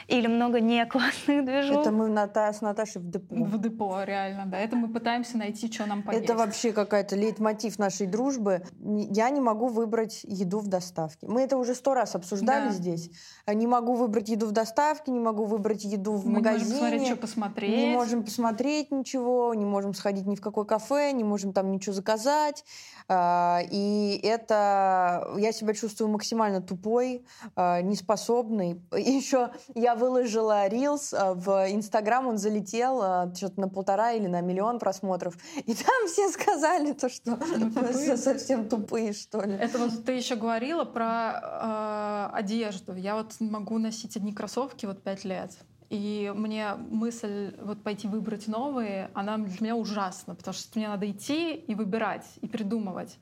или 0.08 0.26
много 0.26 0.60
не 0.60 0.84
классных 0.86 1.44
движух. 1.44 1.80
Это 1.82 1.90
мы 1.90 2.08
Ната 2.08 2.52
с 2.52 2.60
Наташей 2.60 3.02
в 3.02 3.10
депо. 3.10 3.34
В 3.34 3.60
депо, 3.60 4.02
реально, 4.02 4.46
да. 4.46 4.58
Это 4.58 4.76
мы 4.76 4.88
пытаемся 4.88 5.36
найти, 5.36 5.72
что 5.72 5.86
нам 5.86 6.02
поесть. 6.02 6.24
Это 6.24 6.34
вообще 6.34 6.72
какая-то 6.72 7.16
лейтмотив 7.16 7.78
нашей 7.78 8.06
дружбы. 8.06 8.62
Я 8.80 9.30
не 9.30 9.40
могу 9.40 9.68
выбрать 9.68 10.20
еду 10.24 10.60
в 10.60 10.68
доставке. 10.68 11.26
Мы 11.26 11.42
это 11.42 11.56
уже 11.56 11.74
сто 11.74 11.94
раз 11.94 12.14
обсуждали 12.14 12.68
да. 12.68 12.72
здесь. 12.72 13.10
Не 13.46 13.66
могу 13.66 13.94
выбрать 13.94 14.28
еду 14.28 14.46
в 14.46 14.52
доставке, 14.52 15.10
не 15.10 15.20
могу 15.20 15.44
выбрать 15.44 15.84
еду 15.84 16.12
в 16.12 16.26
мы 16.26 16.40
магазине. 16.40 16.66
Не 16.66 16.80
можем 16.80 16.80
посмотреть, 16.80 17.06
что 17.06 17.16
посмотреть. 17.16 17.76
Не 17.76 17.86
можем 17.92 18.24
посмотреть 18.24 18.90
ничего, 18.90 19.54
не 19.54 19.64
можем 19.64 19.94
сходить 19.94 20.26
ни 20.26 20.34
в 20.34 20.40
какое 20.40 20.64
кафе, 20.64 21.12
не 21.12 21.24
можем 21.24 21.52
там 21.52 21.70
ничего 21.70 21.92
заказать. 21.92 22.64
А, 23.08 23.60
и 23.70 24.20
это... 24.22 25.34
Я 25.38 25.52
себя 25.52 25.74
чувствую 25.74 26.10
максимально 26.10 26.60
тупой, 26.60 27.24
а, 27.54 27.80
неспособной. 27.82 28.80
И 28.96 29.10
еще 29.10 29.50
я 29.74 29.94
выложила 29.94 30.66
рилс 30.68 31.12
э, 31.12 31.34
в 31.34 31.70
Инстаграм, 31.70 32.26
он 32.26 32.38
залетел 32.38 33.32
что-то 33.34 33.60
на 33.60 33.68
полтора 33.68 34.12
или 34.12 34.26
на 34.26 34.40
миллион 34.40 34.78
просмотров. 34.78 35.36
И 35.66 35.74
там 35.74 36.08
все 36.08 36.28
сказали 36.30 36.92
то, 36.92 37.08
что 37.08 37.36
мы 37.74 38.16
совсем 38.16 38.68
тупые, 38.68 39.12
что 39.12 39.42
ли. 39.42 39.54
Это 39.54 39.78
вот 39.78 40.04
ты 40.04 40.12
еще 40.12 40.36
говорила 40.36 40.84
про 40.84 42.30
э, 42.32 42.36
одежду. 42.36 42.94
Я 42.94 43.16
вот 43.16 43.34
могу 43.40 43.78
носить 43.78 44.16
одни 44.16 44.32
кроссовки 44.32 44.86
вот 44.86 45.02
пять 45.02 45.24
лет. 45.24 45.52
И 45.88 46.32
мне 46.34 46.74
мысль 46.74 47.54
вот 47.62 47.82
пойти 47.82 48.08
выбрать 48.08 48.48
новые, 48.48 49.10
она 49.14 49.38
для 49.38 49.56
меня 49.60 49.76
ужасна, 49.76 50.34
потому 50.34 50.54
что 50.54 50.78
мне 50.78 50.88
надо 50.88 51.08
идти 51.10 51.54
и 51.54 51.74
выбирать, 51.74 52.26
и 52.40 52.48
придумывать. 52.48 53.18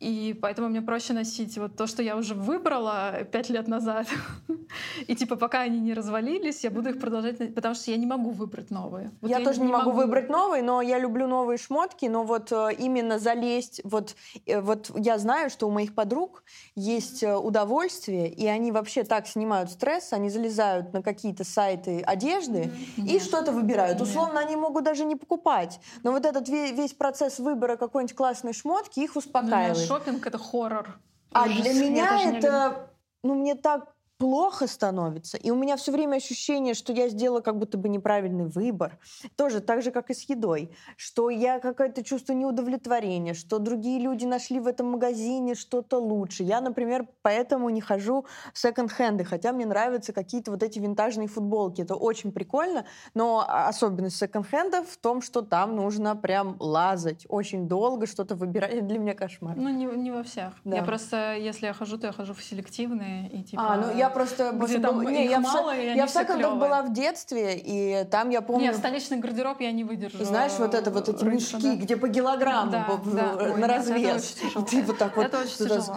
И 0.00 0.38
поэтому 0.40 0.68
мне 0.68 0.80
проще 0.80 1.12
носить 1.12 1.58
вот 1.58 1.76
то, 1.76 1.88
что 1.88 2.02
я 2.02 2.16
уже 2.16 2.34
выбрала 2.34 3.24
пять 3.32 3.50
лет 3.50 3.66
назад. 3.66 4.06
И 5.06 5.16
типа 5.16 5.36
пока 5.36 5.62
они 5.62 5.80
не 5.80 5.92
развалились, 5.92 6.62
я 6.62 6.70
буду 6.70 6.90
их 6.90 7.00
продолжать, 7.00 7.54
потому 7.54 7.74
что 7.74 7.90
я 7.90 7.96
не 7.96 8.06
могу 8.06 8.30
выбрать 8.30 8.70
новые. 8.70 9.10
Вот 9.20 9.30
я, 9.30 9.38
я 9.38 9.44
тоже 9.44 9.60
не 9.60 9.66
могу, 9.66 9.90
могу 9.90 9.96
выбрать 9.96 10.28
новые, 10.28 10.62
но 10.62 10.82
я 10.82 10.98
люблю 10.98 11.26
новые 11.26 11.58
шмотки, 11.58 12.06
но 12.06 12.22
вот 12.22 12.52
э, 12.52 12.74
именно 12.78 13.18
залезть, 13.18 13.80
вот, 13.82 14.14
э, 14.46 14.60
вот 14.60 14.90
я 14.96 15.18
знаю, 15.18 15.50
что 15.50 15.66
у 15.66 15.70
моих 15.70 15.94
подруг 15.94 16.44
есть 16.76 17.24
э, 17.24 17.36
удовольствие, 17.36 18.30
и 18.30 18.46
они 18.46 18.70
вообще 18.70 19.02
так 19.02 19.26
снимают 19.26 19.70
стресс, 19.70 20.12
они 20.12 20.30
залезают 20.30 20.92
на 20.92 21.02
какие-то 21.02 21.42
сайты 21.42 22.02
одежды 22.02 22.70
mm-hmm. 22.96 23.06
и 23.06 23.18
что-то 23.18 23.50
выбирают. 23.50 23.98
Нет. 23.98 24.08
Условно, 24.08 24.38
они 24.38 24.54
могут 24.54 24.84
даже 24.84 25.04
не 25.04 25.16
покупать, 25.16 25.80
но 26.04 26.12
вот 26.12 26.24
этот 26.24 26.48
весь 26.48 26.92
процесс 26.92 27.40
выбора 27.40 27.76
какой-нибудь 27.76 28.14
классной 28.14 28.52
шмотки 28.52 29.00
их 29.00 29.16
успокаивает 29.16 29.87
шопинг 29.88 30.26
это 30.26 30.38
хоррор. 30.38 30.98
А 31.32 31.48
для 31.48 31.72
меня 31.72 32.36
это, 32.36 32.90
ну, 33.22 33.34
мне 33.34 33.54
так 33.54 33.94
плохо 34.18 34.66
становится, 34.66 35.36
и 35.36 35.50
у 35.50 35.54
меня 35.54 35.76
все 35.76 35.92
время 35.92 36.16
ощущение, 36.16 36.74
что 36.74 36.92
я 36.92 37.08
сделала 37.08 37.40
как 37.40 37.56
будто 37.56 37.78
бы 37.78 37.88
неправильный 37.88 38.46
выбор, 38.46 38.98
тоже 39.36 39.60
так 39.60 39.82
же, 39.82 39.92
как 39.92 40.10
и 40.10 40.14
с 40.14 40.28
едой, 40.28 40.70
что 40.96 41.30
я 41.30 41.60
какое-то 41.60 42.02
чувство 42.02 42.32
неудовлетворения, 42.32 43.34
что 43.34 43.58
другие 43.58 44.00
люди 44.00 44.24
нашли 44.24 44.58
в 44.58 44.66
этом 44.66 44.90
магазине 44.90 45.54
что-то 45.54 45.98
лучше. 45.98 46.42
Я, 46.42 46.60
например, 46.60 47.06
поэтому 47.22 47.70
не 47.70 47.80
хожу 47.80 48.26
в 48.52 48.58
секонд-хенды, 48.58 49.24
хотя 49.24 49.52
мне 49.52 49.66
нравятся 49.66 50.12
какие-то 50.12 50.50
вот 50.50 50.64
эти 50.64 50.80
винтажные 50.80 51.28
футболки. 51.28 51.82
Это 51.82 51.94
очень 51.94 52.32
прикольно, 52.32 52.84
но 53.14 53.46
особенность 53.48 54.16
секонд-хендов 54.16 54.88
в 54.88 54.96
том, 54.98 55.22
что 55.22 55.42
там 55.42 55.76
нужно 55.76 56.16
прям 56.16 56.56
лазать 56.58 57.24
очень 57.28 57.68
долго, 57.68 58.06
что-то 58.06 58.34
выбирать. 58.34 58.72
Это 58.72 58.82
для 58.88 58.98
меня 58.98 59.14
кошмар. 59.14 59.56
Ну, 59.56 59.68
не, 59.68 59.84
не 59.84 60.10
во 60.10 60.24
всех. 60.24 60.54
Да. 60.64 60.76
Я 60.76 60.82
просто, 60.82 61.36
если 61.36 61.66
я 61.66 61.72
хожу, 61.72 61.98
то 61.98 62.08
я 62.08 62.12
хожу 62.12 62.34
в 62.34 62.42
селективные 62.42 63.30
и 63.30 63.44
типа... 63.44 63.62
А, 63.62 63.76
ну 63.76 63.96
я 63.96 64.07
просто... 64.08 64.52
Где 64.52 64.78
там 64.78 65.02
не, 65.02 65.26
я 65.26 65.40
мало, 65.40 65.72
в, 65.72 65.78
и 65.78 65.94
я 65.94 66.06
в 66.06 66.10
секондах 66.10 66.56
была 66.56 66.82
в 66.82 66.92
детстве, 66.92 67.58
и 67.58 68.04
там 68.10 68.30
я 68.30 68.40
помню... 68.40 68.66
Нет, 68.66 68.76
столичный 68.76 69.18
гардероб 69.18 69.60
я 69.60 69.72
не 69.72 69.84
выдержу. 69.84 70.24
Знаешь, 70.24 70.52
вот 70.58 70.74
это 70.74 70.90
вот 70.90 71.08
эти 71.08 71.22
рынка, 71.22 71.36
мешки, 71.36 71.76
да. 71.76 71.76
где 71.76 71.96
по 71.96 72.08
килограмму 72.08 72.72
да, 72.72 72.84
по, 72.84 72.96
да. 73.10 73.32
на 73.34 73.54
Ой, 73.54 73.62
развес. 73.62 74.36
Нет, 74.42 74.66
ты 74.70 74.82
вот 74.82 74.98
так 74.98 75.16
вот 75.16 75.34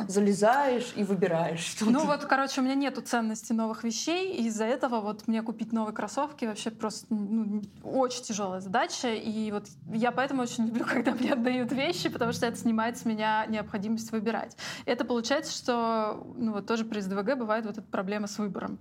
залезаешь 0.07 0.93
и 0.95 1.03
выбираешь. 1.03 1.75
Ну 1.81 2.05
вот, 2.05 2.25
короче, 2.25 2.61
у 2.61 2.63
меня 2.63 2.75
нету 2.75 3.01
ценности 3.01 3.53
новых 3.53 3.83
вещей, 3.83 4.33
и 4.33 4.47
из-за 4.47 4.65
этого 4.65 5.01
вот 5.01 5.27
мне 5.27 5.41
купить 5.41 5.71
новые 5.71 5.93
кроссовки 5.93 6.45
вообще 6.45 6.71
просто 6.71 7.05
ну, 7.09 7.61
очень 7.83 8.23
тяжелая 8.23 8.61
задача, 8.61 9.13
и 9.13 9.51
вот 9.51 9.65
я 9.91 10.11
поэтому 10.11 10.43
очень 10.43 10.65
люблю, 10.67 10.85
когда 10.85 11.11
мне 11.11 11.33
отдают 11.33 11.71
вещи, 11.71 12.09
потому 12.09 12.31
что 12.31 12.45
это 12.45 12.57
снимает 12.57 12.97
с 12.97 13.05
меня 13.05 13.45
необходимость 13.47 14.11
выбирать. 14.11 14.55
Это 14.85 15.05
получается, 15.05 15.53
что 15.55 16.25
ну 16.35 16.53
вот 16.53 16.67
тоже 16.67 16.85
при 16.85 16.99
СДВГ 16.99 17.37
бывает 17.37 17.65
вот 17.65 17.77
эта 17.77 17.87
проблема 18.01 18.25
с 18.25 18.39
выбором. 18.39 18.79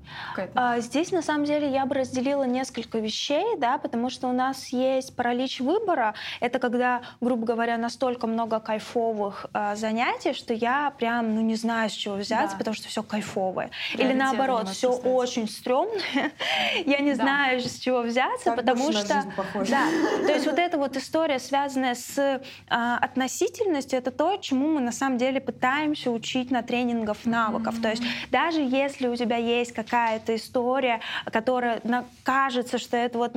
А, 0.54 0.80
здесь, 0.80 1.12
на 1.12 1.20
самом 1.20 1.44
деле, 1.44 1.70
я 1.70 1.84
бы 1.84 1.94
разделила 1.94 2.44
несколько 2.44 3.00
вещей, 3.00 3.44
да, 3.58 3.76
потому 3.76 4.08
что 4.08 4.28
у 4.28 4.32
нас 4.32 4.68
есть 4.68 5.14
паралич 5.14 5.60
выбора. 5.60 6.14
Это 6.40 6.58
когда, 6.58 7.02
грубо 7.20 7.44
говоря, 7.44 7.76
настолько 7.76 8.26
много 8.26 8.60
кайфовых 8.60 9.44
а, 9.52 9.76
занятий, 9.76 10.32
что 10.32 10.54
я 10.54 10.90
прям, 10.98 11.34
ну, 11.34 11.42
не 11.42 11.54
знаю, 11.54 11.90
с 11.90 11.92
чего 11.92 12.14
взяться, 12.14 12.56
да. 12.56 12.58
потому 12.58 12.74
что 12.74 12.88
все 12.88 13.02
кайфовое. 13.02 13.70
Или 13.92 14.14
наоборот, 14.14 14.70
все 14.70 14.90
очень 14.90 15.46
стрёмное. 15.46 16.32
я 16.86 17.00
не 17.00 17.14
да. 17.14 17.22
знаю, 17.22 17.60
с 17.60 17.78
чего 17.78 18.00
взяться, 18.00 18.46
так 18.46 18.56
потому 18.56 18.90
что... 18.90 19.22
Да, 19.68 19.84
то 20.26 20.32
есть 20.32 20.46
вот 20.46 20.58
эта 20.58 20.78
вот 20.78 20.96
история, 20.96 21.38
связанная 21.38 21.94
с 21.94 22.40
а, 22.70 22.96
относительностью, 22.96 23.98
это 23.98 24.10
то, 24.12 24.38
чему 24.38 24.68
мы 24.68 24.80
на 24.80 24.92
самом 24.92 25.18
деле 25.18 25.42
пытаемся 25.42 26.10
учить 26.10 26.50
на 26.50 26.62
тренингах 26.62 27.26
навыков. 27.26 27.74
Mm-hmm. 27.74 27.82
То 27.82 27.90
есть 27.90 28.02
даже 28.30 28.60
если 28.60 29.09
у 29.10 29.16
тебя 29.16 29.36
есть 29.36 29.72
какая 29.72 30.20
какая-то 30.20 30.36
история, 30.36 31.00
которая 31.32 31.80
кажется, 32.22 32.78
что 32.78 32.96
это 32.96 33.18
вот 33.18 33.32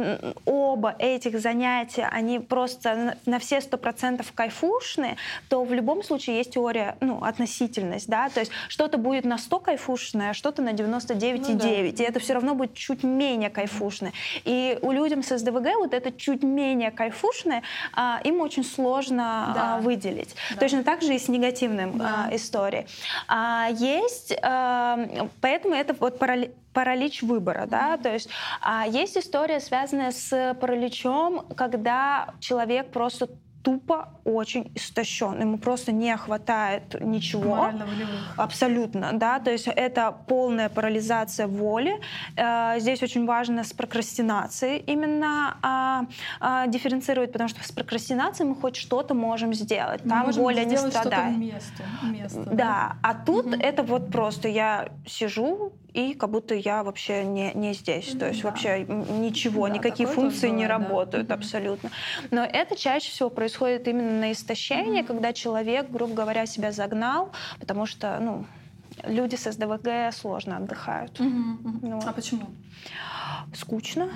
оба 0.45 0.95
этих 1.00 1.40
занятия, 1.40 2.10
они 2.12 2.40
просто 2.40 3.18
на 3.26 3.40
все 3.40 3.62
сто 3.62 3.78
процентов 3.78 4.32
кайфушные, 4.34 5.18
то 5.50 5.64
в 5.64 5.74
любом 5.74 6.04
случае 6.04 6.38
есть 6.38 6.54
теория, 6.54 6.95
ну, 7.02 7.24
относительность, 7.24 8.08
да, 8.08 8.30
то 8.30 8.40
есть 8.40 8.52
что-то 8.68 8.98
будет 8.98 9.26
на 9.26 9.38
100 9.38 9.60
кайфушное, 9.60 10.32
а 10.32 10.34
что-то 10.34 10.62
на 10.62 10.74
99,9, 10.74 11.38
ну, 11.38 11.58
да. 11.58 11.70
и 11.70 12.08
это 12.08 12.20
все 12.20 12.34
равно 12.34 12.56
будет 12.56 12.74
чуть 12.74 13.04
менее 13.04 13.50
кайфушное. 13.50 14.14
И 14.45 14.78
у 14.82 14.91
людям 14.91 15.24
с 15.24 15.38
СДВГ 15.38 15.76
вот 15.78 15.94
это 15.94 16.12
чуть 16.12 16.44
менее 16.44 16.91
кайфушное, 16.91 17.64
а, 17.94 18.20
им 18.24 18.41
очень 18.41 18.64
сложно 18.64 19.52
да. 19.56 19.76
а, 19.76 19.82
выделить. 19.82 20.36
Да. 20.52 20.60
Точно 20.62 20.84
так 20.84 21.02
же 21.02 21.16
и 21.16 21.20
с 21.20 21.28
негативным 21.28 21.98
да. 21.98 22.28
а, 22.30 22.36
историей. 22.36 22.86
А, 23.28 23.70
есть, 23.72 24.34
а, 24.41 25.30
поэтому 25.41 25.62
это 25.72 25.94
вот 25.94 26.19
паралич 26.73 27.22
выбора, 27.22 27.65
да, 27.68 27.98
то 27.98 28.11
есть 28.11 28.30
а, 28.61 28.85
есть 28.88 29.18
история, 29.18 29.60
связанная 29.60 30.11
с 30.11 30.57
параличом, 30.60 31.48
когда 31.56 32.34
человек 32.40 32.91
просто 32.91 33.30
тупо 33.64 34.10
очень 34.26 34.72
истощен. 34.76 35.40
Ему 35.40 35.57
просто 35.57 35.91
не 35.91 36.15
хватает 36.18 36.95
ничего. 37.02 37.69
Абсолютно, 38.38 39.11
да. 39.14 39.40
То 39.40 39.52
есть 39.52 39.68
это 39.68 40.15
полная 40.27 40.69
парализация 40.69 41.48
воли. 41.48 41.99
Э, 42.35 42.80
здесь 42.80 43.02
очень 43.02 43.26
важно 43.26 43.64
с 43.64 43.73
прокрастинацией 43.73 44.84
именно 44.85 45.57
а, 45.61 46.06
а, 46.40 46.68
дифференцировать, 46.68 47.31
потому 47.31 47.49
что 47.49 47.64
с 47.64 47.72
прокрастинацией 47.72 48.49
мы 48.49 48.56
хоть 48.56 48.76
что-то 48.76 49.14
можем 49.14 49.53
сделать. 49.53 50.03
Там 50.03 50.26
можем 50.26 50.44
воля 50.44 50.65
не 50.65 50.77
страдает. 50.77 51.38
Место, 51.38 51.84
место, 52.03 52.44
да. 52.45 52.52
да, 52.52 52.95
а 53.02 53.14
тут 53.14 53.45
угу. 53.45 53.56
это 53.56 53.84
вот 53.84 54.11
просто 54.11 54.48
я 54.49 54.90
сижу, 55.07 55.73
и 55.94 56.14
как 56.14 56.30
будто 56.30 56.56
я 56.56 56.84
вообще 56.84 57.24
не, 57.24 57.53
не 57.53 57.74
здесь. 57.74 58.15
То 58.18 58.28
есть 58.28 58.41
да. 58.41 58.49
вообще 58.49 58.84
ничего, 58.84 59.68
да, 59.68 59.74
никакие 59.76 60.07
функции 60.07 60.49
не 60.49 60.68
работают 60.68 61.28
да. 61.28 61.36
абсолютно. 61.36 61.91
Но 62.32 62.44
это 62.44 62.76
чаще 62.76 63.11
всего 63.11 63.30
происходит 63.30 63.88
именно 63.88 64.20
на 64.20 64.32
истощение, 64.32 65.03
mm-hmm. 65.03 65.07
когда 65.07 65.34
человек, 65.34 65.90
грубо 65.90 66.14
говоря, 66.14 66.45
себя 66.45 66.72
загнал, 66.72 67.32
потому 67.60 67.86
что, 67.86 68.18
ну, 68.20 68.45
люди 69.04 69.36
с 69.36 69.52
СДВГ 69.52 70.14
сложно 70.14 70.58
отдыхают. 70.58 71.20
Mm-hmm. 71.20 71.80
Ну, 71.82 72.02
а 72.06 72.14
почему? 72.14 72.48
скучно, 73.54 74.10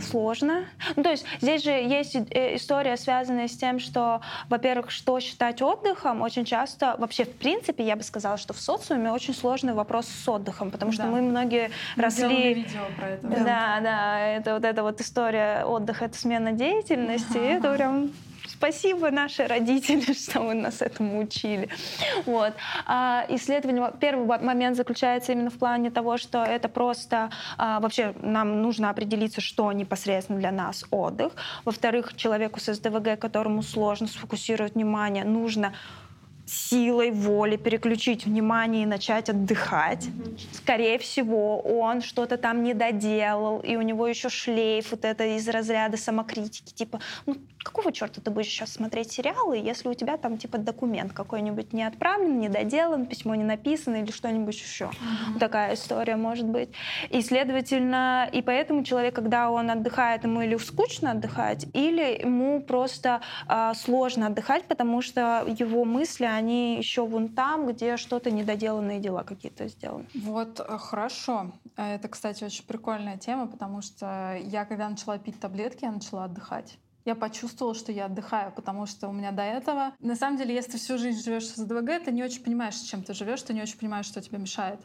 сложно. 0.00 0.64
Ну, 0.96 1.02
то 1.02 1.10
есть 1.10 1.24
здесь 1.40 1.62
же 1.62 1.70
есть 1.70 2.14
э, 2.14 2.56
история, 2.56 2.96
связанная 2.96 3.48
с 3.48 3.56
тем, 3.56 3.78
что, 3.78 4.20
во-первых, 4.48 4.90
что 4.90 5.18
считать 5.20 5.62
отдыхом, 5.62 6.22
очень 6.22 6.44
часто, 6.44 6.94
вообще, 6.98 7.24
в 7.24 7.32
принципе, 7.32 7.84
я 7.84 7.96
бы 7.96 8.02
сказала, 8.02 8.36
что 8.36 8.52
в 8.52 8.60
социуме 8.60 9.10
очень 9.10 9.34
сложный 9.34 9.74
вопрос 9.74 10.06
с 10.06 10.28
отдыхом, 10.28 10.70
потому 10.70 10.92
что 10.92 11.04
да. 11.04 11.08
мы 11.08 11.22
многие 11.22 11.70
мы 11.96 12.04
росли... 12.04 12.54
видео 12.54 12.82
про 12.96 13.08
это. 13.10 13.26
Да, 13.26 13.38
да, 13.38 13.80
да, 13.80 14.18
это 14.20 14.54
вот 14.54 14.64
эта 14.64 14.82
вот 14.82 15.00
история 15.00 15.64
отдыха, 15.64 16.06
это 16.06 16.16
смена 16.16 16.52
деятельности, 16.52 17.38
ага. 17.38 17.46
это 17.46 17.74
прям 17.74 18.10
Спасибо 18.46 19.10
наши 19.10 19.46
родители, 19.46 20.12
что 20.14 20.40
вы 20.40 20.54
нас 20.54 20.82
этому 20.82 21.20
учили. 21.20 21.68
Вот. 22.26 22.52
А 22.86 23.24
исследование, 23.28 23.92
первый 24.00 24.26
момент 24.40 24.76
заключается 24.76 25.32
именно 25.32 25.50
в 25.50 25.58
плане 25.58 25.90
того, 25.90 26.18
что 26.18 26.44
это 26.44 26.68
просто 26.68 27.30
а, 27.56 27.80
вообще 27.80 28.14
нам 28.20 28.62
нужно 28.62 28.90
определиться, 28.90 29.40
что 29.40 29.72
непосредственно 29.72 30.38
для 30.38 30.52
нас 30.52 30.84
отдых. 30.90 31.32
Во-вторых, 31.64 32.14
человеку 32.16 32.60
с 32.60 32.72
СДВГ, 32.72 33.18
которому 33.18 33.62
сложно 33.62 34.06
сфокусировать 34.06 34.74
внимание, 34.74 35.24
нужно 35.24 35.72
силой 36.46 37.10
воли 37.10 37.56
переключить 37.56 38.26
внимание 38.26 38.82
и 38.82 38.86
начать 38.86 39.30
отдыхать. 39.30 40.08
Скорее 40.52 40.98
всего, 40.98 41.60
он 41.60 42.02
что-то 42.02 42.36
там 42.36 42.62
не 42.62 42.74
доделал, 42.74 43.60
и 43.60 43.76
у 43.76 43.82
него 43.82 44.06
еще 44.06 44.28
шлейф 44.28 44.90
вот 44.90 45.04
это 45.04 45.24
из 45.36 45.48
разряда 45.48 45.96
самокритики, 45.96 46.72
типа, 46.72 47.00
ну 47.26 47.36
какого 47.64 47.92
черта 47.92 48.20
ты 48.20 48.30
будешь 48.30 48.46
сейчас 48.46 48.72
смотреть 48.72 49.10
сериалы, 49.10 49.56
если 49.56 49.88
у 49.88 49.94
тебя 49.94 50.16
там 50.16 50.38
типа 50.38 50.58
документ 50.58 51.12
какой-нибудь 51.12 51.72
не 51.72 51.82
отправлен, 51.82 52.38
не 52.38 52.48
доделан, 52.48 53.06
письмо 53.06 53.34
не 53.34 53.42
написано 53.42 53.96
или 53.96 54.12
что-нибудь 54.12 54.54
еще. 54.54 54.84
Mm-hmm. 54.84 55.38
Такая 55.40 55.74
история 55.74 56.16
может 56.16 56.46
быть. 56.46 56.68
И, 57.10 57.22
следовательно, 57.22 58.28
и 58.30 58.42
поэтому 58.42 58.84
человек, 58.84 59.14
когда 59.14 59.50
он 59.50 59.70
отдыхает, 59.70 60.24
ему 60.24 60.42
или 60.42 60.56
скучно 60.58 61.12
отдыхать, 61.12 61.66
или 61.72 62.20
ему 62.22 62.62
просто 62.62 63.22
э, 63.48 63.72
сложно 63.74 64.26
отдыхать, 64.26 64.64
потому 64.64 65.00
что 65.00 65.44
его 65.46 65.84
мысли, 65.84 66.26
они 66.26 66.76
еще 66.76 67.06
вон 67.06 67.28
там, 67.28 67.66
где 67.66 67.96
что-то 67.96 68.30
недоделанные 68.30 69.00
дела 69.00 69.24
какие-то 69.24 69.68
сделаны. 69.68 70.04
Вот, 70.14 70.60
э, 70.60 70.78
хорошо. 70.78 71.52
Это, 71.76 72.08
кстати, 72.08 72.44
очень 72.44 72.64
прикольная 72.64 73.16
тема, 73.16 73.46
потому 73.46 73.80
что 73.80 74.38
я, 74.44 74.66
когда 74.66 74.88
начала 74.88 75.18
пить 75.18 75.40
таблетки, 75.40 75.84
я 75.84 75.90
начала 75.90 76.24
отдыхать 76.24 76.78
я 77.04 77.14
почувствовала, 77.14 77.74
что 77.74 77.92
я 77.92 78.06
отдыхаю, 78.06 78.52
потому 78.52 78.86
что 78.86 79.08
у 79.08 79.12
меня 79.12 79.30
до 79.30 79.42
этого... 79.42 79.92
На 80.00 80.16
самом 80.16 80.38
деле, 80.38 80.54
если 80.54 80.72
ты 80.72 80.78
всю 80.78 80.96
жизнь 80.96 81.22
живешь 81.22 81.46
с 81.46 81.56
СДВГ, 81.56 82.04
ты 82.04 82.12
не 82.12 82.22
очень 82.22 82.42
понимаешь, 82.42 82.76
чем 82.76 83.02
ты 83.02 83.12
живешь, 83.12 83.42
ты 83.42 83.52
не 83.52 83.60
очень 83.62 83.78
понимаешь, 83.78 84.06
что 84.06 84.22
тебе 84.22 84.38
мешает. 84.38 84.80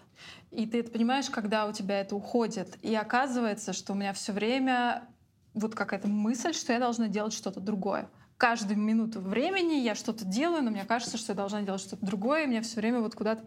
И 0.51 0.65
ты 0.65 0.81
это 0.81 0.91
понимаешь, 0.91 1.29
когда 1.29 1.65
у 1.65 1.71
тебя 1.71 2.01
это 2.01 2.15
уходит. 2.15 2.77
И 2.81 2.93
оказывается, 2.93 3.71
что 3.71 3.93
у 3.93 3.95
меня 3.95 4.11
все 4.13 4.33
время 4.33 5.07
вот 5.53 5.75
какая-то 5.75 6.07
мысль, 6.07 6.53
что 6.53 6.73
я 6.73 6.79
должна 6.79 7.07
делать 7.07 7.33
что-то 7.33 7.61
другое. 7.61 8.09
Каждую 8.37 8.77
минуту 8.77 9.19
времени 9.21 9.75
я 9.75 9.95
что-то 9.95 10.25
делаю, 10.25 10.63
но 10.63 10.71
мне 10.71 10.85
кажется, 10.85 11.17
что 11.17 11.31
я 11.31 11.35
должна 11.35 11.61
делать 11.61 11.81
что-то 11.81 12.05
другое, 12.05 12.43
и 12.43 12.47
мне 12.47 12.61
все 12.61 12.79
время 12.79 12.99
вот 12.99 13.15
куда-то... 13.15 13.43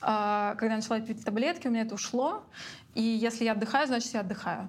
А, 0.00 0.54
когда 0.54 0.74
я 0.74 0.76
начала 0.76 1.00
пить 1.00 1.24
таблетки, 1.24 1.66
у 1.66 1.70
меня 1.70 1.82
это 1.82 1.94
ушло, 1.94 2.44
и 2.94 3.02
если 3.02 3.44
я 3.44 3.52
отдыхаю, 3.52 3.86
значит, 3.86 4.14
я 4.14 4.20
отдыхаю. 4.20 4.68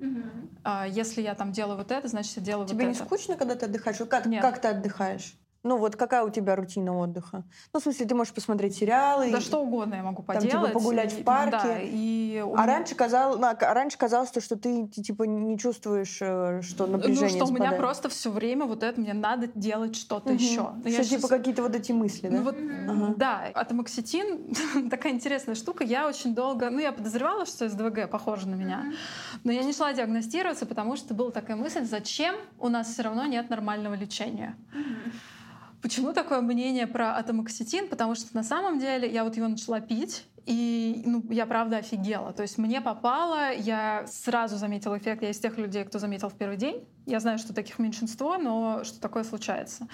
Угу. 0.00 0.22
А 0.64 0.86
если 0.86 1.22
я 1.22 1.34
там 1.34 1.52
делаю 1.52 1.76
вот 1.76 1.90
это, 1.90 2.08
значит, 2.08 2.36
я 2.36 2.42
делаю 2.42 2.66
Тебе 2.66 2.76
вот 2.76 2.82
это. 2.84 2.94
Тебе 2.94 3.00
не 3.00 3.06
скучно, 3.06 3.36
когда 3.36 3.54
ты 3.54 3.66
отдыхаешь? 3.66 3.98
Как, 4.08 4.26
Нет. 4.26 4.42
как 4.42 4.60
ты 4.60 4.68
отдыхаешь? 4.68 5.34
Ну 5.64 5.78
вот 5.78 5.96
какая 5.96 6.22
у 6.22 6.28
тебя 6.28 6.56
рутина 6.56 6.96
отдыха? 6.96 7.42
Ну, 7.72 7.80
в 7.80 7.82
смысле, 7.82 8.04
ты 8.04 8.14
можешь 8.14 8.34
посмотреть 8.34 8.76
сериалы. 8.76 9.32
Да 9.32 9.38
и, 9.38 9.40
что 9.40 9.62
угодно 9.62 9.94
я 9.94 10.02
могу 10.02 10.22
поделать. 10.22 10.50
Там, 10.50 10.66
типа, 10.66 10.78
погулять 10.78 11.12
и, 11.14 11.22
в 11.22 11.24
парке. 11.24 11.58
Да, 11.62 11.78
и 11.80 12.44
а 12.54 12.66
раньше, 12.66 12.94
казалось, 12.94 13.40
а 13.42 13.74
раньше 13.74 13.96
казалось, 13.96 14.28
что 14.28 14.56
ты 14.56 14.86
типа 14.88 15.22
не 15.22 15.58
чувствуешь, 15.58 16.18
э, 16.20 16.60
что 16.60 16.86
напряжение 16.86 17.22
Ну, 17.22 17.28
что 17.28 17.46
спадает. 17.46 17.50
у 17.50 17.54
меня 17.54 17.72
просто 17.72 18.10
все 18.10 18.30
время 18.30 18.66
вот 18.66 18.82
это, 18.82 19.00
мне 19.00 19.14
надо 19.14 19.48
делать 19.54 19.96
что-то 19.96 20.32
угу. 20.32 20.34
еще. 20.34 20.70
Но 20.84 20.90
что, 20.90 21.02
типа, 21.02 21.04
сейчас... 21.04 21.30
какие-то 21.30 21.62
вот 21.62 21.74
эти 21.74 21.92
мысли, 21.92 22.28
да? 22.28 22.36
Ну, 22.36 22.42
вот, 22.42 22.56
ага. 22.56 23.14
Да, 23.16 23.50
атомоксетин 23.54 24.90
такая 24.90 25.14
интересная 25.14 25.54
штука. 25.54 25.82
Я 25.82 26.06
очень 26.06 26.34
долго... 26.34 26.68
Ну, 26.68 26.78
я 26.78 26.92
подозревала, 26.92 27.46
что 27.46 27.66
СДВГ 27.70 28.10
похоже 28.10 28.48
на 28.48 28.54
меня. 28.54 28.92
Но 29.44 29.50
я 29.50 29.62
не 29.64 29.72
шла 29.72 29.94
диагностироваться, 29.94 30.66
потому 30.66 30.96
что 30.96 31.14
была 31.14 31.30
такая 31.30 31.56
мысль, 31.56 31.84
зачем 31.84 32.34
у 32.58 32.68
нас 32.68 32.88
все 32.88 33.02
равно 33.02 33.24
нет 33.24 33.48
нормального 33.48 33.94
лечения. 33.94 34.56
Почему 35.84 36.14
такое 36.14 36.40
мнение 36.40 36.86
про 36.86 37.14
атомоксетин? 37.18 37.88
Потому 37.88 38.14
что 38.14 38.34
на 38.34 38.42
самом 38.42 38.78
деле 38.78 39.06
я 39.06 39.22
вот 39.22 39.36
его 39.36 39.48
начала 39.48 39.82
пить, 39.82 40.24
и 40.46 41.02
ну, 41.04 41.22
я 41.28 41.44
правда 41.44 41.76
офигела. 41.76 42.32
То 42.32 42.40
есть 42.40 42.56
мне 42.56 42.80
попало, 42.80 43.52
я 43.52 44.06
сразу 44.06 44.56
заметила 44.56 44.96
эффект. 44.96 45.20
Я 45.22 45.28
из 45.28 45.38
тех 45.38 45.58
людей, 45.58 45.84
кто 45.84 45.98
заметил 45.98 46.30
в 46.30 46.38
первый 46.38 46.56
день. 46.56 46.88
Я 47.04 47.20
знаю, 47.20 47.36
что 47.36 47.52
таких 47.52 47.78
меньшинство, 47.78 48.38
но 48.38 48.82
что 48.82 48.98
такое 48.98 49.24
случается. 49.24 49.86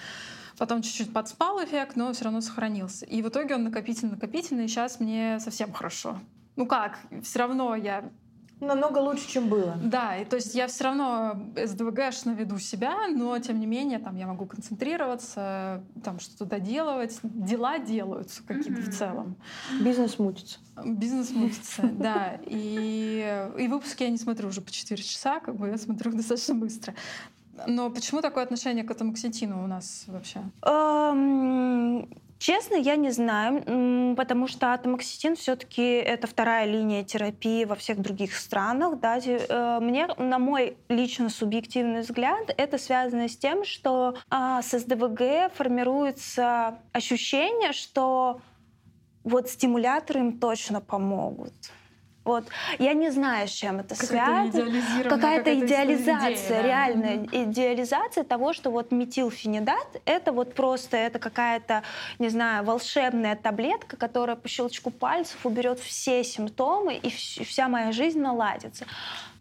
Потом 0.57 0.81
чуть-чуть 0.81 1.11
подспал 1.11 1.61
эффект, 1.61 1.97
но 1.97 2.13
все 2.13 2.23
равно 2.23 2.39
сохранился. 2.39 3.05
И 3.05 3.21
в 3.21 3.27
итоге 3.27 3.55
он 3.55 3.65
накопительно-накопительный, 3.65 4.65
и 4.65 4.67
сейчас 4.69 5.01
мне 5.01 5.41
совсем 5.41 5.73
хорошо. 5.73 6.17
Ну 6.55 6.67
как, 6.67 6.99
все 7.21 7.39
равно 7.39 7.75
я 7.75 8.09
Намного 8.61 8.99
лучше, 8.99 9.27
чем 9.27 9.49
было. 9.49 9.75
Да, 9.83 10.15
и 10.17 10.23
то 10.23 10.35
есть 10.35 10.53
я 10.53 10.67
все 10.67 10.83
равно 10.83 11.51
СДВГшно 11.55 12.31
веду 12.31 12.59
себя, 12.59 13.07
но 13.07 13.37
тем 13.39 13.59
не 13.59 13.65
менее 13.65 13.97
там 13.97 14.15
я 14.15 14.27
могу 14.27 14.45
концентрироваться, 14.45 15.83
там 16.03 16.19
что-то 16.19 16.45
доделывать, 16.45 17.19
дела 17.23 17.79
делаются 17.79 18.43
какие-то 18.43 18.81
в 18.81 18.95
целом. 18.95 19.35
Бизнес 19.81 20.19
мутится. 20.19 20.59
Бизнес 20.85 21.31
мутится, 21.31 21.81
да. 21.91 22.39
И, 22.45 23.47
и 23.57 23.67
выпуски 23.67 24.03
я 24.03 24.09
не 24.09 24.17
смотрю 24.17 24.49
уже 24.49 24.61
по 24.61 24.71
4 24.71 25.01
часа, 25.01 25.39
как 25.39 25.55
бы 25.55 25.67
я 25.67 25.77
смотрю 25.79 26.11
достаточно 26.15 26.53
быстро. 26.53 26.93
Но 27.67 27.89
почему 27.89 28.21
такое 28.21 28.43
отношение 28.43 28.83
к 28.83 28.91
этому 28.91 29.13
ксетину 29.13 29.63
у 29.63 29.67
нас 29.67 30.05
вообще? 30.07 30.41
Честно, 32.41 32.73
я 32.73 32.95
не 32.95 33.11
знаю, 33.11 34.15
потому 34.15 34.47
что 34.47 34.73
атомоксетин 34.73 35.35
все-таки 35.35 35.83
это 35.83 36.25
вторая 36.25 36.65
линия 36.65 37.03
терапии 37.03 37.65
во 37.65 37.75
всех 37.75 37.99
других 37.99 38.35
странах. 38.35 38.99
Да. 38.99 39.19
Э, 39.23 39.77
мне, 39.79 40.07
на 40.17 40.39
мой 40.39 40.75
лично 40.89 41.29
субъективный 41.29 42.01
взгляд, 42.01 42.51
это 42.57 42.79
связано 42.79 43.29
с 43.29 43.37
тем, 43.37 43.63
что 43.63 44.15
а, 44.31 44.63
с 44.63 44.75
СДВГ 44.75 45.53
формируется 45.53 46.79
ощущение, 46.93 47.73
что 47.73 48.41
вот 49.23 49.47
стимуляторы 49.47 50.21
им 50.21 50.39
точно 50.39 50.81
помогут. 50.81 51.53
Вот. 52.23 52.45
Я 52.77 52.93
не 52.93 53.09
знаю, 53.09 53.47
с 53.47 53.51
чем 53.51 53.79
это 53.79 53.95
связано. 53.95 54.51
Какая-то 55.03 55.09
какая 55.09 55.41
идеализация, 55.59 56.35
идея, 56.35 56.61
да? 56.61 56.67
реальная 56.67 57.17
mm-hmm. 57.17 57.43
идеализация 57.49 58.23
того, 58.23 58.53
что 58.53 58.69
вот 58.69 58.91
метилфенидат— 58.91 60.01
это 60.05 60.31
вот 60.31 60.53
просто 60.53 60.97
это 60.97 61.17
какая-то, 61.17 61.81
не 62.19 62.29
знаю, 62.29 62.63
волшебная 62.63 63.35
таблетка, 63.35 63.97
которая 63.97 64.35
по 64.35 64.47
щелчку 64.47 64.91
пальцев 64.91 65.45
уберет 65.45 65.79
все 65.79 66.23
симптомы, 66.23 66.95
и 66.95 67.09
вся 67.09 67.67
моя 67.67 67.91
жизнь 67.91 68.19
наладится. 68.19 68.85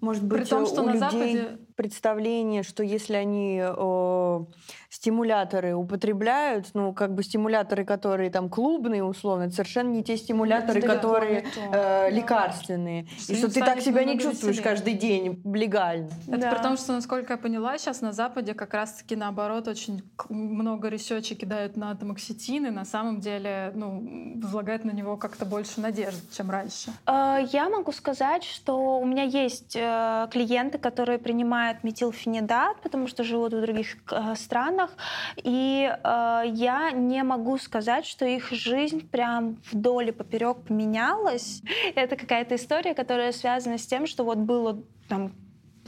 Может 0.01 0.25
быть, 0.25 0.41
При 0.41 0.45
том, 0.49 0.67
что 0.67 0.83
у 0.83 0.87
на 0.87 0.93
людей 0.93 1.37
Западе... 1.37 1.59
представление, 1.77 2.63
что 2.63 2.83
если 2.83 3.15
они 3.15 3.61
э, 3.63 4.45
стимуляторы 4.89 5.75
употребляют, 5.75 6.69
ну, 6.73 6.95
как 6.95 7.15
бы 7.15 7.23
стимуляторы, 7.23 7.85
которые 7.85 8.31
там 8.31 8.49
клубные, 8.49 9.05
условно, 9.05 9.45
это 9.45 9.53
совершенно 9.53 9.91
не 9.91 10.03
те 10.03 10.17
стимуляторы, 10.17 10.81
да, 10.81 10.89
которые 10.89 11.45
э, 11.71 12.11
лекарственные. 12.11 13.09
Что 13.19 13.33
и 13.33 13.37
что 13.37 13.53
ты 13.53 13.61
так 13.61 13.81
себя 13.81 14.05
не 14.05 14.19
чувствуешь 14.19 14.57
веселее. 14.57 14.63
каждый 14.63 14.95
день 14.95 15.43
легально. 15.45 16.09
Это 16.29 16.39
да. 16.39 16.55
при 16.55 16.63
том, 16.63 16.79
что, 16.79 16.93
насколько 16.93 17.35
я 17.35 17.37
поняла, 17.37 17.77
сейчас 17.77 18.01
на 18.01 18.13
Западе 18.13 18.55
как 18.55 18.73
раз-таки 18.73 19.17
наоборот 19.17 19.69
очень 19.69 20.03
много 20.31 20.89
ресечи 20.89 21.35
кидают 21.35 21.77
на 21.77 21.91
атомоксетин, 21.91 22.67
и 22.67 22.71
на 22.71 22.87
самом 22.87 23.21
деле, 23.21 23.73
ну, 23.75 24.41
возлагают 24.41 24.85
на 24.85 24.93
него 24.93 25.19
как-то 25.19 25.45
больше 25.45 25.81
надежды, 25.81 26.23
чем 26.33 26.51
раньше. 26.51 26.91
Э, 27.07 27.41
я 27.53 27.69
могу 27.69 27.93
сказать, 27.93 28.45
что 28.45 28.99
у 28.99 29.05
меня 29.05 29.25
есть 29.25 29.77
э, 29.77 29.90
Э, 29.90 29.90
клиенты, 30.31 30.79
которые 30.79 31.19
принимают 31.19 31.85
метилфенидат, 31.85 32.81
потому 32.83 33.07
что 33.07 33.25
живут 33.25 33.53
в 33.53 33.61
других 33.61 33.97
э, 34.11 34.35
странах, 34.37 34.91
и 35.37 35.91
э, 35.91 36.43
я 36.47 36.91
не 36.93 37.23
могу 37.23 37.59
сказать, 37.59 38.07
что 38.07 38.25
их 38.25 38.51
жизнь 38.51 39.09
прям 39.09 39.59
вдоль 39.71 40.09
и 40.09 40.13
поперек 40.13 40.59
поменялась. 40.67 41.63
Это 41.95 42.17
какая-то 42.17 42.55
история, 42.55 42.95
которая 42.95 43.33
связана 43.33 43.79
с 43.79 43.87
тем, 43.87 44.07
что 44.07 44.25
вот 44.25 44.39
было 44.39 44.83
там 45.09 45.33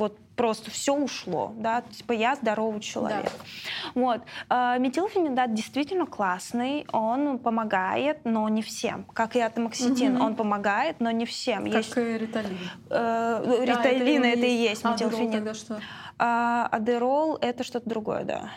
вот 0.03 0.19
просто 0.35 0.73
все 0.73 0.95
ушло, 0.95 1.53
да, 1.57 1.83
типа 1.83 2.12
я 2.12 2.35
здоровый 2.35 2.81
человек. 2.81 3.24
Да. 3.24 3.91
Вот. 3.95 4.23
А, 4.49 4.77
метилфенидат 4.79 5.55
действительно 5.55 6.07
классный, 6.07 6.87
он 6.93 7.39
помогает, 7.39 8.24
но 8.24 8.49
не 8.49 8.62
всем. 8.62 9.05
Как 9.12 9.37
и 9.37 9.39
атомоксетин, 9.39 10.16
угу. 10.16 10.24
он 10.24 10.35
помогает, 10.35 10.97
но 10.99 11.12
не 11.12 11.24
всем. 11.24 11.65
Как 11.66 11.85
есть... 11.85 11.97
и 11.97 12.19
риталин. 12.19 12.59
Э, 12.91 13.45
да, 13.47 13.65
риталин 13.65 14.24
это, 14.24 14.39
это 14.39 14.47
и 14.47 14.55
есть 14.55 14.85
метилфенидат. 14.85 15.49
А 15.49 15.55
что? 15.55 15.81
А, 16.19 16.69
адерол 16.73 17.39
это 17.41 17.62
что-то 17.62 17.89
другое, 17.89 18.24
да. 18.24 18.51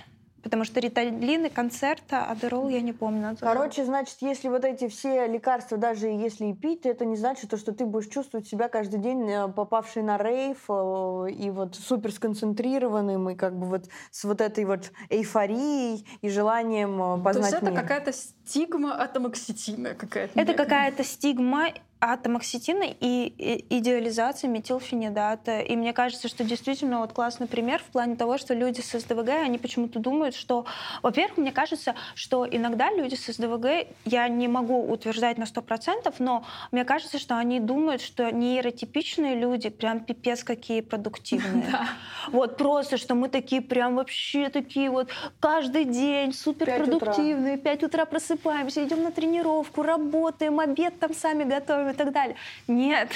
Потому 0.46 0.64
что 0.64 0.80
риталин 0.80 1.46
и 1.46 1.50
концерта, 1.50 2.24
адерол 2.26 2.70
я 2.70 2.80
не 2.80 2.94
помню. 2.94 3.36
Короче, 3.40 3.84
значит, 3.84 4.18
если 4.22 4.48
вот 4.48 4.64
эти 4.64 4.88
все 4.88 5.26
лекарства, 5.26 5.76
даже 5.76 6.06
если 6.06 6.46
и 6.46 6.54
пить, 6.54 6.84
то 6.84 6.90
это 6.90 7.04
не 7.04 7.16
значит, 7.16 7.58
что 7.58 7.72
ты 7.72 7.84
будешь 7.84 8.10
чувствовать 8.10 8.48
себя 8.48 8.68
каждый 8.68 9.00
день 9.00 9.28
э, 9.28 9.48
попавший 9.48 10.04
на 10.04 10.20
рейв 10.20 10.66
э, 10.70 11.32
и 11.32 11.50
вот 11.50 11.76
супер 11.76 12.12
сконцентрированным, 12.12 13.32
и 13.32 13.36
как 13.36 13.58
бы 13.58 13.66
вот 13.66 13.86
с 14.12 14.24
вот 14.24 14.40
этой 14.40 14.66
вот 14.66 14.92
эйфорией 15.10 16.06
и 16.22 16.30
желанием 16.30 17.24
познать 17.24 17.48
э, 17.48 17.50
То 17.50 17.66
есть 17.66 17.72
это 17.72 17.82
какая-то 17.82 18.14
стигма 18.14 19.02
атомоксетина 19.02 19.96
какая-то. 19.96 20.40
Это 20.40 20.54
какая-то 20.54 21.04
стигма 21.04 21.70
атомоксетина 22.14 22.86
и 23.00 23.64
идеализация 23.70 24.50
метилфенидата. 24.50 25.60
И 25.60 25.76
мне 25.76 25.94
кажется, 25.94 26.28
что 26.28 26.44
действительно 26.44 27.00
вот 27.00 27.14
классный 27.14 27.48
пример 27.48 27.80
в 27.80 27.92
плане 27.92 28.16
того, 28.16 28.38
что 28.38 28.54
люди 28.54 28.82
с 28.82 28.98
СДВГ, 28.98 29.30
они 29.30 29.58
почему-то 29.58 30.00
думают, 30.00 30.36
что... 30.36 30.66
Во-первых, 31.02 31.38
мне 31.38 31.52
кажется, 31.52 31.96
что 32.14 32.48
иногда 32.50 32.92
люди 32.92 33.16
с 33.16 33.32
СДВГ, 33.32 33.88
я 34.06 34.28
не 34.28 34.48
могу 34.48 34.86
утверждать 34.92 35.38
на 35.38 35.44
100%, 35.44 36.14
но 36.20 36.46
мне 36.72 36.86
кажется, 36.86 37.20
что 37.20 37.38
они 37.38 37.60
думают, 37.60 38.02
что 38.02 38.32
нейротипичные 38.32 39.36
люди 39.36 39.70
прям 39.70 40.00
пипец 40.00 40.44
какие 40.44 40.82
продуктивные. 40.82 41.66
Вот 42.32 42.58
просто, 42.58 42.98
что 42.98 43.14
мы 43.14 43.30
такие 43.30 43.62
прям 43.62 43.96
вообще 43.96 44.50
такие 44.50 44.90
вот 44.90 45.10
каждый 45.40 45.86
день 45.86 46.34
суперпродуктивные, 46.34 47.58
5 47.58 47.84
утра 47.84 48.06
просыпаемся, 48.06 48.84
идем 48.84 49.04
на 49.04 49.12
тренировку, 49.12 49.84
работаем, 49.84 50.60
обед 50.60 51.00
там 51.00 51.14
сами 51.14 51.44
готовим 51.44 51.90
и 51.96 51.98
так 51.98 52.12
далее. 52.12 52.36
Нет. 52.68 53.12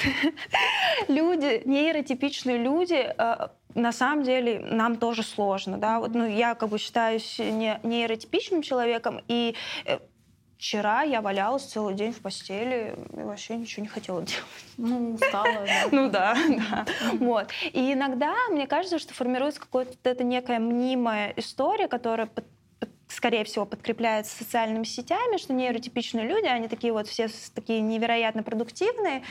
люди, 1.08 1.62
нейротипичные 1.64 2.58
люди, 2.58 3.14
э, 3.16 3.48
на 3.74 3.92
самом 3.92 4.24
деле 4.24 4.60
нам 4.60 4.96
тоже 4.96 5.22
сложно. 5.22 5.78
Да? 5.78 6.00
Вот, 6.00 6.14
ну, 6.14 6.26
я 6.26 6.54
как 6.54 6.68
бы 6.70 6.78
считаюсь 6.78 7.38
не, 7.38 7.78
нейротипичным 7.82 8.62
человеком, 8.62 9.20
и 9.28 9.54
э, 9.84 9.98
Вчера 10.60 11.04
я 11.04 11.22
валялась 11.22 11.64
целый 11.64 11.94
день 11.94 12.12
в 12.12 12.20
постели 12.20 12.94
и 13.16 13.22
вообще 13.22 13.56
ничего 13.56 13.82
не 13.82 13.88
хотела 13.88 14.20
делать. 14.20 14.42
Ну, 14.76 15.14
устала, 15.14 15.64
да. 15.66 15.88
Ну 15.90 16.10
да, 16.10 16.36
да. 16.48 16.86
Вот. 17.14 17.48
И 17.72 17.94
иногда 17.94 18.34
мне 18.50 18.66
кажется, 18.66 18.98
что 18.98 19.14
формируется 19.14 19.58
какая-то 19.58 19.96
эта 20.04 20.22
некая 20.22 20.58
мнимая 20.58 21.32
история, 21.38 21.88
которая 21.88 22.28
скорее 23.10 23.44
всего, 23.44 23.66
подкрепляется 23.66 24.36
социальными 24.36 24.84
сетями, 24.84 25.36
что 25.36 25.52
нейротипичные 25.52 26.26
люди, 26.26 26.46
они 26.46 26.68
такие 26.68 26.92
вот 26.92 27.06
все 27.06 27.28
такие 27.54 27.80
невероятно 27.80 28.42
продуктивные, 28.42 29.22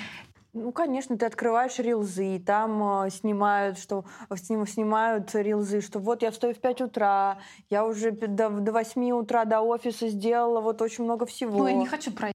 Ну, 0.53 0.71
конечно, 0.71 1.15
ты 1.15 1.27
открываешь 1.27 1.77
рилзы, 1.77 2.41
там 2.43 3.03
э, 3.03 3.09
снимают, 3.11 3.77
что 3.77 4.05
сним, 4.35 4.65
снимают 4.65 5.33
рилзы, 5.35 5.79
что 5.79 5.99
вот 5.99 6.23
я 6.23 6.31
встаю 6.31 6.55
в 6.55 6.57
5 6.57 6.81
утра, 6.81 7.37
я 7.69 7.85
уже 7.85 8.11
до, 8.11 8.49
до 8.49 8.71
8 8.71 9.11
утра 9.11 9.45
до 9.45 9.61
офиса 9.61 10.07
сделала 10.07 10.59
вот 10.59 10.81
очень 10.81 11.03
много 11.03 11.27
всего. 11.27 11.59
Ну, 11.59 11.67
я 11.67 11.73
не 11.73 11.85
хочу 11.85 12.11
про 12.11 12.31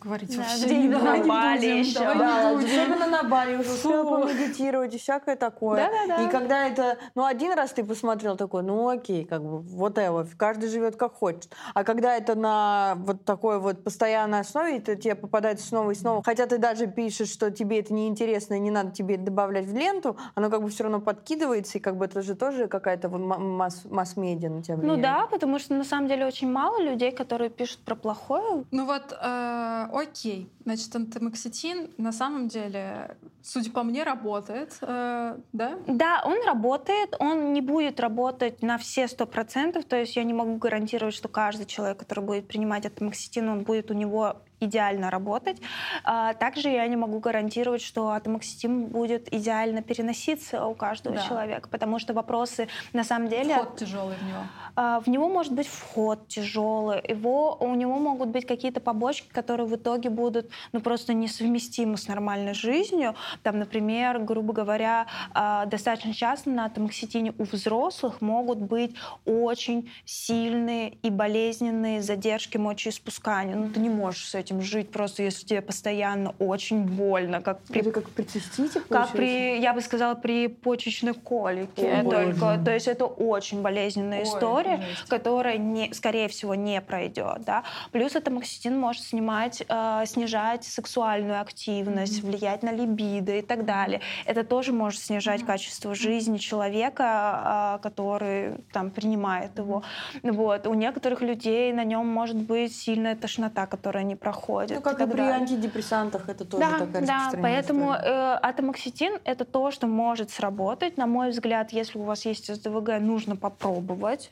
говорить 0.00 0.36
Да, 0.36 0.42
вообще. 0.42 0.78
не 0.78 0.88
на 0.88 1.16
не 1.18 1.28
Бали 1.28 1.78
будем, 1.82 1.94
давай 1.94 2.18
Да, 2.18 2.50
особенно 2.58 3.06
на 3.06 3.22
Бали 3.24 3.56
уже 3.56 3.70
успела 3.72 4.20
помедитировать 4.22 4.94
и 4.94 4.98
всякое 4.98 5.36
такое. 5.36 5.76
Да-да-да. 5.76 6.22
И 6.24 6.30
когда 6.30 6.66
это, 6.66 6.98
ну, 7.14 7.24
один 7.24 7.52
раз 7.52 7.72
ты 7.72 7.84
посмотрел 7.84 8.36
такой, 8.36 8.62
ну, 8.62 8.88
окей, 8.88 9.24
как 9.24 9.42
бы, 9.42 9.58
вот 9.60 9.98
это, 9.98 10.26
каждый 10.36 10.68
живет 10.68 10.96
как 10.96 11.14
хочет. 11.14 11.52
А 11.74 11.84
когда 11.84 12.16
это 12.16 12.34
на 12.34 12.94
вот 12.98 13.24
такой 13.24 13.58
вот 13.58 13.82
постоянной 13.84 14.40
основе, 14.40 14.78
это 14.78 14.96
тебе 14.96 15.14
попадается 15.14 15.66
снова 15.66 15.90
и 15.90 15.94
снова, 15.94 16.22
хотя 16.24 16.46
ты 16.46 16.58
даже 16.58 16.86
пишешь, 16.86 17.30
что 17.30 17.50
тебе 17.50 17.80
это 17.80 17.92
неинтересно 17.94 18.54
и 18.54 18.58
не 18.60 18.70
надо 18.70 18.90
тебе 18.90 19.14
это 19.16 19.24
добавлять 19.24 19.66
в 19.66 19.74
ленту, 19.76 20.16
оно 20.34 20.50
как 20.50 20.62
бы 20.62 20.68
все 20.68 20.84
равно 20.84 21.00
подкидывается, 21.00 21.78
и 21.78 21.80
как 21.80 21.96
бы 21.96 22.04
это 22.04 22.22
же 22.22 22.34
тоже 22.34 22.68
какая-то 22.68 23.08
вот 23.08 23.20
масс- 23.20 23.84
масс-медиа 23.84 24.50
на 24.50 24.62
тебя 24.62 24.76
Ну 24.76 24.82
влияет. 24.94 25.02
да, 25.02 25.26
потому 25.26 25.58
что 25.58 25.74
на 25.74 25.84
самом 25.84 26.08
деле 26.08 26.26
очень 26.26 26.50
мало 26.50 26.80
людей, 26.80 27.12
которые 27.12 27.50
пишут 27.50 27.78
про 27.80 27.94
плохое. 27.94 28.64
Ну 28.70 28.84
вот, 28.86 29.12
э, 29.12 29.85
окей. 29.92 30.50
Значит, 30.64 30.94
антомоксетин 30.94 31.90
на 31.98 32.12
самом 32.12 32.48
деле, 32.48 33.16
судя 33.42 33.70
по 33.70 33.82
мне, 33.82 34.02
работает, 34.02 34.76
э, 34.80 35.38
да? 35.52 35.78
Да, 35.86 36.22
он 36.24 36.44
работает, 36.46 37.14
он 37.18 37.52
не 37.52 37.60
будет 37.60 38.00
работать 38.00 38.62
на 38.62 38.78
все 38.78 39.08
сто 39.08 39.26
процентов, 39.26 39.84
то 39.84 39.96
есть 39.96 40.16
я 40.16 40.24
не 40.24 40.34
могу 40.34 40.56
гарантировать, 40.56 41.14
что 41.14 41.28
каждый 41.28 41.66
человек, 41.66 41.98
который 41.98 42.24
будет 42.24 42.48
принимать 42.48 42.86
атомоксетин, 42.86 43.48
он 43.48 43.62
будет 43.62 43.90
у 43.90 43.94
него 43.94 44.42
идеально 44.60 45.10
работать. 45.10 45.60
А, 46.04 46.34
Также 46.34 46.68
я 46.68 46.86
не 46.86 46.96
могу 46.96 47.18
гарантировать, 47.20 47.82
что 47.82 48.10
атомоксетин 48.10 48.86
будет 48.86 49.32
идеально 49.34 49.82
переноситься 49.82 50.66
у 50.66 50.74
каждого 50.74 51.16
Да. 51.16 51.22
человека, 51.26 51.68
потому 51.68 51.98
что 51.98 52.14
вопросы 52.14 52.68
на 52.92 53.04
самом 53.04 53.28
деле 53.28 53.54
Вход 53.56 53.76
тяжелый 53.76 54.16
в 54.16 54.22
него. 54.22 54.38
А, 54.76 55.00
В 55.00 55.08
него 55.08 55.28
может 55.28 55.52
быть 55.52 55.66
вход 55.66 56.28
тяжелый, 56.28 57.02
его, 57.06 57.56
у 57.60 57.74
него 57.74 57.98
могут 57.98 58.28
быть 58.28 58.46
какие-то 58.46 58.80
побочки, 58.80 59.28
которые 59.28 59.66
в 59.66 59.74
итоге 59.76 60.10
будут 60.10 60.50
ну, 60.72 60.80
просто 60.80 61.12
несовместимы 61.14 61.96
с 61.96 62.08
нормальной 62.08 62.54
жизнью. 62.54 63.14
Там, 63.42 63.58
например, 63.58 64.18
грубо 64.20 64.52
говоря, 64.52 65.06
а, 65.34 65.66
достаточно 65.66 66.14
часто 66.14 66.50
на 66.50 66.66
атомоксетине 66.66 67.34
у 67.38 67.44
взрослых 67.44 68.20
могут 68.20 68.58
быть 68.58 68.94
очень 69.24 69.90
сильные 70.04 70.90
и 71.02 71.10
болезненные 71.10 72.02
задержки 72.02 72.56
мочеиспускания. 72.56 73.54
Ну, 73.56 73.70
ты 73.70 73.80
не 73.80 73.90
можешь 73.90 74.28
с 74.28 74.34
этим 74.34 74.45
жить, 74.54 74.90
просто 74.90 75.22
если 75.22 75.46
тебе 75.46 75.62
постоянно 75.62 76.34
очень 76.38 76.84
больно, 76.84 77.40
как 77.40 77.60
при 77.64 77.80
Или 77.80 77.90
как 77.90 78.08
при 78.10 78.22
цистите, 78.24 78.80
как 78.80 79.12
при, 79.12 79.58
я 79.60 79.72
бы 79.74 79.80
сказала, 79.80 80.14
при 80.14 80.48
почечной 80.48 81.14
колике. 81.14 82.00
О, 82.00 82.04
только. 82.04 82.38
боже. 82.38 82.64
То 82.64 82.74
есть 82.74 82.88
это 82.88 83.04
очень 83.04 83.62
болезненная 83.62 84.20
Ой, 84.20 84.24
история, 84.24 84.76
жесть. 84.76 85.08
которая, 85.08 85.58
не, 85.58 85.92
скорее 85.92 86.28
всего, 86.28 86.54
не 86.54 86.80
пройдет. 86.80 87.42
Да? 87.44 87.64
Плюс 87.92 88.16
атомоксетин 88.16 88.78
может 88.78 89.02
снимать, 89.02 89.62
э, 89.68 90.02
снижать 90.06 90.64
сексуальную 90.64 91.40
активность, 91.40 92.22
влиять 92.22 92.62
на 92.62 92.72
либидо 92.72 93.36
и 93.36 93.42
так 93.42 93.64
далее. 93.64 94.00
Это 94.24 94.44
тоже 94.44 94.72
может 94.72 95.00
снижать 95.00 95.44
качество 95.44 95.94
жизни 95.94 96.38
человека, 96.38 97.76
э, 97.76 97.82
который 97.82 98.54
там, 98.72 98.90
принимает 98.90 99.58
его. 99.58 99.82
Вот. 100.22 100.66
У 100.66 100.74
некоторых 100.74 101.22
людей 101.22 101.72
на 101.72 101.84
нем 101.84 102.06
может 102.06 102.36
быть 102.36 102.74
сильная 102.74 103.16
тошнота, 103.16 103.66
которая 103.66 104.04
не 104.04 104.16
проходит. 104.16 104.35
Ну, 104.76 104.80
как 104.82 104.94
и 104.94 104.98
так 104.98 105.10
при 105.10 105.16
далее. 105.18 105.34
антидепрессантах, 105.34 106.28
это 106.28 106.44
тоже 106.44 106.62
Да, 106.64 106.78
такая 106.78 107.06
да, 107.06 107.30
поэтому 107.42 107.92
история. 107.94 108.12
э, 108.12 108.38
атомоксетин 108.42 109.18
это 109.24 109.44
то, 109.44 109.70
что 109.70 109.86
может 109.86 110.30
сработать. 110.30 110.96
На 110.96 111.06
мой 111.06 111.30
взгляд, 111.30 111.72
если 111.72 111.98
у 111.98 112.02
вас 112.02 112.24
есть 112.26 112.54
СДВГ, 112.54 113.00
нужно 113.00 113.36
попробовать. 113.36 114.30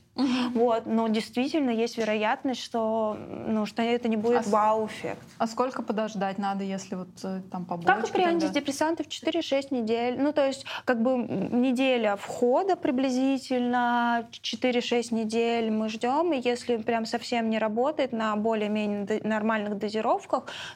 Вот, 0.55 0.87
но 0.87 1.09
действительно 1.09 1.71
есть 1.71 1.99
вероятность, 1.99 2.63
что, 2.63 3.17
ну, 3.19 3.67
что 3.67 3.83
это 3.83 4.09
не 4.09 4.17
будет 4.17 4.47
А 4.47 4.51
вау-эффект. 4.51 5.19
А 5.39 5.47
сколько 5.49 5.83
подождать 5.83 6.39
надо, 6.39 6.63
если 6.63 6.95
вот 6.95 7.09
э, 7.25 7.41
там 7.51 7.65
побочки? 7.65 7.87
Как 7.89 8.09
и 8.09 8.13
при 8.13 8.23
тогда? 8.25 8.47
антидепрессантах 8.47 9.07
4-6 9.09 9.75
недель. 9.75 10.17
Ну, 10.21 10.33
то 10.33 10.47
есть, 10.47 10.65
как 10.85 11.03
бы 11.03 11.17
неделя 11.17 12.17
входа 12.17 12.77
приблизительно, 12.77 14.27
4-6 14.31 15.15
недель 15.15 15.71
мы 15.71 15.89
ждем. 15.89 16.33
И 16.33 16.41
если 16.41 16.77
прям 16.77 17.07
совсем 17.07 17.51
не 17.51 17.59
работает 17.59 18.13
на 18.13 18.37
более-менее 18.37 19.21
нормальных 19.25 19.79
дозировках, 19.79 19.94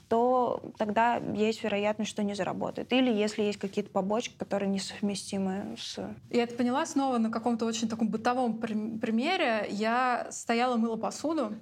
то 0.08 0.62
тогда 0.78 1.16
есть 1.16 1.62
вероятность, 1.62 2.10
что 2.10 2.22
не 2.22 2.34
заработает. 2.34 2.92
Или 2.92 3.12
если 3.12 3.42
есть 3.42 3.58
какие-то 3.58 3.90
побочки, 3.90 4.34
которые 4.36 4.68
несовместимы 4.68 5.76
с... 5.78 5.98
Я 6.30 6.44
это 6.44 6.54
поняла 6.54 6.84
снова 6.86 7.18
на 7.18 7.30
каком-то 7.30 7.66
очень 7.66 7.88
таком 7.88 8.08
бытовом 8.08 8.58
прим- 8.58 8.98
примере. 8.98 9.66
Я 9.70 10.28
стояла, 10.30 10.76
мыла 10.76 10.96
посуду, 10.96 11.54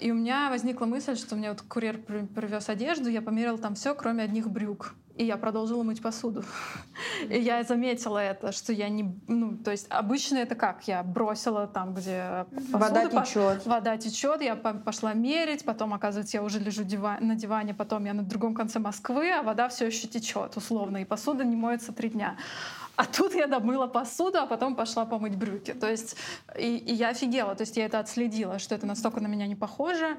и 0.00 0.10
у 0.10 0.14
меня 0.14 0.50
возникла 0.50 0.84
мысль, 0.86 1.16
что 1.16 1.34
мне 1.36 1.48
вот 1.50 1.62
курьер 1.62 1.98
при- 1.98 2.26
привез 2.26 2.68
одежду, 2.68 3.08
я 3.08 3.22
померила 3.22 3.56
там 3.58 3.74
все, 3.74 3.94
кроме 3.94 4.22
одних 4.24 4.50
брюк. 4.50 4.94
И 5.16 5.24
я 5.24 5.38
продолжила 5.38 5.82
мыть 5.82 6.02
посуду. 6.02 6.44
И 7.30 7.38
я 7.40 7.62
заметила 7.62 8.18
это, 8.18 8.52
что 8.52 8.74
я 8.74 8.90
не... 8.90 9.18
Ну, 9.28 9.56
то 9.56 9.70
есть 9.70 9.86
обычно 9.88 10.36
это 10.36 10.54
как? 10.54 10.86
Я 10.86 11.02
бросила 11.02 11.66
там, 11.66 11.94
где 11.94 12.44
Вода 12.70 13.00
посуда, 13.00 13.08
по- 13.20 13.24
течет. 13.24 13.66
Вода 13.66 13.96
течет, 13.96 14.42
я 14.42 14.56
по- 14.56 14.74
пошла 14.74 15.14
мерить, 15.14 15.64
потом, 15.64 15.94
оказывается, 15.94 16.36
я 16.36 16.42
уже 16.42 16.58
лежу 16.58 16.82
дива- 16.82 17.16
на 17.20 17.34
диване, 17.34 17.72
потом 17.72 18.04
я 18.04 18.12
на 18.12 18.24
другом 18.24 18.54
конце 18.54 18.78
Москвы, 18.78 19.30
а 19.30 19.42
вода 19.42 19.68
все 19.70 19.86
еще 19.86 20.06
течет, 20.06 20.54
условно, 20.58 20.98
и 20.98 21.06
посуда 21.06 21.44
не 21.44 21.56
моется 21.56 21.92
три 21.94 22.10
дня. 22.10 22.36
А 22.96 23.04
тут 23.04 23.34
я 23.34 23.46
домыла 23.46 23.86
посуду, 23.86 24.38
а 24.38 24.46
потом 24.46 24.74
пошла 24.74 25.04
помыть 25.04 25.36
брюки. 25.36 25.74
То 25.74 25.90
есть 25.90 26.16
и, 26.58 26.78
и 26.78 26.94
я 26.94 27.10
офигела, 27.10 27.54
то 27.54 27.62
есть 27.62 27.76
я 27.76 27.84
это 27.84 27.98
отследила, 27.98 28.58
что 28.58 28.74
это 28.74 28.86
настолько 28.86 29.20
на 29.20 29.26
меня 29.26 29.46
не 29.46 29.54
похоже. 29.54 30.16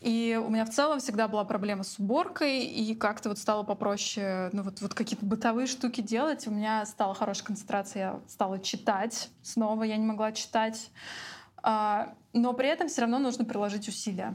И 0.00 0.40
у 0.42 0.48
меня 0.48 0.64
в 0.64 0.70
целом 0.70 1.00
всегда 1.00 1.28
была 1.28 1.44
проблема 1.44 1.82
с 1.82 1.98
уборкой, 1.98 2.64
и 2.64 2.94
как-то 2.94 3.28
вот 3.28 3.38
стало 3.38 3.62
попроще, 3.62 4.48
ну 4.52 4.62
вот, 4.62 4.80
вот 4.80 4.94
какие-то 4.94 5.24
бытовые 5.26 5.66
штуки 5.66 6.00
делать. 6.00 6.46
У 6.46 6.50
меня 6.50 6.86
стала 6.86 7.14
хорошая 7.14 7.46
концентрация, 7.46 8.02
я 8.02 8.20
стала 8.26 8.58
читать. 8.58 9.28
Снова 9.42 9.82
я 9.84 9.96
не 9.96 10.06
могла 10.06 10.32
читать. 10.32 10.90
А, 11.62 12.14
но 12.32 12.52
при 12.52 12.68
этом 12.68 12.88
все 12.88 13.02
равно 13.02 13.18
нужно 13.18 13.44
приложить 13.44 13.88
усилия. 13.88 14.34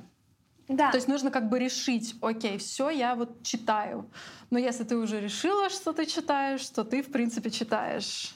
Да. 0.70 0.92
То 0.92 0.98
есть 0.98 1.08
нужно 1.08 1.32
как 1.32 1.50
бы 1.50 1.58
решить, 1.58 2.16
окей, 2.22 2.60
все, 2.60 2.92
я 2.92 3.16
вот 3.16 3.44
читаю. 3.44 4.10
Но 4.52 4.60
если 4.60 4.84
ты 4.84 4.96
уже 4.96 5.20
решила, 5.20 5.70
что 5.70 5.94
ты 5.94 6.06
читаешь, 6.06 6.66
то 6.70 6.84
ты, 6.84 7.02
в 7.02 7.12
принципе, 7.12 7.50
читаешь. 7.50 8.36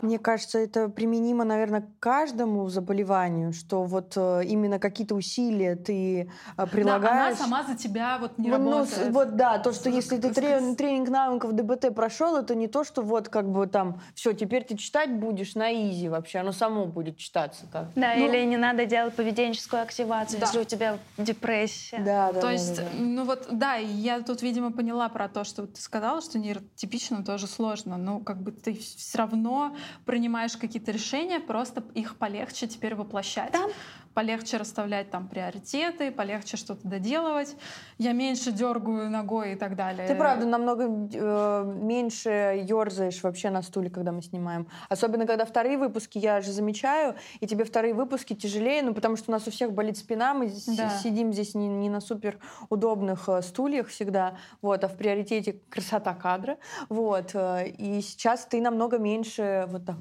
Мне 0.00 0.18
кажется, 0.18 0.58
это 0.58 0.88
применимо, 0.88 1.44
наверное, 1.44 1.82
к 1.82 1.86
каждому 2.00 2.68
заболеванию, 2.68 3.52
что 3.52 3.84
вот 3.84 4.14
э, 4.16 4.42
именно 4.44 4.78
какие-то 4.80 5.14
усилия 5.14 5.76
ты 5.76 6.22
э, 6.22 6.26
Да, 6.56 6.66
прилагаешь. 6.66 7.36
она 7.36 7.44
сама 7.44 7.62
за 7.64 7.76
тебя 7.76 8.18
вот 8.18 8.36
не 8.36 8.50
Вот, 8.50 8.58
ну, 8.60 8.70
работает. 8.78 9.06
с- 9.08 9.10
вот 9.10 9.36
да, 9.36 9.58
то, 9.58 9.72
что 9.72 9.88
Вот 9.90 9.96
если 9.96 10.16
ты 10.16 10.28
как 10.28 10.34
тре- 10.34 10.58
сказать. 10.58 10.76
тренинг 10.76 11.08
навыков 11.08 11.52
ДБТ 11.54 11.94
прошел, 11.94 12.36
это 12.36 12.54
не 12.56 12.66
то, 12.66 12.82
что 12.84 13.02
вот 13.02 13.28
как 13.28 13.48
бы 13.50 13.66
там 13.68 14.00
все, 14.14 14.32
теперь 14.32 14.64
ты 14.64 14.76
читать 14.76 15.12
будешь 15.14 15.54
на 15.54 15.72
изи 15.72 16.08
вообще, 16.08 16.38
оно 16.40 16.50
само 16.52 16.86
будет 16.86 17.16
читаться 17.16 17.66
так. 17.72 17.88
Да, 17.94 18.14
Ну, 18.16 18.26
или 18.28 18.44
не 18.44 18.56
надо 18.56 18.86
делать 18.86 19.14
поведенческую 19.14 19.82
активацию, 19.82 20.40
Да. 20.40 20.46
если 20.46 20.60
у 20.60 20.64
тебя 20.64 20.98
депрессия. 21.16 21.98
Да, 21.98 22.32
да. 22.32 22.40
То 22.40 22.46
да, 22.46 22.52
есть, 22.52 22.76
да, 22.76 22.82
да. 22.82 22.88
ну 22.98 23.24
вот, 23.24 23.46
да, 23.52 23.74
я 23.76 24.20
тут, 24.20 24.42
видимо, 24.42 24.72
поняла 24.72 25.08
про 25.08 25.28
то, 25.28 25.44
что 25.44 25.66
ты 25.66 25.80
сказала, 25.80 26.20
что 26.20 26.38
нейротипичным 26.40 27.24
тоже 27.24 27.46
сложно. 27.46 27.96
Но 27.96 28.18
как 28.18 28.42
бы 28.42 28.50
ты 28.50 28.74
все 28.74 29.18
равно 29.18 29.61
принимаешь 30.04 30.56
какие-то 30.56 30.90
решения, 30.92 31.40
просто 31.40 31.82
их 31.94 32.16
полегче 32.16 32.66
теперь 32.66 32.94
воплощать. 32.94 33.52
Да. 33.52 33.66
Полегче 34.14 34.58
расставлять 34.58 35.10
там 35.10 35.26
приоритеты, 35.26 36.10
полегче 36.10 36.58
что-то 36.58 36.86
доделывать. 36.86 37.56
Я 37.96 38.12
меньше 38.12 38.52
дергаю 38.52 39.08
ногой 39.08 39.52
и 39.54 39.56
так 39.56 39.74
далее. 39.74 40.06
Ты 40.06 40.14
правда 40.14 40.44
намного 40.44 40.84
э, 40.84 41.64
меньше 41.80 42.28
ерзаешь 42.62 43.22
вообще 43.22 43.48
на 43.48 43.62
стуле, 43.62 43.88
когда 43.88 44.12
мы 44.12 44.20
снимаем. 44.20 44.66
Особенно, 44.90 45.26
когда 45.26 45.46
вторые 45.46 45.78
выпуски, 45.78 46.18
я 46.18 46.42
же 46.42 46.52
замечаю, 46.52 47.14
и 47.40 47.46
тебе 47.46 47.64
вторые 47.64 47.94
выпуски 47.94 48.34
тяжелее, 48.34 48.82
ну, 48.82 48.92
потому 48.92 49.16
что 49.16 49.30
у 49.30 49.32
нас 49.32 49.48
у 49.48 49.50
всех 49.50 49.72
болит 49.72 49.96
спина, 49.96 50.34
мы 50.34 50.52
Да. 50.66 50.90
сидим 50.90 51.32
здесь 51.32 51.54
не, 51.54 51.66
не 51.68 51.88
на 51.88 52.00
супер 52.00 52.38
удобных 52.68 53.30
э, 53.30 53.40
стульях 53.40 53.88
всегда, 53.88 54.36
вот, 54.60 54.84
а 54.84 54.88
в 54.88 54.96
приоритете 54.98 55.54
красота 55.70 56.12
кадра, 56.12 56.58
вот, 56.90 57.30
э, 57.32 57.68
и 57.68 58.02
сейчас 58.02 58.44
ты 58.44 58.60
намного 58.60 58.98
меньше 58.98 59.51
вот 59.66 59.86
так. 59.86 59.96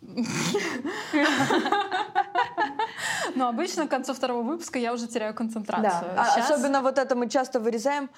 Но 3.34 3.48
обычно 3.48 3.86
к 3.86 3.90
концу 3.90 4.14
второго 4.14 4.42
выпуска 4.42 4.78
я 4.78 4.92
уже 4.92 5.06
теряю 5.06 5.34
концентрацию. 5.34 6.10
Да, 6.14 6.22
а- 6.22 6.34
Щас- 6.34 6.50
особенно 6.50 6.82
вот 6.82 6.98
это 6.98 7.14
мы 7.14 7.28
часто 7.28 7.60
вырезаем. 7.60 8.10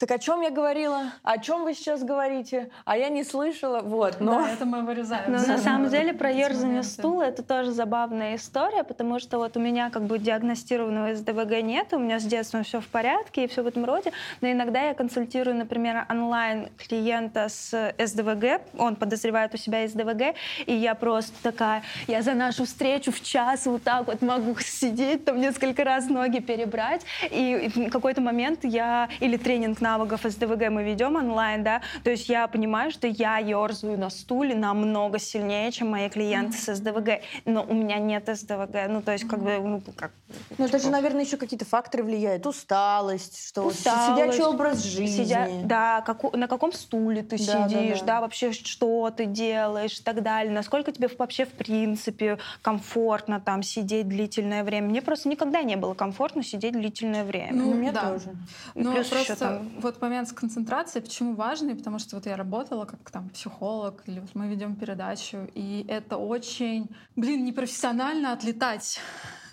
Так 0.00 0.12
о 0.12 0.18
чем 0.18 0.40
я 0.40 0.48
говорила? 0.48 1.12
О 1.22 1.36
чем 1.36 1.64
вы 1.64 1.74
сейчас 1.74 2.02
говорите? 2.02 2.70
А 2.86 2.96
я 2.96 3.10
не 3.10 3.22
слышала. 3.22 3.80
Вот, 3.80 4.18
но... 4.18 4.40
Да, 4.40 4.50
это 4.50 4.64
мы 4.64 4.80
вырезаем. 4.80 5.30
Но 5.30 5.38
на 5.38 5.58
самом 5.58 5.90
деле 5.90 6.14
про 6.14 6.30
ерзание 6.30 6.82
стула 6.82 7.24
это 7.24 7.42
тоже 7.42 7.72
забавная 7.72 8.36
история, 8.36 8.82
потому 8.82 9.18
что 9.18 9.36
вот 9.36 9.58
у 9.58 9.60
меня 9.60 9.90
как 9.90 10.04
бы 10.04 10.18
диагностированного 10.18 11.16
СДВГ 11.16 11.62
нет, 11.62 11.92
у 11.92 11.98
меня 11.98 12.18
с 12.18 12.24
детства 12.24 12.62
все 12.62 12.80
в 12.80 12.86
порядке 12.86 13.44
и 13.44 13.46
все 13.46 13.62
в 13.62 13.66
этом 13.66 13.84
роде, 13.84 14.10
но 14.40 14.50
иногда 14.50 14.84
я 14.84 14.94
консультирую, 14.94 15.54
например, 15.54 16.06
онлайн 16.08 16.70
клиента 16.78 17.50
с 17.50 17.92
СДВГ, 17.98 18.62
он 18.78 18.96
подозревает 18.96 19.52
у 19.52 19.58
себя 19.58 19.86
СДВГ, 19.86 20.34
и 20.64 20.72
я 20.72 20.94
просто 20.94 21.34
такая, 21.42 21.82
я 22.06 22.22
за 22.22 22.32
нашу 22.32 22.64
встречу 22.64 23.12
в 23.12 23.20
час 23.20 23.66
вот 23.66 23.82
так 23.82 24.06
вот 24.06 24.22
могу 24.22 24.58
сидеть, 24.60 25.26
там 25.26 25.38
несколько 25.38 25.84
раз 25.84 26.08
ноги 26.08 26.38
перебрать, 26.38 27.04
и 27.30 27.70
в 27.74 27.90
какой-то 27.90 28.22
момент 28.22 28.60
я, 28.62 29.10
или 29.20 29.36
тренинг 29.36 29.82
на 29.82 29.89
навыков 29.90 30.20
СДВГ 30.24 30.70
мы 30.70 30.84
ведем 30.84 31.16
онлайн, 31.16 31.64
да, 31.64 31.82
то 32.04 32.10
есть 32.10 32.28
я 32.28 32.46
понимаю, 32.46 32.90
что 32.90 33.06
я 33.06 33.38
ерзаю 33.38 33.98
на 33.98 34.10
стуле 34.10 34.54
намного 34.54 35.18
сильнее, 35.18 35.72
чем 35.72 35.90
мои 35.90 36.08
клиенты 36.08 36.56
mm-hmm. 36.56 36.74
с 36.74 36.76
СДВГ, 36.76 37.08
но 37.44 37.64
у 37.68 37.74
меня 37.74 37.98
нет 37.98 38.28
СДВГ, 38.32 38.88
ну, 38.88 39.02
то 39.02 39.12
есть 39.12 39.26
как 39.26 39.40
бы, 39.42 39.58
ну, 39.58 39.82
как... 39.96 40.12
Ну, 40.58 40.64
это 40.64 40.78
же, 40.78 40.90
наверное, 40.90 41.24
еще 41.24 41.36
какие-то 41.36 41.64
факторы 41.64 42.04
влияют, 42.04 42.46
усталость, 42.46 43.48
что 43.48 43.62
усталость, 43.62 44.20
сидячий 44.20 44.44
образ 44.44 44.84
жизни. 44.84 45.24
Сидя... 45.24 45.48
Да, 45.64 46.02
как, 46.02 46.32
на 46.34 46.46
каком 46.46 46.72
стуле 46.72 47.22
ты 47.22 47.36
да, 47.38 47.68
сидишь, 47.68 48.00
да, 48.00 48.06
да. 48.06 48.14
да, 48.14 48.20
вообще 48.20 48.52
что 48.52 49.10
ты 49.10 49.26
делаешь 49.26 49.98
и 49.98 50.02
так 50.02 50.22
далее, 50.22 50.52
насколько 50.52 50.92
тебе 50.92 51.08
вообще, 51.18 51.44
в 51.46 51.52
принципе, 51.52 52.38
комфортно 52.62 53.40
там 53.40 53.62
сидеть 53.62 54.08
длительное 54.08 54.62
время. 54.62 54.88
Мне 54.88 55.02
просто 55.02 55.28
никогда 55.28 55.62
не 55.62 55.76
было 55.76 55.94
комфортно 55.94 56.42
сидеть 56.44 56.72
длительное 56.72 57.24
время. 57.24 57.52
Ну, 57.52 57.74
мне 57.74 57.92
да. 57.92 58.10
тоже. 58.10 58.34
Ну, 58.74 58.92
Плюс 58.92 59.08
просто 59.08 59.36
там 59.36 59.79
вот 59.80 60.00
момент 60.00 60.28
с 60.28 60.32
концентрацией, 60.32 61.02
почему 61.02 61.34
важный? 61.34 61.74
Потому 61.74 61.98
что 61.98 62.16
вот 62.16 62.26
я 62.26 62.36
работала 62.36 62.84
как 62.84 63.10
там 63.10 63.28
психолог, 63.30 64.02
или 64.06 64.20
вот 64.20 64.34
мы 64.34 64.48
ведем 64.48 64.76
передачу, 64.76 65.48
и 65.54 65.84
это 65.88 66.16
очень, 66.16 66.88
блин, 67.16 67.44
непрофессионально 67.44 68.32
отлетать 68.32 69.00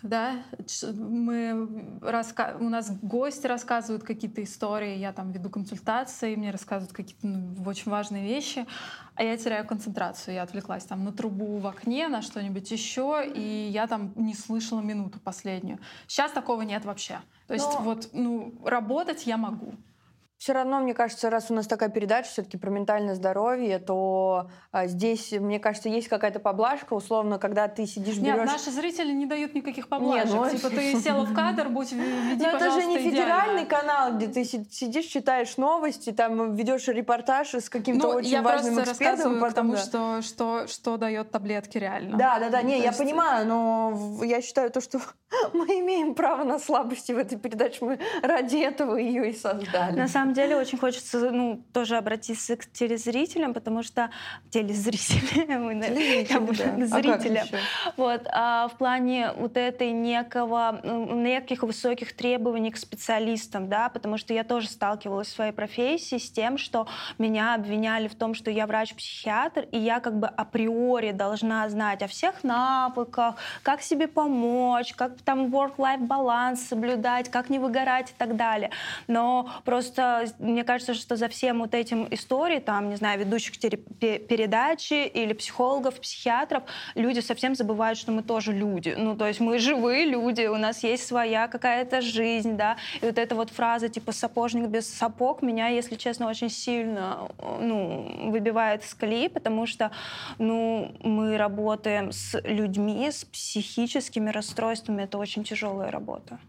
да, 0.01 0.35
мы 0.93 1.99
раска... 2.01 2.55
у 2.59 2.69
нас 2.69 2.91
гости 3.01 3.47
рассказывают 3.47 4.03
какие-то 4.03 4.43
истории, 4.43 4.97
я 4.97 5.11
там 5.11 5.31
веду 5.31 5.49
консультации, 5.49 6.35
мне 6.35 6.51
рассказывают 6.51 6.95
какие-то 6.95 7.27
ну, 7.27 7.63
очень 7.65 7.91
важные 7.91 8.23
вещи, 8.23 8.65
а 9.15 9.23
я 9.23 9.37
теряю 9.37 9.65
концентрацию, 9.65 10.35
я 10.35 10.43
отвлеклась 10.43 10.85
там 10.85 11.03
на 11.03 11.11
трубу 11.11 11.57
в 11.57 11.67
окне, 11.67 12.07
на 12.07 12.21
что-нибудь 12.21 12.69
еще, 12.71 13.23
и 13.33 13.69
я 13.71 13.87
там 13.87 14.13
не 14.15 14.35
слышала 14.35 14.81
минуту 14.81 15.19
последнюю. 15.19 15.79
Сейчас 16.07 16.31
такого 16.31 16.61
нет 16.61 16.85
вообще. 16.85 17.19
То 17.47 17.53
есть 17.53 17.67
Но... 17.73 17.81
вот, 17.81 18.09
ну, 18.13 18.53
работать 18.63 19.25
я 19.25 19.37
могу. 19.37 19.73
Все 20.37 20.53
равно, 20.53 20.79
мне 20.79 20.93
кажется, 20.93 21.29
раз 21.31 21.49
у 21.49 21.55
нас 21.55 21.65
такая 21.65 21.89
передача 21.89 22.29
все-таки 22.29 22.57
про 22.57 22.69
ментальное 22.69 23.15
здоровье, 23.15 23.79
то 23.79 24.49
а, 24.71 24.85
здесь, 24.85 25.31
мне 25.31 25.59
кажется, 25.59 25.89
есть 25.89 26.07
какая-то 26.07 26.39
поблажка, 26.39 26.93
условно, 26.93 27.39
когда 27.39 27.67
ты 27.67 27.87
сидишь, 27.87 28.17
берешь... 28.17 28.35
Нет, 28.35 28.45
наши 28.45 28.69
зрители 28.69 29.11
не 29.13 29.25
дают 29.25 29.55
никаких 29.55 29.87
поблажек. 29.87 30.25
Нет, 30.25 30.35
ну... 30.35 30.49
Типа 30.49 30.69
ты 30.69 30.95
села 30.99 31.25
в 31.25 31.33
кадр, 31.33 31.69
будь 31.69 31.91
веди, 31.91 32.43
Но 32.43 32.49
это 32.49 32.71
же 32.71 32.85
не 32.85 32.97
идеально. 32.97 33.11
федеральный 33.11 33.65
канал, 33.65 34.13
где 34.13 34.27
ты 34.27 34.43
сидишь, 34.43 35.05
читаешь 35.05 35.57
новости, 35.57 36.11
там 36.11 36.53
ведешь 36.55 36.87
репортаж 36.87 37.55
с 37.55 37.69
каким-то 37.69 38.09
ну, 38.09 38.13
очень 38.15 38.29
я 38.29 38.41
важным 38.43 38.79
экспертом. 38.79 39.39
Потому, 39.39 39.73
да. 39.73 39.79
что, 39.79 40.21
что, 40.21 40.67
что 40.67 40.97
дает 40.97 41.31
таблетки 41.31 41.79
реально. 41.79 42.17
Да, 42.17 42.39
да, 42.39 42.49
да, 42.49 42.61
не, 42.61 42.75
то 42.75 42.79
я 42.79 42.85
есть... 42.87 42.97
понимаю, 42.97 43.47
но 43.47 44.23
я 44.23 44.41
считаю 44.41 44.69
то, 44.69 44.81
что 44.81 44.99
мы 45.53 45.65
имеем 45.79 46.13
право 46.13 46.43
на 46.43 46.59
слабости 46.59 47.11
в 47.11 47.17
этой 47.17 47.37
передаче, 47.37 47.83
мы 47.83 47.99
ради 48.21 48.57
этого 48.57 48.97
ее 48.97 49.31
и 49.31 49.33
создали. 49.33 49.97
На 49.97 50.07
самом 50.07 50.26
деле 50.33 50.55
очень 50.55 50.77
хочется 50.77 51.31
ну, 51.31 51.63
тоже 51.73 51.97
обратиться 51.97 52.55
к 52.55 52.71
телезрителям, 52.71 53.53
потому 53.53 53.83
что 53.83 54.09
телезрители, 54.49 55.45
зрителям. 56.85 57.47
Вот, 57.95 58.21
а 58.31 58.67
в 58.67 58.77
плане 58.77 59.31
вот 59.37 59.57
этой 59.57 59.91
некого, 59.91 60.79
неких 60.83 61.63
высоких 61.63 62.15
требований 62.15 62.71
к 62.71 62.77
специалистам, 62.77 63.69
да, 63.69 63.89
потому 63.89 64.17
что 64.17 64.33
я 64.33 64.43
тоже 64.43 64.67
сталкивалась 64.67 65.27
в 65.27 65.35
своей 65.35 65.51
профессии 65.51 66.17
с 66.17 66.31
тем, 66.31 66.57
что 66.57 66.87
меня 67.17 67.55
обвиняли 67.55 68.07
в 68.07 68.15
том, 68.15 68.33
что 68.33 68.51
я 68.51 68.67
врач-психиатр, 68.67 69.67
и 69.71 69.77
я 69.77 69.99
как 69.99 70.19
бы 70.19 70.27
априори 70.27 71.11
должна 71.11 71.67
знать 71.69 72.01
о 72.01 72.07
всех 72.07 72.43
навыках, 72.43 73.35
как 73.63 73.81
себе 73.81 74.07
помочь, 74.07 74.93
как 74.93 75.21
там 75.21 75.47
work-life 75.47 75.99
баланс 75.99 76.67
соблюдать, 76.67 77.29
как 77.29 77.49
не 77.49 77.59
выгорать 77.59 78.11
и 78.11 78.13
так 78.17 78.35
далее. 78.35 78.71
Но 79.07 79.49
просто, 79.65 80.16
мне 80.39 80.63
кажется, 80.63 80.93
что 80.93 81.15
за 81.15 81.27
всем 81.27 81.59
вот 81.59 81.73
этим 81.73 82.07
историей, 82.11 82.59
там, 82.59 82.89
не 82.89 82.95
знаю, 82.95 83.19
ведущих 83.19 83.59
передачи 83.59 85.07
или 85.07 85.33
психологов, 85.33 85.99
психиатров, 85.99 86.63
люди 86.95 87.19
совсем 87.19 87.55
забывают, 87.55 87.97
что 87.97 88.11
мы 88.11 88.23
тоже 88.23 88.53
люди. 88.53 88.95
Ну, 88.97 89.15
то 89.15 89.27
есть 89.27 89.39
мы 89.39 89.59
живые 89.59 90.05
люди, 90.05 90.45
у 90.47 90.57
нас 90.57 90.83
есть 90.83 91.05
своя 91.05 91.47
какая-то 91.47 92.01
жизнь, 92.01 92.57
да. 92.57 92.77
И 93.01 93.05
вот 93.05 93.17
эта 93.17 93.35
вот 93.35 93.49
фраза 93.49 93.89
типа 93.89 94.11
«сапожник 94.11 94.67
без 94.67 94.87
сапог» 94.91 95.41
меня, 95.41 95.67
если 95.67 95.95
честно, 95.95 96.27
очень 96.27 96.49
сильно 96.49 97.29
ну, 97.59 98.29
выбивает 98.31 98.83
из 98.83 98.93
колеи, 98.93 99.27
потому 99.27 99.65
что 99.65 99.91
ну, 100.37 100.91
мы 101.03 101.37
работаем 101.37 102.11
с 102.11 102.39
людьми, 102.43 103.09
с 103.11 103.25
психическими 103.25 104.29
расстройствами. 104.29 105.03
Это 105.03 105.17
очень 105.17 105.43
тяжелая 105.43 105.91
работа. 105.91 106.39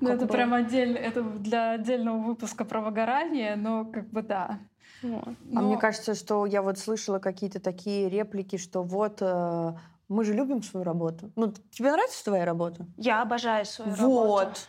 Ну, 0.00 0.08
это 0.08 0.26
прям 0.26 0.54
отдельно, 0.54 0.96
это 0.96 1.22
для 1.22 1.72
отдельного 1.72 2.18
выпуска 2.18 2.64
про 2.64 2.80
выгорание, 2.80 3.56
но 3.56 3.84
как 3.84 4.08
бы 4.10 4.22
да. 4.22 4.58
А 5.02 5.60
мне 5.60 5.76
кажется, 5.76 6.14
что 6.14 6.46
я 6.46 6.62
вот 6.62 6.78
слышала 6.78 7.18
какие-то 7.18 7.60
такие 7.60 8.08
реплики, 8.08 8.56
что 8.56 8.82
вот 8.82 9.18
э, 9.20 9.72
мы 10.08 10.24
же 10.24 10.32
любим 10.32 10.62
свою 10.62 10.84
работу. 10.84 11.32
Ну, 11.36 11.52
тебе 11.70 11.90
нравится 11.90 12.24
твоя 12.24 12.44
работа? 12.44 12.86
Я 12.96 13.22
обожаю 13.22 13.64
свою 13.64 13.90
вот. 13.90 13.98
работу. 14.00 14.28
Вот. 14.28 14.68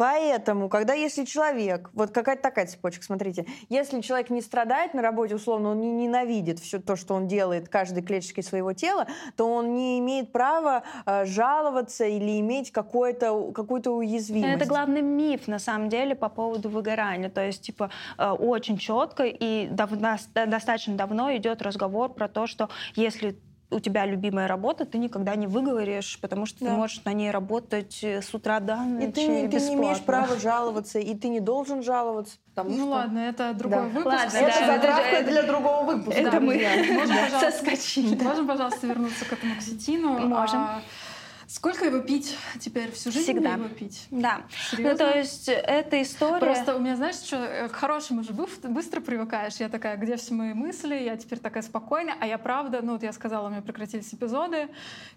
Поэтому, 0.00 0.70
когда 0.70 0.94
если 0.94 1.26
человек, 1.26 1.90
вот 1.92 2.10
какая-то 2.10 2.40
такая 2.40 2.64
цепочка, 2.64 3.04
смотрите, 3.04 3.44
если 3.68 4.00
человек 4.00 4.30
не 4.30 4.40
страдает 4.40 4.94
на 4.94 5.02
работе, 5.02 5.34
условно, 5.34 5.72
он 5.72 5.80
не 5.82 5.92
ненавидит 5.92 6.58
все 6.58 6.78
то, 6.78 6.96
что 6.96 7.12
он 7.12 7.28
делает 7.28 7.68
каждой 7.68 8.02
клеточкой 8.02 8.42
своего 8.42 8.72
тела, 8.72 9.06
то 9.36 9.44
он 9.44 9.74
не 9.74 9.98
имеет 9.98 10.32
права 10.32 10.84
э, 11.04 11.26
жаловаться 11.26 12.06
или 12.06 12.40
иметь 12.40 12.72
какую-то 12.72 13.52
какую-то 13.52 13.90
уязвимость. 13.90 14.54
Это 14.54 14.64
главный 14.64 15.02
миф, 15.02 15.46
на 15.48 15.58
самом 15.58 15.90
деле, 15.90 16.14
по 16.14 16.30
поводу 16.30 16.70
выгорания. 16.70 17.28
То 17.28 17.44
есть, 17.44 17.60
типа, 17.60 17.90
э, 18.16 18.30
очень 18.30 18.78
четко 18.78 19.24
и 19.24 19.66
дав 19.66 19.90
достаточно 20.32 20.94
давно 20.94 21.36
идет 21.36 21.60
разговор 21.60 22.14
про 22.14 22.26
то, 22.26 22.46
что 22.46 22.70
если 22.94 23.36
у 23.70 23.80
тебя 23.80 24.04
любимая 24.04 24.48
работа, 24.48 24.84
ты 24.84 24.98
никогда 24.98 25.36
не 25.36 25.46
выговоришь, 25.46 26.18
потому 26.20 26.46
что 26.46 26.60
да. 26.60 26.66
ты 26.66 26.72
можешь 26.72 27.04
на 27.04 27.12
ней 27.12 27.30
работать 27.30 28.00
э, 28.02 28.20
с 28.20 28.34
утра 28.34 28.60
до 28.60 28.76
ночи 28.76 29.08
И 29.08 29.12
ты, 29.12 29.26
не, 29.26 29.48
ты 29.48 29.60
не 29.60 29.74
имеешь 29.74 30.00
права 30.00 30.36
жаловаться, 30.40 30.98
и 30.98 31.14
ты 31.14 31.28
не 31.28 31.40
должен 31.40 31.82
жаловаться. 31.82 32.36
Потому 32.54 32.70
ну 32.70 32.76
что... 32.76 32.86
ладно, 32.86 33.18
это 33.18 33.54
другой 33.54 33.82
да. 33.82 33.88
выпуск. 33.88 34.06
Ладно, 34.06 34.36
это 34.36 34.60
да, 34.60 34.66
затравка 34.66 35.02
это, 35.02 35.30
для 35.30 35.42
другого 35.44 35.84
выпуска. 35.84 36.20
Это 36.20 36.40
мы 36.40 36.54
можем, 36.92 37.20
пожалуйста, 37.22 38.24
можем, 38.24 38.46
пожалуйста, 38.46 38.86
вернуться 38.86 39.24
к 39.24 39.32
этому 39.32 39.56
ксетину. 39.56 40.18
Можем. 40.18 40.58
А, 40.58 40.82
Сколько 41.50 41.86
его 41.86 41.98
пить 41.98 42.36
теперь? 42.60 42.92
Всю 42.92 43.10
жизнь 43.10 43.24
Всегда. 43.24 43.54
его 43.54 43.68
пить? 43.68 44.06
Да. 44.12 44.42
Серьезно? 44.70 44.92
Ну, 44.92 44.98
то 44.98 45.18
есть 45.18 45.48
эта 45.48 46.00
история... 46.00 46.38
Просто 46.38 46.76
у 46.76 46.78
меня, 46.78 46.94
знаешь, 46.94 47.16
что 47.16 47.38
э, 47.38 47.68
к 47.68 47.72
хорошему 47.72 48.22
же 48.22 48.32
быстро 48.32 49.00
привыкаешь. 49.00 49.56
Я 49.56 49.68
такая, 49.68 49.96
где 49.96 50.14
все 50.14 50.32
мои 50.32 50.52
мысли? 50.52 50.94
Я 50.94 51.16
теперь 51.16 51.40
такая 51.40 51.64
спокойная. 51.64 52.14
А 52.20 52.26
я 52.28 52.38
правда, 52.38 52.82
ну 52.82 52.92
вот 52.92 53.02
я 53.02 53.12
сказала, 53.12 53.48
у 53.48 53.50
меня 53.50 53.62
прекратились 53.62 54.14
эпизоды, 54.14 54.68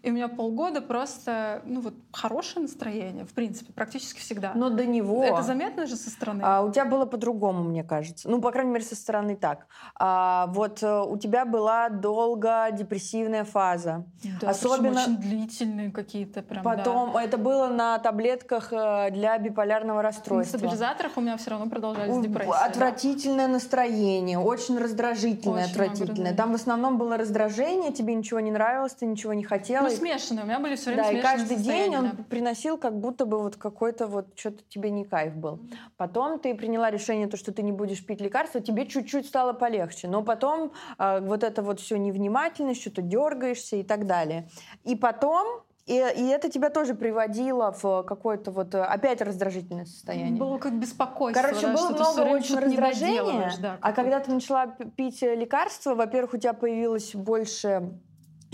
и 0.01 0.10
у 0.10 0.14
меня 0.14 0.27
полгода 0.27 0.81
просто, 0.81 1.61
ну 1.65 1.81
вот, 1.81 1.93
хорошее 2.11 2.64
настроение, 2.64 3.26
в 3.26 3.34
принципе, 3.34 3.72
практически 3.72 4.19
всегда. 4.19 4.53
Но 4.55 4.72
до 4.72 4.88
него... 4.88 5.23
Это 5.23 5.43
заметно 5.43 5.85
же 5.85 5.95
со 5.95 6.10
стороны? 6.10 6.41
А, 6.43 6.64
у 6.64 6.72
тебя 6.72 6.85
было 6.85 7.05
по-другому, 7.05 7.64
мне 7.64 7.84
кажется. 7.84 8.27
Ну, 8.27 8.41
по 8.41 8.51
крайней 8.51 8.72
мере, 8.72 8.84
со 8.84 8.95
стороны 8.95 9.35
так. 9.35 9.68
А, 9.99 10.47
вот 10.47 10.81
э, 10.81 11.03
у 11.03 11.15
тебя 11.15 11.45
была 11.45 11.89
долго 11.89 12.69
депрессивная 12.72 13.43
фаза. 13.43 14.07
Да, 14.41 14.49
Особенно... 14.49 14.99
очень 14.99 15.18
длительные 15.18 15.91
какие 15.91 16.22
какие-то 16.23 16.41
прям. 16.41 16.63
Потом 16.63 17.13
да. 17.13 17.23
это 17.23 17.37
было 17.37 17.67
на 17.67 17.99
таблетках 17.99 18.71
э, 18.71 19.09
для 19.11 19.37
биполярного 19.37 20.01
расстройства. 20.01 20.57
На 20.57 20.59
стабилизаторах 20.59 21.17
у 21.17 21.21
меня 21.21 21.37
все 21.37 21.51
равно 21.51 21.69
продолжались 21.69 22.17
депрессии. 22.17 22.65
Отвратительное 22.65 23.47
да. 23.47 23.53
настроение, 23.53 24.39
очень 24.39 24.77
раздражительное, 24.77 25.65
очень 25.65 25.71
отвратительное. 25.71 26.35
Там 26.35 26.51
в 26.51 26.55
основном 26.55 26.97
было 26.97 27.17
раздражение, 27.17 27.91
тебе 27.91 28.15
ничего 28.15 28.39
не 28.39 28.51
нравилось, 28.51 28.93
ты 28.93 29.05
ничего 29.05 29.33
не 29.33 29.43
хотела. 29.43 29.83
Ну, 29.83 29.89
смешанные. 29.89 30.43
У 30.43 30.47
меня 30.47 30.59
были 30.59 30.75
все 30.75 30.91
время 30.91 31.03
Да, 31.03 31.11
и 31.11 31.21
каждый 31.21 31.57
день 31.57 31.95
он 31.95 32.11
да. 32.11 32.23
приносил 32.29 32.77
как 32.77 32.99
будто 32.99 33.25
бы 33.25 33.41
вот 33.41 33.55
какой-то 33.55 34.07
вот 34.07 34.27
что-то 34.35 34.63
тебе 34.69 34.89
не 34.89 35.05
кайф 35.05 35.35
был. 35.35 35.59
Потом 35.97 36.39
ты 36.39 36.55
приняла 36.55 36.89
решение, 36.89 37.27
то, 37.27 37.37
что 37.37 37.51
ты 37.51 37.61
не 37.61 37.71
будешь 37.71 38.05
пить 38.05 38.21
лекарства, 38.21 38.61
тебе 38.61 38.85
чуть-чуть 38.85 39.27
стало 39.27 39.53
полегче. 39.53 40.07
Но 40.07 40.23
потом 40.23 40.71
э, 40.97 41.19
вот 41.21 41.43
это 41.43 41.61
вот 41.61 41.79
все 41.79 41.97
невнимательность, 41.97 42.81
что-то 42.81 43.01
дергаешься 43.01 43.77
и 43.77 43.83
так 43.83 44.05
далее. 44.05 44.49
И 44.83 44.95
потом 44.95 45.63
И, 45.85 45.93
и 45.93 46.27
это 46.27 46.49
тебя 46.49 46.69
тоже 46.69 46.95
приводило 46.95 47.73
в 47.73 48.03
какое-то 48.03 48.51
вот 48.51 48.73
опять 48.73 49.22
раздражительное 49.22 49.85
состояние. 49.85 50.39
Было 50.39 50.57
как 50.57 50.80
беспокойство. 50.80 51.41
Короче, 51.41 51.68
да, 51.68 51.73
было 51.73 51.89
много 51.89 52.22
очень 52.31 52.57
раздражения. 52.57 53.53
Да, 53.60 53.77
а 53.81 53.91
когда 53.91 54.22
ты 54.22 54.31
начала 54.31 54.68
пить 54.68 55.22
лекарства, 55.22 55.93
во-первых, 55.95 56.35
у 56.35 56.38
тебя 56.38 56.53
появилось 56.53 57.14
больше 57.14 57.99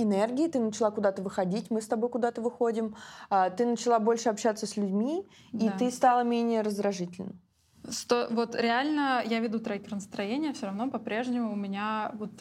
энергии, 0.02 0.48
ты 0.48 0.60
начала 0.60 0.92
куда-то 0.92 1.22
выходить, 1.22 1.70
мы 1.70 1.82
с 1.82 1.88
тобой 1.88 2.10
куда-то 2.10 2.42
выходим, 2.42 2.96
а, 3.30 3.50
ты 3.50 3.66
начала 3.66 4.00
больше 4.00 4.30
общаться 4.30 4.66
с 4.66 4.78
людьми, 4.78 5.28
да. 5.52 5.66
и 5.66 5.70
ты 5.78 5.92
стала 5.92 6.24
менее 6.24 6.62
раздражительна. 6.62 7.34
Сто, 7.90 8.28
вот 8.30 8.56
реально 8.56 9.24
я 9.26 9.40
веду 9.40 9.60
трекер 9.60 9.94
настроения, 9.94 10.54
все 10.54 10.68
равно 10.68 10.90
по-прежнему 10.90 11.54
у 11.54 11.56
меня 11.56 12.12
вот 12.16 12.32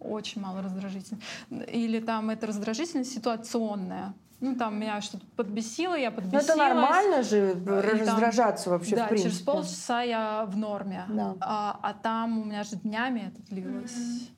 очень 0.00 0.40
мало 0.40 0.62
раздражительности. 0.62 1.26
Или 1.50 2.00
там 2.00 2.30
это 2.30 2.46
раздражительность 2.46 3.12
ситуационная. 3.12 4.14
Ну, 4.40 4.54
там 4.54 4.78
меня 4.78 5.00
что-то 5.00 5.24
подбесило, 5.34 5.94
я 5.94 6.10
подбесилась. 6.10 6.46
Ну, 6.46 6.54
это 6.54 6.62
нормально 6.62 7.22
же 7.22 7.54
раздражаться 7.64 8.64
там, 8.64 8.72
вообще, 8.74 8.96
да, 8.96 9.06
в 9.06 9.08
принципе. 9.08 9.30
через 9.30 9.42
полчаса 9.44 10.02
я 10.02 10.44
в 10.44 10.56
норме. 10.56 11.04
Да. 11.08 11.34
А, 11.40 11.80
а 11.82 11.94
там 11.94 12.40
у 12.40 12.44
меня 12.44 12.62
же 12.62 12.76
днями 12.76 13.32
это 13.32 13.42
длилось. 13.50 13.96
Mm-hmm. 13.96 14.32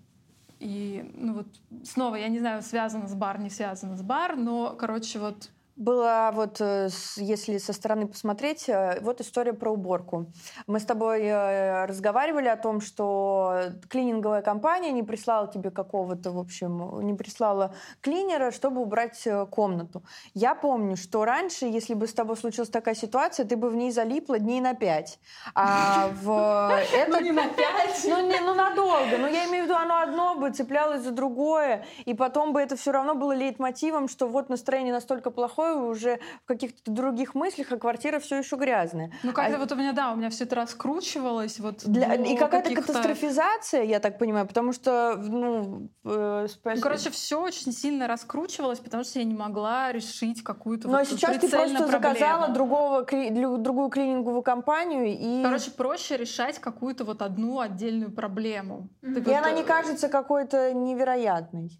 И, 0.61 1.11
ну 1.15 1.35
вот, 1.35 1.47
снова, 1.85 2.17
я 2.17 2.29
не 2.29 2.39
знаю, 2.39 2.63
связано 2.63 3.07
с 3.09 3.15
бар, 3.15 3.39
не 3.39 3.51
связано 3.51 3.97
с 3.97 4.03
бар, 4.03 4.37
но, 4.37 4.75
короче, 4.79 5.19
вот 5.19 5.51
была 5.79 6.33
вот, 6.33 6.61
э, 6.61 6.89
если 7.17 7.59
со 7.59 7.73
стороны 7.73 8.09
посмотреть, 8.09 8.69
э, 8.69 8.99
вот 9.01 9.21
история 9.21 9.53
про 9.53 9.71
уборку. 9.71 10.27
Мы 10.67 10.81
с 10.81 10.85
тобой 10.85 11.23
э, 11.23 11.87
разговаривали 11.87 12.49
о 12.49 12.57
том, 12.57 12.81
что 12.81 13.61
клининговая 13.89 14.43
компания 14.43 14.91
не 14.91 15.05
прислала 15.05 15.47
тебе 15.47 15.71
какого-то, 15.71 16.33
в 16.33 16.39
общем, 16.39 17.01
не 17.07 17.15
прислала 17.15 17.75
клинера, 18.01 18.51
чтобы 18.51 18.81
убрать 18.83 19.27
комнату. 19.51 20.03
Я 20.35 20.57
помню, 20.57 20.97
что 20.97 21.25
раньше, 21.25 21.67
если 21.67 21.95
бы 21.95 22.09
с 22.09 22.13
тобой 22.13 22.37
случилась 22.37 22.71
такая 22.71 22.97
ситуация, 22.97 23.47
ты 23.47 23.57
бы 23.57 23.71
в 23.71 23.77
ней 23.77 23.93
залипла 23.93 24.41
дней 24.41 24.61
на 24.61 24.75
пять. 24.75 25.21
А 25.55 26.11
в 26.23 26.77
это... 26.93 27.11
Ну, 27.11 27.21
не 27.21 27.31
на 27.31 27.49
пять. 27.49 28.05
Ну, 28.05 28.27
не, 28.29 28.41
ну, 28.41 28.55
надолго. 28.55 29.17
Но 29.17 29.29
я 29.29 29.47
имею 29.47 29.65
в 29.65 29.69
виду, 29.69 29.77
оно 29.77 30.01
одно 30.01 30.35
бы 30.35 30.51
цеплялось 30.51 31.03
за 31.03 31.13
другое, 31.13 31.87
и 32.05 32.15
потом 32.15 32.53
бы 32.53 32.61
это 32.61 32.75
все 32.75 32.91
равно 32.91 33.15
было 33.15 33.33
лейтмотивом, 33.33 34.09
что 34.09 34.27
вот 34.27 34.49
настроение 34.49 34.93
настолько 34.93 35.31
плохое, 35.31 35.68
порой 35.69 35.91
уже 35.91 36.19
в 36.45 36.49
каких-то 36.49 36.91
других 36.91 37.35
мыслях, 37.35 37.73
а 37.73 37.77
квартира 37.77 38.19
все 38.19 38.39
еще 38.39 38.57
грязная. 38.57 39.13
Ну, 39.23 39.33
как-то 39.33 39.57
а... 39.57 39.59
вот 39.59 39.73
у 39.73 39.77
меня, 39.77 39.93
да, 39.93 40.13
у 40.13 40.17
меня 40.17 40.31
все 40.31 40.45
это 40.45 40.57
раскручивалось. 40.57 41.59
Вот 41.61 41.85
Для... 41.85 42.15
И 42.15 42.37
какая-то 42.37 42.75
катастрофизация, 42.75 43.83
я 43.83 44.01
так 44.01 44.19
понимаю, 44.19 44.47
потому 44.47 44.73
что, 44.73 45.17
ну... 45.17 45.91
Э, 46.05 46.47
спас... 46.49 46.77
ну 46.77 46.83
короче, 46.83 47.11
все 47.11 47.41
очень 47.41 47.73
сильно 47.73 48.07
раскручивалось, 48.07 48.79
потому 48.81 49.05
что 49.05 49.19
я 49.19 49.25
не 49.25 49.35
могла 49.35 49.93
решить 49.93 50.43
какую-то 50.43 50.89
Но 50.89 50.99
вот 50.99 51.09
сейчас 51.09 51.39
ты 51.39 51.49
просто 51.49 51.77
проблему. 51.77 51.91
заказала 51.91 52.49
другого, 52.49 53.03
другую 53.03 53.89
клининговую 53.91 54.43
компанию 54.43 55.07
и... 55.07 55.43
Короче, 55.43 55.71
проще 55.71 56.17
решать 56.17 56.59
какую-то 56.59 57.05
вот 57.05 57.23
одну 57.23 57.61
отдельную 57.61 58.13
проблему. 58.13 58.89
Mm-hmm. 59.03 59.19
И 59.19 59.21
вот... 59.21 59.35
она 59.35 59.51
не 59.53 59.65
кажется 59.65 60.09
какой-то 60.09 60.73
невероятной. 60.73 61.71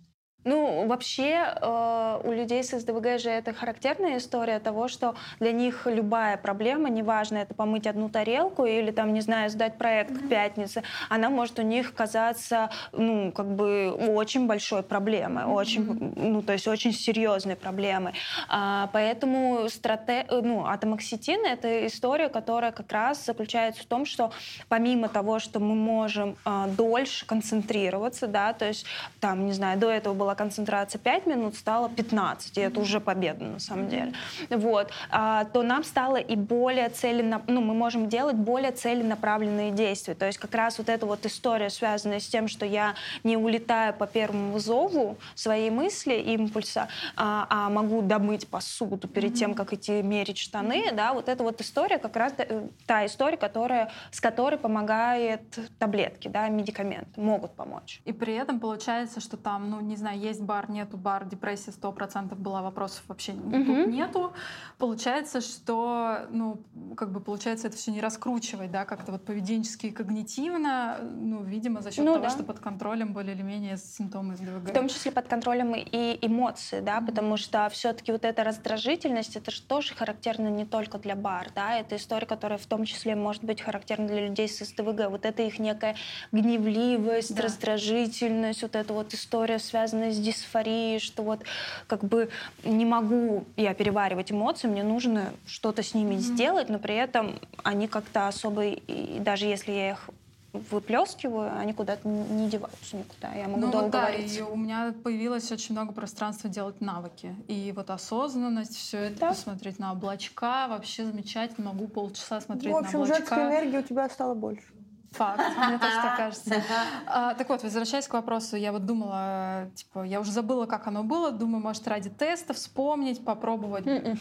Ну, 0.49 0.87
вообще 0.87 1.45
э, 1.61 2.21
у 2.25 2.33
людей 2.33 2.65
с 2.65 2.71
СДВГ 2.71 3.21
же 3.21 3.29
это 3.29 3.53
характерная 3.53 4.17
история 4.17 4.59
того, 4.61 4.89
что 4.89 5.15
для 5.41 5.53
них 5.53 5.83
любая 5.85 6.39
проблема, 6.39 6.89
неважно, 6.89 7.37
это 7.37 7.53
помыть 7.53 7.87
одну 7.87 8.09
тарелку 8.09 8.65
или 8.65 8.91
там, 8.91 9.13
не 9.13 9.21
знаю, 9.21 9.51
сдать 9.51 9.77
проект 9.77 10.13
mm-hmm. 10.13 10.27
к 10.27 10.29
пятнице, 10.31 10.83
она 11.11 11.29
может 11.29 11.59
у 11.59 11.63
них 11.63 11.93
казаться, 11.93 12.71
ну, 12.93 13.31
как 13.31 13.47
бы 13.55 13.93
очень 13.93 14.47
большой 14.47 14.83
проблемой, 14.83 15.45
mm-hmm. 15.45 15.53
очень, 15.53 16.13
ну, 16.17 16.41
то 16.41 16.55
есть 16.55 16.67
очень 16.67 16.95
серьезной 16.95 17.57
проблемой. 17.57 18.15
А, 18.49 18.89
поэтому 18.95 19.69
страте... 19.69 20.25
ну, 20.31 20.65
атомоксетин— 20.65 21.45
это 21.45 21.87
история, 21.87 22.31
которая 22.31 22.73
как 22.73 22.91
раз 22.91 23.23
заключается 23.23 23.83
в 23.83 23.87
том, 23.87 24.07
что 24.07 24.33
помимо 24.71 25.11
того, 25.11 25.41
что 25.41 25.61
мы 25.61 25.75
можем 25.75 26.39
а, 26.47 26.69
дольше 26.69 27.27
концентрироваться, 27.27 28.27
да, 28.27 28.55
то 28.55 28.65
есть 28.65 28.87
там, 29.21 29.45
не 29.45 29.53
знаю, 29.53 29.79
до 29.79 29.91
этого 29.91 30.15
была 30.15 30.38
концентрация 30.39 30.99
5 30.99 31.27
минут, 31.27 31.57
стало 31.57 31.91
15, 31.91 32.57
и 32.57 32.61
это 32.61 32.81
уже 32.81 33.01
победа 33.01 33.45
на 33.45 33.59
самом 33.59 33.89
деле. 33.89 34.13
Вот. 34.49 34.91
А, 35.11 35.45
то 35.45 35.63
нам 35.63 35.85
стало 35.85 36.17
и 36.17 36.37
более 36.37 36.89
целенно, 36.89 37.43
ну, 37.47 37.61
мы 37.61 37.75
можем 37.75 38.09
делать 38.09 38.37
более 38.37 38.73
целенаправленные 38.73 39.73
действия. 39.73 40.15
То 40.15 40.27
есть 40.27 40.39
как 40.39 40.55
раз 40.55 40.79
вот 40.79 40.89
эта 40.89 41.05
вот 41.05 41.27
история, 41.27 41.71
связанная 41.71 42.21
с 42.21 42.27
тем, 42.27 42.49
что 42.49 42.65
я 42.65 42.95
не 43.25 43.37
улетаю 43.37 43.93
по 43.93 44.07
первому 44.07 44.59
зову 44.59 45.17
своей 45.35 45.71
мысли, 45.71 46.15
импульса, 46.15 46.89
а, 47.17 47.47
а 47.51 47.69
могу 47.69 48.03
домыть 48.03 48.47
посуду 48.49 49.09
перед 49.09 49.35
тем, 49.35 49.55
как 49.55 49.73
идти 49.73 50.03
мерить 50.03 50.39
штаны, 50.39 50.93
да, 50.93 51.13
вот 51.13 51.29
эта 51.29 51.43
вот 51.43 51.61
история 51.61 51.99
как 51.99 52.17
раз 52.17 52.33
э, 52.39 52.69
та 52.87 53.05
история, 53.07 53.37
которая, 53.37 53.91
с 54.11 54.21
которой 54.21 54.59
помогает 54.59 55.43
таблетки, 55.79 56.29
да, 56.29 56.49
медикаменты, 56.49 57.21
могут 57.21 57.55
помочь. 57.55 58.01
И 58.05 58.13
при 58.13 58.35
этом 58.35 58.61
получается, 58.61 59.21
что 59.21 59.37
там, 59.37 59.71
ну, 59.71 59.81
не 59.81 59.97
знаю, 59.97 60.18
есть 60.19 60.43
бар, 60.43 60.71
нету 60.71 60.97
бар, 60.97 61.25
депрессия 61.25 61.73
сто 61.73 61.93
процентов 61.93 62.39
была, 62.39 62.63
вопросов 62.63 63.03
вообще 63.09 63.33
тут 63.33 63.87
нету. 63.87 64.33
Получается, 64.79 65.41
что, 65.41 66.27
ну, 66.31 66.61
как 66.97 67.13
бы 67.13 67.21
получается 67.21 67.69
это 67.69 67.77
все 67.77 67.91
не 67.91 68.01
раскручивать, 68.01 68.71
да, 68.71 68.85
как-то 68.85 69.13
вот 69.13 69.25
поведенчески 69.25 69.87
и 69.87 69.91
когнитивно, 69.91 70.99
ну, 71.03 71.43
видимо, 71.43 71.81
за 71.81 71.91
счет 71.91 72.05
ну, 72.05 72.15
того, 72.15 72.25
да. 72.25 72.31
что 72.31 72.43
под 72.43 72.59
контролем 72.61 73.13
более 73.13 73.35
или 73.35 73.43
менее 73.43 73.77
симптомы 73.77 74.37
СДВГ. 74.37 74.71
В 74.71 74.73
том 74.73 74.89
числе 74.89 75.11
под 75.13 75.29
контролем 75.29 75.75
и 75.75 76.19
эмоции, 76.21 76.81
да, 76.81 77.01
потому 77.01 77.37
что 77.37 77.69
все-таки 77.71 78.13
вот 78.13 78.25
эта 78.25 78.45
раздражительность, 78.45 79.37
это 79.37 79.51
же 79.51 79.63
тоже 79.63 79.95
характерно 79.95 80.49
не 80.49 80.65
только 80.65 80.99
для 80.99 81.15
бар, 81.15 81.49
да, 81.55 81.79
это 81.79 81.97
история, 81.97 82.27
которая 82.27 82.59
в 82.59 82.67
том 82.67 82.85
числе 82.85 83.17
может 83.17 83.45
быть 83.45 83.61
характерна 83.61 84.07
для 84.07 84.29
людей 84.29 84.49
с 84.49 84.65
СДВГ. 84.65 85.11
Вот 85.11 85.25
это 85.25 85.43
их 85.43 85.59
некая 85.59 85.97
гневливость, 86.33 87.35
да. 87.35 87.43
раздражительность, 87.43 88.63
вот 88.63 88.77
эта 88.77 88.93
вот 88.93 89.15
история, 89.15 89.59
связанная 89.59 90.08
с 90.13 90.19
с 90.19 90.21
дисфорией, 90.21 90.99
что 90.99 91.23
вот 91.23 91.41
как 91.87 92.05
бы 92.05 92.29
не 92.65 92.85
могу 92.85 93.45
я 93.57 93.75
переваривать 93.75 94.33
эмоции, 94.33 94.69
мне 94.69 94.83
нужно 94.83 95.33
что-то 95.47 95.83
с 95.83 95.95
ними 95.95 96.15
mm-hmm. 96.15 96.19
сделать, 96.19 96.69
но 96.69 96.79
при 96.79 96.97
этом 96.97 97.39
они 97.63 97.89
как-то 97.89 98.29
особо, 98.29 98.65
и 98.65 99.19
даже 99.21 99.47
если 99.47 99.73
я 99.73 99.91
их 99.93 100.11
выплескиваю, 100.53 101.57
они 101.59 101.73
куда-то 101.73 102.09
не 102.09 102.49
деваются 102.49 102.97
никуда. 102.97 103.33
Я 103.35 103.49
могу 103.49 103.67
ну, 103.67 103.71
долго 103.71 103.85
вот 103.85 103.93
да, 103.93 104.03
вариться. 104.05 104.39
И 104.39 104.43
у 104.43 104.57
меня 104.57 104.95
появилось 105.05 105.53
очень 105.53 105.75
много 105.75 105.93
пространства 105.93 106.49
делать 106.49 106.81
навыки. 106.81 107.37
И 107.49 107.73
вот 107.77 107.91
осознанность, 107.91 108.75
все 108.75 108.99
это, 108.99 109.21
да? 109.21 109.29
посмотреть 109.29 109.79
на 109.79 109.93
облачка, 109.93 110.67
вообще 110.69 111.05
замечательно. 111.05 111.73
Могу 111.73 111.87
полчаса 111.87 112.41
смотреть 112.41 112.73
на 112.73 112.79
облачка. 112.79 112.99
В 112.99 113.03
общем, 113.03 113.15
женской 113.15 113.43
энергии 113.45 113.77
у 113.77 113.83
тебя 113.83 114.09
стало 114.09 114.35
больше. 114.35 114.65
Факт, 115.13 115.43
мне 115.69 115.79
тоже 115.79 115.95
так 115.95 116.17
кажется. 116.17 116.63
А, 117.07 117.35
так 117.35 117.49
вот, 117.49 117.63
возвращаясь 117.63 118.07
к 118.07 118.13
вопросу, 118.13 118.57
я 118.57 118.73
вот 118.73 118.85
думала, 118.85 119.71
типа, 119.75 120.05
я 120.05 120.21
уже 120.21 120.31
забыла, 120.31 120.67
как 120.67 120.87
оно 120.87 121.03
было, 121.03 121.31
думаю, 121.31 121.63
может, 121.63 121.87
ради 121.89 122.11
теста 122.11 122.53
вспомнить, 122.53 123.25
попробовать 123.25 123.87
м-м. 123.87 124.17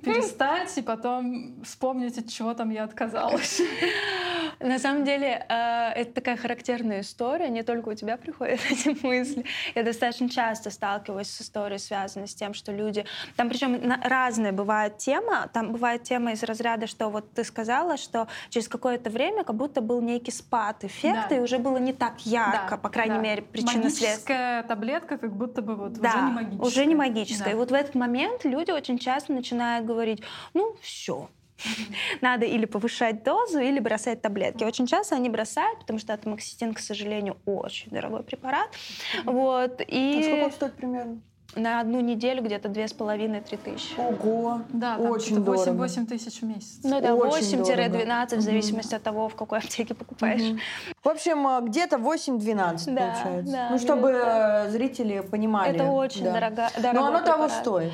перестать 0.00 0.76
и 0.76 0.82
потом 0.82 1.62
вспомнить, 1.64 2.18
от 2.18 2.28
чего 2.28 2.54
там 2.54 2.70
я 2.70 2.84
отказалась. 2.84 3.60
На 4.60 4.78
самом 4.78 5.04
деле, 5.04 5.44
э, 5.48 5.92
это 5.94 6.12
такая 6.12 6.36
характерная 6.36 7.00
история, 7.00 7.48
не 7.48 7.62
только 7.62 7.90
у 7.90 7.94
тебя 7.94 8.16
приходят 8.16 8.60
эти 8.70 8.96
мысли. 9.04 9.44
Я 9.74 9.82
достаточно 9.82 10.28
часто 10.28 10.70
сталкиваюсь 10.70 11.28
с 11.28 11.42
историей, 11.42 11.78
связанной 11.78 12.28
с 12.28 12.34
тем, 12.34 12.54
что 12.54 12.72
люди... 12.72 13.04
Там 13.36 13.48
причем 13.48 13.92
разная 14.02 14.52
бывает 14.52 14.98
тема. 14.98 15.48
Там 15.52 15.72
бывает 15.72 16.02
тема 16.02 16.32
из 16.32 16.42
разряда, 16.42 16.86
что 16.86 17.08
вот 17.08 17.32
ты 17.32 17.44
сказала, 17.44 17.96
что 17.96 18.28
через 18.50 18.68
какое-то 18.68 19.10
время 19.10 19.44
как 19.44 19.56
будто 19.56 19.80
был 19.80 20.00
некий 20.00 20.30
спад 20.30 20.84
эффекта, 20.84 21.26
да. 21.30 21.36
и 21.36 21.40
уже 21.40 21.58
было 21.58 21.78
не 21.78 21.92
так 21.92 22.20
ярко, 22.20 22.72
да, 22.72 22.76
по 22.76 22.88
крайней 22.88 23.16
да. 23.16 23.20
мере, 23.20 23.42
причина 23.42 23.84
Магическая 23.84 24.62
таблетка 24.62 25.18
как 25.18 25.34
будто 25.34 25.62
бы 25.62 25.76
вот 25.76 25.94
да, 25.94 26.10
уже 26.10 26.24
не 26.24 26.32
магическая. 26.32 26.66
уже 26.66 26.86
не 26.86 26.94
магическая. 26.94 27.44
Да. 27.46 27.50
И 27.52 27.54
вот 27.54 27.70
в 27.70 27.74
этот 27.74 27.94
момент 27.94 28.44
люди 28.44 28.70
очень 28.70 28.98
часто 28.98 29.32
начинают 29.32 29.86
говорить, 29.86 30.22
ну 30.54 30.76
все, 30.80 31.28
надо 32.20 32.46
или 32.46 32.64
повышать 32.64 33.22
дозу, 33.22 33.60
или 33.60 33.80
бросать 33.80 34.22
таблетки. 34.22 34.64
Очень 34.64 34.86
часто 34.86 35.16
они 35.16 35.28
бросают, 35.28 35.80
потому 35.80 35.98
что 35.98 36.12
атомоксетин, 36.12 36.74
к 36.74 36.78
сожалению, 36.78 37.36
очень 37.46 37.90
дорогой 37.90 38.22
препарат. 38.22 38.68
Вот, 39.24 39.80
и... 39.86 40.20
А 40.20 40.22
сколько 40.22 40.44
он 40.44 40.52
стоит 40.52 40.74
примерно? 40.74 41.20
на 41.54 41.80
одну 41.80 42.00
неделю 42.00 42.42
где-то 42.42 42.68
две 42.68 42.88
с 42.88 42.92
половиной-три 42.92 43.58
тысячи. 43.58 43.94
Ого! 43.98 44.62
Да, 44.70 44.96
там 44.96 45.10
очень 45.10 45.42
8, 45.42 45.72
8 45.72 46.06
тысяч 46.06 46.40
в 46.40 46.44
месяц. 46.44 46.80
Ну 46.82 47.00
да, 47.00 47.10
8-12, 47.10 48.36
в 48.36 48.40
зависимости 48.40 48.94
от 48.94 49.02
того, 49.02 49.28
в 49.28 49.34
какой 49.34 49.58
аптеке 49.58 49.94
покупаешь. 49.94 50.58
В 51.02 51.08
общем, 51.08 51.46
э, 51.46 51.60
где-то 51.62 51.96
8-12 51.96 52.38
да, 52.38 53.00
получается. 53.00 53.52
Да, 53.52 53.68
ну, 53.70 53.78
чтобы 53.78 54.12
да. 54.12 54.70
Зрители 54.70 55.20
понимали. 55.20 55.74
Это 55.74 55.84
очень 55.84 56.24
да. 56.24 56.32
дорого. 56.32 56.68
Но 56.78 57.06
оно 57.06 57.18
препарат. 57.18 57.24
того 57.24 57.48
стоит. 57.48 57.92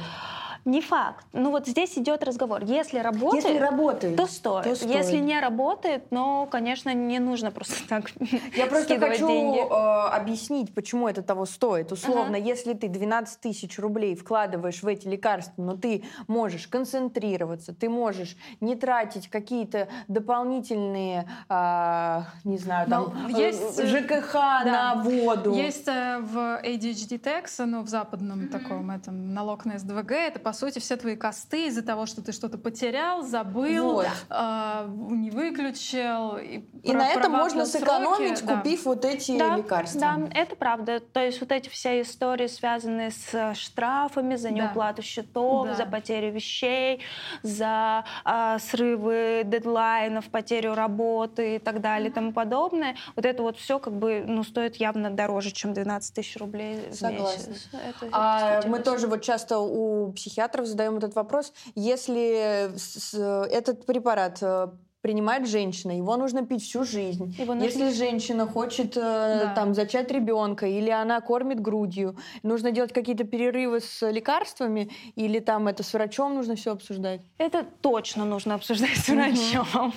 Не 0.69 0.83
факт. 0.83 1.25
Ну 1.33 1.51
вот 1.51 1.67
здесь 1.67 1.97
идет 1.97 2.23
разговор. 2.23 2.63
Если 2.63 2.99
работает, 2.99 3.45
Если 3.45 3.59
работает, 3.59 4.17
то 4.17 4.27
стоит. 4.27 4.65
то 4.65 4.77
стоит. 4.77 4.91
Если 4.91 5.17
не 5.17 5.41
работает, 5.41 6.05
ну, 6.11 6.47
конечно, 6.51 6.93
не 6.93 7.19
нужно 7.21 7.51
просто 7.51 7.89
так 7.89 8.11
Я 8.57 8.67
просто 8.67 8.99
хочу 8.99 9.27
деньги. 9.27 9.61
э, 9.61 10.09
объяснить, 10.15 10.75
почему 10.75 11.09
это 11.09 11.23
того 11.23 11.47
стоит. 11.47 11.91
Условно, 11.91 12.37
если 12.37 12.75
ты 12.75 12.89
12 12.89 13.41
тысяч 13.41 13.79
рублей 13.79 14.15
вкладываешь 14.15 14.83
в 14.83 14.87
эти 14.87 15.09
лекарства, 15.09 15.63
но 15.63 15.75
ты 15.75 16.05
можешь 16.27 16.69
концентрироваться, 16.69 17.75
ты 17.75 17.89
можешь 17.89 18.37
не 18.61 18.77
тратить 18.77 19.29
какие-то 19.29 19.89
дополнительные, 20.07 21.27
а, 21.49 22.25
не 22.45 22.59
знаю, 22.59 22.89
Ну, 22.91 23.07
там, 23.07 23.29
есть, 23.29 23.79
э, 23.79 23.85
э, 23.85 23.87
ЖКХ 23.87 24.33
да. 24.35 24.65
на 24.65 25.03
воду. 25.03 25.55
Есть 25.55 25.89
э, 25.89 26.19
в 26.19 26.61
ADHD 26.63 27.19
Tax, 27.19 27.65
ну, 27.65 27.81
в 27.81 27.89
западном 27.89 28.49
таком 28.49 28.91
этом 28.91 29.33
налог 29.33 29.65
на 29.65 29.79
СДВГ, 29.79 30.13
это, 30.13 30.39
по 30.39 30.53
сути, 30.59 30.79
все 30.79 30.97
твои 30.97 31.17
косты 31.17 31.67
из-за 31.69 31.83
того, 31.83 32.07
что 32.07 32.23
ты 32.23 32.33
что-то 32.33 32.59
потерял, 32.59 33.23
забыл, 33.23 33.93
Вот. 33.95 34.07
э, 34.31 34.89
не 35.11 35.31
выключил. 35.31 36.37
И, 36.37 36.65
И 36.83 36.91
про- 36.91 36.99
на 36.99 37.09
этом 37.09 37.33
можно 37.33 37.65
сроки, 37.67 37.85
сэкономить, 37.85 38.45
да. 38.45 38.57
купив 38.57 38.85
вот 38.85 39.05
эти 39.05 39.39
Да, 39.39 39.57
лекарства. 39.57 40.01
да, 40.01 40.19
это 40.35 40.57
правда. 40.57 41.01
То 41.01 41.21
есть 41.25 41.41
вот 41.41 41.53
эти 41.53 41.69
все 41.69 42.01
истории, 42.03 42.47
связанные 42.47 43.11
с 43.11 43.33
э, 43.35 43.55
штрафами 43.55 44.37
за 44.37 44.49
Да. 44.49 44.55
неуплату 44.55 45.03
счетов, 45.03 45.67
Да. 45.69 45.75
за 45.75 45.87
потерю 45.87 46.33
вещей, 46.33 47.01
за 47.43 48.05
а, 48.25 48.59
срывы 48.59 49.43
дедлайнов, 49.45 50.29
потерю 50.31 50.75
работы 50.75 51.57
и 51.57 51.59
так 51.59 51.81
далее 51.81 52.11
и 52.11 52.13
тому 52.13 52.33
подобное, 52.33 52.97
вот 53.17 53.25
это 53.25 53.43
вот 53.43 53.57
все 53.59 53.79
как 53.79 53.95
бы 53.95 54.25
ну, 54.27 54.43
стоит 54.43 54.77
явно 54.77 55.11
дороже, 55.11 55.51
чем 55.53 55.73
12 55.75 56.15
тысяч 56.15 56.37
рублей 56.37 56.89
в 56.91 56.95
Согласна. 56.95 57.51
месяц. 57.51 57.69
Это 57.73 58.09
А 58.13 58.63
мы 58.67 58.79
тоже 58.81 59.07
вот 59.07 59.23
часто 59.23 59.59
у 59.59 60.13
психиатров 60.13 60.38
задаем 60.67 60.97
этот 60.99 61.15
вопрос. 61.15 61.53
Если 61.75 62.71
с- 62.77 63.15
этот 63.51 63.85
препарат 63.87 64.39
э, 64.43 64.69
принимает 65.03 65.47
женщина, 65.47 65.93
его 65.97 66.17
нужно 66.17 66.45
пить 66.45 66.63
всю 66.63 66.85
жизнь. 66.85 67.35
Его 67.39 67.55
нужно- 67.55 67.65
Если 67.67 67.91
женщина 67.91 68.47
хочет 68.47 68.97
э, 68.97 69.01
Да. 69.01 69.53
там 69.55 69.75
зачать 69.75 70.11
ребенка 70.11 70.67
или 70.67 70.91
она 70.91 71.21
кормит 71.21 71.61
грудью, 71.61 72.17
нужно 72.43 72.73
делать 72.73 72.93
какие-то 72.93 73.25
перерывы 73.25 73.81
с 73.81 74.11
лекарствами 74.11 74.91
или 75.15 75.39
там 75.39 75.69
это 75.69 75.83
с 75.83 75.93
врачом 75.95 76.35
нужно 76.35 76.57
все 76.57 76.73
обсуждать. 76.73 77.21
Это 77.39 77.65
точно 77.81 78.25
нужно 78.25 78.55
обсуждать 78.55 78.97
с 78.97 79.09
врачом. 79.09 79.93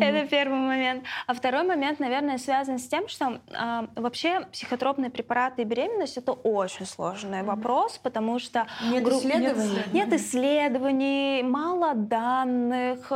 Это 0.00 0.26
первый 0.28 0.58
момент. 0.58 1.04
А 1.26 1.34
второй 1.34 1.62
момент, 1.62 1.98
наверное, 2.00 2.38
связан 2.38 2.78
с 2.78 2.86
тем, 2.88 3.08
что 3.08 3.40
а, 3.54 3.86
вообще 3.96 4.46
психотропные 4.52 5.10
препараты 5.10 5.62
и 5.62 5.64
беременность 5.64 6.16
это 6.16 6.32
очень 6.32 6.86
сложный 6.86 7.42
вопрос, 7.42 7.98
потому 8.02 8.38
что 8.38 8.66
Нет 8.90 9.06
исследований? 9.06 9.78
Нет 9.92 10.12
исследований, 10.12 11.42
мало 11.42 11.94
данных, 11.94 13.06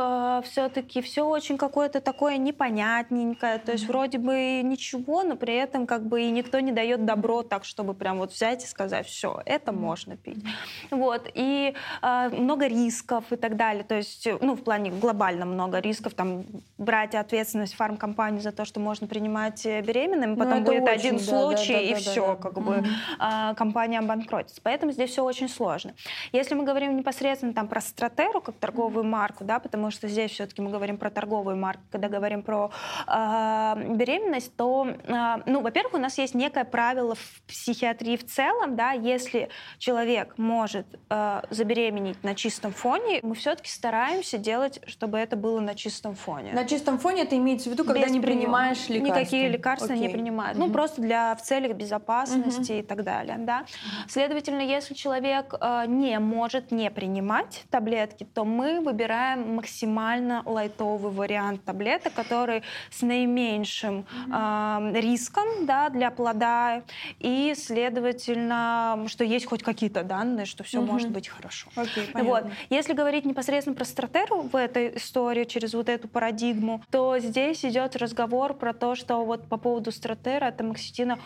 все-таки 0.45 0.82
все 1.01 1.23
очень 1.23 1.57
какое-то 1.57 2.01
такое 2.01 2.37
непонятненькое. 2.37 3.59
То 3.59 3.71
есть 3.71 3.87
вроде 3.87 4.17
бы 4.17 4.61
ничего, 4.63 5.23
но 5.23 5.35
при 5.35 5.55
этом 5.55 5.87
как 5.87 6.05
бы 6.05 6.23
и 6.23 6.31
никто 6.31 6.59
не 6.59 6.71
дает 6.71 7.05
добро 7.05 7.43
так, 7.43 7.65
чтобы 7.65 7.93
прям 7.93 8.17
вот 8.19 8.31
взять 8.31 8.63
и 8.63 8.67
сказать, 8.67 9.07
все, 9.07 9.41
это 9.45 9.71
можно 9.71 10.17
пить. 10.17 10.43
Вот. 10.91 11.29
И 11.33 11.73
а, 12.01 12.29
много 12.29 12.67
рисков 12.67 13.25
и 13.31 13.35
так 13.35 13.55
далее. 13.55 13.83
То 13.83 13.95
есть, 13.95 14.25
э, 14.27 14.37
ну, 14.41 14.55
в 14.55 14.63
плане 14.63 14.91
глобально 14.91 15.45
много 15.45 15.79
рисков. 15.79 16.13
Там 16.13 16.43
брать 16.77 17.15
ответственность 17.15 17.75
фармкомпании 17.75 18.39
за 18.39 18.51
то, 18.51 18.65
что 18.65 18.79
можно 18.79 19.07
принимать 19.07 19.65
э, 19.65 19.81
беременным, 19.81 20.31
Ну, 20.31 20.37
потом 20.37 20.63
будет 20.63 20.83
очень, 20.83 20.93
один 20.93 21.17
да, 21.17 21.23
случай, 21.23 21.73
да, 21.73 21.79
да, 21.79 21.85
и 21.85 21.93
да, 21.93 21.99
все, 21.99 22.27
да. 22.27 22.35
как 22.35 22.53
бы 22.53 22.77
Мгм. 22.77 22.87
а, 23.19 23.53
компания 23.55 23.99
обанкротится. 23.99 24.61
Поэтому 24.63 24.91
здесь 24.91 25.11
все 25.11 25.23
очень 25.23 25.49
сложно. 25.49 25.93
Если 26.31 26.55
мы 26.55 26.63
говорим 26.63 26.95
непосредственно 26.95 27.53
там 27.53 27.67
про 27.67 27.81
стратеру 27.81 28.41
как 28.41 28.55
торговую 28.55 29.03
марку, 29.03 29.43
да, 29.43 29.59
потому 29.59 29.91
что 29.91 30.07
здесь 30.07 30.31
все-таки 30.31 30.61
мы 30.61 30.69
говорим 30.73 30.97
про 30.97 31.09
торговую 31.09 31.55
марку, 31.55 31.83
когда 31.91 32.09
говорим 32.09 32.43
про 32.43 32.71
а, 33.07 33.75
беременность, 33.75 34.55
то, 34.57 34.87
а, 35.07 35.41
ну, 35.45 35.61
во-первых, 35.61 35.93
у 35.93 35.97
нас 35.97 36.17
есть 36.17 36.33
некое 36.35 36.65
правило 36.65 37.15
в 37.15 37.41
психиатрии 37.47 38.17
в 38.17 38.25
целом, 38.25 38.75
да, 38.75 38.91
если 38.91 39.49
человек 39.77 40.33
может 40.37 40.85
а, 41.09 41.43
забеременеть 41.49 42.23
на 42.23 42.35
чистом 42.35 42.71
фоне, 42.73 43.19
мы 43.23 43.35
все-таки 43.35 43.69
стараемся 43.69 44.37
делать, 44.37 44.79
чтобы 44.87 45.17
это 45.17 45.35
было 45.35 45.59
на 45.59 45.75
чистом 45.75 46.15
фоне. 46.15 46.53
На 46.53 46.65
чистом 46.65 46.97
фоне 46.97 47.23
это 47.23 47.37
имеется 47.37 47.69
в 47.69 47.73
виду, 47.73 47.83
когда 47.85 48.03
Без 48.03 48.11
не 48.11 48.19
приема. 48.19 48.41
принимаешь 48.41 48.89
лекарства. 48.89 49.19
Никакие 49.19 49.49
лекарства 49.49 49.93
не 49.93 50.05
Окей. 50.05 50.13
принимают. 50.13 50.57
Ну, 50.57 50.65
Мгм. 50.65 50.73
просто 50.73 51.01
для 51.01 51.35
в 51.35 51.41
целях 51.41 51.75
безопасности 51.75 52.73
и 52.73 52.81
так 52.81 53.03
далее. 53.03 53.37
Да? 53.39 53.65
Следовательно, 54.07 54.61
если 54.61 54.93
человек 54.93 55.53
э, 55.59 55.83
не 55.87 56.17
может 56.19 56.71
не 56.71 56.89
принимать 56.89 57.63
таблетки, 57.69 58.23
то 58.33 58.43
мы 58.45 58.81
выбираем 58.81 59.55
максимально 59.55 60.41
лайтовый 60.63 61.11
вариант 61.11 61.63
таблеток, 61.63 62.13
который 62.13 62.63
с 62.89 63.01
наименьшим 63.01 64.05
э, 64.31 64.91
риском 64.99 65.65
да, 65.65 65.89
для 65.89 66.09
плода, 66.11 66.83
и, 67.19 67.53
следовательно, 67.55 69.05
что 69.07 69.23
есть 69.23 69.45
хоть 69.45 69.63
какие-то 69.63 70.03
данные, 70.03 70.45
что 70.45 70.63
все 70.63 70.81
Мгм. 70.81 70.91
может 70.91 71.09
быть 71.09 71.27
хорошо. 71.27 71.67
Окей, 71.75 72.09
Вот. 72.13 72.45
Если 72.69 72.93
говорить 72.93 73.25
непосредственно 73.25 73.75
про 73.75 73.85
стратеру 73.85 74.41
в 74.41 74.55
этой 74.55 74.95
истории, 74.97 75.43
через 75.43 75.73
вот 75.73 75.89
эту 75.89 76.07
парадигму, 76.07 76.83
то 76.89 77.19
здесь 77.19 77.65
идет 77.65 77.95
разговор 77.95 78.53
про 78.53 78.73
то, 78.73 78.95
что 78.95 79.23
вот 79.25 79.47
по 79.47 79.57
поводу 79.57 79.91
стратера 79.91 80.47
от 80.47 80.61
амоксетина 80.61 81.19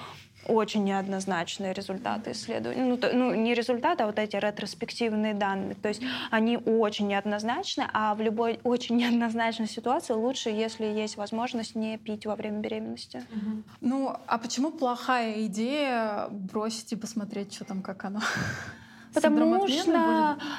очень 0.48 0.84
неоднозначные 0.84 1.74
результаты 1.74 2.32
исследований. 2.32 2.82
Ну, 2.82 2.98
то- 2.98 3.12
ну, 3.14 3.34
не 3.34 3.54
результаты, 3.54 4.04
а 4.04 4.06
вот 4.08 4.20
эти 4.20 4.36
ретроспективные 4.36 5.34
данные. 5.34 5.76
То 5.76 5.90
есть 5.90 6.02
они 6.32 6.58
очень 6.58 7.08
неоднозначны, 7.08 7.86
а 7.94 8.14
в 8.16 8.22
любой 8.22 8.60
очень 8.64 8.98
неоднозначной 8.98 9.68
ситуации 9.68 10.14
лучше, 10.14 10.50
если 10.50 10.86
есть 10.86 11.18
возможность, 11.18 11.76
не 11.76 11.98
пить 11.98 12.26
во 12.26 12.36
время 12.36 12.60
беременности. 12.60 13.24
Ну, 13.82 14.16
а 14.28 14.38
почему 14.38 14.72
плохая 14.72 15.46
идея 15.46 16.28
бросить 16.30 16.94
и 16.94 16.96
посмотреть, 16.96 17.54
что 17.54 17.66
там, 17.66 17.82
как 17.82 18.06
оно? 18.06 18.22
Потому 19.14 19.68
что, 19.68 19.86
будет? 19.86 19.88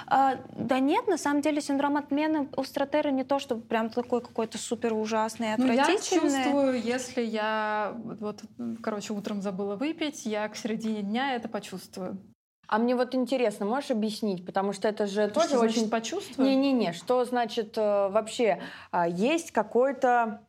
а, 0.06 0.36
да 0.56 0.78
нет, 0.78 1.06
на 1.06 1.18
самом 1.18 1.42
деле 1.42 1.60
синдром 1.60 1.96
отмены 1.96 2.48
у 2.56 2.64
стратера 2.64 3.10
не 3.10 3.24
то, 3.24 3.38
что 3.38 3.56
прям 3.56 3.90
такой 3.90 4.20
какой-то 4.20 4.58
супер 4.58 4.94
ужасный, 4.94 5.54
Ну, 5.56 5.72
я 5.72 5.82
отвратительный. 5.82 6.44
чувствую, 6.44 6.82
если 6.82 7.22
я 7.22 7.94
вот, 8.20 8.42
короче, 8.82 9.12
утром 9.12 9.42
забыла 9.42 9.76
выпить, 9.76 10.26
я 10.26 10.48
к 10.48 10.56
середине 10.56 11.02
дня 11.02 11.34
это 11.34 11.48
почувствую. 11.48 12.18
А 12.66 12.78
мне 12.78 12.94
вот 12.94 13.14
интересно, 13.14 13.64
можешь 13.64 13.90
объяснить, 13.90 14.44
потому 14.44 14.74
что 14.74 14.88
это 14.88 15.06
же 15.06 15.28
тоже 15.28 15.48
Что 15.48 15.58
значит 15.58 15.78
очень 15.78 15.90
почувствую? 15.90 16.46
Не-не-не, 16.48 16.92
что 16.92 17.24
значит 17.24 17.78
э, 17.78 18.08
вообще 18.08 18.60
а, 18.90 19.08
есть 19.08 19.52
какой-то... 19.52 20.42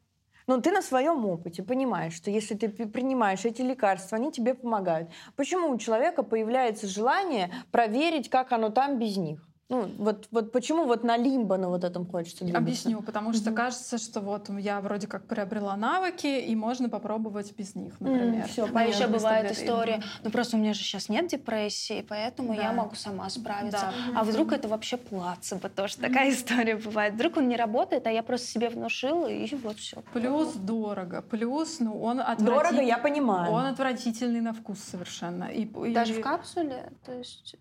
Ну, 0.49 0.59
ты 0.59 0.71
на 0.71 0.81
своем 0.81 1.27
опыте 1.27 1.61
понимаешь, 1.61 2.13
что 2.13 2.31
если 2.31 2.55
ты 2.55 2.69
принимаешь 2.69 3.45
эти 3.45 3.61
лекарства, 3.61 4.17
они 4.17 4.31
тебе 4.31 4.55
помогают. 4.55 5.11
Почему 5.35 5.69
у 5.69 5.77
человека 5.77 6.23
появляется 6.23 6.87
желание 6.87 7.51
проверить, 7.69 8.31
как 8.31 8.51
оно 8.51 8.69
там 8.69 8.97
без 8.97 9.15
них? 9.17 9.47
Ну, 9.69 9.87
вот, 9.99 10.27
вот 10.31 10.51
почему 10.51 10.85
вот 10.85 11.03
на 11.03 11.15
лимбо 11.15 11.55
на 11.57 11.69
вот 11.69 11.83
этом 11.83 12.03
хочется 12.07 12.43
двигаться? 12.43 12.57
Объясню, 12.63 13.01
потому 13.03 13.33
что 13.33 13.51
Мгм. 13.51 13.55
кажется, 13.55 13.99
что 13.99 14.19
вот 14.19 14.49
я 14.49 14.81
вроде 14.81 15.05
как 15.05 15.25
приобрела 15.25 15.75
навыки, 15.77 16.25
и 16.25 16.55
можно 16.55 16.89
попробовать 16.89 17.53
без 17.55 17.75
них, 17.75 17.93
например. 17.99 18.47
всё, 18.47 18.63
А 18.65 18.67
понятно. 18.67 18.93
еще 18.95 19.07
бывает 19.07 19.51
история, 19.51 20.01
ну 20.23 20.31
просто 20.31 20.57
у 20.57 20.59
меня 20.59 20.73
же 20.73 20.79
сейчас 20.81 21.07
нет 21.07 21.27
депрессии, 21.27 22.03
поэтому 22.09 22.55
Да. 22.55 22.63
я 22.63 22.73
могу 22.73 22.95
сама 22.95 23.29
справиться. 23.29 23.93
Да. 24.13 24.19
А 24.21 24.23
вдруг 24.23 24.53
это 24.53 24.67
вообще 24.67 24.97
плацебо, 24.97 25.69
тоже 25.69 25.97
такая 25.97 26.31
история 26.31 26.75
бывает. 26.75 27.13
Вдруг 27.13 27.37
он 27.37 27.47
не 27.47 27.55
работает, 27.55 28.07
а 28.07 28.11
я 28.11 28.23
просто 28.23 28.47
себе 28.47 28.69
внушила, 28.69 29.27
и 29.27 29.53
вот 29.55 29.77
все. 29.77 30.01
Плюс 30.13 30.53
дорого, 30.53 31.21
плюс, 31.21 31.79
ну, 31.79 32.01
он 32.01 32.19
отвратитель- 32.21 32.45
Дорого, 32.45 32.81
я 32.81 32.97
понимаю. 32.97 33.51
Он 33.53 33.65
отвратительный 33.67 34.41
на 34.41 34.53
вкус 34.53 34.79
совершенно. 34.79 35.43
И, 35.43 35.65
и- 35.65 35.93
Даже 35.93 36.13
в 36.15 36.21
капсуле? 36.21 36.91
То 37.05 37.13
есть... 37.13 37.55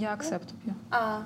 Я 0.00 0.14
акцепт 0.14 0.48
пью. 0.64 0.72
А, 0.90 1.25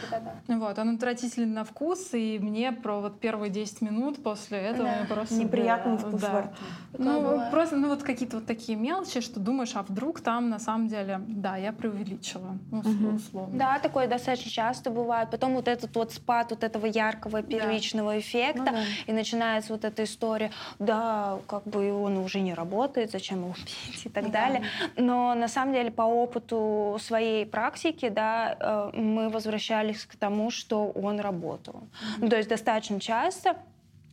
тогда 0.00 0.32
да. 0.48 0.56
Вот, 0.58 0.78
он 0.78 0.94
отвратительный 0.96 1.46
на 1.46 1.64
вкус, 1.64 2.10
и 2.12 2.38
мне 2.40 2.72
про 2.72 3.00
вот 3.00 3.20
первые 3.20 3.50
10 3.50 3.80
минут 3.82 4.22
после 4.22 4.58
этого 4.58 4.88
Да. 5.08 5.14
просто... 5.14 5.34
Неприятный 5.34 5.96
да, 5.96 5.98
вкус 5.98 6.20
да. 6.20 6.30
во 6.32 6.40
рту. 6.42 6.54
Ну, 6.96 7.20
бывает. 7.20 7.50
просто, 7.50 7.76
ну, 7.76 7.88
вот 7.88 8.02
какие-то 8.02 8.36
вот 8.36 8.46
такие 8.46 8.76
мелочи, 8.78 9.20
что 9.20 9.40
думаешь, 9.40 9.72
а 9.74 9.82
вдруг 9.82 10.20
там 10.20 10.48
на 10.48 10.58
самом 10.58 10.88
деле, 10.88 11.20
да, 11.26 11.56
я 11.56 11.72
преувеличила, 11.72 12.56
ну, 12.70 12.82
условно. 13.14 13.58
Да, 13.58 13.78
такое 13.78 14.06
достаточно 14.06 14.50
часто 14.50 14.90
бывает. 14.90 15.30
Потом 15.30 15.54
вот 15.54 15.68
этот 15.68 15.94
вот 15.96 16.12
спад 16.12 16.50
вот 16.50 16.62
этого 16.64 16.86
яркого 16.86 17.42
первичного 17.42 18.18
эффекта, 18.18 18.62
Ну 18.62 18.72
да. 18.72 18.82
и 19.06 19.12
начинается 19.12 19.72
вот 19.72 19.84
эта 19.84 20.04
история, 20.04 20.50
да, 20.78 21.38
как 21.46 21.64
бы 21.64 21.92
он 21.92 22.16
уже 22.18 22.40
не 22.40 22.54
работает, 22.54 23.10
зачем 23.10 23.38
его 23.42 23.54
пить 23.54 24.02
и 24.06 24.08
так 24.08 24.24
Да. 24.26 24.30
далее. 24.30 24.62
Но 24.96 25.34
на 25.34 25.48
самом 25.48 25.74
деле 25.74 25.90
по 25.90 26.02
опыту 26.02 26.96
своей 27.00 27.44
практики, 27.46 28.08
да, 28.08 28.56
э, 28.58 28.90
мы 28.96 29.28
возвращались 29.28 29.83
к 29.92 30.16
тому, 30.16 30.50
что 30.50 30.88
он 30.90 31.20
работал. 31.20 31.82
Ну, 32.18 32.28
то 32.28 32.36
есть 32.36 32.48
достаточно 32.48 33.00
часто, 33.00 33.56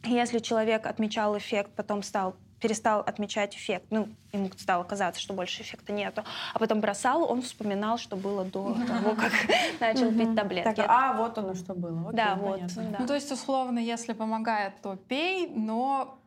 если 0.04 0.40
человек 0.40 0.86
отмечал 0.86 1.38
эффект, 1.38 1.72
потом 1.76 2.04
стал 2.04 2.36
перестал 2.62 3.02
отмечать 3.02 3.56
эффект. 3.56 3.88
Ну, 3.90 4.08
ему 4.32 4.50
стало 4.58 4.84
казаться, 4.84 5.20
что 5.20 5.34
больше 5.34 5.64
эффекта 5.64 5.92
нету. 5.92 6.24
А 6.54 6.60
потом 6.60 6.80
бросал, 6.80 7.30
он 7.30 7.42
вспоминал, 7.42 7.98
что 7.98 8.16
было 8.16 8.46
до 8.46 8.76
того, 8.88 9.16
как 9.16 9.32
начал 9.80 10.12
пить 10.12 10.36
таблетки. 10.36 10.84
а 10.88 11.14
вот 11.14 11.38
оно 11.38 11.56
что 11.56 11.74
было. 11.74 12.14
Да, 12.14 12.36
вот. 12.36 12.62
Ну, 13.00 13.08
то 13.08 13.16
есть, 13.16 13.32
условно, 13.32 13.80
если 13.80 14.14
помогает, 14.14 14.74
то 14.82 14.96
пей, 14.96 15.50
но 15.54 16.20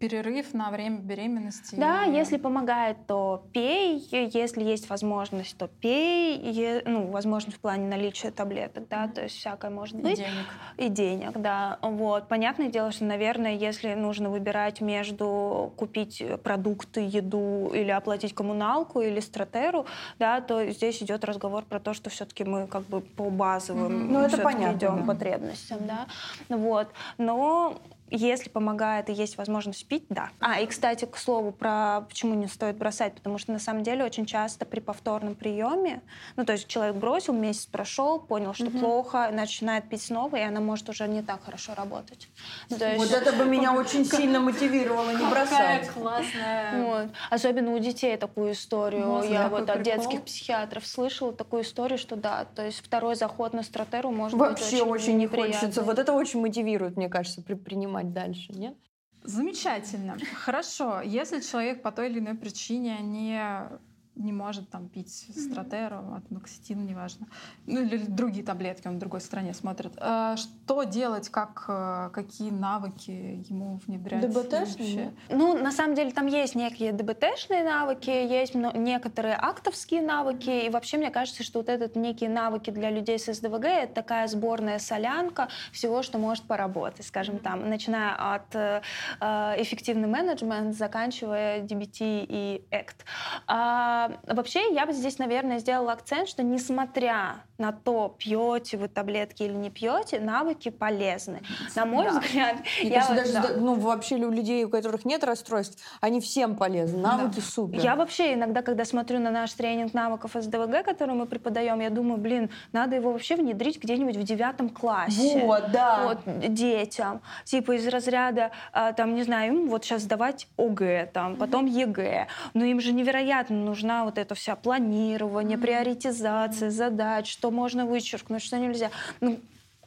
перерыв 0.00 0.54
на 0.54 0.70
время 0.70 0.98
беременности. 0.98 1.76
Да, 1.76 2.02
если 2.02 2.38
помогает, 2.38 3.06
то 3.06 3.46
пей. 3.52 4.08
Если 4.10 4.64
есть 4.64 4.88
возможность, 4.88 5.56
то 5.56 5.68
пей. 5.68 6.82
Ну, 6.86 7.08
возможность 7.08 7.58
в 7.58 7.60
плане 7.60 7.86
наличия 7.86 8.30
таблеток, 8.30 8.88
да, 8.88 9.08
то 9.08 9.22
есть 9.22 9.36
всякое 9.36 9.70
может 9.70 9.96
быть. 9.96 10.18
И 10.18 10.22
денег. 10.22 10.46
И 10.78 10.88
денег, 10.88 11.32
да. 11.38 11.78
Вот. 11.82 12.28
Понятное 12.28 12.68
дело, 12.68 12.90
что, 12.90 13.04
наверное, 13.04 13.54
если 13.54 13.94
нужно 13.94 14.30
выбирать 14.30 14.80
между 14.80 15.73
купить 15.74 16.22
продукты, 16.42 17.00
еду 17.00 17.70
или 17.74 17.90
оплатить 17.90 18.34
коммуналку 18.34 19.00
или 19.00 19.20
стратеру, 19.20 19.86
да, 20.18 20.40
то 20.40 20.64
здесь 20.70 21.02
идет 21.02 21.24
разговор 21.24 21.64
про 21.64 21.80
то, 21.80 21.94
что 21.94 22.10
все-таки 22.10 22.44
мы 22.44 22.66
как 22.66 22.82
бы 22.84 23.00
по 23.00 23.30
базовым 23.30 23.92
mm-hmm. 23.92 24.12
ну, 24.12 24.20
это 24.20 24.38
понятно, 24.38 24.76
идем 24.76 24.96
да. 25.00 25.04
потребностям, 25.04 25.78
да. 25.86 26.06
Вот. 26.48 26.88
Но 27.18 27.80
если 28.10 28.48
помогает 28.48 29.08
и 29.08 29.12
есть 29.12 29.36
возможность 29.38 29.86
пить, 29.86 30.04
да. 30.08 30.30
А, 30.40 30.60
и, 30.60 30.66
кстати, 30.66 31.04
к 31.04 31.16
слову, 31.16 31.52
про 31.52 32.02
почему 32.08 32.34
не 32.34 32.46
стоит 32.46 32.76
бросать, 32.76 33.14
потому 33.14 33.38
что 33.38 33.52
на 33.52 33.58
самом 33.58 33.82
деле 33.82 34.04
очень 34.04 34.26
часто 34.26 34.64
при 34.64 34.80
повторном 34.80 35.34
приеме, 35.34 36.02
ну, 36.36 36.44
то 36.44 36.52
есть 36.52 36.68
человек 36.68 36.96
бросил, 36.96 37.32
месяц 37.32 37.66
прошел, 37.66 38.20
понял, 38.20 38.54
что 38.54 38.66
угу. 38.66 38.78
плохо, 38.78 39.30
начинает 39.32 39.88
пить 39.88 40.02
снова, 40.02 40.36
и 40.36 40.40
она 40.40 40.60
может 40.60 40.88
уже 40.88 41.08
не 41.08 41.22
так 41.22 41.44
хорошо 41.44 41.74
работать. 41.74 42.28
То 42.68 42.88
есть... 42.88 42.98
Вот 42.98 43.10
это 43.10 43.32
бы 43.32 43.44
меня 43.44 43.72
очень 43.76 44.04
сильно 44.04 44.38
мотивировало 44.38 45.10
не 45.10 45.24
бросать. 45.26 45.50
Какая 45.50 45.92
классная. 45.92 46.84
Вот. 46.84 47.08
Особенно 47.30 47.72
у 47.72 47.78
детей 47.78 48.16
такую 48.16 48.52
историю. 48.52 49.06
Мозг, 49.06 49.28
Я 49.28 49.48
вот 49.48 49.68
от 49.70 49.82
детских 49.82 50.22
психиатров 50.22 50.86
слышала 50.86 51.32
такую 51.32 51.62
историю, 51.62 51.98
что 51.98 52.16
да, 52.16 52.46
то 52.54 52.64
есть 52.64 52.84
второй 52.84 53.14
заход 53.14 53.54
на 53.54 53.62
стратеру 53.62 54.10
может 54.10 54.38
Вообще 54.38 54.64
быть 54.64 54.82
очень, 54.82 54.90
очень 54.90 55.16
не 55.16 55.26
хочется. 55.26 55.82
Вот 55.82 55.98
это 55.98 56.12
очень 56.12 56.40
мотивирует, 56.40 56.96
мне 56.96 57.08
кажется, 57.08 57.42
предпринимать 57.42 57.93
принимать 57.94 58.12
дальше, 58.12 58.52
нет? 58.52 58.76
Замечательно. 59.22 60.18
Хорошо. 60.34 61.00
Если 61.00 61.40
человек 61.40 61.82
по 61.82 61.92
той 61.92 62.10
или 62.10 62.18
иной 62.18 62.34
причине 62.34 62.98
не 63.00 63.68
не 64.16 64.32
может 64.32 64.70
там 64.70 64.88
пить 64.88 65.26
стратеру, 65.36 66.14
атмоксетин, 66.16 66.86
неважно. 66.86 67.26
Ну 67.66 67.80
или 67.82 67.98
другие 67.98 68.44
таблетки, 68.44 68.86
он 68.86 68.96
в 68.96 68.98
другой 68.98 69.20
стране 69.20 69.54
смотрит. 69.54 69.92
А 69.96 70.36
что 70.36 70.84
делать, 70.84 71.28
как, 71.28 71.64
э, 71.68 72.10
какие 72.12 72.50
навыки 72.50 73.44
ему 73.48 73.80
внедрять? 73.86 74.20
ДБТшные? 74.20 75.12
Ну, 75.30 75.56
на 75.58 75.72
самом 75.72 75.94
деле 75.94 76.12
там 76.12 76.26
есть 76.26 76.54
некие 76.54 76.92
ДБТшные 76.92 77.64
навыки, 77.64 78.10
есть 78.10 78.54
некоторые 78.54 79.36
актовские 79.36 80.02
навыки, 80.02 80.66
и 80.66 80.70
вообще 80.70 80.96
мне 80.96 81.10
кажется, 81.10 81.42
что 81.42 81.58
вот 81.58 81.68
этот 81.68 81.96
некие 81.96 82.30
навыки 82.30 82.70
для 82.70 82.90
людей 82.90 83.18
с 83.18 83.32
СДВГ— 83.32 83.64
это 83.64 83.94
такая 83.94 84.28
сборная 84.28 84.78
солянка 84.78 85.48
всего, 85.72 86.02
что 86.02 86.18
может 86.18 86.44
поработать, 86.44 87.06
скажем 87.06 87.38
там, 87.38 87.68
начиная 87.68 88.14
от 88.34 88.54
э, 88.54 88.80
э 89.20 89.54
эффективный 89.62 90.08
менеджмент, 90.08 90.76
заканчивая 90.76 91.60
DBT 91.60 92.26
и 92.28 92.64
ACT. 92.70 94.03
А, 94.04 94.34
вообще 94.34 94.72
я 94.74 94.86
бы 94.86 94.92
здесь, 94.92 95.18
наверное, 95.18 95.58
сделала 95.58 95.92
акцент, 95.92 96.28
что 96.28 96.42
несмотря 96.42 97.44
на 97.58 97.72
то, 97.72 98.14
пьете 98.18 98.76
вы 98.76 98.88
таблетки 98.88 99.44
или 99.44 99.52
не 99.52 99.70
пьете, 99.70 100.18
навыки 100.18 100.70
полезны. 100.70 101.40
На 101.76 101.86
мой 101.86 102.04
да. 102.04 102.20
взгляд, 102.20 102.56
Мне 102.80 102.90
я 102.90 103.00
кажется, 103.00 103.14
вот, 103.14 103.32
даже 103.32 103.54
да. 103.54 103.60
ну, 103.60 103.74
вообще 103.74 104.16
у 104.16 104.30
людей, 104.30 104.64
у 104.64 104.68
которых 104.68 105.04
нет 105.04 105.22
расстройств, 105.22 105.82
они 106.00 106.20
всем 106.20 106.56
полезны. 106.56 107.00
Навыки 107.00 107.36
да. 107.36 107.42
супер. 107.42 107.80
Я 107.80 107.94
вообще 107.94 108.34
иногда, 108.34 108.62
когда 108.62 108.84
смотрю 108.84 109.20
на 109.20 109.30
наш 109.30 109.52
тренинг 109.52 109.94
навыков 109.94 110.32
СДВГ, 110.34 110.84
который 110.84 111.14
мы 111.14 111.26
преподаем, 111.26 111.80
я 111.80 111.90
думаю, 111.90 112.18
блин, 112.18 112.50
надо 112.72 112.96
его 112.96 113.12
вообще 113.12 113.36
внедрить 113.36 113.80
где-нибудь 113.80 114.16
в 114.16 114.22
девятом 114.24 114.68
классе. 114.68 115.42
Вот, 115.44 115.70
да. 115.70 116.04
Вот, 116.04 116.52
детям. 116.52 117.20
Типа 117.44 117.76
из 117.76 117.86
разряда, 117.86 118.50
а, 118.72 118.92
там, 118.92 119.14
не 119.14 119.22
знаю, 119.22 119.52
им 119.52 119.68
вот 119.68 119.84
сейчас 119.84 120.02
сдавать 120.02 120.48
ОГЭ, 120.58 121.10
там, 121.12 121.36
потом 121.36 121.66
ЕГЭ. 121.66 122.26
Но 122.54 122.64
им 122.64 122.80
же 122.80 122.92
невероятно 122.92 123.56
нужна 123.56 123.93
вот 124.02 124.18
эта 124.18 124.34
вся 124.34 124.56
планирование, 124.56 125.56
приоритизация 125.56 126.70
задач, 126.70 127.30
что 127.30 127.52
можно 127.52 127.86
вычеркнуть, 127.86 128.42
что 128.42 128.58
нельзя. 128.58 128.90
Ну, 129.20 129.38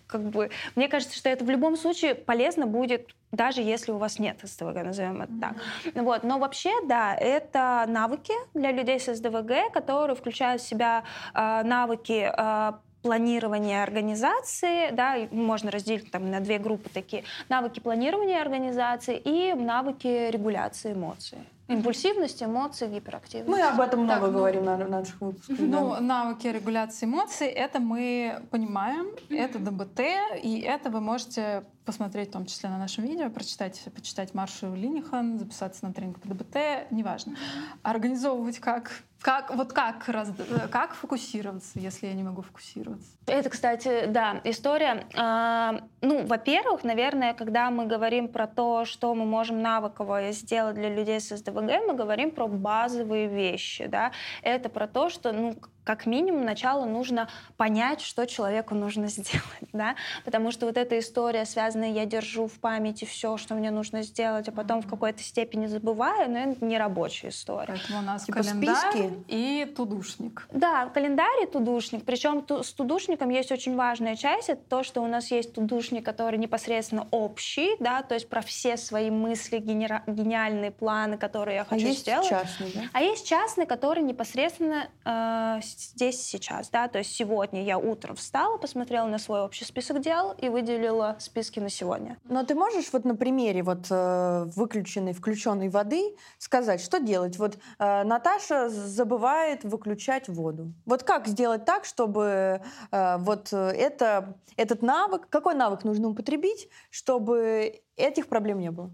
как 0.07 0.21
бы, 0.21 0.49
мне 0.75 0.87
кажется, 0.87 1.17
что 1.17 1.27
это 1.27 1.43
в 1.43 1.49
любом 1.49 1.75
случае 1.75 2.15
полезно 2.15 2.65
будет 2.65 3.13
даже 3.31 3.61
если 3.61 3.91
у 3.91 3.97
вас 3.97 4.19
нет 4.19 4.39
СДВГ, 4.41 4.83
назовем 4.85 5.21
это 5.21 5.33
так. 5.41 5.55
Вот. 5.95 6.23
Но 6.23 6.39
вообще, 6.39 6.71
да, 6.85 7.13
это 7.13 7.83
навыки 7.87 8.33
для 8.53 8.71
людей 8.71 8.99
с 8.99 9.13
СДВГ, 9.13 9.73
которые 9.73 10.15
включают 10.15 10.61
в 10.61 10.65
себя 10.65 11.03
э, 11.33 11.63
навыки 11.63 12.31
э, 12.33 12.71
планирования 13.01 13.83
организации, 13.83 14.91
да, 14.91 15.17
можно 15.31 15.71
разделить 15.71 16.09
там 16.09 16.31
на 16.31 16.39
две 16.39 16.57
группы 16.57 16.89
такие, 16.89 17.23
навыки 17.49 17.79
планирования 17.79 18.41
организации 18.41 19.17
и 19.17 19.53
навыки 19.53 20.29
регуляции 20.31 20.93
эмоций. 20.93 21.37
Импульсивность, 21.67 22.41
эмоции, 22.41 22.87
гиперактивность. 22.87 23.49
Мы 23.49 23.61
об 23.61 23.79
этом 23.81 24.03
много 24.03 24.21
так, 24.21 24.31
ну, 24.31 24.37
говорим 24.37 24.63
на 24.63 24.77
наших 24.77 25.19
выпусках. 25.19 25.57
Ну, 25.59 25.91
да. 25.91 25.99
навыки 25.99 26.47
регуляции 26.47 27.05
эмоций, 27.05 27.47
это 27.47 27.79
мы 27.79 28.41
понимаем, 28.51 29.07
это 29.29 29.59
ДБТ, 29.59 29.99
и 30.41 30.61
это 30.61 30.89
вы 30.89 31.01
можете 31.01 31.65
посмотреть 31.87 32.29
в 32.29 32.33
том 32.33 32.45
числе 32.45 32.69
на 32.69 32.77
нашем 32.77 33.05
видео, 33.05 33.29
прочитать, 33.29 33.81
почитать 33.95 34.33
Маршу 34.33 34.75
Линихан, 34.75 35.39
записаться 35.39 35.85
на 35.85 35.93
тренинг 35.93 36.19
по 36.19 36.27
ДБТ, 36.27 36.91
неважно. 36.91 37.35
Организовывать 37.81 38.59
как 38.59 39.03
как, 39.19 39.55
вот 39.55 39.73
как, 39.73 40.07
раз, 40.09 40.31
как 40.71 40.93
фокусироваться, 40.93 41.79
если 41.79 42.05
я 42.05 42.13
не 42.13 42.21
могу 42.21 42.43
фокусироваться? 42.43 43.09
Это, 43.25 43.49
кстати, 43.49 44.05
да, 44.05 44.41
история. 44.43 45.07
А, 45.15 45.81
ну, 46.01 46.27
во-первых, 46.27 46.83
наверное, 46.83 47.33
когда 47.33 47.71
мы 47.71 47.87
говорим 47.87 48.27
про 48.27 48.45
то, 48.45 48.85
что 48.85 49.15
мы 49.15 49.25
можем 49.25 49.61
навыковое 49.63 50.33
сделать 50.33 50.75
для 50.75 50.93
людей 50.93 51.19
с 51.19 51.35
СДВГ, 51.35 51.87
мы 51.87 51.95
говорим 51.95 52.29
про 52.29 52.47
базовые 52.47 53.27
вещи, 53.27 53.87
да. 53.87 54.11
Это 54.43 54.69
про 54.69 54.87
то, 54.87 55.09
что, 55.09 55.31
ну, 55.31 55.55
как 55.87 56.05
минимум, 56.05 56.41
сначала 56.43 56.83
нужно 56.83 57.29
понять, 57.55 58.01
что 58.01 58.27
человеку 58.27 58.75
нужно 58.75 59.07
сделать, 59.17 59.69
да, 59.71 59.95
потому 60.25 60.51
что 60.51 60.65
вот 60.65 60.77
эта 60.77 60.99
история, 60.99 61.45
связанная, 61.45 61.91
я 61.93 62.05
держу 62.05 62.47
в 62.47 62.59
памяти 62.59 63.05
все, 63.05 63.37
что 63.37 63.55
мне 63.55 63.71
нужно 63.71 64.03
сделать, 64.03 64.49
а 64.49 64.51
потом 64.51 64.81
в 64.81 64.87
какой-то 64.87 65.23
степени 65.23 65.67
забываю, 65.67 66.29
но 66.29 66.39
это 66.39 66.65
не 66.65 66.77
рабочая 66.77 67.29
история. 67.29 67.67
Поэтому 67.67 67.99
у 67.99 68.01
нас 68.01 68.25
типа 68.25 68.39
календарь 68.39 68.75
списки? 68.75 69.13
и 69.29 69.73
тудушник. 69.77 70.47
Да, 70.51 70.87
календарь 70.87 71.43
и 71.43 71.45
тудушник. 71.45 72.03
Причем 72.03 72.45
с 72.63 72.73
тудушником 72.73 73.29
есть 73.29 73.53
очень 73.53 73.77
важная 73.77 74.17
часть, 74.17 74.49
это 74.49 74.61
то, 74.67 74.83
что 74.83 75.01
у 75.01 75.07
нас 75.07 75.31
есть 75.31 75.53
тудушник, 75.53 76.03
который 76.03 76.37
непосредственно 76.37 77.07
общий, 77.11 77.77
да, 77.79 78.01
то 78.03 78.13
есть 78.13 78.27
про 78.27 78.41
все 78.41 78.75
свои 78.75 79.09
мысли, 79.09 79.59
генера... 79.59 80.03
гениальные 80.05 80.71
планы, 80.71 81.17
которые 81.17 81.55
я 81.55 81.61
а 81.61 81.65
хочу 81.65 81.85
а 81.85 81.87
есть 81.87 82.01
сделать. 82.01 82.27
Частный, 82.27 82.71
да? 82.75 82.81
А 82.91 83.01
есть 83.01 83.25
частный, 83.25 83.65
который 83.65 84.03
непосредственно 84.03 84.89
э, 85.05 85.61
здесь 85.77 86.21
сейчас, 86.21 86.69
да, 86.69 86.87
то 86.87 86.99
есть 86.99 87.11
сегодня 87.15 87.63
я 87.63 87.77
утром 87.77 88.15
встала, 88.15 88.57
посмотрела 88.57 89.07
на 89.07 89.19
свой 89.19 89.41
общий 89.41 89.65
список 89.65 90.01
дел 90.01 90.33
и 90.37 90.49
выделила 90.49 91.15
списки 91.19 91.59
на 91.59 91.69
сегодня. 91.69 92.17
Но 92.25 92.43
ты 92.43 92.55
можешь 92.55 92.91
вот 92.91 93.05
на 93.05 93.15
примере 93.15 93.63
вот 93.63 93.87
э, 93.89 94.45
выключенной, 94.55 95.13
включенной 95.13 95.69
воды 95.69 96.15
сказать, 96.37 96.81
что 96.81 96.99
делать? 96.99 97.37
Вот 97.37 97.57
э, 97.79 98.03
Наташа 98.03 98.69
забывает 98.69 99.63
выключать 99.63 100.27
воду. 100.27 100.73
Вот 100.85 101.03
как 101.03 101.27
сделать 101.27 101.65
так, 101.65 101.85
чтобы 101.85 102.61
э, 102.91 103.17
вот 103.19 103.53
это, 103.53 104.35
этот 104.55 104.81
навык, 104.81 105.29
какой 105.29 105.53
навык 105.55 105.83
нужно 105.83 106.09
употребить, 106.09 106.69
чтобы 106.89 107.81
этих 107.95 108.27
проблем 108.27 108.59
не 108.59 108.71
было? 108.71 108.91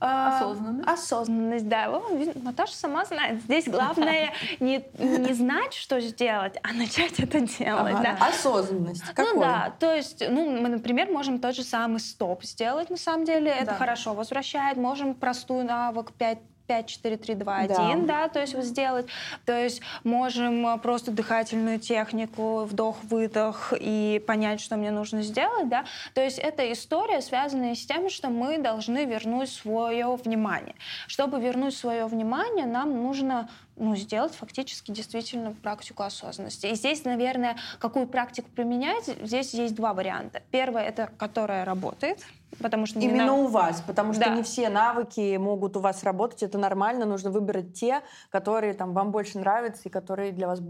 А, 0.00 0.36
осознанность. 0.36 0.88
Осознанность, 0.88 1.68
да. 1.68 1.90
О, 1.90 2.02
Наташа 2.42 2.74
сама 2.74 3.04
знает. 3.04 3.42
Здесь 3.42 3.66
главное 3.68 4.32
не, 4.60 4.84
не 4.98 5.32
знать, 5.32 5.74
что 5.74 6.00
сделать, 6.00 6.58
а 6.62 6.72
начать 6.72 7.18
это 7.18 7.40
делать. 7.40 7.94
Ага. 7.94 8.16
Да. 8.18 8.26
Осознанность. 8.26 9.04
Ну 9.06 9.14
Какой? 9.14 9.34
Ну 9.34 9.40
да, 9.40 9.74
то 9.78 9.94
есть, 9.94 10.22
ну, 10.28 10.50
мы, 10.60 10.68
например, 10.68 11.10
можем 11.10 11.40
тот 11.40 11.54
же 11.54 11.62
самый 11.62 12.00
стоп 12.00 12.44
сделать, 12.44 12.90
на 12.90 12.96
самом 12.96 13.24
деле. 13.24 13.50
Это 13.50 13.66
да. 13.66 13.74
хорошо 13.74 14.14
возвращает. 14.14 14.76
Можем 14.76 15.14
простую 15.14 15.64
навык 15.64 16.12
5 16.12 16.38
5, 16.68 16.86
4, 16.86 17.16
3, 17.16 17.34
2, 17.34 17.56
1, 17.56 18.06
да, 18.06 18.06
да 18.06 18.28
то 18.28 18.40
есть 18.40 18.54
вот 18.54 18.64
сделать. 18.64 19.06
То 19.46 19.58
есть 19.58 19.80
можем 20.04 20.66
э, 20.66 20.78
просто 20.78 21.10
дыхательную 21.10 21.80
технику, 21.80 22.64
вдох-выдох 22.64 23.72
и 23.80 24.22
понять, 24.26 24.60
что 24.60 24.76
мне 24.76 24.90
нужно 24.90 25.22
сделать, 25.22 25.68
да. 25.68 25.84
То 26.14 26.22
есть 26.22 26.38
это 26.38 26.70
история, 26.70 27.22
связанная 27.22 27.74
с 27.74 27.86
тем, 27.86 28.10
что 28.10 28.28
мы 28.28 28.58
должны 28.58 29.06
вернуть 29.06 29.50
свое 29.50 30.14
внимание. 30.16 30.74
Чтобы 31.06 31.40
вернуть 31.40 31.74
свое 31.74 32.06
внимание, 32.06 32.66
нам 32.66 33.02
нужно 33.02 33.48
ну, 33.76 33.96
сделать 33.96 34.34
фактически 34.34 34.90
действительно 34.90 35.54
практику 35.62 36.02
осознанности. 36.02 36.66
И 36.66 36.74
здесь, 36.74 37.04
наверное, 37.04 37.56
какую 37.78 38.06
практику 38.06 38.50
применять, 38.50 39.06
здесь 39.22 39.54
есть 39.54 39.74
два 39.74 39.94
варианта. 39.94 40.42
Первое— 40.50 40.82
это 40.88 41.10
которая 41.16 41.64
работает— 41.64 42.18
Потому 42.60 42.86
что 42.86 42.98
Именно 42.98 43.26
нав... 43.26 43.38
у 43.38 43.46
вас, 43.46 43.82
потому 43.86 44.12
что 44.14 44.24
да. 44.24 44.34
не 44.34 44.42
все 44.42 44.68
навыки 44.68 45.36
могут 45.36 45.76
у 45.76 45.80
вас 45.80 46.02
работать, 46.02 46.42
это 46.42 46.58
нормально, 46.58 47.04
нужно 47.04 47.30
выбрать 47.30 47.74
те, 47.74 48.02
которые 48.30 48.74
там 48.74 48.94
вам 48.94 49.10
больше 49.10 49.38
нравятся 49.38 49.82
и 49.84 49.88
которые 49.90 50.32
для 50.32 50.48
вас 50.48 50.60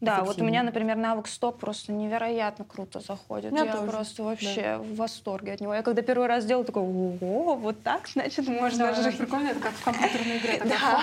да, 0.00 0.22
вот 0.22 0.40
у 0.40 0.44
меня, 0.44 0.62
например, 0.62 0.96
навык 0.96 1.26
стоп 1.26 1.58
просто 1.58 1.90
невероятно 1.92 2.64
круто 2.64 3.00
заходит. 3.00 3.52
Я, 3.52 3.64
я 3.64 3.72
тоже. 3.72 3.90
просто 3.90 4.22
вообще 4.22 4.62
да. 4.62 4.78
в 4.78 4.94
восторге 4.94 5.54
от 5.54 5.60
него. 5.60 5.74
Я 5.74 5.82
когда 5.82 6.02
первый 6.02 6.28
раз 6.28 6.44
сделала, 6.44 6.64
такой, 6.64 6.82
ого, 6.82 7.56
вот 7.56 7.82
так, 7.82 8.06
значит, 8.06 8.46
можно 8.46 8.92
да, 8.92 9.02
жить. 9.02 9.18
Прикольно, 9.18 9.48
это 9.48 9.60
как 9.60 9.72
в 9.72 9.82
компьютерной 9.82 10.38
игре. 10.38 10.62
Да. 10.64 11.02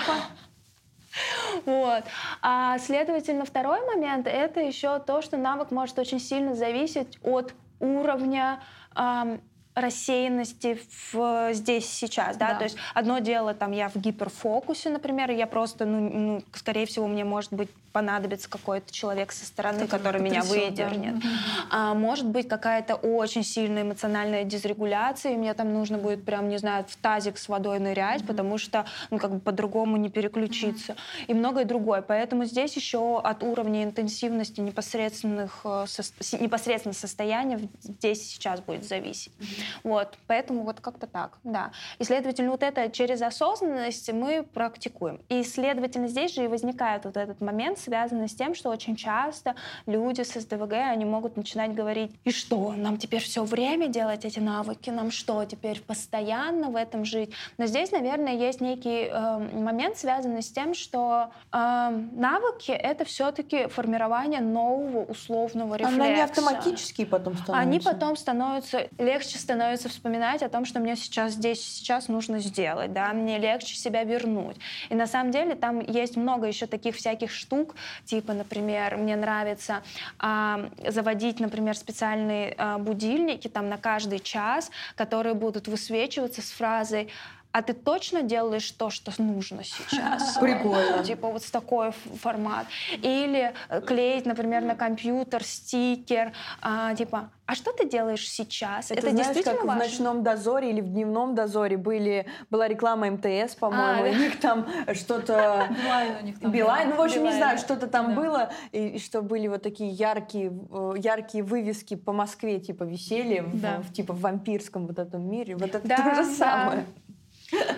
Вот. 1.64 2.04
А, 2.42 2.78
следовательно, 2.78 3.44
второй 3.44 3.84
момент— 3.86 4.26
это 4.28 4.60
еще 4.60 4.98
то, 4.98 5.22
что 5.22 5.36
навык 5.36 5.70
может 5.70 5.98
очень 5.98 6.20
сильно 6.20 6.54
зависеть 6.54 7.18
от 7.22 7.54
уровня 7.80 8.60
эм, 8.94 9.40
рассеянности 9.76 10.80
в, 11.12 11.52
здесь 11.52 11.88
сейчас, 11.88 12.36
да? 12.36 12.52
да, 12.52 12.54
то 12.58 12.64
есть 12.64 12.76
одно 12.94 13.18
дело, 13.18 13.52
там, 13.52 13.72
я 13.72 13.90
в 13.90 13.96
гиперфокусе, 13.96 14.88
например, 14.88 15.30
я 15.30 15.46
просто, 15.46 15.84
ну, 15.84 16.00
ну, 16.00 16.42
скорее 16.54 16.86
всего, 16.86 17.06
мне 17.06 17.24
может 17.24 17.52
быть 17.52 17.68
понадобится 17.96 18.50
какой-то 18.50 18.92
человек 18.92 19.32
со 19.32 19.46
стороны, 19.46 19.86
который, 19.86 20.18
который 20.18 20.20
меня 20.20 20.42
выдернет. 20.42 21.18
Да. 21.18 21.28
А, 21.70 21.94
может 21.94 22.26
быть 22.26 22.46
какая-то 22.46 22.94
очень 22.94 23.42
сильная 23.42 23.84
эмоциональная 23.84 24.44
дезрегуляция, 24.44 25.32
и 25.32 25.36
мне 25.36 25.54
там 25.54 25.72
нужно 25.72 25.96
будет 25.96 26.22
прям, 26.22 26.50
не 26.50 26.58
знаю, 26.58 26.84
в 26.86 26.94
тазик 26.96 27.38
с 27.38 27.48
водой 27.48 27.78
нырять, 27.78 28.20
mm-hmm. 28.20 28.26
потому 28.26 28.58
что, 28.58 28.84
ну, 29.10 29.16
как 29.16 29.30
бы 29.30 29.40
по-другому 29.40 29.96
не 29.96 30.10
переключиться. 30.10 30.92
Mm-hmm. 30.92 31.24
И 31.28 31.32
многое 31.32 31.64
другое. 31.64 32.02
Поэтому 32.02 32.44
здесь 32.44 32.76
еще 32.76 33.18
от 33.18 33.42
уровня 33.42 33.84
интенсивности 33.84 34.60
непосредственных, 34.60 35.62
э, 35.64 35.86
со, 35.88 36.02
непосредственно 36.38 36.92
состояния 36.92 37.58
здесь 37.80 38.28
сейчас 38.28 38.60
будет 38.60 38.84
зависеть. 38.84 39.32
Mm-hmm. 39.38 39.80
Вот. 39.84 40.18
Поэтому 40.26 40.64
вот 40.64 40.80
как-то 40.80 41.06
так, 41.06 41.38
да. 41.44 41.70
И, 41.98 42.04
следовательно, 42.04 42.50
вот 42.50 42.62
это 42.62 42.90
через 42.90 43.22
осознанность 43.22 44.12
мы 44.12 44.42
практикуем. 44.42 45.22
И, 45.30 45.42
следовательно, 45.44 46.08
здесь 46.08 46.34
же 46.34 46.44
и 46.44 46.46
возникает 46.46 47.06
вот 47.06 47.16
этот 47.16 47.40
момент, 47.40 47.78
связано 47.86 48.26
с 48.26 48.34
тем, 48.34 48.54
что 48.54 48.70
очень 48.70 48.96
часто 48.96 49.54
люди 49.86 50.22
с 50.22 50.40
СДВГ, 50.40 50.72
они 50.72 51.04
могут 51.04 51.36
начинать 51.36 51.72
говорить, 51.72 52.10
и 52.24 52.32
что, 52.32 52.72
нам 52.76 52.98
теперь 52.98 53.22
все 53.22 53.44
время 53.44 53.86
делать 53.86 54.24
эти 54.24 54.40
навыки, 54.40 54.90
нам 54.90 55.10
что, 55.10 55.44
теперь 55.44 55.80
постоянно 55.80 56.70
в 56.70 56.76
этом 56.76 57.04
жить? 57.04 57.30
Но 57.58 57.66
здесь, 57.66 57.92
наверное, 57.92 58.34
есть 58.34 58.60
некий 58.60 59.08
э, 59.08 59.38
момент, 59.52 59.96
связанный 59.98 60.42
с 60.42 60.50
тем, 60.50 60.74
что 60.74 61.30
э, 61.52 61.90
навыки— 62.12 62.70
это 62.90 63.04
все-таки 63.04 63.68
формирование 63.68 64.40
нового 64.40 65.04
условного 65.04 65.76
рефлекса. 65.76 66.02
Они 66.02 66.20
автоматические 66.20 67.06
потом 67.06 67.34
становятся. 67.34 67.68
Они 67.68 67.80
потом 67.80 68.16
становятся, 68.16 68.88
легче 68.98 69.38
становится 69.38 69.88
вспоминать 69.88 70.42
о 70.42 70.48
том, 70.48 70.64
что 70.64 70.80
мне 70.80 70.96
сейчас 70.96 71.32
здесь, 71.34 71.62
сейчас 71.62 72.08
нужно 72.08 72.40
сделать, 72.40 72.92
да, 72.92 73.12
мне 73.12 73.38
легче 73.38 73.76
себя 73.76 74.02
вернуть. 74.02 74.56
И 74.90 74.94
на 74.94 75.06
самом 75.06 75.30
деле 75.30 75.54
там 75.54 75.78
есть 75.80 76.16
много 76.16 76.46
еще 76.46 76.66
таких 76.66 76.96
всяких 76.96 77.30
штук, 77.30 77.75
Типа, 78.04 78.32
например, 78.32 78.96
мне 78.96 79.16
нравится 79.16 79.82
а, 80.18 80.70
заводить, 80.86 81.40
например, 81.40 81.76
специальные 81.76 82.54
а, 82.56 82.78
будильники 82.78 83.48
там 83.48 83.68
на 83.68 83.78
каждый 83.78 84.18
час, 84.18 84.70
которые 84.94 85.34
будут 85.34 85.68
высвечиваться 85.68 86.42
с 86.42 86.50
фразой 86.50 87.08
а 87.56 87.62
ты 87.62 87.72
точно 87.72 88.20
делаешь 88.20 88.70
то, 88.70 88.90
что 88.90 89.10
нужно 89.16 89.64
сейчас? 89.64 90.36
Прикольно. 90.40 91.02
Типа 91.02 91.28
вот 91.28 91.42
с 91.42 91.50
такой 91.50 91.92
формат. 92.20 92.66
Или 93.00 93.54
э, 93.70 93.80
клеить, 93.80 94.26
например, 94.26 94.62
на 94.62 94.74
компьютер 94.74 95.42
стикер, 95.42 96.32
а, 96.60 96.94
типа, 96.94 97.30
а 97.46 97.54
что 97.54 97.72
ты 97.72 97.88
делаешь 97.88 98.28
сейчас? 98.28 98.90
Это, 98.90 98.98
Это 98.98 99.10
знаешь, 99.10 99.28
действительно 99.28 99.56
как 99.56 99.64
важно? 99.64 99.84
в 99.84 99.88
«Ночном 99.88 100.22
дозоре» 100.22 100.70
или 100.70 100.82
в 100.82 100.88
«Дневном 100.88 101.34
дозоре» 101.34 101.78
были, 101.78 102.26
была 102.50 102.68
реклама 102.68 103.08
МТС, 103.10 103.54
по-моему, 103.54 104.04
а, 104.04 104.08
у 104.08 104.14
них 104.14 104.38
там 104.40 104.66
что-то... 104.92 105.68
Билайн 105.82 106.16
у 106.20 106.24
них 106.26 106.40
там. 106.40 106.50
Билайн, 106.52 106.90
ну, 106.90 106.96
в 106.96 107.00
общем, 107.00 107.24
не 107.24 107.32
знаю, 107.32 107.56
что-то 107.56 107.86
там 107.86 108.14
было, 108.14 108.50
и, 108.72 108.98
что 108.98 109.22
были 109.22 109.46
вот 109.46 109.62
такие 109.62 109.90
яркие, 109.90 110.52
э, 110.70 110.94
яркие 110.98 111.42
вывески 111.42 111.94
по 111.94 112.12
Москве, 112.12 112.58
типа, 112.58 112.82
висели, 112.82 113.40
в, 113.40 113.92
типа, 113.92 114.12
в 114.12 114.20
вампирском 114.20 114.86
вот 114.86 114.98
этом 114.98 115.26
мире. 115.30 115.56
Вот 115.56 115.74
это 115.74 115.88
то 115.88 116.14
же 116.16 116.24
самое. 116.24 116.84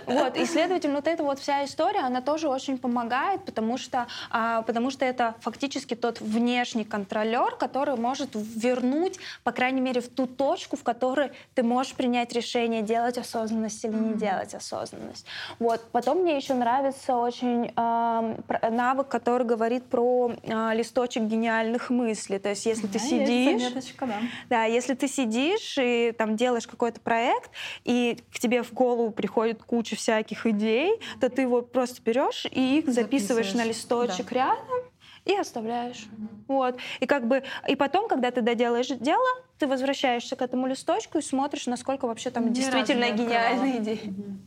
Вот, 0.06 0.36
и, 0.36 0.44
следовательно, 0.44 0.96
вот 0.96 1.06
эта 1.06 1.22
вот 1.22 1.38
вся 1.38 1.64
история, 1.64 2.00
она 2.00 2.20
тоже 2.20 2.48
очень 2.48 2.78
помогает, 2.78 3.44
потому 3.44 3.76
что, 3.78 4.06
а, 4.30 4.62
потому 4.62 4.90
что 4.90 5.04
это 5.04 5.34
фактически 5.40 5.94
тот 5.94 6.20
внешний 6.20 6.84
контролер, 6.84 7.56
который 7.56 7.96
может 7.96 8.30
вернуть, 8.34 9.18
по 9.44 9.52
крайней 9.52 9.80
мере, 9.80 10.00
в 10.00 10.08
ту 10.08 10.26
точку, 10.26 10.76
в 10.76 10.82
которой 10.82 11.32
ты 11.54 11.62
можешь 11.62 11.94
принять 11.94 12.32
решение, 12.32 12.82
делать 12.82 13.18
осознанность 13.18 13.84
или 13.84 13.94
не 13.94 14.14
делать 14.14 14.54
осознанность. 14.54 15.26
Вот. 15.58 15.84
Потом 15.92 16.22
мне 16.22 16.36
еще 16.36 16.54
нравится 16.54 17.16
очень 17.16 17.72
э, 17.76 18.68
навык, 18.70 19.08
который 19.08 19.46
говорит 19.46 19.84
про 19.84 20.32
э, 20.42 20.74
листочек 20.74 21.24
гениальных 21.24 21.90
мыслей. 21.90 22.38
То 22.38 22.50
есть, 22.50 22.66
если 22.66 22.86
да, 22.86 22.92
ты 22.94 22.98
сидишь... 22.98 23.62
Заметочка, 23.62 24.06
да. 24.06 24.14
да, 24.48 24.64
если 24.64 24.94
ты 24.94 25.08
сидишь 25.08 25.76
и 25.78 26.12
там 26.16 26.36
делаешь 26.36 26.66
какой-то 26.66 27.00
проект, 27.00 27.50
и 27.84 28.18
к 28.32 28.38
тебе 28.38 28.62
в 28.62 28.72
голову 28.72 29.10
приходит 29.10 29.58
приходит 29.58 29.62
куча 29.68 29.96
всяких 29.96 30.46
идей, 30.46 30.98
то 31.20 31.28
ты 31.28 31.42
его 31.42 31.62
просто 31.62 32.00
берешь 32.02 32.46
и 32.50 32.78
их 32.78 32.88
записываешь 32.88 33.52
на 33.54 33.64
листочек 33.64 34.30
да. 34.30 34.34
рядом 34.34 34.80
и 35.26 35.34
оставляешь. 35.34 36.06
mm 36.10 36.28
Вот. 36.48 36.78
И 37.00 37.06
как 37.06 37.28
бы 37.28 37.42
и 37.68 37.76
потом, 37.76 38.08
когда 38.08 38.30
ты 38.30 38.40
доделаешь 38.40 38.88
дело, 38.88 39.28
ты 39.58 39.66
возвращаешься 39.66 40.36
к 40.36 40.42
этому 40.42 40.66
листочку 40.66 41.18
и 41.18 41.22
смотришь, 41.22 41.66
насколько 41.66 42.06
вообще 42.06 42.30
там 42.30 42.48
Ни 42.48 42.54
действительно 42.54 43.10
гениальные 43.10 43.78
идеи. 43.78 44.00
mm 44.02 44.38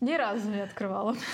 ни 0.00 0.14
разу 0.14 0.48
не 0.48 0.60
открывала. 0.60 1.16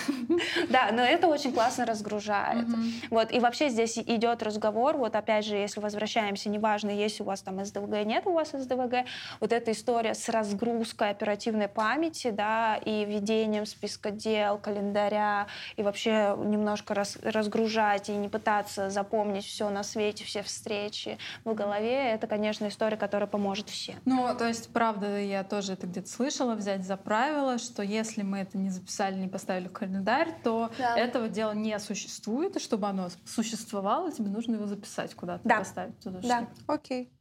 Да, 0.69 0.89
но 0.91 1.01
это 1.01 1.27
очень 1.27 1.53
классно 1.53 1.85
разгружает. 1.85 2.65
Вот, 3.09 3.31
и 3.31 3.39
вообще 3.39 3.69
здесь 3.69 3.97
идет 3.97 4.41
разговор, 4.41 4.97
вот 4.97 5.15
опять 5.15 5.45
же, 5.45 5.55
если 5.55 5.79
возвращаемся, 5.79 6.49
неважно, 6.49 6.89
есть 6.89 7.21
у 7.21 7.23
вас 7.23 7.41
там 7.41 7.63
СДВГ, 7.63 8.05
нет 8.05 8.25
у 8.25 8.33
вас 8.33 8.51
СДВГ, 8.51 9.05
вот 9.39 9.53
эта 9.53 9.71
история 9.71 10.13
с 10.13 10.29
разгрузкой 10.29 11.11
оперативной 11.11 11.67
памяти, 11.67 12.31
да, 12.31 12.77
и 12.77 13.05
ведением 13.05 13.65
списка 13.65 14.11
дел, 14.11 14.57
календаря, 14.57 15.47
и 15.75 15.83
вообще 15.83 16.35
немножко 16.37 16.93
раз, 16.93 17.17
разгружать 17.21 18.09
и 18.09 18.13
не 18.13 18.29
пытаться 18.29 18.89
запомнить 18.89 19.45
все 19.45 19.69
на 19.69 19.83
свете, 19.83 20.23
все 20.23 20.41
встречи 20.41 21.17
в 21.43 21.53
голове, 21.53 22.11
это, 22.11 22.27
конечно, 22.27 22.67
история, 22.67 22.97
которая 22.97 23.27
поможет 23.27 23.69
всем. 23.69 23.95
Ну, 24.05 24.27
то 24.37 24.47
есть, 24.47 24.71
правда, 24.71 25.19
я 25.19 25.43
тоже 25.43 25.73
это 25.73 25.87
где-то 25.87 26.09
слышала, 26.09 26.55
взять 26.55 26.83
за 26.85 26.97
правило, 26.97 27.57
что 27.57 27.83
если 27.83 28.21
мы 28.21 28.39
это 28.39 28.52
не 28.57 28.69
записали, 28.69 29.15
не 29.15 29.27
поставили 29.27 29.67
в 29.67 29.73
календарь, 29.73 30.35
то 30.43 30.71
да. 30.77 30.97
этого 30.97 31.29
дела 31.29 31.53
не 31.53 31.77
существует, 31.79 32.55
и 32.55 32.59
чтобы 32.59 32.87
оно 32.87 33.09
существовало, 33.25 34.11
тебе 34.11 34.29
нужно 34.29 34.55
его 34.55 34.67
записать 34.67 35.13
куда-то, 35.15 35.47
да. 35.47 35.57
поставить 35.59 35.99
туда. 35.99 36.19
Да, 36.21 36.47
окей. 36.67 37.11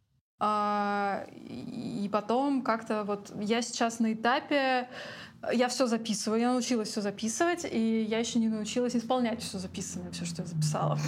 А, 0.44 1.24
и 1.30 2.09
потом 2.12 2.62
как-то 2.62 3.04
вот 3.04 3.32
я 3.40 3.62
сейчас 3.62 4.00
на 4.00 4.12
этапе 4.12 4.88
я 5.52 5.68
все 5.68 5.86
записываю, 5.86 6.40
я 6.40 6.52
научилась 6.52 6.88
все 6.88 7.00
записывать, 7.00 7.64
и 7.64 8.02
я 8.02 8.18
еще 8.18 8.38
не 8.38 8.48
научилась 8.48 8.94
исполнять 8.94 9.42
все 9.42 9.59
записанное, 9.59 10.12
все, 10.12 10.24
что 10.24 10.42
я 10.42 10.46
записала. 10.46 10.98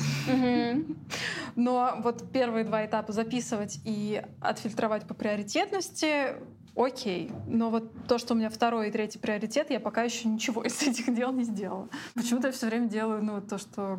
Но 1.57 2.01
вот 2.03 2.31
первые 2.33 2.65
два 2.65 2.85
этапа 2.85 3.13
записывать 3.13 3.81
и 3.85 4.23
отфильтровать 4.41 5.07
по 5.07 5.15
приоритетности 5.15 6.37
окей. 6.77 7.31
Но 7.47 7.71
вот 7.71 7.85
то, 8.07 8.19
что 8.19 8.35
у 8.35 8.37
меня 8.37 8.51
второй 8.51 8.89
и 8.89 8.91
третий 8.91 9.19
приоритет, 9.19 9.71
я 9.71 9.81
пока 9.81 10.03
еще 10.03 10.29
ничего 10.29 10.63
из 10.63 10.83
этих 10.83 11.15
дел 11.15 11.33
не 11.33 11.45
сделала. 11.45 11.89
Почему-то 12.15 12.49
я 12.49 12.53
все 12.53 12.67
время 12.67 12.89
делаю 12.89 13.23
ну, 13.23 13.41
то, 13.41 13.59
что... 13.59 13.99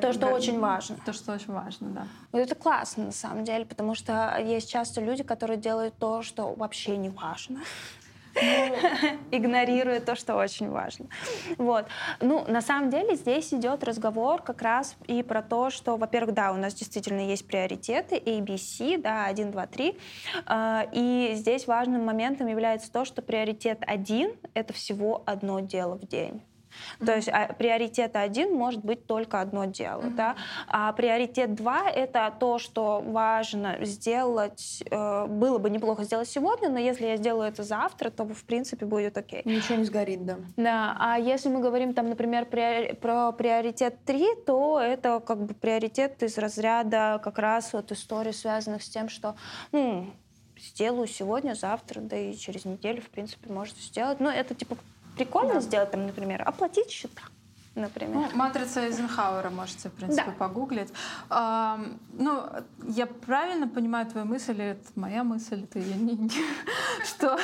То, 0.00 0.12
что 0.12 0.28
очень 0.28 0.58
важно. 0.58 0.96
То, 1.04 1.12
что 1.12 1.32
очень 1.32 1.52
важно, 1.52 1.88
да. 1.88 2.06
Ну, 2.32 2.38
это 2.38 2.54
классно, 2.54 3.06
на 3.06 3.12
самом 3.12 3.44
деле, 3.44 3.64
потому 3.64 3.94
что 3.94 4.36
есть 4.38 4.68
часто 4.70 5.00
люди, 5.00 5.22
которые 5.22 5.58
делают 5.58 5.94
то, 5.98 6.22
что 6.22 6.54
вообще 6.54 6.96
не 6.96 7.10
важно. 7.10 7.60
Игнорируя 9.30 10.00
то, 10.00 10.14
что 10.14 10.36
очень 10.36 10.70
важно. 10.70 11.06
Вот. 11.58 11.86
Ну, 12.20 12.44
на 12.48 12.60
самом 12.60 12.90
деле 12.90 13.16
здесь 13.16 13.52
идет 13.54 13.84
разговор 13.84 14.42
как 14.42 14.62
раз 14.62 14.96
и 15.06 15.22
про 15.22 15.42
то, 15.42 15.70
что, 15.70 15.96
во-первых, 15.96 16.34
да, 16.34 16.52
у 16.52 16.56
нас 16.56 16.74
действительно 16.74 17.20
есть 17.20 17.46
приоритеты 17.46 18.16
ABC, 18.16 18.98
да, 19.00 19.26
1, 19.26 19.50
2, 19.50 19.66
3. 19.66 19.98
И 20.92 21.32
здесь 21.34 21.66
важным 21.66 22.04
моментом 22.04 22.46
является 22.46 22.90
то, 22.92 23.04
что 23.04 23.22
приоритет 23.22 23.82
один— 23.86 24.32
это 24.54 24.72
всего 24.72 25.22
одно 25.26 25.60
дело 25.60 25.96
в 25.96 26.06
день. 26.06 26.42
Mm-hmm. 26.98 27.06
То 27.06 27.16
есть 27.16 27.28
а, 27.28 27.52
приоритет 27.52 28.16
один 28.16 28.54
может 28.54 28.84
быть 28.84 29.06
только 29.06 29.40
одно 29.40 29.64
дело, 29.64 30.02
mm-hmm. 30.02 30.14
да. 30.14 30.36
А 30.68 30.92
приоритет 30.92 31.54
два 31.54 31.90
это 31.90 32.32
то, 32.38 32.58
что 32.58 33.02
важно 33.04 33.78
сделать, 33.82 34.82
э, 34.90 35.26
было 35.26 35.58
бы 35.58 35.70
неплохо 35.70 36.04
сделать 36.04 36.28
сегодня, 36.28 36.68
но 36.68 36.78
если 36.78 37.06
я 37.06 37.16
сделаю 37.16 37.48
это 37.48 37.62
завтра, 37.62 38.10
то 38.10 38.24
в 38.24 38.44
принципе 38.44 38.86
будет 38.86 39.16
окей. 39.18 39.42
Ничего 39.44 39.76
не 39.76 39.84
сгорит, 39.84 40.24
да. 40.24 40.36
Да. 40.56 40.96
А 40.98 41.18
если 41.18 41.48
мы 41.48 41.60
говорим 41.60 41.94
там, 41.94 42.08
например, 42.08 42.46
при, 42.46 42.94
про 42.94 43.32
приоритет 43.32 43.96
три, 44.04 44.26
то 44.46 44.80
это 44.80 45.20
как 45.20 45.44
бы 45.44 45.54
приоритет 45.54 46.22
из 46.22 46.38
разряда 46.38 47.20
как 47.22 47.38
раз 47.38 47.72
вот 47.72 47.92
историй, 47.92 48.32
связанных 48.32 48.82
с 48.82 48.88
тем, 48.88 49.08
что 49.08 49.36
ну, 49.72 50.06
сделаю 50.58 51.06
сегодня, 51.06 51.54
завтра, 51.54 52.00
да 52.00 52.16
и 52.16 52.34
через 52.34 52.64
неделю, 52.64 53.02
в 53.02 53.10
принципе, 53.10 53.52
можно 53.52 53.78
сделать. 53.80 54.20
Ну, 54.20 54.28
это 54.28 54.54
типа 54.54 54.76
прикольно 55.16 55.54
да. 55.54 55.60
сделать, 55.60 55.90
там, 55.90 56.06
например, 56.06 56.42
оплатить 56.46 56.90
счета 56.90 57.22
например. 57.76 58.14
Ну, 58.14 58.36
матрица 58.36 58.80
Эйзенхауэра 58.80 59.50
можете, 59.50 59.88
в 59.90 59.92
принципе, 59.92 60.30
да. 60.30 60.32
погуглить. 60.32 60.92
А, 61.28 61.78
ну, 62.12 62.44
я 62.88 63.06
правильно 63.06 63.68
понимаю 63.68 64.06
твою 64.06 64.26
мысль, 64.26 64.52
или 64.52 64.64
это 64.64 64.88
моя 64.94 65.22
мысль, 65.22 65.64
это 65.64 65.78
я 65.78 65.96
не, 65.96 66.30
что 67.04 67.38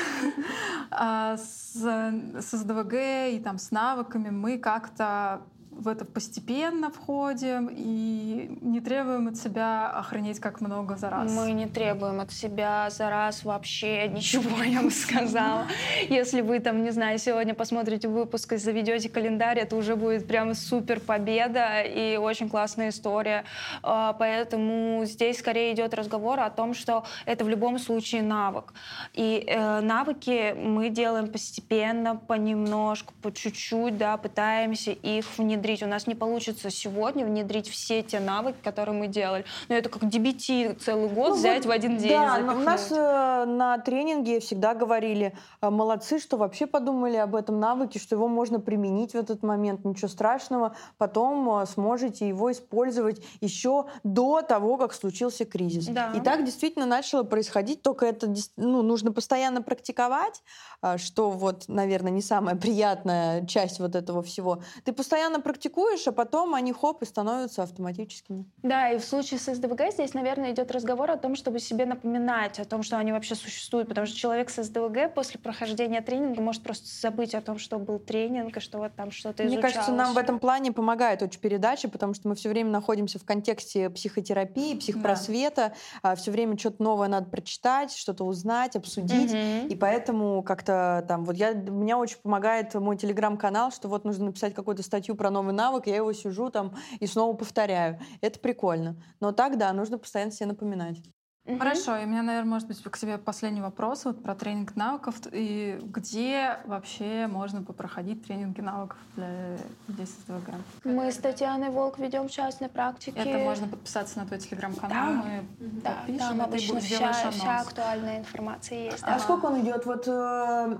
а, 0.90 1.36
с 1.36 1.74
СДВГ 1.74 2.94
и 3.32 3.40
там 3.44 3.58
с 3.58 3.70
навыками 3.70 4.30
мы 4.30 4.58
как-то 4.58 5.42
в 5.74 5.88
это 5.88 6.04
постепенно 6.04 6.90
входим 6.90 7.68
и 7.70 8.56
не 8.60 8.80
требуем 8.80 9.28
от 9.28 9.36
себя 9.36 9.88
охранять 9.88 10.38
как 10.38 10.60
много 10.60 10.96
за 10.96 11.10
раз. 11.10 11.32
Мы 11.32 11.52
не 11.52 11.66
требуем 11.66 12.20
от 12.20 12.30
себя 12.30 12.88
за 12.90 13.10
раз 13.10 13.44
вообще 13.44 14.06
ничего, 14.08 14.62
я 14.64 14.82
бы 14.82 14.90
сказала. 14.90 15.66
Если 16.08 16.40
вы 16.40 16.60
там, 16.60 16.82
не 16.84 16.90
знаю, 16.90 17.18
сегодня 17.18 17.54
посмотрите 17.54 18.08
выпуск 18.08 18.52
и 18.52 18.56
заведете 18.58 19.08
календарь, 19.08 19.58
это 19.58 19.76
уже 19.76 19.96
будет 19.96 20.26
прям 20.26 20.54
супер 20.54 21.00
победа 21.00 21.82
и 21.82 22.16
очень 22.16 22.48
классная 22.48 22.90
история. 22.90 23.44
А, 23.82 24.12
поэтому 24.12 25.04
здесь 25.04 25.38
скорее 25.38 25.72
идет 25.72 25.94
разговор 25.94 26.40
о 26.40 26.50
том, 26.50 26.74
что 26.74 27.04
это 27.24 27.44
в 27.44 27.48
любом 27.48 27.78
случае 27.78 28.22
навык. 28.22 28.74
И 29.14 29.44
э, 29.46 29.80
навыки 29.80 30.54
мы 30.56 30.90
делаем 30.90 31.28
постепенно, 31.28 32.16
понемножку, 32.16 33.14
по 33.22 33.32
чуть-чуть, 33.32 33.96
да, 33.96 34.16
пытаемся 34.16 34.92
их 34.92 35.26
внедрить 35.38 35.61
внедрить. 35.62 35.82
У 35.82 35.86
нас 35.86 36.06
не 36.06 36.14
получится 36.14 36.70
сегодня 36.70 37.24
внедрить 37.24 37.68
все 37.68 38.02
те 38.02 38.20
навыки, 38.20 38.56
которые 38.62 38.98
мы 38.98 39.06
делали. 39.06 39.44
Но 39.68 39.74
это 39.76 39.88
как 39.88 40.02
DBT 40.02 40.78
целый 40.84 41.08
год 41.08 41.30
ну, 41.30 41.34
взять 41.36 41.64
вот, 41.64 41.66
в 41.66 41.70
один 41.70 41.96
день. 41.98 42.12
Да, 42.12 42.38
но 42.38 42.54
у 42.54 42.58
нас 42.58 42.90
э, 42.90 43.44
на 43.46 43.78
тренинге 43.78 44.40
всегда 44.40 44.74
говорили, 44.74 45.34
э, 45.60 45.70
молодцы, 45.70 46.18
что 46.18 46.36
вообще 46.36 46.66
подумали 46.66 47.16
об 47.16 47.34
этом 47.34 47.60
навыке, 47.60 47.98
что 47.98 48.16
его 48.16 48.28
можно 48.28 48.58
применить 48.58 49.12
в 49.12 49.14
этот 49.14 49.42
момент, 49.42 49.84
ничего 49.84 50.08
страшного. 50.08 50.74
Потом 50.98 51.48
э, 51.60 51.66
сможете 51.66 52.26
его 52.26 52.50
использовать 52.50 53.22
еще 53.40 53.86
до 54.02 54.42
того, 54.42 54.76
как 54.76 54.92
случился 54.92 55.44
кризис. 55.44 55.86
Да. 55.86 56.12
И 56.12 56.20
так 56.20 56.44
действительно 56.44 56.86
начало 56.86 57.22
происходить, 57.22 57.82
только 57.82 58.06
это 58.06 58.34
ну, 58.56 58.82
нужно 58.82 59.12
постоянно 59.12 59.62
практиковать, 59.62 60.42
э, 60.82 60.98
что 60.98 61.30
вот, 61.30 61.64
наверное, 61.68 62.10
не 62.10 62.22
самая 62.22 62.56
приятная 62.56 63.46
часть 63.46 63.78
вот 63.78 63.94
этого 63.94 64.22
всего. 64.22 64.62
Ты 64.84 64.92
постоянно 64.92 65.40
практикуешь, 65.52 66.06
а 66.08 66.12
потом 66.12 66.54
они 66.54 66.72
хоп 66.72 67.02
и 67.02 67.04
становятся 67.04 67.62
автоматическими. 67.62 68.46
Да, 68.62 68.90
и 68.90 68.98
в 68.98 69.04
случае 69.04 69.38
с 69.38 69.54
СДВГ 69.54 69.92
здесь, 69.92 70.14
наверное, 70.14 70.52
идет 70.52 70.70
разговор 70.70 71.10
о 71.10 71.16
том, 71.18 71.34
чтобы 71.36 71.60
себе 71.60 71.84
напоминать 71.84 72.58
о 72.58 72.64
том, 72.64 72.82
что 72.82 72.96
они 72.96 73.12
вообще 73.12 73.34
существуют, 73.34 73.88
потому 73.88 74.06
что 74.06 74.16
человек 74.16 74.48
с 74.48 74.62
СДВГ 74.62 75.14
после 75.14 75.38
прохождения 75.38 76.00
тренинга 76.00 76.40
может 76.40 76.62
просто 76.62 76.86
забыть 76.88 77.34
о 77.34 77.42
том, 77.42 77.58
что 77.58 77.78
был 77.78 77.98
тренинг 77.98 78.56
и 78.56 78.60
что 78.60 78.78
вот 78.78 78.94
там 78.94 79.10
что-то 79.10 79.44
изучалось. 79.46 79.62
Мне 79.64 79.72
кажется, 79.72 79.92
нам 79.92 80.14
в 80.14 80.18
этом 80.18 80.38
плане 80.38 80.72
помогает 80.72 81.22
очень 81.22 81.40
передача, 81.40 81.88
потому 81.88 82.14
что 82.14 82.28
мы 82.28 82.34
все 82.34 82.48
время 82.48 82.70
находимся 82.70 83.18
в 83.18 83.24
контексте 83.24 83.90
психотерапии, 83.90 84.76
психпросвета, 84.76 85.74
да. 86.02 86.14
все 86.14 86.30
время 86.30 86.58
что-то 86.58 86.82
новое 86.82 87.08
надо 87.08 87.28
прочитать, 87.28 87.92
что-то 87.92 88.24
узнать, 88.24 88.76
обсудить, 88.76 89.32
угу. 89.32 89.68
и 89.68 89.76
поэтому 89.76 90.42
как-то 90.42 91.04
там 91.06 91.24
вот 91.24 91.36
я 91.36 91.52
меня 91.52 91.98
очень 91.98 92.16
помогает 92.22 92.74
мой 92.74 92.96
телеграм-канал, 92.96 93.70
что 93.70 93.88
вот 93.88 94.04
нужно 94.04 94.26
написать 94.26 94.54
какую-то 94.54 94.82
статью 94.82 95.14
про 95.14 95.30
новый 95.30 95.41
навык, 95.50 95.88
я 95.88 95.96
его 95.96 96.12
сижу 96.12 96.50
там 96.50 96.76
и 97.00 97.06
снова 97.06 97.36
повторяю. 97.36 97.98
Это 98.20 98.38
прикольно. 98.38 98.96
Но 99.20 99.32
так, 99.32 99.58
да, 99.58 99.72
нужно 99.72 99.98
постоянно 99.98 100.30
себе 100.30 100.46
напоминать. 100.46 100.98
Хорошо, 101.44 101.96
и 101.96 102.04
у 102.04 102.08
меня, 102.08 102.22
наверное, 102.22 102.50
может 102.50 102.68
быть 102.68 102.80
к 102.80 102.96
тебе 102.96 103.18
последний 103.18 103.60
вопрос 103.60 104.04
вот 104.04 104.22
про 104.22 104.36
тренинг 104.36 104.76
навыков. 104.76 105.16
И 105.32 105.76
где 105.82 106.58
вообще 106.66 107.26
можно 107.26 107.62
попроходить 107.62 108.24
тренинги 108.24 108.60
навыков 108.60 108.98
для 109.16 109.56
людей 109.88 110.06
с 110.06 110.10
СДВГ? 110.10 110.50
Мы 110.84 111.10
с 111.10 111.16
Татьяной 111.16 111.70
Волк 111.70 111.98
ведем 111.98 112.28
частной 112.28 112.68
практики. 112.68 113.16
Это 113.16 113.38
можно 113.38 113.66
подписаться 113.66 114.20
на 114.20 114.26
твой 114.26 114.38
телеграм-канал, 114.38 115.14
да. 115.14 115.22
мы 115.24 115.44
да, 115.58 115.90
подпишем, 115.90 116.18
там 116.18 116.42
обычно 116.42 116.80
вся, 116.80 117.30
вся 117.32 117.60
актуальная 117.60 118.20
информация 118.20 118.78
есть. 118.78 119.02
А, 119.02 119.16
а 119.16 119.18
сколько 119.18 119.46
он 119.46 119.62
идет? 119.62 119.84
Вот 119.84 120.04
э, 120.06 120.78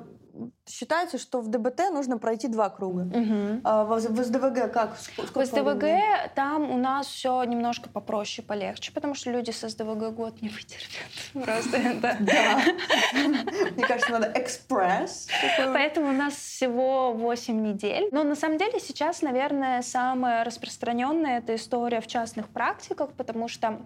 считается, 0.67 1.19
что 1.19 1.41
в 1.41 1.49
ДБТ 1.49 1.91
нужно 1.93 2.19
пройти 2.19 2.49
два 2.49 2.71
круга. 2.71 3.03
Угу. 3.03 3.61
А 3.65 3.85
в, 3.85 3.97
в 3.97 4.25
СДВГ 4.25 4.73
как? 4.73 4.97
В 5.35 5.45
СДВГ 5.45 5.85
там 6.35 6.71
у 6.71 6.77
нас 6.77 7.07
все 7.07 7.43
немножко 7.45 7.89
попроще, 7.89 8.47
полегче, 8.47 8.93
потому 8.93 9.15
что 9.15 9.31
люди 9.31 9.51
с 9.51 9.69
СДВГ 9.69 10.15
год 10.15 10.41
не 10.43 10.49
вытерпят. 10.49 11.33
Просто 11.45 11.77
это... 11.77 12.17
Да. 12.21 12.63
Мне 13.77 13.87
кажется, 13.87 14.13
надо 14.13 14.33
экспресс. 14.35 15.29
Поэтому 15.59 16.09
у 16.09 16.13
нас 16.13 16.35
всего 16.35 17.13
8 17.13 17.61
недель. 17.61 18.09
Но 18.13 18.25
на 18.25 18.35
самом 18.35 18.59
деле 18.59 18.81
сейчас, 18.81 19.23
наверное, 19.23 19.83
самая 19.83 20.45
распространенная 20.45 21.39
эта 21.39 21.55
история 21.55 22.01
в 22.01 22.07
частных 22.07 22.49
практиках, 22.49 23.13
потому 23.13 23.49
что 23.49 23.81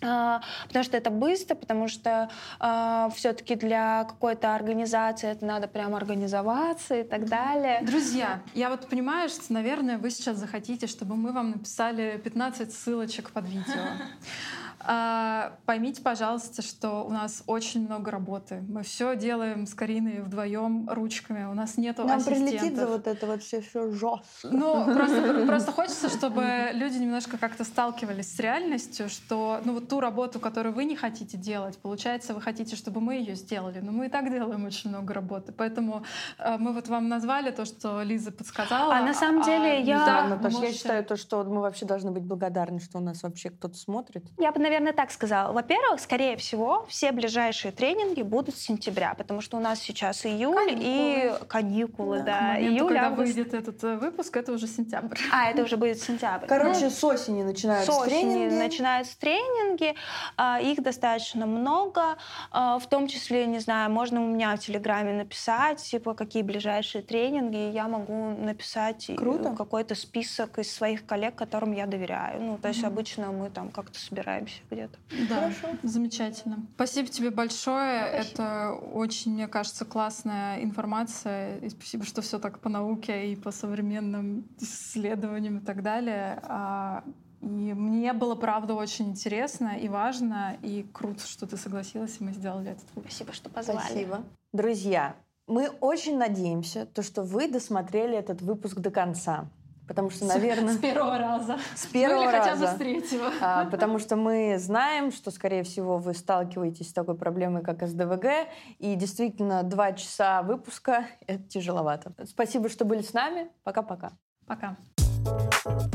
потому 0.00 0.84
что 0.84 0.96
это 0.96 1.10
быстро, 1.10 1.54
потому 1.54 1.88
что 1.88 2.30
э, 2.58 3.08
все-таки 3.14 3.54
для 3.54 4.04
какой-то 4.04 4.54
организации 4.54 5.28
это 5.30 5.44
надо 5.44 5.68
прямо 5.68 5.96
организоваться 5.96 6.96
и 6.96 7.02
так 7.02 7.28
далее. 7.28 7.80
Друзья, 7.82 8.40
я 8.54 8.70
вот 8.70 8.88
понимаю, 8.88 9.28
что, 9.28 9.52
наверное, 9.52 9.98
вы 9.98 10.10
сейчас 10.10 10.36
захотите, 10.38 10.86
чтобы 10.86 11.16
мы 11.16 11.32
вам 11.32 11.50
написали 11.50 12.20
15 12.22 12.72
ссылочек 12.72 13.30
под 13.30 13.46
видео. 13.46 13.62
А, 14.82 15.58
поймите, 15.66 16.02
пожалуйста, 16.02 16.62
что 16.62 17.04
у 17.04 17.10
нас 17.10 17.42
очень 17.46 17.84
много 17.84 18.10
работы. 18.10 18.62
Мы 18.68 18.82
все 18.82 19.14
делаем 19.14 19.66
с 19.66 19.74
Кариной 19.74 20.22
вдвоем 20.22 20.88
ручками. 20.88 21.44
У 21.44 21.54
нас 21.54 21.76
нету 21.76 22.04
Нам 22.04 22.22
прилетит 22.22 22.76
за 22.76 22.86
вот 22.86 23.06
это 23.06 23.26
вот 23.26 23.42
все, 23.42 23.60
все 23.60 23.90
жестко. 23.90 24.20
Ну, 24.44 24.84
просто, 24.94 25.46
просто 25.46 25.72
хочется, 25.72 26.08
чтобы 26.08 26.70
люди 26.72 26.98
немножко 26.98 27.36
как-то 27.36 27.64
сталкивались 27.64 28.34
с 28.34 28.38
реальностью, 28.38 29.08
что 29.08 29.60
ну 29.64 29.74
вот 29.74 29.88
ту 29.88 30.00
работу, 30.00 30.40
которую 30.40 30.74
вы 30.74 30.84
не 30.84 30.96
хотите 30.96 31.36
делать, 31.36 31.78
получается, 31.78 32.32
вы 32.32 32.40
хотите, 32.40 32.74
чтобы 32.76 33.00
мы 33.00 33.16
ее 33.16 33.34
сделали. 33.34 33.80
Но 33.80 33.92
мы 33.92 34.06
и 34.06 34.08
так 34.08 34.30
делаем 34.30 34.64
очень 34.64 34.90
много 34.90 35.12
работы. 35.12 35.52
Поэтому 35.52 36.04
э, 36.38 36.56
мы 36.58 36.72
вот 36.72 36.88
вам 36.88 37.08
назвали 37.08 37.50
то, 37.50 37.64
что 37.64 38.02
Лиза 38.02 38.32
подсказала. 38.32 38.96
А 38.96 39.02
на 39.02 39.14
самом 39.14 39.42
деле 39.42 39.72
а, 39.72 39.80
я... 39.80 40.06
Да, 40.06 40.28
Наташа, 40.28 40.56
можете... 40.56 40.66
я 40.66 40.72
считаю 40.72 41.04
то, 41.04 41.16
что 41.16 41.44
мы 41.44 41.60
вообще 41.60 41.84
должны 41.84 42.10
быть 42.10 42.22
благодарны, 42.22 42.80
что 42.80 42.98
у 42.98 43.00
нас 43.00 43.22
вообще 43.22 43.50
кто-то 43.50 43.76
смотрит. 43.76 44.24
Я 44.38 44.52
бы, 44.52 44.60
наверное, 44.60 44.70
так 44.92 45.10
сказала. 45.10 45.52
Во-первых, 45.52 46.00
скорее 46.00 46.36
всего, 46.36 46.86
все 46.88 47.12
ближайшие 47.12 47.72
тренинги 47.72 48.22
будут 48.22 48.56
с 48.56 48.60
сентября, 48.60 49.14
потому 49.14 49.40
что 49.40 49.56
у 49.56 49.60
нас 49.60 49.80
сейчас 49.80 50.26
июль 50.26 50.54
каникулы. 50.54 50.82
и 50.82 51.46
каникулы, 51.46 52.18
да. 52.18 52.24
да. 52.24 52.40
Моменту, 52.40 52.72
июль, 52.72 52.88
когда 52.88 53.06
август. 53.06 53.34
выйдет 53.34 53.54
этот 53.54 53.84
э, 53.84 53.96
выпуск, 53.96 54.36
это 54.36 54.52
уже 54.52 54.66
сентябрь. 54.66 55.18
А, 55.32 55.50
это 55.50 55.62
уже 55.62 55.76
будет 55.76 56.00
сентябрь. 56.00 56.46
Короче, 56.46 56.84
ну, 56.84 56.90
с 56.90 57.04
осени 57.04 57.42
начинаются 57.42 57.92
с 57.92 57.98
осени 57.98 58.20
тренинги. 58.20 58.54
начинаются 58.54 59.18
тренинги. 59.18 59.94
А, 60.36 60.60
их 60.60 60.82
достаточно 60.82 61.46
много. 61.46 62.16
А, 62.50 62.78
в 62.78 62.88
том 62.88 63.08
числе, 63.08 63.46
не 63.46 63.58
знаю, 63.58 63.90
можно 63.90 64.22
у 64.22 64.26
меня 64.26 64.56
в 64.56 64.60
Телеграме 64.60 65.12
написать, 65.12 65.82
типа, 65.82 66.14
какие 66.14 66.42
ближайшие 66.42 67.02
тренинги. 67.02 67.68
И 67.68 67.70
я 67.70 67.88
могу 67.88 68.30
написать 68.30 69.10
какой-то 69.56 69.94
список 69.94 70.58
из 70.58 70.72
своих 70.72 71.06
коллег, 71.06 71.34
которым 71.34 71.72
я 71.72 71.86
доверяю. 71.86 72.40
Ну, 72.40 72.58
то 72.58 72.68
есть 72.68 72.82
mm-hmm. 72.82 72.86
обычно 72.86 73.32
мы 73.32 73.50
там 73.50 73.70
как-то 73.70 73.98
собираемся 73.98 74.59
где-то. 74.70 74.98
Да, 75.28 75.40
Хорошо. 75.40 75.68
замечательно. 75.82 76.66
Спасибо 76.74 77.08
тебе 77.08 77.30
большое. 77.30 78.06
Спасибо. 78.08 78.42
Это 78.42 78.72
очень, 78.72 79.32
мне 79.34 79.48
кажется, 79.48 79.84
классная 79.84 80.62
информация. 80.62 81.58
И 81.58 81.68
спасибо, 81.68 82.04
что 82.04 82.22
все 82.22 82.38
так 82.38 82.58
по 82.60 82.68
науке 82.68 83.32
и 83.32 83.36
по 83.36 83.50
современным 83.50 84.48
исследованиям 84.58 85.58
и 85.58 85.60
так 85.60 85.82
далее. 85.82 86.40
А, 86.42 87.04
и 87.40 87.72
мне 87.74 88.12
было, 88.12 88.34
правда, 88.34 88.74
очень 88.74 89.10
интересно 89.10 89.78
и 89.78 89.88
важно, 89.88 90.58
и 90.62 90.86
круто, 90.92 91.26
что 91.26 91.46
ты 91.46 91.56
согласилась, 91.56 92.16
и 92.20 92.24
мы 92.24 92.32
сделали 92.32 92.76
выпуск. 92.94 93.12
Спасибо, 93.12 93.32
что 93.32 93.48
позвали. 93.48 93.78
Спасибо. 93.78 94.22
Друзья, 94.52 95.16
мы 95.46 95.68
очень 95.80 96.18
надеемся, 96.18 96.86
то, 96.86 97.02
что 97.02 97.22
вы 97.22 97.48
досмотрели 97.48 98.16
этот 98.16 98.42
выпуск 98.42 98.78
до 98.78 98.90
конца 98.90 99.48
потому 99.90 100.08
что, 100.08 100.24
наверное... 100.24 100.74
С 100.76 100.78
первого 100.78 101.18
раза. 101.18 101.58
С 101.74 101.86
первого 101.86 102.22
ну, 102.22 102.28
или 102.28 102.36
раза. 102.36 102.50
хотя 102.50 102.60
бы 102.60 102.66
с 102.68 102.78
третьего. 102.78 103.32
А, 103.40 103.64
потому 103.64 103.98
что 103.98 104.14
мы 104.14 104.56
знаем, 104.56 105.10
что, 105.10 105.32
скорее 105.32 105.64
всего, 105.64 105.98
вы 105.98 106.14
сталкиваетесь 106.14 106.90
с 106.90 106.92
такой 106.92 107.16
проблемой, 107.16 107.64
как 107.64 107.84
СДВГ, 107.84 108.46
и 108.78 108.94
действительно 108.94 109.64
два 109.64 109.92
часа 109.92 110.42
выпуска— 110.42 111.06
это 111.26 111.42
тяжеловато. 111.42 112.12
Спасибо, 112.24 112.68
что 112.68 112.84
были 112.84 113.02
с 113.02 113.12
нами. 113.12 113.50
Пока-пока. 113.64 114.12
Пока. 114.46 114.76
-пока. 115.24 115.90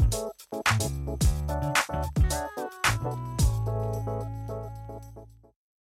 Пока. 1.48 1.75